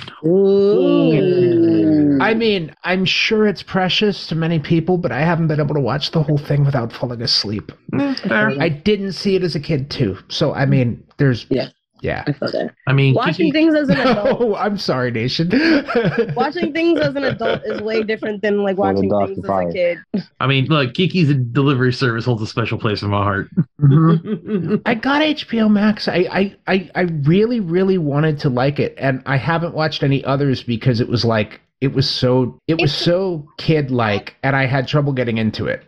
I 2.23 2.35
mean, 2.35 2.75
I'm 2.85 3.05
sure 3.05 3.47
it's 3.47 3.63
precious 3.63 4.27
to 4.29 4.35
many 4.35 4.59
people, 4.59 4.99
but 4.99 5.13
I 5.13 5.21
haven't 5.21 5.49
been 5.49 5.61
able 5.61 5.75
to 5.75 5.81
watch 5.81 6.11
the 6.11 6.23
whole 6.23 6.39
thing 6.39 6.65
without 6.65 6.93
falling 6.93 7.23
asleep. 7.23 7.73
Fair. 7.91 8.61
I 8.61 8.69
didn't 8.69 9.13
see 9.13 9.37
it 9.37 9.43
as 9.43 9.55
a 9.55 9.61
kid 9.61 9.91
too, 9.91 10.19
so 10.29 10.55
I 10.55 10.67
mean, 10.67 11.03
there's 11.19 11.47
Yeah. 11.51 11.69
Yeah. 12.03 12.25
I 12.27 12.33
feel 12.33 12.51
that. 12.53 12.75
I 12.87 12.93
mean, 12.93 13.15
Watching 13.15 13.47
Kiki, 13.47 13.51
things 13.53 13.75
as 13.75 13.89
an 13.89 13.99
adult. 14.01 14.41
Oh, 14.41 14.55
I'm 14.55 14.77
sorry, 14.79 15.11
Nation. 15.11 15.51
Watching 16.35 16.73
things 16.73 17.01
as 17.01 17.15
an 17.15 17.25
adult 17.25 17.63
is 17.65 17.81
way 17.83 18.03
different 18.03 18.43
than 18.43 18.63
like 18.63 18.77
watching 18.77 19.11
things 19.11 19.39
as 19.39 19.45
a 19.45 19.71
kid. 19.73 19.99
I 20.41 20.47
mean, 20.47 20.67
look, 20.67 20.95
Kiki's 20.95 21.35
delivery 21.53 21.93
service 21.93 22.25
holds 22.25 22.43
a 22.43 22.47
special 22.47 22.79
place 22.79 23.03
in 23.03 23.11
my 23.11 23.23
heart. 23.23 23.49
Mhm. 23.81 24.83
I 24.87 24.95
got 24.95 25.23
HBO 25.23 25.71
Max. 25.71 26.09
I, 26.09 26.27
I, 26.31 26.57
I, 26.67 26.91
I 26.95 27.01
really, 27.03 27.61
really 27.61 27.99
wanted 27.99 28.39
to 28.41 28.49
like 28.49 28.79
it, 28.79 28.95
and 28.99 29.23
I 29.27 29.37
haven't 29.37 29.75
watched 29.75 30.03
any 30.03 30.25
others 30.25 30.63
because 30.63 31.01
it 31.01 31.09
was 31.09 31.25
like 31.25 31.61
it 31.81 31.93
was 31.93 32.09
so 32.09 32.59
it 32.69 32.75
was 32.81 32.91
It's- 32.93 33.05
so 33.05 33.49
kid 33.59 33.91
like, 33.91 34.37
and 34.43 34.55
I 34.57 34.67
had 34.67 34.87
trouble 34.89 35.13
getting 35.13 35.39
into 35.39 35.67
it. 35.67 35.83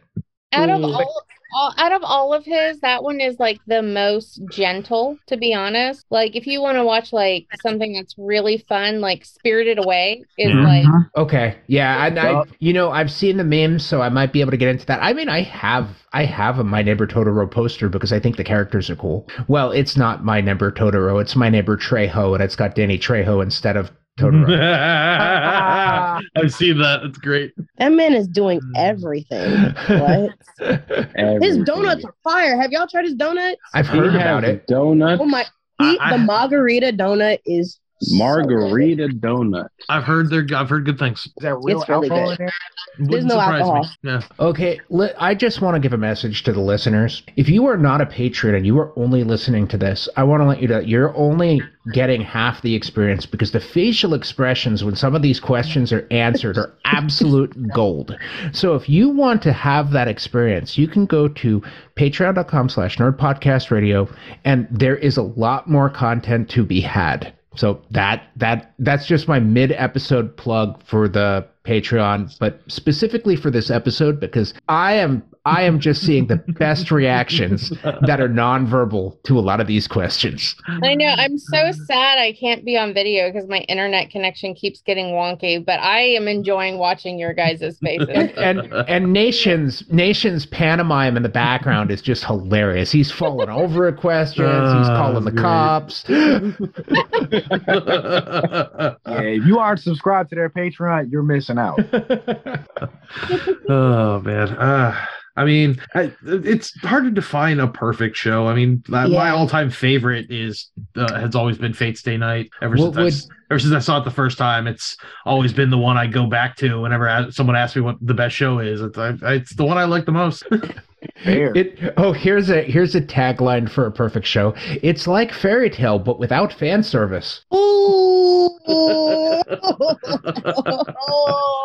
out 0.52 0.68
of 0.70 0.82
all, 0.84 1.24
all 1.54 1.74
out 1.78 1.92
of 1.92 2.02
all 2.04 2.32
of 2.34 2.44
his 2.44 2.80
that 2.80 3.02
one 3.02 3.20
is 3.20 3.38
like 3.38 3.58
the 3.66 3.82
most 3.82 4.40
gentle 4.50 5.18
to 5.26 5.36
be 5.36 5.54
honest 5.54 6.04
like 6.10 6.34
if 6.36 6.46
you 6.46 6.60
want 6.60 6.76
to 6.76 6.84
watch 6.84 7.12
like 7.12 7.46
something 7.60 7.92
that's 7.92 8.14
really 8.18 8.58
fun 8.68 9.00
like 9.00 9.24
spirited 9.24 9.78
away 9.78 10.22
is 10.38 10.50
Yeah. 10.50 10.62
like 10.62 10.84
Okay, 11.16 11.56
yeah, 11.66 12.06
and 12.06 12.18
I, 12.18 12.42
you 12.58 12.72
know, 12.72 12.90
I've 12.90 13.10
seen 13.10 13.36
the 13.36 13.44
memes, 13.44 13.84
so 13.84 14.00
I 14.00 14.08
might 14.08 14.32
be 14.32 14.40
able 14.40 14.50
to 14.50 14.56
get 14.56 14.68
into 14.68 14.86
that. 14.86 15.00
I 15.02 15.12
mean, 15.12 15.28
I 15.28 15.42
have, 15.42 15.88
I 16.12 16.24
have 16.24 16.58
a 16.58 16.64
My 16.64 16.82
Neighbor 16.82 17.06
Totoro 17.06 17.50
poster 17.50 17.88
because 17.88 18.12
I 18.12 18.18
think 18.20 18.36
the 18.36 18.44
characters 18.44 18.88
are 18.88 18.96
cool. 18.96 19.28
Well, 19.48 19.72
it's 19.72 19.96
not 19.96 20.24
My 20.24 20.40
Neighbor 20.40 20.72
Totoro; 20.72 21.20
it's 21.20 21.36
My 21.36 21.50
Neighbor 21.50 21.76
Trejo, 21.76 22.34
and 22.34 22.42
it's 22.42 22.56
got 22.56 22.74
Danny 22.74 22.98
Trejo 22.98 23.42
instead 23.42 23.76
of 23.76 23.90
Totoro. 24.18 24.48
I've 26.36 26.52
seen 26.52 26.78
that. 26.78 27.02
It's 27.04 27.18
great. 27.18 27.52
That 27.78 27.92
man 27.92 28.14
is 28.14 28.28
doing 28.28 28.60
hmm. 28.60 28.72
everything. 28.76 29.74
What? 29.88 31.42
His 31.42 31.58
donuts 31.64 32.04
are 32.04 32.14
fire. 32.22 32.60
Have 32.60 32.72
y'all 32.72 32.86
tried 32.86 33.04
his 33.04 33.14
donuts? 33.14 33.60
I've 33.74 33.86
heard 33.86 34.12
has 34.12 34.14
about 34.14 34.44
it. 34.44 34.66
Donuts. 34.66 35.20
Oh 35.20 35.26
my! 35.26 35.44
He, 35.80 35.98
I- 35.98 36.08
I- 36.08 36.12
the 36.12 36.18
margarita 36.18 36.92
donut 36.92 37.38
is 37.46 37.78
so 38.02 38.16
Margarita 38.16 39.08
donut. 39.08 39.68
I've 39.88 40.04
heard 40.04 40.30
they're. 40.30 40.46
I've 40.54 40.68
heard 40.68 40.84
good 40.84 40.98
things. 40.98 41.20
Is 41.26 41.32
that 41.40 41.56
real 41.62 41.80
It's 41.80 41.88
really 41.88 42.10
alcohol 42.10 42.30
good. 42.30 42.40
in 42.40 42.46
there? 42.46 43.08
Wouldn't 43.08 43.28
no 43.28 43.34
surprise 43.36 43.60
alcohol. 43.62 43.82
me. 44.02 44.10
Yeah. 44.10 44.20
Okay, 44.38 44.80
li- 44.90 45.12
I 45.18 45.34
just 45.34 45.60
want 45.62 45.74
to 45.76 45.80
give 45.80 45.92
a 45.92 45.96
message 45.98 46.42
to 46.44 46.52
the 46.52 46.60
listeners. 46.60 47.22
If 47.36 47.48
you 47.48 47.66
are 47.66 47.76
not 47.78 48.00
a 48.00 48.06
patron 48.06 48.54
and 48.54 48.66
you 48.66 48.78
are 48.78 48.92
only 48.98 49.24
listening 49.24 49.66
to 49.68 49.78
this, 49.78 50.08
I 50.16 50.24
want 50.24 50.42
to 50.42 50.46
let 50.46 50.60
you 50.60 50.68
know 50.68 50.74
that 50.74 50.88
you're 50.88 51.16
only 51.16 51.62
getting 51.92 52.20
half 52.20 52.60
the 52.62 52.74
experience 52.74 53.24
because 53.26 53.50
the 53.52 53.60
facial 53.60 54.14
expressions 54.14 54.84
when 54.84 54.94
some 54.94 55.14
of 55.16 55.22
these 55.22 55.40
questions 55.40 55.92
are 55.92 56.06
answered 56.10 56.58
are 56.58 56.72
absolute 56.84 57.54
gold. 57.72 58.16
So 58.52 58.74
if 58.74 58.88
you 58.88 59.08
want 59.08 59.42
to 59.42 59.52
have 59.52 59.90
that 59.92 60.06
experience, 60.06 60.76
you 60.78 60.86
can 60.86 61.06
go 61.06 61.28
to 61.28 61.62
patreon.com 61.96 62.68
slash 62.68 62.98
nerdpodcastradio 62.98 64.14
and 64.44 64.68
there 64.70 64.96
is 64.96 65.16
a 65.16 65.22
lot 65.22 65.68
more 65.68 65.88
content 65.90 66.50
to 66.50 66.64
be 66.64 66.80
had. 66.80 67.32
So 67.56 67.82
that 67.90 68.28
that 68.36 68.74
that's 68.78 69.06
just 69.06 69.28
my 69.28 69.38
mid 69.40 69.72
episode 69.72 70.36
plug 70.36 70.82
for 70.84 71.08
the 71.08 71.46
Patreon, 71.64 72.36
but 72.38 72.60
specifically 72.66 73.36
for 73.36 73.50
this 73.50 73.70
episode 73.70 74.20
because 74.20 74.52
I 74.68 74.94
am 74.94 75.22
I 75.44 75.62
am 75.62 75.80
just 75.80 76.02
seeing 76.02 76.28
the 76.28 76.36
best 76.36 76.92
reactions 76.92 77.70
that 78.06 78.20
are 78.20 78.28
nonverbal 78.28 79.20
to 79.24 79.36
a 79.36 79.40
lot 79.40 79.60
of 79.60 79.66
these 79.66 79.88
questions. 79.88 80.54
i 80.84 80.94
know 80.94 81.06
i'm 81.06 81.36
so 81.36 81.72
sad 81.86 82.18
i 82.18 82.32
can't 82.32 82.64
be 82.64 82.76
on 82.78 82.94
video 82.94 83.28
because 83.28 83.48
my 83.48 83.58
internet 83.68 84.08
connection 84.10 84.54
keeps 84.54 84.80
getting 84.82 85.06
wonky 85.06 85.64
but 85.64 85.80
i 85.80 85.98
am 86.00 86.28
enjoying 86.28 86.78
watching 86.78 87.18
your 87.18 87.34
guys' 87.34 87.76
faces 87.82 88.08
And 88.36 88.72
and 88.88 89.12
nations 89.12 89.82
nations 89.90 90.46
pantomime 90.46 91.16
in 91.16 91.24
the 91.24 91.28
background 91.28 91.90
is 91.90 92.00
just 92.02 92.24
hilarious. 92.24 92.92
He's 92.92 93.10
falling 93.10 93.48
over 93.48 93.88
at 93.88 93.96
questions. 93.96 94.72
He's 94.72 94.88
Oh, 94.90 94.96
calling 94.96 95.24
the 95.24 95.30
great. 95.32 95.42
cops. 95.42 96.04
Yeah, 99.12 99.20
if 99.20 99.46
you 99.46 99.58
aren't 99.58 99.80
subscribed 99.80 100.30
to 100.30 100.36
their 100.36 100.50
Patreon, 100.50 101.10
you're 101.10 101.22
missing 101.22 101.51
out. 101.58 101.78
oh 103.68 104.20
man. 104.20 104.48
Uh, 104.50 105.06
I 105.34 105.44
mean, 105.46 105.80
I, 105.94 106.12
it's 106.26 106.78
hard 106.80 107.04
to 107.04 107.10
define 107.10 107.58
a 107.58 107.66
perfect 107.66 108.16
show. 108.16 108.46
I 108.48 108.54
mean, 108.54 108.82
my 108.88 109.06
my 109.06 109.30
all-time 109.30 109.70
favorite 109.70 110.30
is 110.30 110.68
uh, 110.96 111.18
has 111.18 111.34
always 111.34 111.56
been 111.56 111.72
Fate/stay 111.72 112.18
night. 112.18 112.50
Ever 112.60 112.76
What 112.76 112.94
since 112.94 112.96
would- 112.96 113.06
s- 113.06 113.28
ever 113.50 113.58
since 113.58 113.72
I 113.74 113.78
saw 113.78 113.98
it 113.98 114.04
the 114.04 114.10
first 114.10 114.36
time, 114.36 114.66
it's 114.66 114.96
always 115.24 115.52
been 115.54 115.70
the 115.70 115.78
one 115.78 115.96
I 115.96 116.06
go 116.06 116.26
back 116.26 116.56
to 116.56 116.80
whenever 116.82 117.06
a- 117.06 117.32
someone 117.32 117.56
asks 117.56 117.76
me 117.76 117.82
what 117.82 117.96
the 118.02 118.12
best 118.14 118.34
show 118.36 118.58
is. 118.58 118.82
It's, 118.82 118.98
I, 118.98 119.14
it's 119.22 119.54
the 119.54 119.64
one 119.64 119.78
I 119.78 119.84
like 119.84 120.04
the 120.04 120.12
most. 120.12 120.44
Fair. 121.24 121.52
It 121.56 121.94
oh 121.96 122.12
here's 122.12 122.48
a 122.50 122.62
here's 122.62 122.94
a 122.94 123.00
tagline 123.00 123.68
for 123.70 123.86
a 123.86 123.90
perfect 123.90 124.26
show. 124.26 124.54
It's 124.82 125.06
like 125.08 125.32
Fairy 125.32 125.68
Tail 125.70 125.98
but 125.98 126.18
without 126.20 126.52
fan 126.52 126.82
service. 126.82 127.44
Ooh. 127.54 128.50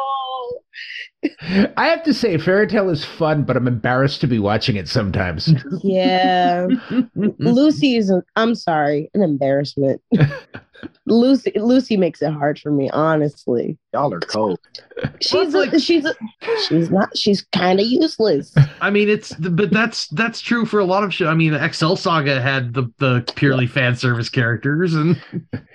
I 1.76 1.88
have 1.88 2.04
to 2.04 2.14
say 2.14 2.38
Fairy 2.38 2.68
Tail 2.68 2.90
is 2.90 3.04
fun, 3.04 3.44
but 3.44 3.58
I'm 3.58 3.68
embarrassed 3.68 4.22
to 4.22 4.28
be 4.28 4.40
watching 4.40 4.76
it 4.76 4.88
sometimes. 4.88 5.52
yeah. 5.84 6.68
Lucy 7.16 7.96
is—I'm 7.96 8.56
sorry, 8.56 9.10
an 9.14 9.24
embarrassment. 9.24 10.02
Lucy 11.06 11.52
Lucy 11.56 11.96
makes 11.98 12.22
it 12.22 12.32
hard 12.32 12.60
for 12.60 12.72
me, 12.72 12.90
honestly. 12.92 13.78
Y'all 13.94 14.14
are 14.14 14.20
cold. 14.20 14.60
She's 15.22 15.54
Well, 15.54 15.64
it's 15.64 15.74
a, 15.76 15.80
she's 15.80 16.06
a, 16.06 16.14
she's 16.68 16.90
not 16.92 17.16
she's 17.18 17.42
kind 17.54 17.80
of 17.80 17.86
useless. 17.88 18.54
I 18.82 18.90
mean, 18.90 19.10
it's 19.10 19.34
but 19.36 19.72
that's 19.72 20.08
that's 20.10 20.42
true 20.42 20.66
for 20.66 20.80
a 20.80 20.86
lot 20.86 21.04
of 21.04 21.14
shows. 21.14 21.30
I 21.30 21.34
mean, 21.34 21.54
Excel 21.54 21.96
Saga 21.96 22.42
had 22.42 22.74
the 22.74 22.92
the 22.98 23.24
purely 23.36 23.68
fan 23.68 23.96
service 23.96 24.28
characters, 24.30 24.94
and 24.94 25.22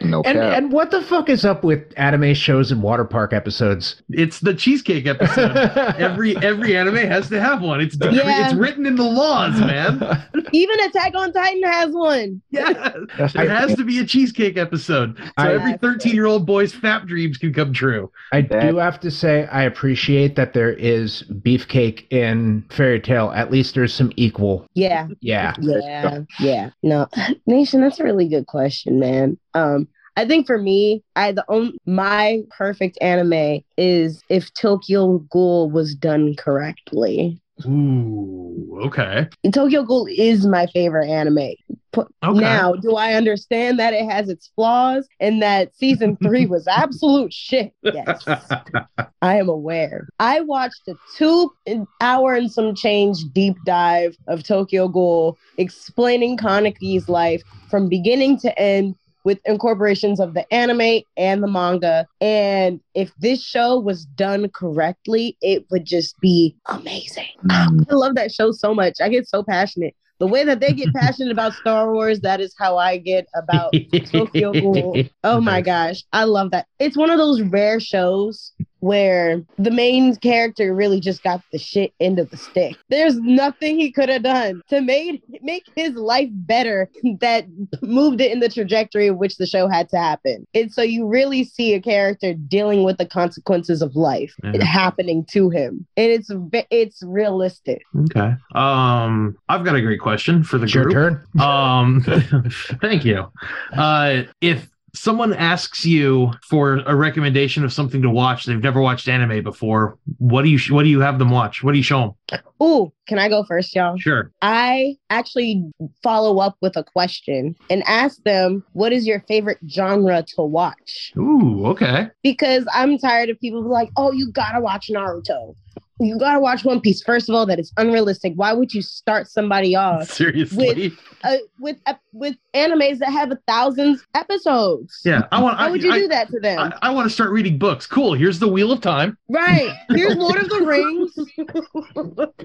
No 0.03 0.21
And 0.23 0.39
cap. 0.39 0.57
and 0.59 0.73
what 0.73 0.91
the 0.91 1.03
fuck 1.03 1.29
is 1.31 1.45
up 1.45 1.65
with 1.65 1.83
anime 1.97 2.35
shows 2.35 2.71
and 2.71 2.83
water 2.83 3.05
park 3.05 3.33
episodes? 3.33 4.03
it's 4.11 4.41
the 4.41 4.55
cheesecake 4.55 5.07
episode. 5.07 5.57
every 5.99 6.37
every 6.39 6.77
anime 6.77 6.97
has 6.97 7.29
to 7.31 7.41
have 7.41 7.63
one. 7.63 7.81
It's 7.81 7.97
Yeah. 8.01 8.45
it's 8.47 8.55
written 8.55 8.85
in 8.87 8.97
the 8.97 9.03
laws, 9.05 9.59
man. 9.59 10.27
Even 10.53 10.81
Attack 10.81 11.15
on 11.15 11.33
Titan 11.33 11.63
has 11.63 11.91
one. 11.93 12.43
Yeah, 12.51 12.93
That's 13.17 13.33
there 13.33 13.49
has 13.49 13.75
to 13.77 13.85
be 13.85 13.99
a 14.01 14.05
cheesecake 14.05 14.59
episode, 14.59 14.92
so 14.93 15.15
I- 15.37 15.53
every 15.55 15.73
thirteen-year-old 15.79 16.47
boy's 16.47 16.73
fat 16.73 17.07
dreams 17.07 17.39
can 17.39 17.53
come 17.53 17.73
true. 17.73 18.11
I 18.33 18.43
That- 18.43 18.71
do 18.71 18.77
have 18.77 19.01
to 19.01 19.11
say 19.11 19.47
I 19.47 19.63
appreciate 19.65 20.37
that 20.37 20.53
there 20.53 20.73
is 20.73 21.25
beefcake 21.31 22.05
in 22.11 22.65
Fairy 22.71 23.01
Tail. 23.01 23.33
At 23.35 23.51
least 23.51 23.75
there's 23.75 23.93
some 23.95 24.13
equal. 24.17 24.67
Yeah. 24.75 25.09
Yeah. 25.21 25.55
Yeah, 25.61 26.21
yeah. 26.41 26.71
No, 26.83 27.07
Nation, 27.47 27.81
that's 27.81 28.01
a 28.01 28.05
really 28.05 28.29
good 28.29 28.47
question, 28.47 28.99
man. 29.01 29.39
Um, 29.55 29.89
I 30.17 30.27
think 30.27 30.47
for 30.47 30.59
me, 30.59 31.03
I 31.17 31.33
the 31.33 31.45
only 31.49 31.79
my 31.87 32.43
perfect 32.51 32.99
anime 33.01 33.61
is 33.79 34.23
if 34.29 34.53
Tokyo 34.53 35.19
Ghoul 35.31 35.71
was 35.71 35.95
done 35.95 36.35
correctly. 36.37 37.41
Ooh, 37.67 38.81
okay. 38.85 39.29
Tokyo 39.53 39.83
Ghoul 39.85 40.07
is 40.11 40.47
my 40.47 40.67
favorite 40.67 41.09
anime. 41.09 41.53
Okay. 41.95 42.41
Now, 42.41 42.73
do 42.75 42.97
I 42.97 43.15
understand 43.15 43.79
that 43.79 43.93
it 43.93 44.09
has 44.09 44.29
its 44.29 44.51
flaws 44.55 45.07
and 45.21 45.43
that 45.43 45.75
season 45.77 46.17
three 46.23 46.47
was 46.47 46.67
absolute 46.67 47.33
shit? 47.33 47.73
Yes. 47.83 48.25
I 49.23 49.37
am 49.37 49.49
aware. 49.49 50.09
I 50.19 50.41
watched 50.41 50.89
a 50.89 50.95
two 51.17 51.53
hour 52.01 52.35
and 52.35 52.51
some 52.51 52.75
change 52.75 53.25
deep 53.33 53.57
dive 53.65 54.17
of 54.29 54.43
Tokyo 54.43 54.89
Ghoul 54.89 55.39
explaining 55.59 56.37
Kaneki's 56.37 57.09
life 57.09 57.43
from 57.71 57.89
beginning 57.89 58.39
to 58.41 58.59
end 58.59 58.95
with 59.25 59.39
incorporations 59.45 60.19
of 60.21 60.35
the 60.35 60.53
anime 60.53 61.03
and 61.17 61.43
the 61.43 61.49
manga. 61.49 62.07
And 62.21 62.81
if 62.95 63.13
this 63.19 63.43
show 63.43 63.79
was 63.79 64.05
done 64.05 64.49
correctly, 64.51 65.37
it 65.41 65.65
would 65.71 65.85
just 65.85 66.19
be 66.21 66.57
amazing. 66.67 67.29
Mm. 67.47 67.87
I 67.91 67.95
love 67.95 68.15
that 68.17 68.33
show 68.33 68.53
so 68.53 68.75
much. 68.75 68.95
I 69.01 69.09
get 69.09 69.29
so 69.29 69.43
passionate. 69.43 69.95
The 70.23 70.29
way 70.29 70.45
that 70.45 70.61
they 70.61 70.73
get 70.73 70.95
passionate 70.95 71.33
about 71.33 71.53
Star 71.53 71.93
Wars, 71.93 72.21
that 72.21 72.41
is 72.41 72.55
how 72.57 72.79
I 72.79 72.97
get 72.97 73.27
about 73.35 73.75
Tokyo 74.05 74.53
Ghoul. 74.53 75.03
Oh 75.25 75.41
my 75.41 75.63
gosh, 75.63 76.05
I 76.13 76.25
love 76.25 76.53
that. 76.53 76.69
It's 76.79 76.97
one 76.97 77.11
of 77.11 77.19
those 77.19 77.43
rare 77.43 77.81
shows 77.81 78.53
where 78.83 79.41
the 79.59 79.71
main 79.71 80.17
character 80.17 80.75
really 80.75 80.99
just 80.99 81.23
got 81.23 81.41
the 81.53 81.59
shit 81.59 81.93
end 82.01 82.19
of 82.19 82.29
the 82.31 82.37
stick. 82.37 82.77
There's 82.91 83.17
nothing 83.21 83.79
he 83.79 83.93
could 83.93 84.09
have 84.09 84.25
done 84.25 84.61
to 84.71 84.81
made 84.81 85.23
make 85.41 85.63
his 85.77 85.95
life 85.95 86.29
better 86.33 86.91
that 87.21 87.47
moved 87.81 88.21
it 88.21 88.33
in 88.33 88.41
the 88.41 88.49
trajectory 88.49 89.07
of 89.07 89.19
which 89.19 89.37
the 89.37 89.47
show 89.47 89.69
had 89.69 89.89
to 89.91 89.99
happen. 89.99 90.45
And 90.53 90.73
so 90.73 90.83
you 90.83 91.07
really 91.07 91.45
see 91.45 91.75
a 91.75 91.81
character 91.81 92.35
dealing 92.35 92.83
with 92.83 92.99
the 92.99 93.07
consequences 93.07 93.83
of 93.83 93.95
life 93.95 94.35
Yeah. 94.43 94.65
happening 94.65 95.25
to 95.27 95.49
him. 95.49 95.87
And 95.97 96.11
it's 96.11 96.31
it's 96.73 97.03
realistic. 97.05 97.83
Okay. 97.97 98.35
Um, 98.57 99.37
I've 99.49 99.65
got 99.65 99.77
a 99.77 99.81
great 99.81 100.01
question 100.01 100.43
for 100.43 100.59
the 100.59 100.65
It's 100.65 100.75
your 100.75 100.85
group. 100.87 101.21
turn. 101.37 101.41
Um, 101.41 102.03
thank 102.81 103.05
you. 103.05 103.31
Uh, 103.73 104.23
if 104.41 104.69
someone 104.95 105.33
asks 105.33 105.85
you 105.85 106.33
for 106.49 106.79
a 106.87 106.95
recommendation 106.95 107.65
of 107.65 107.73
something 107.73 108.03
to 108.03 108.11
watch, 108.11 108.45
they've 108.45 108.63
never 108.63 108.81
watched 108.81 109.09
anime 109.09 109.43
before. 109.43 109.99
What 110.19 110.43
do 110.43 110.51
you 110.51 110.59
what 110.75 110.83
do 110.83 110.89
you 110.89 111.01
have 111.01 111.19
them 111.19 111.31
watch? 111.31 111.63
What 111.63 111.73
do 111.73 111.79
you 111.79 111.85
show 111.85 112.17
them? 112.31 112.41
oh 112.61 112.93
can 113.09 113.19
I 113.19 113.29
go 113.29 113.45
first, 113.45 113.75
y'all? 113.75 113.97
Sure. 113.99 114.31
I 114.41 114.97
actually 115.11 115.65
follow 116.03 116.39
up 116.39 116.57
with 116.63 116.77
a 116.77 116.85
question 116.85 117.55
and 117.69 117.83
ask 117.87 118.23
them, 118.23 118.65
what 118.73 118.93
is 118.93 119.07
your 119.07 119.21
favorite 119.29 119.59
genre 119.69 120.25
to 120.37 120.43
watch? 120.43 121.13
Ooh, 121.17 121.67
okay. 121.67 122.09
Because 122.23 122.65
I'm 122.73 122.97
tired 122.99 123.29
of 123.29 123.41
people 123.41 123.63
like, 123.63 123.91
oh, 123.97 124.13
you 124.13 124.31
gotta 124.31 124.61
watch 124.61 124.89
Naruto. 124.89 125.55
You 126.03 126.19
gotta 126.19 126.41
watch 126.41 126.65
One 126.65 126.81
Piece. 126.81 127.03
First 127.03 127.29
of 127.29 127.35
all, 127.35 127.47
that 127.47 127.59
is 127.59 127.73
unrealistic. 127.77 128.33
Why 128.37 128.53
would 128.53 128.75
you 128.75 128.83
start 128.83 129.29
somebody 129.29 129.77
off 129.77 130.05
Seriously. 130.11 130.93
uh, 131.23 131.37
with 131.61 131.77
uh, 131.87 131.95
with 132.13 132.37
animes 132.55 132.99
that 132.99 133.11
have 133.11 133.31
a 133.31 133.39
thousand 133.47 134.01
episodes? 134.15 135.01
yeah, 135.05 135.23
I 135.31 135.41
want. 135.41 135.59
Why 135.59 135.67
I, 135.67 135.71
would 135.71 135.83
you 135.83 135.93
I, 135.93 135.99
do 135.99 136.09
that 136.09 136.29
to 136.31 136.41
them? 136.41 136.59
I, 136.59 136.89
I 136.89 136.91
want 136.91 137.07
to 137.07 137.11
start 137.11 137.31
reading 137.31 137.59
books. 137.59 137.87
Cool. 137.87 138.15
Here's 138.15 138.39
the 138.39 138.49
Wheel 138.49 138.73
of 138.73 138.81
Time. 138.81 139.17
right. 139.29 139.71
Here's 139.91 140.17
Lord 140.17 140.37
of 140.39 140.49
the 140.49 140.61
Rings. 140.67 141.17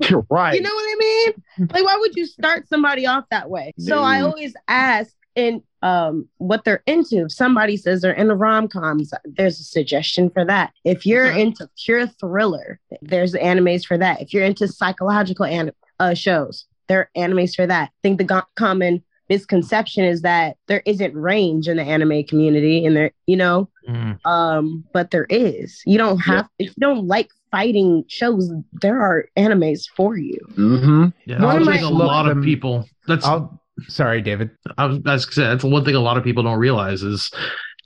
You're 0.09 0.25
right. 0.29 0.55
You 0.55 0.61
know 0.61 0.73
what 0.73 0.83
I 0.83 0.95
mean? 0.99 1.67
Like, 1.71 1.83
why 1.83 1.95
would 1.99 2.15
you 2.15 2.25
start 2.25 2.67
somebody 2.67 3.05
off 3.05 3.25
that 3.31 3.49
way? 3.49 3.73
So 3.79 3.99
I 3.99 4.21
always 4.21 4.53
ask 4.67 5.13
in 5.35 5.61
um 5.83 6.27
what 6.37 6.63
they're 6.63 6.83
into. 6.87 7.25
If 7.25 7.31
somebody 7.31 7.77
says 7.77 8.01
they're 8.01 8.11
into 8.13 8.35
rom 8.35 8.67
coms, 8.67 9.13
there's 9.25 9.59
a 9.59 9.63
suggestion 9.63 10.29
for 10.29 10.43
that. 10.45 10.71
If 10.83 11.05
you're 11.05 11.27
Okay. 11.27 11.41
into 11.41 11.69
pure 11.83 12.07
thriller, 12.07 12.79
there's 13.01 13.33
animes 13.33 13.85
for 13.85 13.97
that. 13.97 14.21
If 14.21 14.33
you're 14.33 14.45
into 14.45 14.67
psychological 14.67 15.45
an- 15.45 15.71
uh, 15.99 16.13
shows, 16.13 16.65
there 16.87 16.99
are 16.99 17.09
animes 17.15 17.55
for 17.55 17.67
that. 17.67 17.89
I 17.89 17.99
think 18.01 18.17
the 18.17 18.23
go- 18.23 18.41
common 18.55 19.03
misconception 19.29 20.05
is 20.05 20.21
that 20.21 20.55
there 20.67 20.81
isn't 20.85 21.13
range 21.13 21.67
in 21.67 21.75
the 21.77 21.83
anime 21.83 22.23
community, 22.23 22.85
and 22.85 22.95
there, 22.95 23.11
you 23.25 23.35
know, 23.35 23.67
Mm. 23.89 24.25
um, 24.25 24.83
but 24.93 25.11
there 25.11 25.25
is. 25.29 25.81
You 25.85 25.97
don't 25.97 26.17
have 26.19 26.47
if 26.59 26.67
you 26.69 26.73
don't 26.79 27.07
like 27.07 27.29
fighting 27.51 28.03
shows, 28.07 28.51
there 28.81 28.99
are 29.01 29.25
animes 29.37 29.85
for 29.95 30.17
you. 30.17 30.39
Mm-hmm. 30.57 31.05
Yeah, 31.25 31.43
One 31.43 31.55
I 31.57 31.59
of 31.59 31.67
think 31.67 31.81
my- 31.81 31.87
a 31.87 31.91
lot 31.91 32.29
of 32.29 32.41
people. 32.41 32.87
That's 33.07 33.25
I'll 33.25 33.61
sorry, 33.87 34.21
David. 34.21 34.51
I 34.77 34.85
was, 34.85 34.97
as 35.05 35.27
I 35.27 35.31
said, 35.31 35.49
that's 35.51 35.63
one 35.63 35.85
thing 35.85 35.95
a 35.95 35.99
lot 35.99 36.17
of 36.17 36.23
people 36.23 36.43
don't 36.43 36.59
realize 36.59 37.03
is 37.03 37.31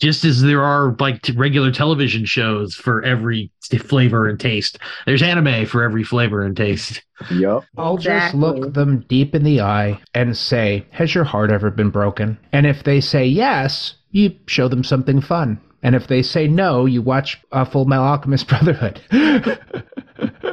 just 0.01 0.25
as 0.25 0.41
there 0.41 0.63
are 0.63 0.95
like 0.99 1.21
t- 1.21 1.33
regular 1.33 1.71
television 1.71 2.25
shows 2.25 2.73
for 2.73 3.03
every 3.03 3.51
t- 3.63 3.77
flavor 3.77 4.27
and 4.27 4.39
taste, 4.39 4.79
there's 5.05 5.21
anime 5.21 5.65
for 5.67 5.83
every 5.83 6.03
flavor 6.03 6.43
and 6.43 6.57
taste. 6.57 7.03
Yep. 7.29 7.63
I'll 7.77 7.97
just 7.97 8.33
look 8.33 8.73
them 8.73 9.05
deep 9.07 9.35
in 9.35 9.43
the 9.43 9.61
eye 9.61 10.01
and 10.15 10.35
say, 10.35 10.85
Has 10.91 11.13
your 11.13 11.23
heart 11.23 11.51
ever 11.51 11.69
been 11.69 11.91
broken? 11.91 12.37
And 12.51 12.65
if 12.65 12.83
they 12.83 12.99
say 12.99 13.25
yes, 13.25 13.93
you 14.09 14.35
show 14.47 14.67
them 14.67 14.83
something 14.83 15.21
fun. 15.21 15.61
And 15.83 15.95
if 15.95 16.07
they 16.07 16.21
say 16.21 16.47
no, 16.47 16.85
you 16.85 17.01
watch 17.01 17.39
uh, 17.51 17.65
Full 17.65 17.85
Metal 17.85 18.05
Alchemist 18.05 18.47
Brotherhood. 18.47 19.01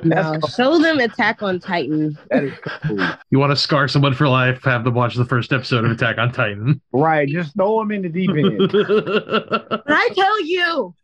No, 0.05 0.39
show 0.57 0.79
them 0.79 0.99
Attack 0.99 1.43
on 1.43 1.59
Titan. 1.61 2.17
That 2.31 2.45
is 2.45 2.53
cool. 2.63 2.99
You 3.31 3.39
want 3.39 3.51
to 3.51 3.57
scar 3.57 3.89
someone 3.89 4.15
for 4.15 4.29
life? 4.29 4.63
Have 4.65 4.85
them 4.85 4.95
watch 4.95 5.15
the 5.17 5.25
first 5.25 5.53
episode 5.53 5.85
of 5.85 5.91
Attack 5.91 6.19
on 6.19 6.33
Titan. 6.33 6.81
right. 6.93 7.29
Just 7.29 7.55
throw 7.57 7.81
them 7.81 7.91
in 7.93 8.03
the 8.03 8.09
deep 8.09 8.31
end. 8.31 8.71
I 9.87 10.09
tell 10.15 10.45
you? 10.45 10.95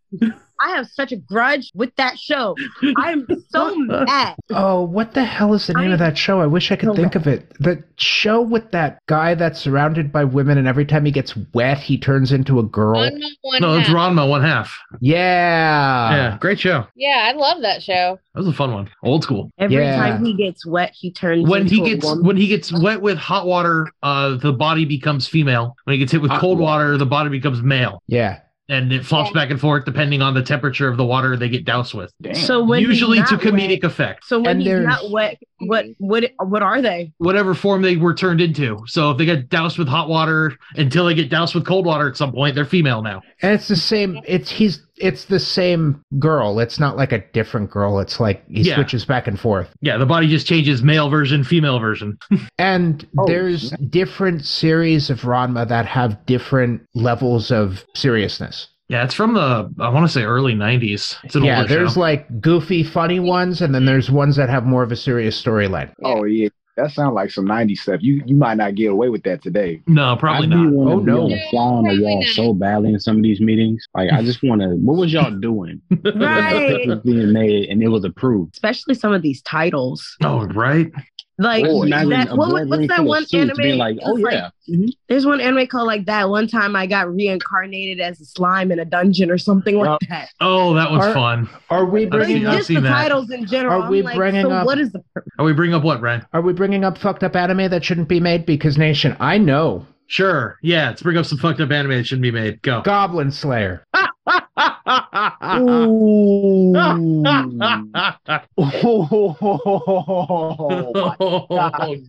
I 0.60 0.68
have 0.76 0.86
such 0.86 1.10
a 1.12 1.16
grudge 1.16 1.70
with 1.74 1.94
that 1.96 2.16
show. 2.18 2.54
I'm 2.96 3.26
so 3.50 3.74
mad. 3.76 4.36
oh, 4.50 4.82
what 4.84 5.12
the 5.12 5.24
hell 5.24 5.52
is 5.52 5.66
the 5.66 5.74
name 5.74 5.90
of 5.90 5.98
that 5.98 6.16
show? 6.16 6.40
I 6.40 6.46
wish 6.46 6.70
I 6.70 6.76
could 6.76 6.86
No, 6.86 6.94
think 6.94 7.16
of 7.16 7.26
it. 7.26 7.52
The 7.58 7.82
show 7.96 8.40
with 8.40 8.70
that 8.70 8.98
guy 9.06 9.34
that's 9.34 9.60
surrounded 9.60 10.12
by 10.12 10.24
women, 10.24 10.56
and 10.56 10.66
every 10.68 10.86
time 10.86 11.04
he 11.04 11.10
gets 11.10 11.34
wet, 11.52 11.78
he 11.78 11.98
turns 11.98 12.30
into 12.32 12.60
a 12.60 12.62
girl. 12.62 13.00
One, 13.00 13.20
one 13.42 13.60
no, 13.62 13.76
it's 13.78 13.88
half. 13.88 13.96
Ranma 13.96 14.28
one 14.28 14.42
half. 14.42 14.78
Yeah. 15.00 16.10
yeah, 16.14 16.38
great 16.38 16.60
show. 16.60 16.86
Yeah, 16.94 17.28
I 17.28 17.36
love 17.36 17.60
that 17.62 17.82
show. 17.82 18.18
That 18.34 18.40
was 18.40 18.48
a 18.48 18.52
fun 18.52 18.72
one. 18.72 18.88
Old 19.02 19.22
school. 19.24 19.50
Every 19.58 19.76
Yeah. 19.76 19.96
time 19.96 20.24
he 20.24 20.34
gets 20.34 20.64
wet, 20.64 20.92
he 20.94 21.12
turns 21.12 21.48
When 21.48 21.66
he 21.66 21.78
into 21.78 21.84
a 21.90 21.94
gets 21.94 22.04
woman. 22.06 22.24
when 22.26 22.36
he 22.36 22.46
gets 22.46 22.72
wet 22.72 23.02
with 23.02 23.18
hot 23.18 23.46
water, 23.46 23.88
uh, 24.02 24.36
the 24.36 24.52
body 24.52 24.84
becomes 24.84 25.26
female. 25.26 25.74
When 25.84 25.94
he 25.94 25.98
gets 25.98 26.12
hit 26.12 26.22
with 26.22 26.30
Hot 26.30 26.40
cold 26.40 26.58
water. 26.58 26.84
water, 26.86 26.98
the 26.98 27.06
body 27.06 27.28
becomes 27.30 27.60
male, 27.62 28.02
Yeah. 28.06 28.38
And 28.68 28.92
it 28.92 29.04
flops 29.04 29.30
Yeah. 29.30 29.34
back 29.42 29.50
and 29.50 29.60
forth 29.60 29.84
depending 29.84 30.22
on 30.22 30.34
the 30.34 30.42
temperature 30.42 30.88
of 30.88 30.96
the 30.96 31.04
water 31.04 31.36
they 31.36 31.48
get 31.48 31.64
doused 31.64 31.92
with. 31.94 32.12
Damn. 32.22 32.34
So 32.34 32.62
when 32.64 32.80
Usually 32.80 33.18
to 33.18 33.36
comedic 33.36 33.82
wet, 33.82 33.84
effect. 33.84 34.24
so 34.26 34.38
when 34.38 34.48
And 34.52 34.60
he's 34.60 34.68
there's- 34.70 34.86
not 34.86 35.10
wet, 35.10 35.38
What 35.61 35.84
mm-hmm. 35.84 36.07
what 36.07 36.24
what 36.38 36.62
are 36.62 36.82
they? 36.82 37.12
whatever 37.18 37.55
form 37.55 37.82
they 37.82 37.96
were 37.96 38.14
turned 38.14 38.40
into. 38.40 38.82
So 38.86 39.11
if 39.11 39.18
they 39.18 39.24
get 39.24 39.48
doused 39.48 39.78
with 39.78 39.88
hot 39.88 40.09
water 40.09 40.52
until 40.76 41.07
they 41.07 41.14
get 41.14 41.30
doused 41.30 41.55
with 41.55 41.66
cold 41.66 41.86
water 41.86 42.09
at 42.09 42.16
some 42.16 42.32
point, 42.32 42.55
they're 42.55 42.64
female 42.64 43.02
now. 43.02 43.22
And 43.42 43.52
it's 43.52 43.68
the 43.68 43.76
same. 43.76 44.20
It's 44.26 44.50
he's. 44.50 44.80
It's 44.96 45.24
the 45.24 45.40
same 45.40 46.00
girl. 46.20 46.61
It's 46.61 46.78
not 46.78 46.96
like 46.96 47.11
a 47.11 47.18
different 47.32 47.68
girl. 47.68 47.98
It's 47.98 48.20
like 48.20 48.44
he 48.48 48.62
Yeah. 48.62 48.76
switches 48.76 49.05
back 49.05 49.26
and 49.26 49.38
forth. 49.38 49.68
Yeah, 49.80 49.96
the 49.96 50.07
body 50.07 50.28
just 50.28 50.46
changes 50.46 50.84
male 50.84 51.09
version, 51.10 51.43
female 51.43 51.81
version. 51.81 52.16
And 52.59 53.05
Oh, 53.18 53.26
there's 53.26 53.70
different 53.90 54.44
series 54.44 55.10
of 55.10 55.22
Ranma 55.22 55.66
that 55.68 55.86
have 55.86 56.24
different 56.26 56.82
levels 56.94 57.51
of 57.51 57.85
seriousness. 57.97 58.68
Yeah, 58.89 59.05
it's 59.05 59.15
from 59.15 59.35
the 59.35 59.73
I 59.81 59.89
want 59.89 60.06
to 60.06 60.12
say 60.12 60.23
early 60.24 60.55
'90s. 60.55 61.16
It's 61.24 61.35
an 61.35 61.44
yeah, 61.44 61.65
there's 61.65 61.94
show. 61.94 62.01
like 62.01 62.40
goofy, 62.40 62.82
funny 62.82 63.19
ones, 63.20 63.62
and 63.62 63.74
then 63.74 63.86
there's 63.86 64.11
ones 64.11 64.36
that 64.36 64.48
have 64.51 64.65
more 64.65 64.82
of 64.82 64.93
a 64.93 64.97
serious 64.97 65.43
storyline. 65.43 65.90
Oh 66.05 66.24
yeah, 66.24 66.48
that 66.77 66.90
sounds 66.90 67.15
like 67.15 67.31
some 67.31 67.47
'90s 67.47 67.78
stuff. 67.78 68.01
You 68.02 68.23
you 68.27 68.36
might 68.36 68.59
not 68.59 68.74
get 68.74 68.90
away 68.90 69.09
with 69.09 69.23
that 69.23 69.43
today. 69.43 69.81
no, 69.86 70.16
probably 70.16 70.48
I 70.48 70.51
do 70.51 70.65
not. 70.65 70.73
want 70.74 70.89
to 70.89 70.93
Oh, 70.94 71.01
be 71.01 71.11
no. 71.12 71.23
on 71.24 71.31
the 71.31 71.40
fly 71.51 71.62
on 71.62 71.85
the 71.85 72.02
wall 72.02 72.24
so 72.35 72.52
badly 72.52 72.90
in 72.93 73.01
some 73.01 73.16
of 73.16 73.23
these 73.23 73.40
meetings. 73.40 73.86
Like, 73.94 74.12
I 74.12 74.23
just 74.23 74.43
want 74.43 74.61
to. 74.61 74.69
What 74.69 74.98
was 74.98 75.12
y'all 75.12 75.31
doing? 75.31 75.81
Right. 76.15 76.86
Was 76.86 77.01
being 77.01 77.32
made 77.32 77.70
and 77.70 77.82
it 77.82 77.89
was 77.89 78.05
approved. 78.05 78.52
Especially 78.55 78.94
some 78.94 79.15
of 79.15 79.23
these 79.23 79.40
titles. 79.43 80.16
Oh, 80.23 80.44
right. 80.48 80.93
Like 81.36 81.65
Just 81.65 81.89
that, 81.90 82.28
what, 82.36 82.51
boardroom 82.51 82.69
what's 82.69 82.86
that 82.89 83.05
one 83.05 83.24
anime? 83.32 83.77
like, 83.78 83.98
oh 84.05 84.15
It's 84.16 84.23
like- 84.24 84.32
yeah, 84.35 84.51
mm-hmm. 84.70 84.86
There's 85.09 85.27
one 85.27 85.40
anime 85.40 85.66
called 85.66 85.89
like 85.89 86.05
that. 86.06 86.28
One 86.28 86.47
time 86.47 86.77
I 86.77 86.86
got 86.86 87.12
reincarnated 87.12 88.01
as 88.01 88.20
a 88.20 88.24
slime 88.24 88.70
in 88.70 88.78
a 88.78 88.85
dungeon 88.85 89.31
or 89.32 89.39
something 89.39 89.77
like 89.78 89.98
that. 90.09 90.28
Oh, 90.40 90.74
that 90.74 90.90
was 90.93 91.05
Are- 91.06 91.12
fun. 91.12 91.48
Are 91.70 91.85
we 91.86 92.06
I've 92.06 92.12
Like, 92.12 92.27
seen- 92.27 92.43
bringing 92.43 92.47
I've 92.47 92.52
up? 92.52 92.56
just 92.59 92.69
seen 92.69 92.74
the 92.77 92.81
that. 92.82 92.90
titles 92.90 93.31
in 93.31 93.47
general. 93.47 93.82
Are 93.82 93.90
we 93.90 93.98
I'm 93.98 94.05
like, 94.05 94.16
bringing 94.16 94.43
so 94.43 94.51
up- 94.52 94.66
what 94.66 94.78
is 94.78 94.93
the 94.93 95.02
pur- 95.12 95.24
Are 95.39 95.44
we 95.44 95.52
bringing 95.52 95.74
up 95.74 95.82
what, 95.82 96.01
Ryan? 96.01 96.24
Are 96.32 96.40
we 96.40 96.52
bringing 96.52 96.85
up 96.85 96.98
fucked 96.98 97.24
up 97.24 97.35
anime 97.35 97.69
that 97.70 97.85
shouldn't 97.85 98.09
be 98.09 98.20
made? 98.20 98.47
Because 98.47 98.78
Nation, 98.78 99.16
I 99.19 99.39
know 99.39 99.86
Sure. 100.06 100.59
Yeah, 100.62 100.89
let's 100.90 101.02
bring 101.02 101.16
up 101.16 101.24
some 101.24 101.39
fucked 101.39 101.61
up 101.62 101.70
anime 101.73 101.93
that 101.93 102.06
shouldn't 102.06 102.23
be 102.23 102.31
made. 102.31 102.61
Go. 102.62 102.82
Goblin 102.82 103.31
Slayer. 103.32 103.82
Ooh. 103.97 104.05
oh, 104.26 105.90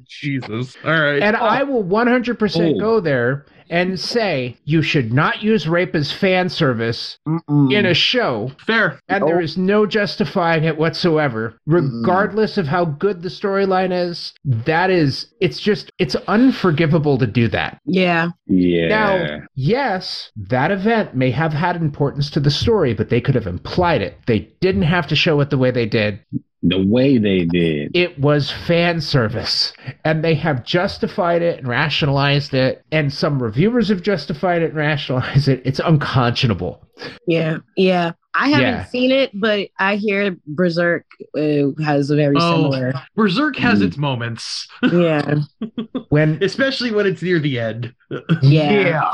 Jesus. 0.07 0.77
All 0.83 0.91
right. 0.91 1.21
And 1.21 1.35
I 1.35 1.61
oh. 1.61 1.65
will 1.65 1.83
100% 1.83 2.75
Oh. 2.75 2.79
go 2.79 2.99
there 2.99 3.45
and 3.69 3.99
say 3.99 4.57
you 4.65 4.81
should 4.81 5.13
not 5.13 5.41
use 5.43 5.67
rape 5.67 5.95
as 5.95 6.11
fan 6.11 6.49
service 6.49 7.17
Mm-mm. 7.27 7.73
in 7.73 7.85
a 7.85 7.93
show, 7.93 8.51
Fair. 8.65 8.99
and 9.07 9.27
there 9.27 9.41
is 9.41 9.57
no 9.57 9.85
justifying 9.85 10.63
it 10.63 10.77
whatsoever, 10.77 11.57
regardless 11.65 12.57
of 12.57 12.67
how 12.67 12.85
good 12.85 13.21
the 13.21 13.29
storyline 13.29 13.91
is. 13.91 14.33
That 14.43 14.89
is, 14.89 15.27
it's 15.39 15.59
just, 15.59 15.91
it's 15.99 16.15
unforgivable 16.27 17.17
to 17.17 17.27
do 17.27 17.47
that. 17.49 17.79
yeah. 17.85 18.29
yeah. 18.47 18.87
Now, 18.87 19.39
yes, 19.55 20.31
that 20.35 20.71
event 20.71 21.15
may 21.15 21.31
have 21.31 21.53
had 21.53 21.75
importance 21.75 22.29
to 22.31 22.39
the 22.39 22.51
story, 22.51 22.93
but 22.93 23.09
they 23.09 23.21
could 23.21 23.35
have 23.35 23.47
implied 23.47 24.01
it. 24.01 24.17
They 24.27 24.39
didn't 24.61 24.83
have 24.83 25.07
to 25.07 25.15
show 25.15 25.39
it 25.41 25.49
the 25.49 25.57
way 25.57 25.71
they 25.71 25.85
did. 25.85 26.19
The 26.63 26.83
way 26.83 27.17
they 27.17 27.45
did. 27.45 27.91
It 27.95 28.19
was 28.19 28.51
fan 28.51 29.01
service, 29.01 29.73
and 30.03 30.23
they 30.23 30.35
have 30.35 30.65
justified 30.65 31.41
it 31.41 31.59
and 31.59 31.67
rationalized 31.67 32.53
it, 32.53 32.83
and 32.91 33.13
some 33.13 33.41
reviewers 33.41 33.89
have 33.89 34.01
justified 34.01 34.61
it 34.61 34.69
and 34.69 34.75
rationalized 34.75 35.47
it. 35.47 35.61
It's 35.65 35.79
unconscionable. 35.79 36.81
Yeah. 37.27 37.57
Yeah. 37.75 38.13
I 38.37 38.49
haven't 38.49 38.61
Yeah. 38.67 38.85
seen 38.85 39.11
it, 39.11 39.31
but 39.33 39.69
I 39.79 39.95
hear 39.95 40.35
Berserk 40.45 41.05
uh, 41.37 41.71
has 41.83 42.09
a 42.09 42.15
very 42.15 42.35
Oh. 42.37 42.55
similar. 42.71 42.93
Berserk 43.15 43.55
has 43.57 43.79
Mm. 43.79 43.85
its 43.87 43.97
moments, 43.97 44.67
Yeah. 44.91 45.35
When 46.09 46.37
especially 46.43 46.91
when 46.91 47.05
it's 47.07 47.21
near 47.21 47.39
the 47.39 47.59
end. 47.59 47.93
Yeah. 48.41 49.11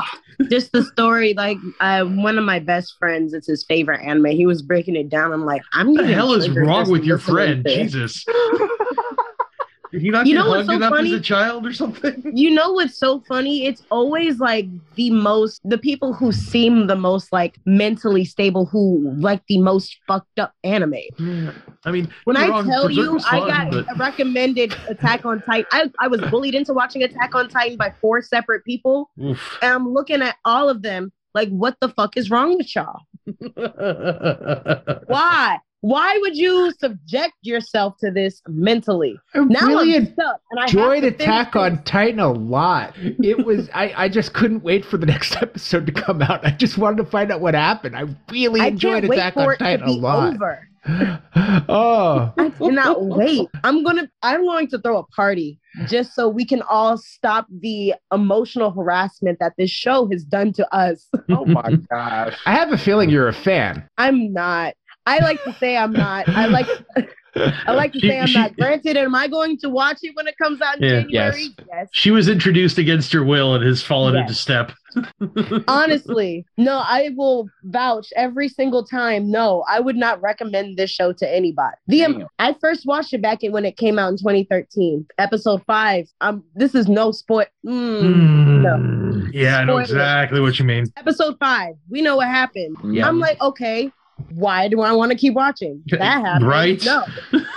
Just 0.50 0.72
the 0.72 0.82
story, 0.82 1.34
like 1.34 1.58
uh, 1.80 2.04
one 2.04 2.36
of 2.36 2.44
my 2.44 2.58
best 2.58 2.94
friends, 2.98 3.32
it's 3.32 3.46
his 3.46 3.64
favorite 3.64 4.00
anime. 4.02 4.26
He 4.26 4.44
was 4.46 4.60
breaking 4.62 4.96
it 4.96 5.08
down. 5.08 5.32
I'm 5.32 5.44
like, 5.44 5.62
I'm 5.72 5.92
What 5.92 6.06
the 6.06 6.12
hell 6.14 6.32
is 6.32 6.48
wrong 6.50 6.90
with 6.90 7.04
your 7.04 7.18
friend? 7.18 7.64
Jesus. 7.68 8.24
Did 9.92 10.00
he 10.00 10.08
not 10.10 10.26
You 10.26 10.34
know 10.34 10.48
what's 10.48 10.66
so 10.66 10.78
funny? 10.78 11.12
as 11.12 11.20
a 11.20 11.22
child 11.22 11.66
or 11.66 11.72
something? 11.72 12.22
You 12.34 12.50
know 12.50 12.72
what's 12.72 12.96
so 12.96 13.20
funny? 13.28 13.66
It's 13.66 13.82
always 13.90 14.40
like 14.40 14.66
the 14.94 15.10
most, 15.10 15.60
the 15.64 15.76
people 15.76 16.14
who 16.14 16.32
seem 16.32 16.86
the 16.86 16.96
most 16.96 17.30
like 17.30 17.58
mentally 17.66 18.24
stable, 18.24 18.64
who 18.64 19.10
like 19.18 19.42
the 19.48 19.58
most 19.58 19.98
fucked 20.08 20.38
up 20.38 20.54
anime. 20.64 20.94
I 21.84 21.90
mean, 21.90 22.10
When 22.24 22.38
I 22.38 22.46
tell 22.62 22.90
you, 22.90 23.20
I 23.30 23.38
got 23.40 23.70
but- 23.70 23.98
recommended 23.98 24.74
Attack 24.88 25.26
on 25.26 25.42
Titan. 25.42 25.66
I, 25.72 25.90
I 26.00 26.08
was 26.08 26.22
bullied 26.30 26.54
into 26.54 26.72
watching 26.72 27.02
Attack 27.02 27.34
on 27.34 27.48
Titan 27.50 27.76
by 27.76 27.92
four 28.00 28.22
separate 28.22 28.64
people. 28.64 29.10
Oof. 29.22 29.58
And 29.60 29.72
I'm 29.74 29.88
looking 29.92 30.22
at 30.22 30.36
all 30.46 30.70
of 30.70 30.80
them 30.80 31.12
like, 31.34 31.50
what 31.50 31.76
the 31.80 31.90
fuck 31.90 32.16
is 32.16 32.30
wrong 32.30 32.56
with 32.56 32.74
y'all? 32.74 33.00
Why? 35.06 35.58
Why 35.82 36.16
would 36.20 36.36
you 36.36 36.72
subject 36.78 37.34
yourself 37.42 37.96
to 37.98 38.12
this 38.12 38.40
mentally? 38.46 39.18
I 39.34 39.40
Now 39.40 39.66
really 39.66 39.96
I'm 39.96 40.12
stuck, 40.12 40.40
and 40.52 40.60
I 40.60 40.64
enjoyed 40.64 41.02
Attack 41.02 41.56
on 41.56 41.82
Titan 41.82 42.20
a 42.20 42.30
lot. 42.30 42.94
It 42.96 43.44
was 43.44 43.68
I, 43.74 43.92
I 43.96 44.08
just 44.08 44.32
couldn't 44.32 44.62
wait 44.62 44.84
for 44.84 44.96
the 44.96 45.06
next 45.14 45.36
episode 45.42 45.86
to 45.86 45.92
come 45.92 46.22
out. 46.22 46.46
I 46.46 46.50
just 46.52 46.78
wanted 46.78 46.98
to 46.98 47.10
find 47.10 47.32
out 47.32 47.40
what 47.40 47.54
happened. 47.54 47.96
I 47.96 48.04
really 48.30 48.60
I 48.60 48.68
enjoyed 48.68 49.02
can't 49.02 49.08
wait 49.08 49.18
Attack 49.18 49.34
for 49.34 49.40
on 49.40 49.50
it 49.50 49.58
to 49.58 49.64
Titan 49.64 49.88
a 49.88 49.92
lot. 49.92 50.34
over. 50.34 50.68
oh, 51.68 52.32
I 52.38 52.50
cannot 52.50 53.04
wait. 53.04 53.48
I'm 53.64 53.82
gonna. 53.82 54.08
I'm 54.22 54.44
going 54.44 54.68
to 54.68 54.78
throw 54.78 54.98
a 54.98 55.06
party 55.06 55.60
just 55.86 56.14
so 56.14 56.28
we 56.28 56.44
can 56.44 56.62
all 56.62 56.98
stop 56.98 57.46
the 57.60 57.94
emotional 58.12 58.70
harassment 58.72 59.38
that 59.38 59.54
this 59.56 59.70
show 59.70 60.08
has 60.10 60.24
done 60.24 60.52
to 60.54 60.74
us. 60.74 61.08
Oh 61.30 61.44
my 61.44 61.76
gosh. 61.90 62.36
I 62.46 62.52
have 62.52 62.72
a 62.72 62.78
feeling 62.78 63.10
you're 63.10 63.28
a 63.28 63.32
fan. 63.32 63.88
I'm 63.96 64.32
not. 64.32 64.74
I 65.06 65.18
like 65.18 65.42
to 65.44 65.52
say 65.54 65.76
I'm 65.76 65.92
not. 65.92 66.28
I 66.28 66.46
like. 66.46 66.66
I 67.34 67.72
like 67.72 67.92
to 67.94 67.98
She- 68.00 68.08
say 68.08 68.20
I'm 68.20 68.26
she- 68.26 68.38
not. 68.38 68.54
Granted, 68.56 68.96
am 68.98 69.14
I 69.14 69.26
going 69.26 69.56
to 69.60 69.70
watch 69.70 69.98
it 70.02 70.14
when 70.14 70.26
it 70.26 70.36
comes 70.36 70.60
out 70.60 70.76
in 70.82 70.84
Yeah. 70.84 71.00
January? 71.30 71.46
Yes. 71.72 71.88
She 71.92 72.10
was 72.10 72.28
introduced 72.28 72.76
against 72.76 73.10
her 73.14 73.24
will 73.24 73.54
and 73.54 73.64
has 73.64 73.82
fallen 73.82 74.14
Yes. 74.14 74.22
into 74.22 74.34
step. 74.34 74.72
Honestly, 75.68 76.44
no, 76.58 76.82
I 76.84 77.10
will 77.16 77.48
vouch 77.64 78.08
every 78.16 78.48
single 78.48 78.84
time. 78.84 79.30
No, 79.30 79.64
I 79.68 79.80
would 79.80 79.96
not 79.96 80.20
recommend 80.20 80.76
this 80.76 80.90
show 80.90 81.12
to 81.14 81.28
anybody. 81.34 81.74
The 81.86 82.04
um, 82.04 82.26
I 82.38 82.54
first 82.60 82.84
watched 82.84 83.14
it 83.14 83.22
back 83.22 83.42
in 83.42 83.52
when 83.52 83.64
it 83.64 83.78
came 83.78 83.98
out 83.98 84.10
in 84.10 84.18
2013, 84.18 85.06
episode 85.18 85.62
five. 85.66 86.08
Um, 86.20 86.44
this 86.54 86.74
is 86.74 86.86
no 86.88 87.12
spoil. 87.12 87.46
Mm, 87.66 88.60
no. 88.62 88.70
Mm, 88.76 89.30
Yeah, 89.32 89.58
I 89.58 89.64
know 89.64 89.78
exactly 89.78 90.40
what 90.40 90.58
you 90.58 90.64
mean. 90.66 90.84
Episode 90.98 91.36
five, 91.38 91.74
we 91.88 92.02
know 92.02 92.16
what 92.16 92.28
happened. 92.28 92.76
Yeah. 92.84 93.08
I'm 93.08 93.18
like, 93.18 93.40
okay, 93.40 93.90
why 94.30 94.68
do 94.68 94.80
I 94.80 94.92
want 94.92 95.12
to 95.12 95.18
keep 95.18 95.34
watching? 95.34 95.82
That 95.90 96.00
happened. 96.00 96.48
Right. 96.48 96.82
No. 96.84 97.04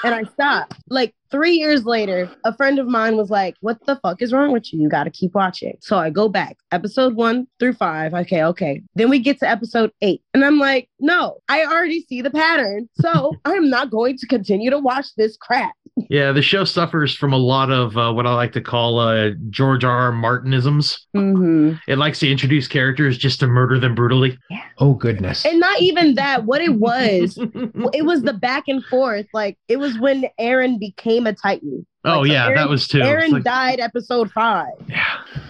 And 0.03 0.13
I 0.13 0.23
stopped. 0.23 0.75
Like 0.89 1.15
three 1.31 1.53
years 1.53 1.85
later, 1.85 2.29
a 2.43 2.55
friend 2.55 2.79
of 2.79 2.87
mine 2.87 3.17
was 3.17 3.29
like, 3.29 3.55
What 3.61 3.83
the 3.85 3.97
fuck 3.97 4.21
is 4.21 4.31
wrong 4.31 4.51
with 4.51 4.71
you? 4.71 4.81
You 4.81 4.89
got 4.89 5.05
to 5.05 5.09
keep 5.09 5.33
watching. 5.33 5.77
So 5.81 5.97
I 5.97 6.09
go 6.09 6.29
back, 6.29 6.57
episode 6.71 7.15
one 7.15 7.47
through 7.59 7.73
five. 7.73 8.13
Okay, 8.13 8.43
okay. 8.43 8.81
Then 8.95 9.09
we 9.09 9.19
get 9.19 9.39
to 9.39 9.49
episode 9.49 9.91
eight. 10.01 10.21
And 10.33 10.45
I'm 10.45 10.59
like, 10.59 10.89
No, 10.99 11.37
I 11.49 11.63
already 11.65 12.01
see 12.01 12.21
the 12.21 12.31
pattern. 12.31 12.89
So 12.99 13.33
I'm 13.45 13.69
not 13.69 13.89
going 13.89 14.17
to 14.17 14.27
continue 14.27 14.69
to 14.69 14.79
watch 14.79 15.07
this 15.17 15.37
crap. 15.37 15.73
Yeah, 16.09 16.33
the 16.33 16.41
show 16.41 16.65
suffers 16.65 17.15
from 17.15 17.31
a 17.31 17.37
lot 17.37 17.71
of 17.71 17.97
uh, 17.97 18.11
what 18.11 18.27
I 18.27 18.33
like 18.33 18.51
to 18.53 18.61
call 18.61 18.99
uh, 18.99 19.31
George 19.49 19.83
R. 19.85 19.95
R. 19.97 20.11
Martinisms. 20.11 20.99
Mm-hmm. 21.15 21.75
It 21.87 21.97
likes 21.97 22.19
to 22.19 22.29
introduce 22.29 22.67
characters 22.67 23.17
just 23.17 23.39
to 23.39 23.47
murder 23.47 23.79
them 23.79 23.95
brutally. 23.95 24.37
Oh 24.77 24.93
goodness. 24.93 25.45
And 25.45 25.59
not 25.59 25.81
even 25.81 26.15
that. 26.15 26.45
What 26.45 26.61
it 26.61 26.75
was, 26.75 27.37
it 27.93 28.05
was 28.05 28.23
the 28.23 28.33
back 28.33 28.65
and 28.67 28.83
forth. 28.85 29.27
Like 29.33 29.57
it 29.69 29.77
was 29.77 29.97
when 29.97 30.25
Eren 30.39 30.79
became 30.79 31.27
a 31.27 31.33
Titan. 31.33 31.85
Oh 32.05 32.19
Like, 32.21 32.27
so 32.27 32.33
yeah, 32.33 32.49
Eren- 32.51 32.55
that 32.55 32.69
was 32.69 32.87
too. 32.87 32.99
Eren 32.99 33.29
like- 33.31 33.43
died 33.43 33.79
episode 33.79 34.31
five. 34.31 34.73
yeah. 34.87 35.03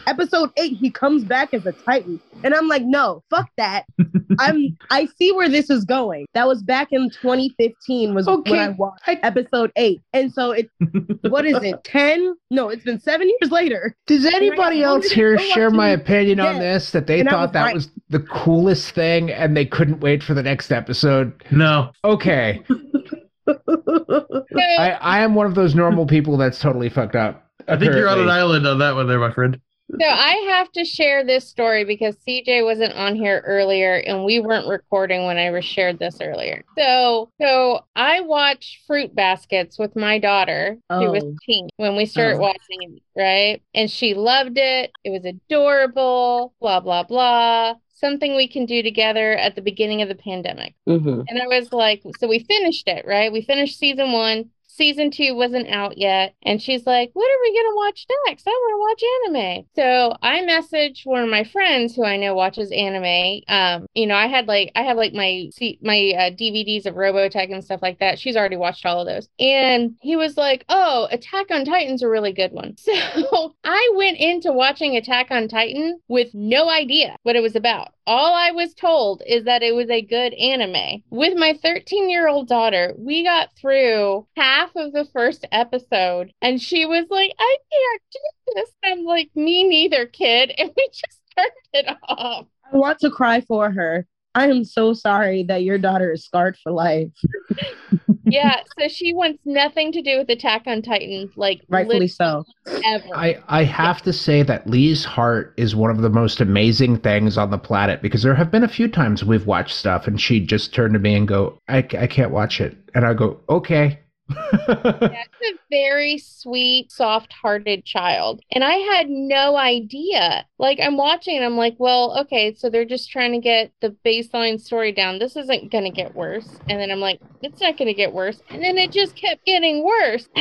Episode 0.08 0.52
eight, 0.58 0.78
he 0.78 0.90
comes 0.92 1.24
back 1.24 1.52
as 1.54 1.66
a 1.66 1.72
Titan, 1.72 2.20
and 2.44 2.54
I'm 2.54 2.68
like, 2.68 2.84
no, 2.84 3.24
fuck 3.32 3.50
that. 3.58 3.86
I'm. 4.40 4.78
I 4.92 5.08
see 5.18 5.32
where 5.32 5.50
this 5.50 5.70
is 5.72 5.84
going. 5.84 6.28
That 6.36 6.48
was 6.48 6.62
back 6.62 6.90
in 6.92 7.10
2015. 7.10 8.14
Was 8.14 8.28
Okay, 8.28 8.52
when 8.52 8.60
I 8.60 8.70
watched 8.70 9.02
I- 9.08 9.20
episode 9.24 9.72
eight, 9.76 10.02
and 10.14 10.32
so 10.32 10.52
it. 10.52 10.70
What 11.30 11.46
is 11.48 11.58
it? 11.64 11.84
Ten? 11.84 12.36
No, 12.52 12.70
it's 12.70 12.84
been 12.84 13.00
seven 13.00 13.28
years 13.28 13.52
later. 13.52 13.96
Does 14.06 14.26
anybody 14.26 14.84
I 14.84 14.88
else 14.88 15.10
here 15.10 15.40
share 15.40 15.72
my 15.72 15.90
it. 15.90 16.02
opinion 16.02 16.40
on 16.40 16.60
this? 16.60 16.92
That 16.92 17.08
they 17.08 17.22
And 17.22 17.30
thought 17.30 17.48
was 17.48 17.52
that 17.54 17.64
right. 17.64 17.76
was 17.76 17.90
the 18.10 18.20
coolest 18.20 18.92
thing 18.92 19.32
and 19.32 19.58
they 19.58 19.66
couldn't 19.66 20.02
wait 20.02 20.22
for 20.22 20.36
the 20.36 20.44
next 20.44 20.72
episode? 20.72 21.34
No, 21.52 21.92
Okay. 22.04 22.64
I, 23.48 24.98
I 25.02 25.20
am 25.22 25.36
one 25.36 25.46
of 25.46 25.56
those 25.56 25.76
normal 25.76 26.06
people 26.06 26.38
that's 26.38 26.60
totally 26.60 26.90
fucked 26.90 27.16
up. 27.16 27.44
I 27.68 27.78
think 27.78 27.94
you're 27.94 28.10
on 28.10 28.20
an 28.20 28.30
island 28.30 28.68
on 28.68 28.80
that 28.80 28.96
one 28.96 29.08
there, 29.08 29.20
my 29.20 29.32
friend. 29.32 29.60
So 29.92 30.04
I 30.08 30.48
have 30.50 30.72
to 30.72 30.84
share 30.84 31.24
this 31.24 31.48
story 31.48 31.86
because 31.86 32.16
CJ 32.28 32.66
wasn't 32.66 32.94
on 32.94 33.16
here 33.16 33.44
earlier 33.46 33.96
and 33.98 34.26
we 34.26 34.40
weren't 34.40 34.68
recording 34.68 35.26
when 35.26 35.38
I 35.38 35.60
shared 35.60 36.00
this 36.00 36.20
earlier. 36.22 36.64
So 36.76 37.30
so 37.40 37.86
I 37.96 38.22
watched 38.22 38.80
Fruits 38.88 39.14
Basket 39.14 39.76
with 39.78 39.96
my 39.96 40.18
daughter, 40.18 40.78
who 40.90 41.12
was 41.12 41.24
Oh. 41.24 41.36
teen, 41.46 41.70
when 41.78 41.96
we 41.96 42.08
started 42.08 42.38
Oh. 42.38 42.42
watching 42.42 42.82
it, 42.82 43.04
right? 43.16 43.62
And 43.76 43.90
she 43.90 44.16
loved 44.16 44.58
it. 44.58 44.92
It 45.04 45.12
was 45.12 45.24
adorable, 45.24 46.56
blah 46.60 46.80
blah 46.80 47.04
blah. 47.04 47.76
Something 47.96 48.36
we 48.36 48.48
can 48.48 48.66
do 48.66 48.84
together 48.84 49.34
at 49.34 49.56
the 49.56 49.62
beginning 49.62 50.02
of 50.02 50.10
the 50.10 50.16
pandemic. 50.16 50.76
hmm 50.88 51.22
And 51.28 51.42
I 51.42 51.48
was 51.48 51.74
like, 51.74 52.04
so 52.20 52.28
we 52.28 52.40
finished 52.40 52.88
it, 52.88 53.06
right? 53.06 53.32
We 53.32 53.42
finished 53.42 53.80
season 53.80 54.12
one. 54.12 54.52
Season 54.76 55.10
two 55.10 55.36
wasn't 55.36 55.70
out 55.70 55.98
yet. 55.98 56.36
And 56.44 56.62
she's 56.62 56.86
like, 56.86 57.12
what 57.14 57.32
are 57.32 57.42
we 57.42 57.54
going 57.54 57.72
to 57.72 57.76
watch 57.76 58.06
next? 58.28 58.46
I 58.46 58.52
want 58.52 58.74
to 58.74 59.32
watch 59.32 59.36
anime. 59.40 59.66
So 59.74 60.18
I 60.22 60.42
messaged 60.42 61.06
one 61.06 61.24
of 61.24 61.30
my 61.30 61.46
friends 61.46 61.96
who 61.96 62.04
I 62.04 62.18
know 62.18 62.36
watches 62.36 62.72
anime. 62.72 63.42
Um, 63.48 63.88
you 63.96 64.06
know, 64.06 64.16
I 64.16 64.28
had 64.28 64.48
like, 64.48 64.74
I 64.76 64.82
have 64.82 64.98
like 64.98 65.14
my, 65.14 65.50
my 65.82 66.14
uh, 66.18 66.32
DVDs 66.32 66.86
of 66.86 66.96
Robotech 66.96 67.54
and 67.54 67.64
stuff 67.64 67.82
like 67.82 68.00
that. 68.00 68.20
She's 68.20 68.36
already 68.36 68.58
watched 68.58 68.86
all 68.86 69.00
of 69.00 69.08
those. 69.08 69.30
And 69.40 69.96
he 70.02 70.18
was 70.18 70.36
like, 70.36 70.66
oh, 70.68 71.08
Attack 71.10 71.52
on 71.52 71.64
Titan's 71.64 72.04
a 72.04 72.10
really 72.10 72.34
good 72.34 72.52
one. 72.52 72.76
So 72.86 73.56
I 73.64 73.94
went 73.96 74.18
into 74.18 74.52
watching 74.52 74.96
Attack 74.96 75.28
on 75.32 75.48
Titan 75.48 76.00
with 76.08 76.34
no 76.34 76.70
idea 76.70 77.16
what 77.24 77.36
it 77.36 77.42
was 77.42 77.56
about. 77.56 77.90
All 78.08 78.36
I 78.36 78.52
was 78.52 78.74
told 78.74 79.24
is 79.26 79.46
that 79.46 79.64
it 79.64 79.74
was 79.74 79.90
a 79.90 80.02
good 80.02 80.34
anime. 80.34 81.04
With 81.10 81.38
my 81.38 81.58
13 81.62 82.10
year 82.10 82.28
old 82.28 82.48
daughter, 82.48 82.94
we 82.98 83.24
got 83.24 83.50
through 83.60 84.28
half 84.36 84.65
of 84.76 84.94
the 84.94 85.06
first 85.14 85.46
episode 85.52 86.32
and 86.42 86.62
she 86.62 86.86
was 86.86 87.06
like, 87.10 87.32
I 87.38 87.58
can't 87.72 88.02
do 88.12 88.54
this. 88.56 88.72
I'm 88.84 89.04
like, 89.04 89.30
me 89.36 89.64
neither, 89.64 90.06
kid. 90.06 90.54
And 90.58 90.72
we 90.76 90.88
just 90.88 91.22
turned 91.38 91.52
it 91.74 91.98
off. 92.08 92.46
I 92.72 92.78
want 92.78 93.00
to 93.00 93.10
cry 93.10 93.42
for 93.42 93.72
her. 93.72 94.08
I 94.34 94.48
am 94.48 94.64
so 94.64 94.94
sorry 94.94 95.44
that 95.44 95.64
your 95.64 95.78
daughter 95.78 96.12
is 96.12 96.26
scarred 96.26 96.58
for 96.62 96.72
life. 96.72 97.12
Yeah. 98.26 98.62
So 98.80 98.88
she 98.88 99.14
wants 99.14 99.40
nothing 99.46 99.92
to 99.92 100.02
do 100.02 100.18
with 100.18 100.30
Attack 100.30 100.64
on 100.66 100.82
Titan, 100.82 101.32
like 101.36 101.62
Rightfully 101.70 102.08
so. 102.08 102.44
ever. 102.66 103.06
I, 103.16 103.38
I 103.48 103.64
have 103.64 104.02
to 104.02 104.14
say 104.14 104.42
that 104.44 104.68
Lee's 104.68 105.06
heart 105.06 105.54
is 105.58 105.76
one 105.76 105.92
of 105.92 106.02
the 106.02 106.10
most 106.10 106.42
amazing 106.42 106.98
things 106.98 107.38
on 107.38 107.52
the 107.52 107.58
planet 107.58 108.02
because 108.02 108.24
there 108.24 108.36
have 108.36 108.52
been 108.52 108.64
a 108.64 108.68
few 108.68 108.88
times 108.88 109.24
we've 109.24 109.46
watched 109.46 109.76
stuff 109.76 110.08
and 110.08 110.20
she 110.20 110.40
just 110.40 110.74
turned 110.74 110.94
to 110.94 111.00
me 111.00 111.16
and 111.16 111.28
go, 111.28 111.60
I, 111.68 111.78
I 111.78 112.08
can't 112.08 112.32
watch 112.32 112.60
it. 112.60 112.76
And 112.96 113.06
I 113.06 113.14
go, 113.14 113.40
okay. 113.48 114.00
That's 114.28 115.42
a 115.44 115.54
very 115.70 116.18
sweet, 116.18 116.92
soft 116.92 117.34
hearted 117.34 117.86
child. 117.86 118.42
And 118.52 118.64
I 118.64 118.74
had 118.74 119.10
no 119.10 119.58
idea. 119.58 120.46
Like, 120.58 120.80
I'm 120.82 120.96
watching 120.96 121.36
and 121.36 121.44
I'm 121.44 121.58
like, 121.58 121.76
well, 121.80 122.18
okay, 122.22 122.54
so 122.54 122.70
they're 122.70 122.86
just 122.86 123.12
trying 123.12 123.34
to 123.34 123.40
get 123.40 123.72
the 123.82 123.96
baseline 124.06 124.60
story 124.60 124.94
down. 124.94 125.20
This 125.20 125.36
isn't 125.36 125.70
going 125.72 125.84
to 125.84 125.90
get 125.90 126.16
worse. 126.16 126.48
And 126.70 126.80
then 126.80 126.92
I'm 126.92 127.02
like, 127.02 127.20
it's 127.42 127.60
not 127.60 127.78
going 127.78 127.90
to 127.90 127.94
get 127.94 128.14
worse. 128.14 128.42
And 128.50 128.64
then 128.64 128.78
it 128.78 128.92
just 128.92 129.16
kept 129.16 129.46
getting 129.46 129.84
worse. 129.84 130.30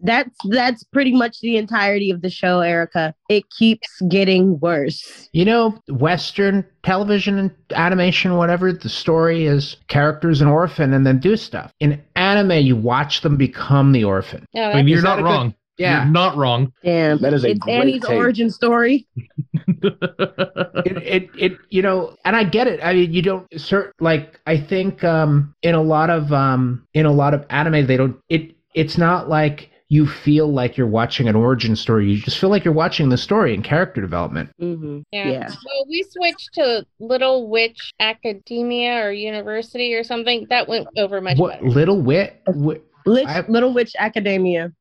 That's 0.00 0.36
that's 0.50 0.84
pretty 0.84 1.12
much 1.12 1.40
the 1.40 1.56
entirety 1.56 2.10
of 2.10 2.20
the 2.20 2.28
show, 2.28 2.60
Erica. 2.60 3.14
It 3.30 3.44
keeps 3.48 3.88
getting 4.10 4.60
worse. 4.60 5.30
You 5.32 5.46
know, 5.46 5.78
Western 5.88 6.66
television 6.82 7.38
and 7.38 7.50
animation, 7.74 8.36
whatever, 8.36 8.70
the 8.70 8.90
story 8.90 9.46
is 9.46 9.78
characters 9.88 10.42
an 10.42 10.48
orphan 10.48 10.92
and 10.92 11.06
then 11.06 11.20
do 11.20 11.38
stuff. 11.38 11.72
In 11.80 12.02
anime, 12.16 12.66
you 12.66 12.76
watch 12.76 13.22
them 13.22 13.38
become 13.38 13.92
the 13.92 14.04
orphan. 14.04 14.44
No, 14.52 14.64
I 14.64 14.76
mean, 14.76 14.88
you're 14.88 14.98
Is 14.98 15.04
not 15.04 15.20
a 15.20 15.22
good- 15.22 15.28
wrong. 15.28 15.54
Yeah. 15.76 16.04
You're 16.04 16.12
not 16.12 16.36
wrong. 16.36 16.72
Damn. 16.84 17.20
That 17.20 17.34
is 17.34 17.44
a 17.44 17.50
it's 17.50 17.58
great 17.60 17.74
Annie's 17.74 18.02
take. 18.02 18.16
origin 18.16 18.50
story. 18.50 19.06
it, 19.82 20.96
it 21.02 21.30
it 21.36 21.58
you 21.70 21.82
know 21.82 22.16
and 22.24 22.36
i 22.36 22.44
get 22.44 22.66
it 22.66 22.80
i 22.82 22.92
mean 22.92 23.12
you 23.12 23.22
don't 23.22 23.48
cert 23.50 23.92
like 24.00 24.40
i 24.46 24.56
think 24.56 25.02
um 25.04 25.54
in 25.62 25.74
a 25.74 25.82
lot 25.82 26.10
of 26.10 26.32
um 26.32 26.86
in 26.94 27.06
a 27.06 27.12
lot 27.12 27.34
of 27.34 27.44
anime 27.50 27.86
they 27.86 27.96
don't 27.96 28.16
it 28.28 28.54
it's 28.74 28.98
not 28.98 29.28
like 29.28 29.70
you 29.88 30.06
feel 30.06 30.52
like 30.52 30.76
you're 30.76 30.86
watching 30.86 31.28
an 31.28 31.36
origin 31.36 31.76
story 31.76 32.10
you 32.10 32.20
just 32.20 32.38
feel 32.38 32.50
like 32.50 32.64
you're 32.64 32.74
watching 32.74 33.08
the 33.08 33.16
story 33.16 33.54
and 33.54 33.64
character 33.64 34.00
development 34.00 34.50
hmm 34.58 35.00
Yeah. 35.12 35.30
Yeah. 35.30 35.48
Well, 35.48 35.86
we 35.88 36.04
switched 36.10 36.54
to 36.54 36.84
Little 36.98 37.48
Witch 37.48 37.92
Academia 38.00 39.04
or 39.04 39.12
University 39.12 39.94
or 39.94 40.02
something. 40.04 40.46
That 40.50 40.68
went 40.68 40.86
over 40.96 41.20
much 41.20 41.38
what 41.38 41.60
better. 41.60 41.68
little 41.68 42.00
wit 42.00 42.40
Wi- 42.46 42.80
Lich, 43.06 43.26
I- 43.26 43.44
Little 43.48 43.72
Witch 43.72 43.94
Academia. 43.98 44.72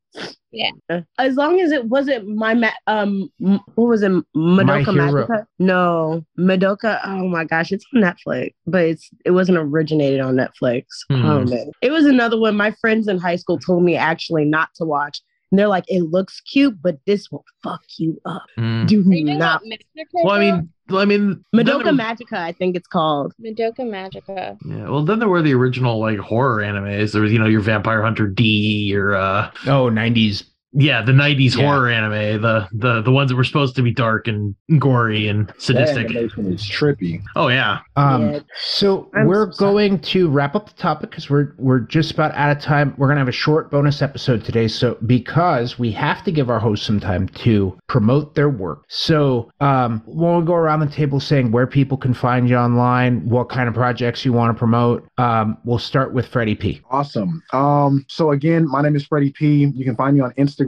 Yeah. 0.53 1.01
As 1.17 1.35
long 1.35 1.59
as 1.59 1.71
it 1.71 1.85
wasn't 1.85 2.27
my 2.27 2.53
ma- 2.53 2.69
um 2.88 3.31
what 3.39 3.88
was 3.88 4.03
it 4.03 4.11
Madoka 4.38 4.85
Magica? 4.85 5.45
No, 5.57 6.23
Madoka. 6.39 6.99
Oh 7.03 7.27
my 7.27 7.43
gosh, 7.43 7.71
it's 7.71 7.85
on 7.95 8.01
Netflix, 8.01 8.53
but 8.67 8.84
it's 8.85 9.09
it 9.25 9.31
wasn't 9.31 9.57
originated 9.57 10.19
on 10.19 10.35
Netflix. 10.35 10.84
Hmm. 11.09 11.25
Oh 11.25 11.43
man, 11.43 11.71
it 11.81 11.91
was 11.91 12.05
another 12.05 12.39
one. 12.39 12.55
My 12.55 12.71
friends 12.80 13.07
in 13.07 13.17
high 13.17 13.35
school 13.35 13.57
told 13.57 13.84
me 13.84 13.95
actually 13.95 14.45
not 14.45 14.69
to 14.75 14.85
watch. 14.85 15.19
And 15.53 15.59
they're 15.59 15.67
like, 15.67 15.85
it 15.88 16.01
looks 16.09 16.41
cute, 16.41 16.81
but 16.81 16.97
this 17.05 17.30
will 17.31 17.45
fuck 17.61 17.84
you 17.99 18.19
up. 18.25 18.41
Mm. 18.57 18.88
Do 18.88 19.01
Are 19.01 19.13
you 19.13 19.23
not. 19.23 19.35
about 19.35 19.61
Magica? 19.61 20.05
Well, 20.23 20.34
I 20.34 20.39
mean, 20.39 20.69
I 20.89 21.05
mean, 21.05 21.45
Madoka 21.55 21.84
there- 21.84 21.93
Magica, 21.93 22.38
I 22.39 22.53
think 22.53 22.75
it's 22.75 22.88
called. 22.88 23.35
Madoka 23.39 23.81
Magica. 23.81 24.57
Yeah, 24.65 24.89
well, 24.89 25.05
then 25.05 25.19
there 25.19 25.30
were 25.30 25.43
the 25.43 25.53
original 25.53 25.99
like 25.99 26.17
horror 26.17 26.63
animes. 26.63 27.11
There 27.11 27.21
was, 27.21 27.31
you 27.31 27.38
know, 27.38 27.45
your 27.45 27.61
Vampire 27.61 28.01
Hunter 28.01 28.25
D, 28.25 28.43
your 28.85 29.13
uh, 29.13 29.51
oh 29.67 29.91
90s 29.91 30.43
yeah, 30.73 31.01
the 31.01 31.11
'90s 31.11 31.55
Yeah. 31.55 31.65
horror 31.65 31.89
anime, 31.89 32.41
the 32.41 32.67
the 32.73 33.01
the 33.01 33.11
ones 33.11 33.29
that 33.29 33.35
were 33.35 33.43
supposed 33.43 33.75
to 33.75 33.81
be 33.81 33.91
dark 33.93 34.27
and 34.27 34.55
gory 34.79 35.27
and 35.27 35.51
sadistic. 35.57 36.05
animation 36.09 36.51
is 36.53 36.63
trippy. 36.63 37.21
Oh 37.35 37.47
yeah, 37.47 37.79
Um, 37.95 38.41
so 38.57 39.09
I'm 39.15 39.27
we're 39.27 39.51
so 39.51 39.71
going 39.71 39.99
to 39.99 40.29
wrap 40.29 40.55
up 40.55 40.67
the 40.67 40.75
topic 40.81 41.09
because 41.11 41.29
we're 41.29 41.53
we're 41.57 41.79
just 41.79 42.11
about 42.11 42.33
out 42.35 42.55
of 42.55 42.61
time. 42.61 42.93
We're 42.97 43.07
gonna 43.07 43.19
have 43.19 43.27
a 43.27 43.31
short 43.31 43.69
bonus 43.71 44.01
episode 44.01 44.43
today, 44.43 44.67
so 44.67 44.97
because 45.05 45.77
we 45.77 45.91
have 45.91 46.23
to 46.23 46.31
give 46.31 46.49
our 46.49 46.59
hosts 46.59 46.85
some 46.85 46.99
time 46.99 47.27
to 47.29 47.77
promote 47.87 48.35
their 48.35 48.49
work. 48.49 48.83
So 48.87 49.51
um, 49.59 50.01
we'll 50.05 50.41
go 50.41 50.53
around 50.55 50.79
the 50.79 50.87
table 50.87 51.19
saying 51.19 51.51
where 51.51 51.67
people 51.67 51.97
can 51.97 52.13
find 52.13 52.49
you 52.49 52.55
online, 52.55 53.27
what 53.29 53.49
kind 53.49 53.67
of 53.67 53.75
projects 53.75 54.25
you 54.25 54.33
want 54.33 54.55
to 54.55 54.57
promote. 54.57 55.07
Um, 55.17 55.57
we'll 55.65 55.77
start 55.79 56.13
with 56.13 56.27
Freddie 56.27 56.55
P. 56.55 56.81
Awesome. 56.89 57.41
Um, 57.53 58.05
so 58.09 58.31
again, 58.31 58.67
my 58.67 58.81
name 58.81 58.95
is 58.95 59.05
Freddie 59.05 59.31
P. 59.31 59.65
You 59.75 59.85
can 59.85 59.95
find 59.95 60.15
me 60.15 60.21
on 60.21 60.31
Instagram, 60.33 60.62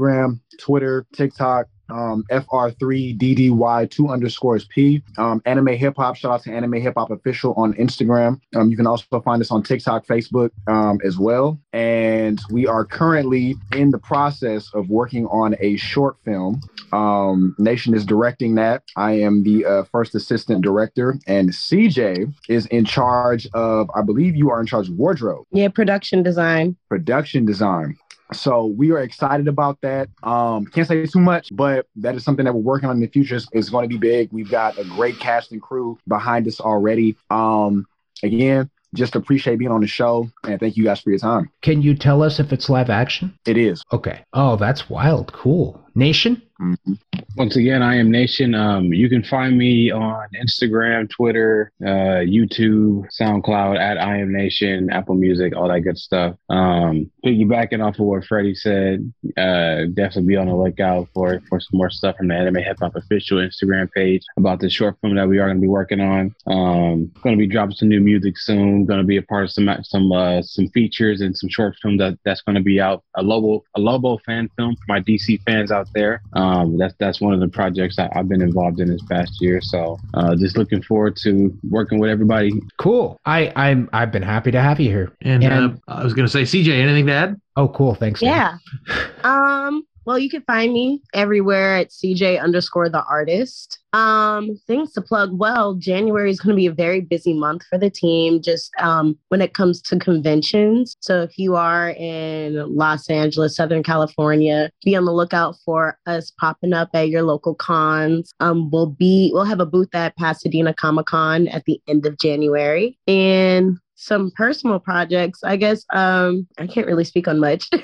Twitter, 0.59 1.05
TikTok, 1.13 1.67
um, 1.89 2.23
FR3DDY 2.31 3.89
two 3.91 4.09
underscores 4.09 4.65
P. 4.65 5.03
Um, 5.17 5.41
anime 5.45 5.67
hip 5.67 5.95
hop. 5.97 6.15
Shout 6.15 6.31
out 6.31 6.43
to 6.43 6.51
Anime 6.51 6.73
Hip 6.81 6.95
Hop 6.97 7.11
Official 7.11 7.53
on 7.55 7.73
Instagram. 7.75 8.39
Um, 8.55 8.69
you 8.69 8.77
can 8.77 8.87
also 8.87 9.21
find 9.21 9.41
us 9.41 9.51
on 9.51 9.61
TikTok, 9.63 10.05
Facebook, 10.07 10.49
um, 10.67 10.99
as 11.05 11.17
well. 11.17 11.59
And 11.73 12.39
we 12.49 12.65
are 12.65 12.85
currently 12.85 13.55
in 13.73 13.91
the 13.91 13.99
process 13.99 14.69
of 14.73 14.89
working 14.89 15.27
on 15.27 15.55
a 15.59 15.75
short 15.77 16.17
film. 16.25 16.61
Um, 16.91 17.55
Nation 17.59 17.93
is 17.93 18.05
directing 18.05 18.55
that. 18.55 18.83
I 18.95 19.13
am 19.13 19.43
the 19.43 19.65
uh, 19.65 19.83
first 19.91 20.15
assistant 20.15 20.63
director, 20.63 21.17
and 21.27 21.49
CJ 21.49 22.33
is 22.49 22.65
in 22.67 22.85
charge 22.85 23.47
of. 23.53 23.89
I 23.95 24.01
believe 24.01 24.35
you 24.35 24.49
are 24.49 24.59
in 24.59 24.65
charge 24.65 24.89
of 24.89 24.95
wardrobe 24.95 25.45
Yeah, 25.51 25.67
production 25.67 26.23
design. 26.23 26.77
production 26.89 27.45
design. 27.45 27.95
So 28.33 28.65
we 28.65 28.91
are 28.91 28.99
excited 28.99 29.47
about 29.47 29.79
that. 29.81 30.09
Um, 30.23 30.65
can't 30.65 30.87
say 30.87 31.05
too 31.05 31.19
much, 31.19 31.49
but 31.51 31.87
that 31.97 32.15
is 32.15 32.23
something 32.23 32.45
that 32.45 32.53
we're 32.53 32.61
working 32.61 32.89
on 32.89 32.95
in 32.95 33.01
the 33.01 33.07
future. 33.07 33.35
It's, 33.35 33.47
it's 33.51 33.69
going 33.69 33.83
to 33.83 33.89
be 33.89 33.97
big. 33.97 34.31
We've 34.31 34.49
got 34.49 34.77
a 34.77 34.83
great 34.83 35.19
cast 35.19 35.51
and 35.51 35.61
crew 35.61 35.99
behind 36.07 36.47
us 36.47 36.59
already. 36.59 37.15
Um, 37.29 37.85
again, 38.23 38.69
just 38.93 39.15
appreciate 39.15 39.59
being 39.59 39.71
on 39.71 39.81
the 39.81 39.87
show 39.87 40.29
and 40.43 40.59
thank 40.59 40.77
you 40.77 40.83
guys 40.83 41.01
for 41.01 41.09
your 41.09 41.19
time. 41.19 41.49
Can 41.61 41.81
you 41.81 41.95
tell 41.95 42.23
us 42.23 42.39
if 42.39 42.51
it's 42.51 42.69
live 42.69 42.89
action? 42.89 43.37
It 43.45 43.57
is. 43.57 43.83
Okay. 43.91 44.23
Oh, 44.33 44.55
that's 44.55 44.89
wild. 44.89 45.31
Cool. 45.33 45.83
Nation. 45.95 46.41
Mhm. 46.61 46.97
Once 47.35 47.57
again, 47.57 47.83
I 47.83 47.97
am 47.97 48.09
Nation. 48.09 48.55
Um, 48.55 48.93
you 48.93 49.09
can 49.09 49.21
find 49.23 49.57
me 49.57 49.91
on 49.91 50.25
Instagram, 50.41 51.09
Twitter, 51.09 51.69
uh, 51.83 52.23
YouTube, 52.23 53.07
SoundCloud 53.19 53.77
at 53.77 53.97
I 53.97 54.19
am 54.19 54.31
Nation, 54.31 54.89
Apple 54.89 55.15
Music, 55.15 55.53
all 55.53 55.67
that 55.67 55.81
good 55.81 55.97
stuff. 55.97 56.37
Um, 56.49 57.11
piggybacking 57.25 57.85
off 57.85 57.99
of 57.99 58.05
what 58.05 58.23
Freddie 58.23 58.55
said, 58.55 59.11
uh, 59.35 59.83
definitely 59.93 60.27
be 60.29 60.35
on 60.37 60.47
the 60.47 60.55
lookout 60.55 61.09
for 61.13 61.41
for 61.49 61.59
some 61.59 61.77
more 61.77 61.89
stuff 61.89 62.15
from 62.15 62.29
the 62.29 62.35
Anime 62.35 62.63
Hip 62.63 62.77
Hop 62.79 62.95
official 62.95 63.39
Instagram 63.39 63.91
page 63.91 64.23
about 64.37 64.61
the 64.61 64.69
short 64.69 64.95
film 65.01 65.15
that 65.15 65.27
we 65.27 65.39
are 65.39 65.47
going 65.47 65.57
to 65.57 65.61
be 65.61 65.67
working 65.67 65.99
on. 65.99 66.33
Um, 66.47 67.11
going 67.21 67.35
to 67.35 67.37
be 67.37 67.47
dropping 67.47 67.75
some 67.75 67.89
new 67.89 67.99
music 67.99 68.37
soon. 68.37 68.85
Going 68.85 69.01
to 69.01 69.05
be 69.05 69.17
a 69.17 69.21
part 69.21 69.43
of 69.43 69.51
some 69.51 69.69
some 69.83 70.09
uh, 70.13 70.41
some 70.41 70.69
features 70.69 71.19
and 71.19 71.37
some 71.37 71.49
short 71.49 71.75
film 71.81 71.97
that 71.97 72.17
that's 72.23 72.41
going 72.43 72.55
to 72.55 72.63
be 72.63 72.79
out. 72.79 73.03
A 73.15 73.21
Lobo 73.21 73.65
a 73.75 73.79
Lobo 73.81 74.19
fan 74.19 74.49
film 74.55 74.75
for 74.77 74.85
my 74.87 75.01
DC 75.01 75.41
fans 75.45 75.69
out 75.69 75.89
there. 75.93 76.21
Um, 76.31 76.44
that's 76.77 76.93
that's 76.99 77.21
one 77.21 77.33
of 77.33 77.39
the 77.39 77.47
projects 77.47 77.97
I, 77.99 78.09
I've 78.15 78.27
been 78.27 78.41
involved 78.41 78.79
in 78.79 78.89
this 78.89 79.01
past 79.09 79.41
year. 79.41 79.61
So 79.61 79.97
uh, 80.13 80.35
just 80.35 80.57
looking 80.57 80.81
forward 80.81 81.15
to 81.23 81.57
working 81.69 81.99
with 81.99 82.09
everybody. 82.09 82.51
Cool. 82.77 83.19
I 83.25 83.51
I'm 83.55 83.89
I've 83.93 84.11
been 84.11 84.23
happy 84.23 84.51
to 84.51 84.61
have 84.61 84.79
you 84.79 84.89
here. 84.89 85.11
and, 85.21 85.43
uh, 85.43 85.69
I 85.87 86.03
was 86.03 86.13
gonna 86.13 86.27
say, 86.27 86.43
CJ, 86.43 86.69
anything 86.69 87.05
to 87.07 87.13
add? 87.13 87.41
Oh, 87.55 87.67
cool. 87.69 87.95
Thanks. 87.95 88.21
Yeah. 88.21 88.57
Um, 89.23 89.87
well, 90.05 90.19
you 90.19 90.29
can 90.29 90.43
find 90.43 90.71
me 90.71 91.01
everywhere 91.13 91.77
at 91.77 91.89
CJ 91.89 92.41
underscore 92.41 92.89
the 92.89 93.03
artist. 93.03 93.79
Um, 93.93 94.59
things 94.67 94.91
to 94.93 95.01
plug. 95.01 95.31
Well, 95.37 95.75
January 95.75 96.29
is 96.29 96.39
going 96.39 96.53
to 96.53 96.57
be 96.57 96.67
a 96.67 96.71
very 96.71 97.01
busy 97.01 97.33
month 97.33 97.63
for 97.69 97.77
the 97.77 97.89
team, 97.89 98.41
just 98.41 98.71
um, 98.77 99.17
when 99.29 99.41
it 99.41 99.53
comes 99.53 99.81
to 99.83 99.97
conventions. 99.97 100.95
So 100.99 101.21
if 101.21 101.39
you 101.39 101.55
are 101.55 101.91
in 101.91 102.75
Los 102.75 103.09
Angeles, 103.09 103.55
Southern 103.55 103.83
California, 103.83 104.69
be 104.83 104.95
on 104.95 105.05
the 105.05 105.13
lookout 105.13 105.55
for 105.63 105.97
us 106.05 106.31
popping 106.31 106.73
up 106.73 106.89
at 106.93 107.09
your 107.09 107.23
local 107.23 107.55
cons. 107.55 108.33
Um, 108.41 108.69
we'll 108.69 108.87
be 108.87 109.31
we'll 109.33 109.45
have 109.45 109.61
a 109.61 109.65
booth 109.65 109.95
at 109.95 110.15
Pasadena 110.17 110.73
Comic 110.73 111.05
Con 111.05 111.47
at 111.47 111.63
the 111.63 111.81
end 111.87 112.05
of 112.05 112.19
January, 112.19 112.99
and 113.07 113.79
some 113.95 114.31
personal 114.35 114.79
projects. 114.79 115.39
I 115.43 115.55
guess 115.55 115.85
um, 115.93 116.47
I 116.57 116.67
can't 116.67 116.87
really 116.87 117.03
speak 117.03 117.27
on 117.27 117.39
much. 117.39 117.69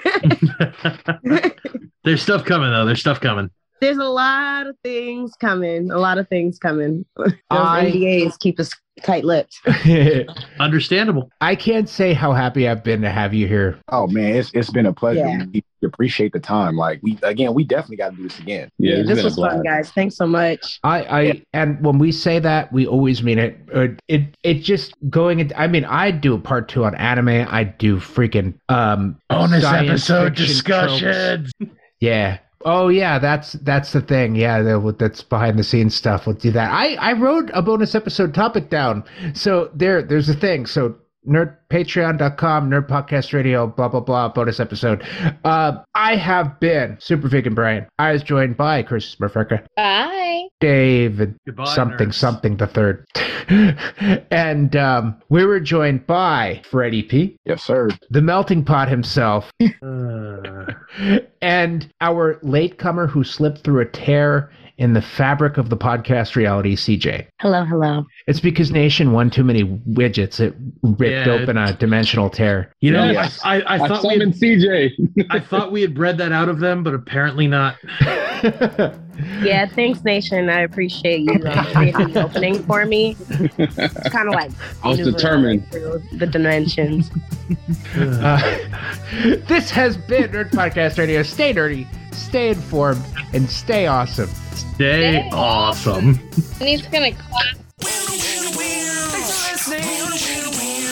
There's 2.04 2.22
stuff 2.22 2.46
coming 2.46 2.72
though. 2.72 2.86
There's 2.86 3.00
stuff 3.00 3.20
coming. 3.20 3.50
There's 3.80 3.98
a 3.98 4.04
lot 4.04 4.68
of 4.68 4.76
things 4.84 5.34
coming. 5.40 5.90
A 5.90 5.98
lot 5.98 6.20
of 6.20 6.28
things 6.30 6.60
coming. 6.60 7.06
Those 7.18 7.34
I- 7.50 7.92
NDAs 7.92 8.40
keep 8.40 8.60
us 8.60 8.72
tight-lipped. 9.02 9.60
Understandable. 10.60 11.32
I 11.42 11.56
can't 11.56 11.90
say 11.90 12.14
how 12.14 12.34
happy 12.34 12.68
I've 12.68 12.84
been 12.84 13.02
to 13.02 13.10
have 13.10 13.34
you 13.34 13.48
here. 13.48 13.80
Oh 13.88 14.06
man, 14.08 14.36
it's 14.36 14.52
it's 14.54 14.70
been 14.70 14.86
a 14.86 14.94
pleasure. 14.94 15.26
Yeah. 15.26 15.62
We 15.82 15.88
appreciate 15.88 16.34
the 16.34 16.40
time. 16.40 16.76
Like 16.76 17.00
we 17.02 17.18
again, 17.24 17.54
we 17.54 17.64
definitely 17.64 17.98
got 17.98 18.12
to 18.12 18.16
do 18.18 18.24
this 18.24 18.40
again. 18.40 18.70
Yeah, 18.78 18.98
it's 18.98 19.10
this 19.10 19.24
was 19.24 19.36
fun, 19.36 19.64
guys. 19.64 19.92
Thanks 19.92 20.16
so 20.16 20.28
much. 20.28 20.80
I, 20.84 21.04
I, 21.04 21.44
and 21.54 21.84
when 21.84 21.98
we 21.98 22.12
say 22.12 22.40
that, 22.40 22.72
we 22.72 22.86
always 22.86 23.24
mean 23.24 23.40
it. 23.40 23.58
Uh, 23.74 23.88
It, 24.08 24.36
it 24.44 24.56
just 24.62 24.94
going. 25.10 25.40
Into, 25.40 25.60
I 25.60 25.68
mean, 25.68 25.86
I 25.86 26.12
do 26.12 26.36
a 26.36 26.40
part 26.40 26.70
two 26.70 26.86
on 26.86 26.94
anime. 26.96 27.48
I 27.50 27.64
do 27.64 27.98
freaking 27.98 28.54
um 28.70 29.18
Bonus 29.30 29.64
episode 29.64 30.38
fiction 30.38 30.64
tropes. 30.64 31.02
discussions. 31.02 31.52
Yeah. 32.00 32.38
Oh 32.64 32.90
yeah, 32.90 33.18
that's 33.18 33.54
that's 33.54 33.92
the 33.92 34.02
thing. 34.02 34.36
Yeah, 34.36 34.62
the, 34.62 34.96
that's 35.00 35.24
behind 35.24 35.58
the 35.58 35.64
scenes 35.64 35.96
stuff. 35.96 36.28
We'll 36.28 36.36
do 36.36 36.52
that. 36.52 36.70
I 36.72 36.94
I 36.96 37.14
wrote 37.14 37.50
a 37.56 37.62
bonus 37.64 37.96
episode 37.96 38.36
topic 38.36 38.70
down. 38.70 39.04
So 39.34 39.72
there 39.74 40.04
there's 40.04 40.30
a 40.30 40.36
thing. 40.36 40.68
So 40.68 40.96
nerd 41.28 41.56
patreon.com 41.70 42.70
nerd 42.70 42.88
podcast 42.88 43.32
radio 43.34 43.68
blah 43.68 43.88
blah 43.88 44.00
blah 44.00 44.28
bonus 44.30 44.60
episode. 44.60 45.04
Uh 45.44 45.74
i 45.96 46.16
have 46.16 46.60
been 46.60 46.98
super 47.00 47.28
vegan 47.28 47.54
brian. 47.54 47.86
I 48.00 48.12
was 48.14 48.24
joined 48.24 48.58
by 48.58 48.84
chris 48.84 49.16
smurfreka 49.16 49.66
Bye. 49.76 50.48
david 50.60 51.36
Goodbye, 51.46 51.66
something 51.76 52.10
nerds. 52.10 52.14
something 52.16 52.58
the 52.58 52.68
third. 52.68 53.06
And 54.32 54.76
um 54.76 55.22
we 55.30 55.46
were 55.46 55.60
joined 55.60 56.08
by 56.08 56.62
freddie 56.70 57.04
p. 57.04 57.38
Yes, 57.46 57.64
sir. 57.64 57.90
the 58.10 58.22
melting 58.22 58.64
pot 58.66 58.90
himself. 58.90 59.52
Uh, 59.84 60.66
and 61.42 61.92
our 62.02 62.38
latecomer 62.44 63.08
who 63.08 63.24
slipped 63.24 63.60
through 63.64 63.80
a 63.82 63.86
tear 63.86 64.52
in 64.82 64.94
the 64.94 65.02
fabric 65.02 65.58
of 65.60 65.70
the 65.70 65.78
podcast 65.78 66.36
reality, 66.36 66.76
CJ. 66.76 67.28
Hello, 67.40 67.64
hello. 67.64 68.04
It's 68.26 68.40
because 68.40 68.72
Nation 68.72 69.12
won 69.12 69.30
too 69.30 69.44
many 69.44 69.64
widgets. 69.64 70.40
It 70.40 70.56
ripped 70.82 71.28
Yeah, 71.28 71.34
open 71.34 71.56
a 71.56 71.74
dimensional 71.74 72.32
tear. 72.32 72.74
you 72.80 72.90
know, 72.92 73.06
Yes. 73.12 73.40
I, 73.44 73.62
I, 73.62 73.76
I 73.78 73.84
I 73.84 73.88
thought 73.88 74.04
we 74.04 74.18
had, 74.18 74.30
CJ. 74.30 75.28
I 75.30 75.40
thought 75.40 75.72
we 75.72 75.84
had 75.84 75.94
bred 75.94 76.18
that 76.18 76.32
out 76.32 76.50
of 76.50 76.60
them, 76.60 76.84
but 76.84 76.96
apparently 76.96 77.46
not. 77.46 77.76
Yeah, 79.42 79.66
thanks, 79.68 80.04
Nation. 80.04 80.50
I 80.50 80.62
appreciate 80.62 81.22
you 81.22 81.34
um, 81.46 82.18
opening 82.18 82.64
for 82.64 82.86
me. 82.86 83.16
It's 83.30 84.10
kind 84.10 84.28
of 84.28 84.34
like 84.34 84.52
I 84.84 84.90
was 84.90 85.00
maneuvering 85.00 85.60
determined. 85.60 85.72
through 85.72 86.04
the 86.18 86.28
dimensions. 86.28 87.12
Uh, 87.96 88.40
this 89.48 89.70
has 89.70 89.98
been 89.98 90.32
Nerd 90.32 90.52
Podcast 90.52 90.98
Radio. 90.98 91.24
Stay 91.24 91.54
nerdy, 91.54 91.86
stay 92.14 92.50
informed, 92.50 93.04
and 93.34 93.50
stay 93.50 93.88
awesome. 93.88 94.30
Stay 94.54 95.30
awesome. 95.32 96.20
And 96.60 96.70
he's 96.70 96.82
gonna 96.88 97.12
clap. 97.12 97.58
Thanks 97.80 99.66
for 99.66 99.74
listening 99.74 99.82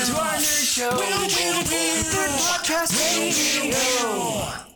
to 0.06 0.20
our 0.20 0.36
nerd 0.36 0.76
show. 0.76 0.92
Nerd 0.92 2.34
Podcast 2.38 2.92
Radio. 3.18 4.69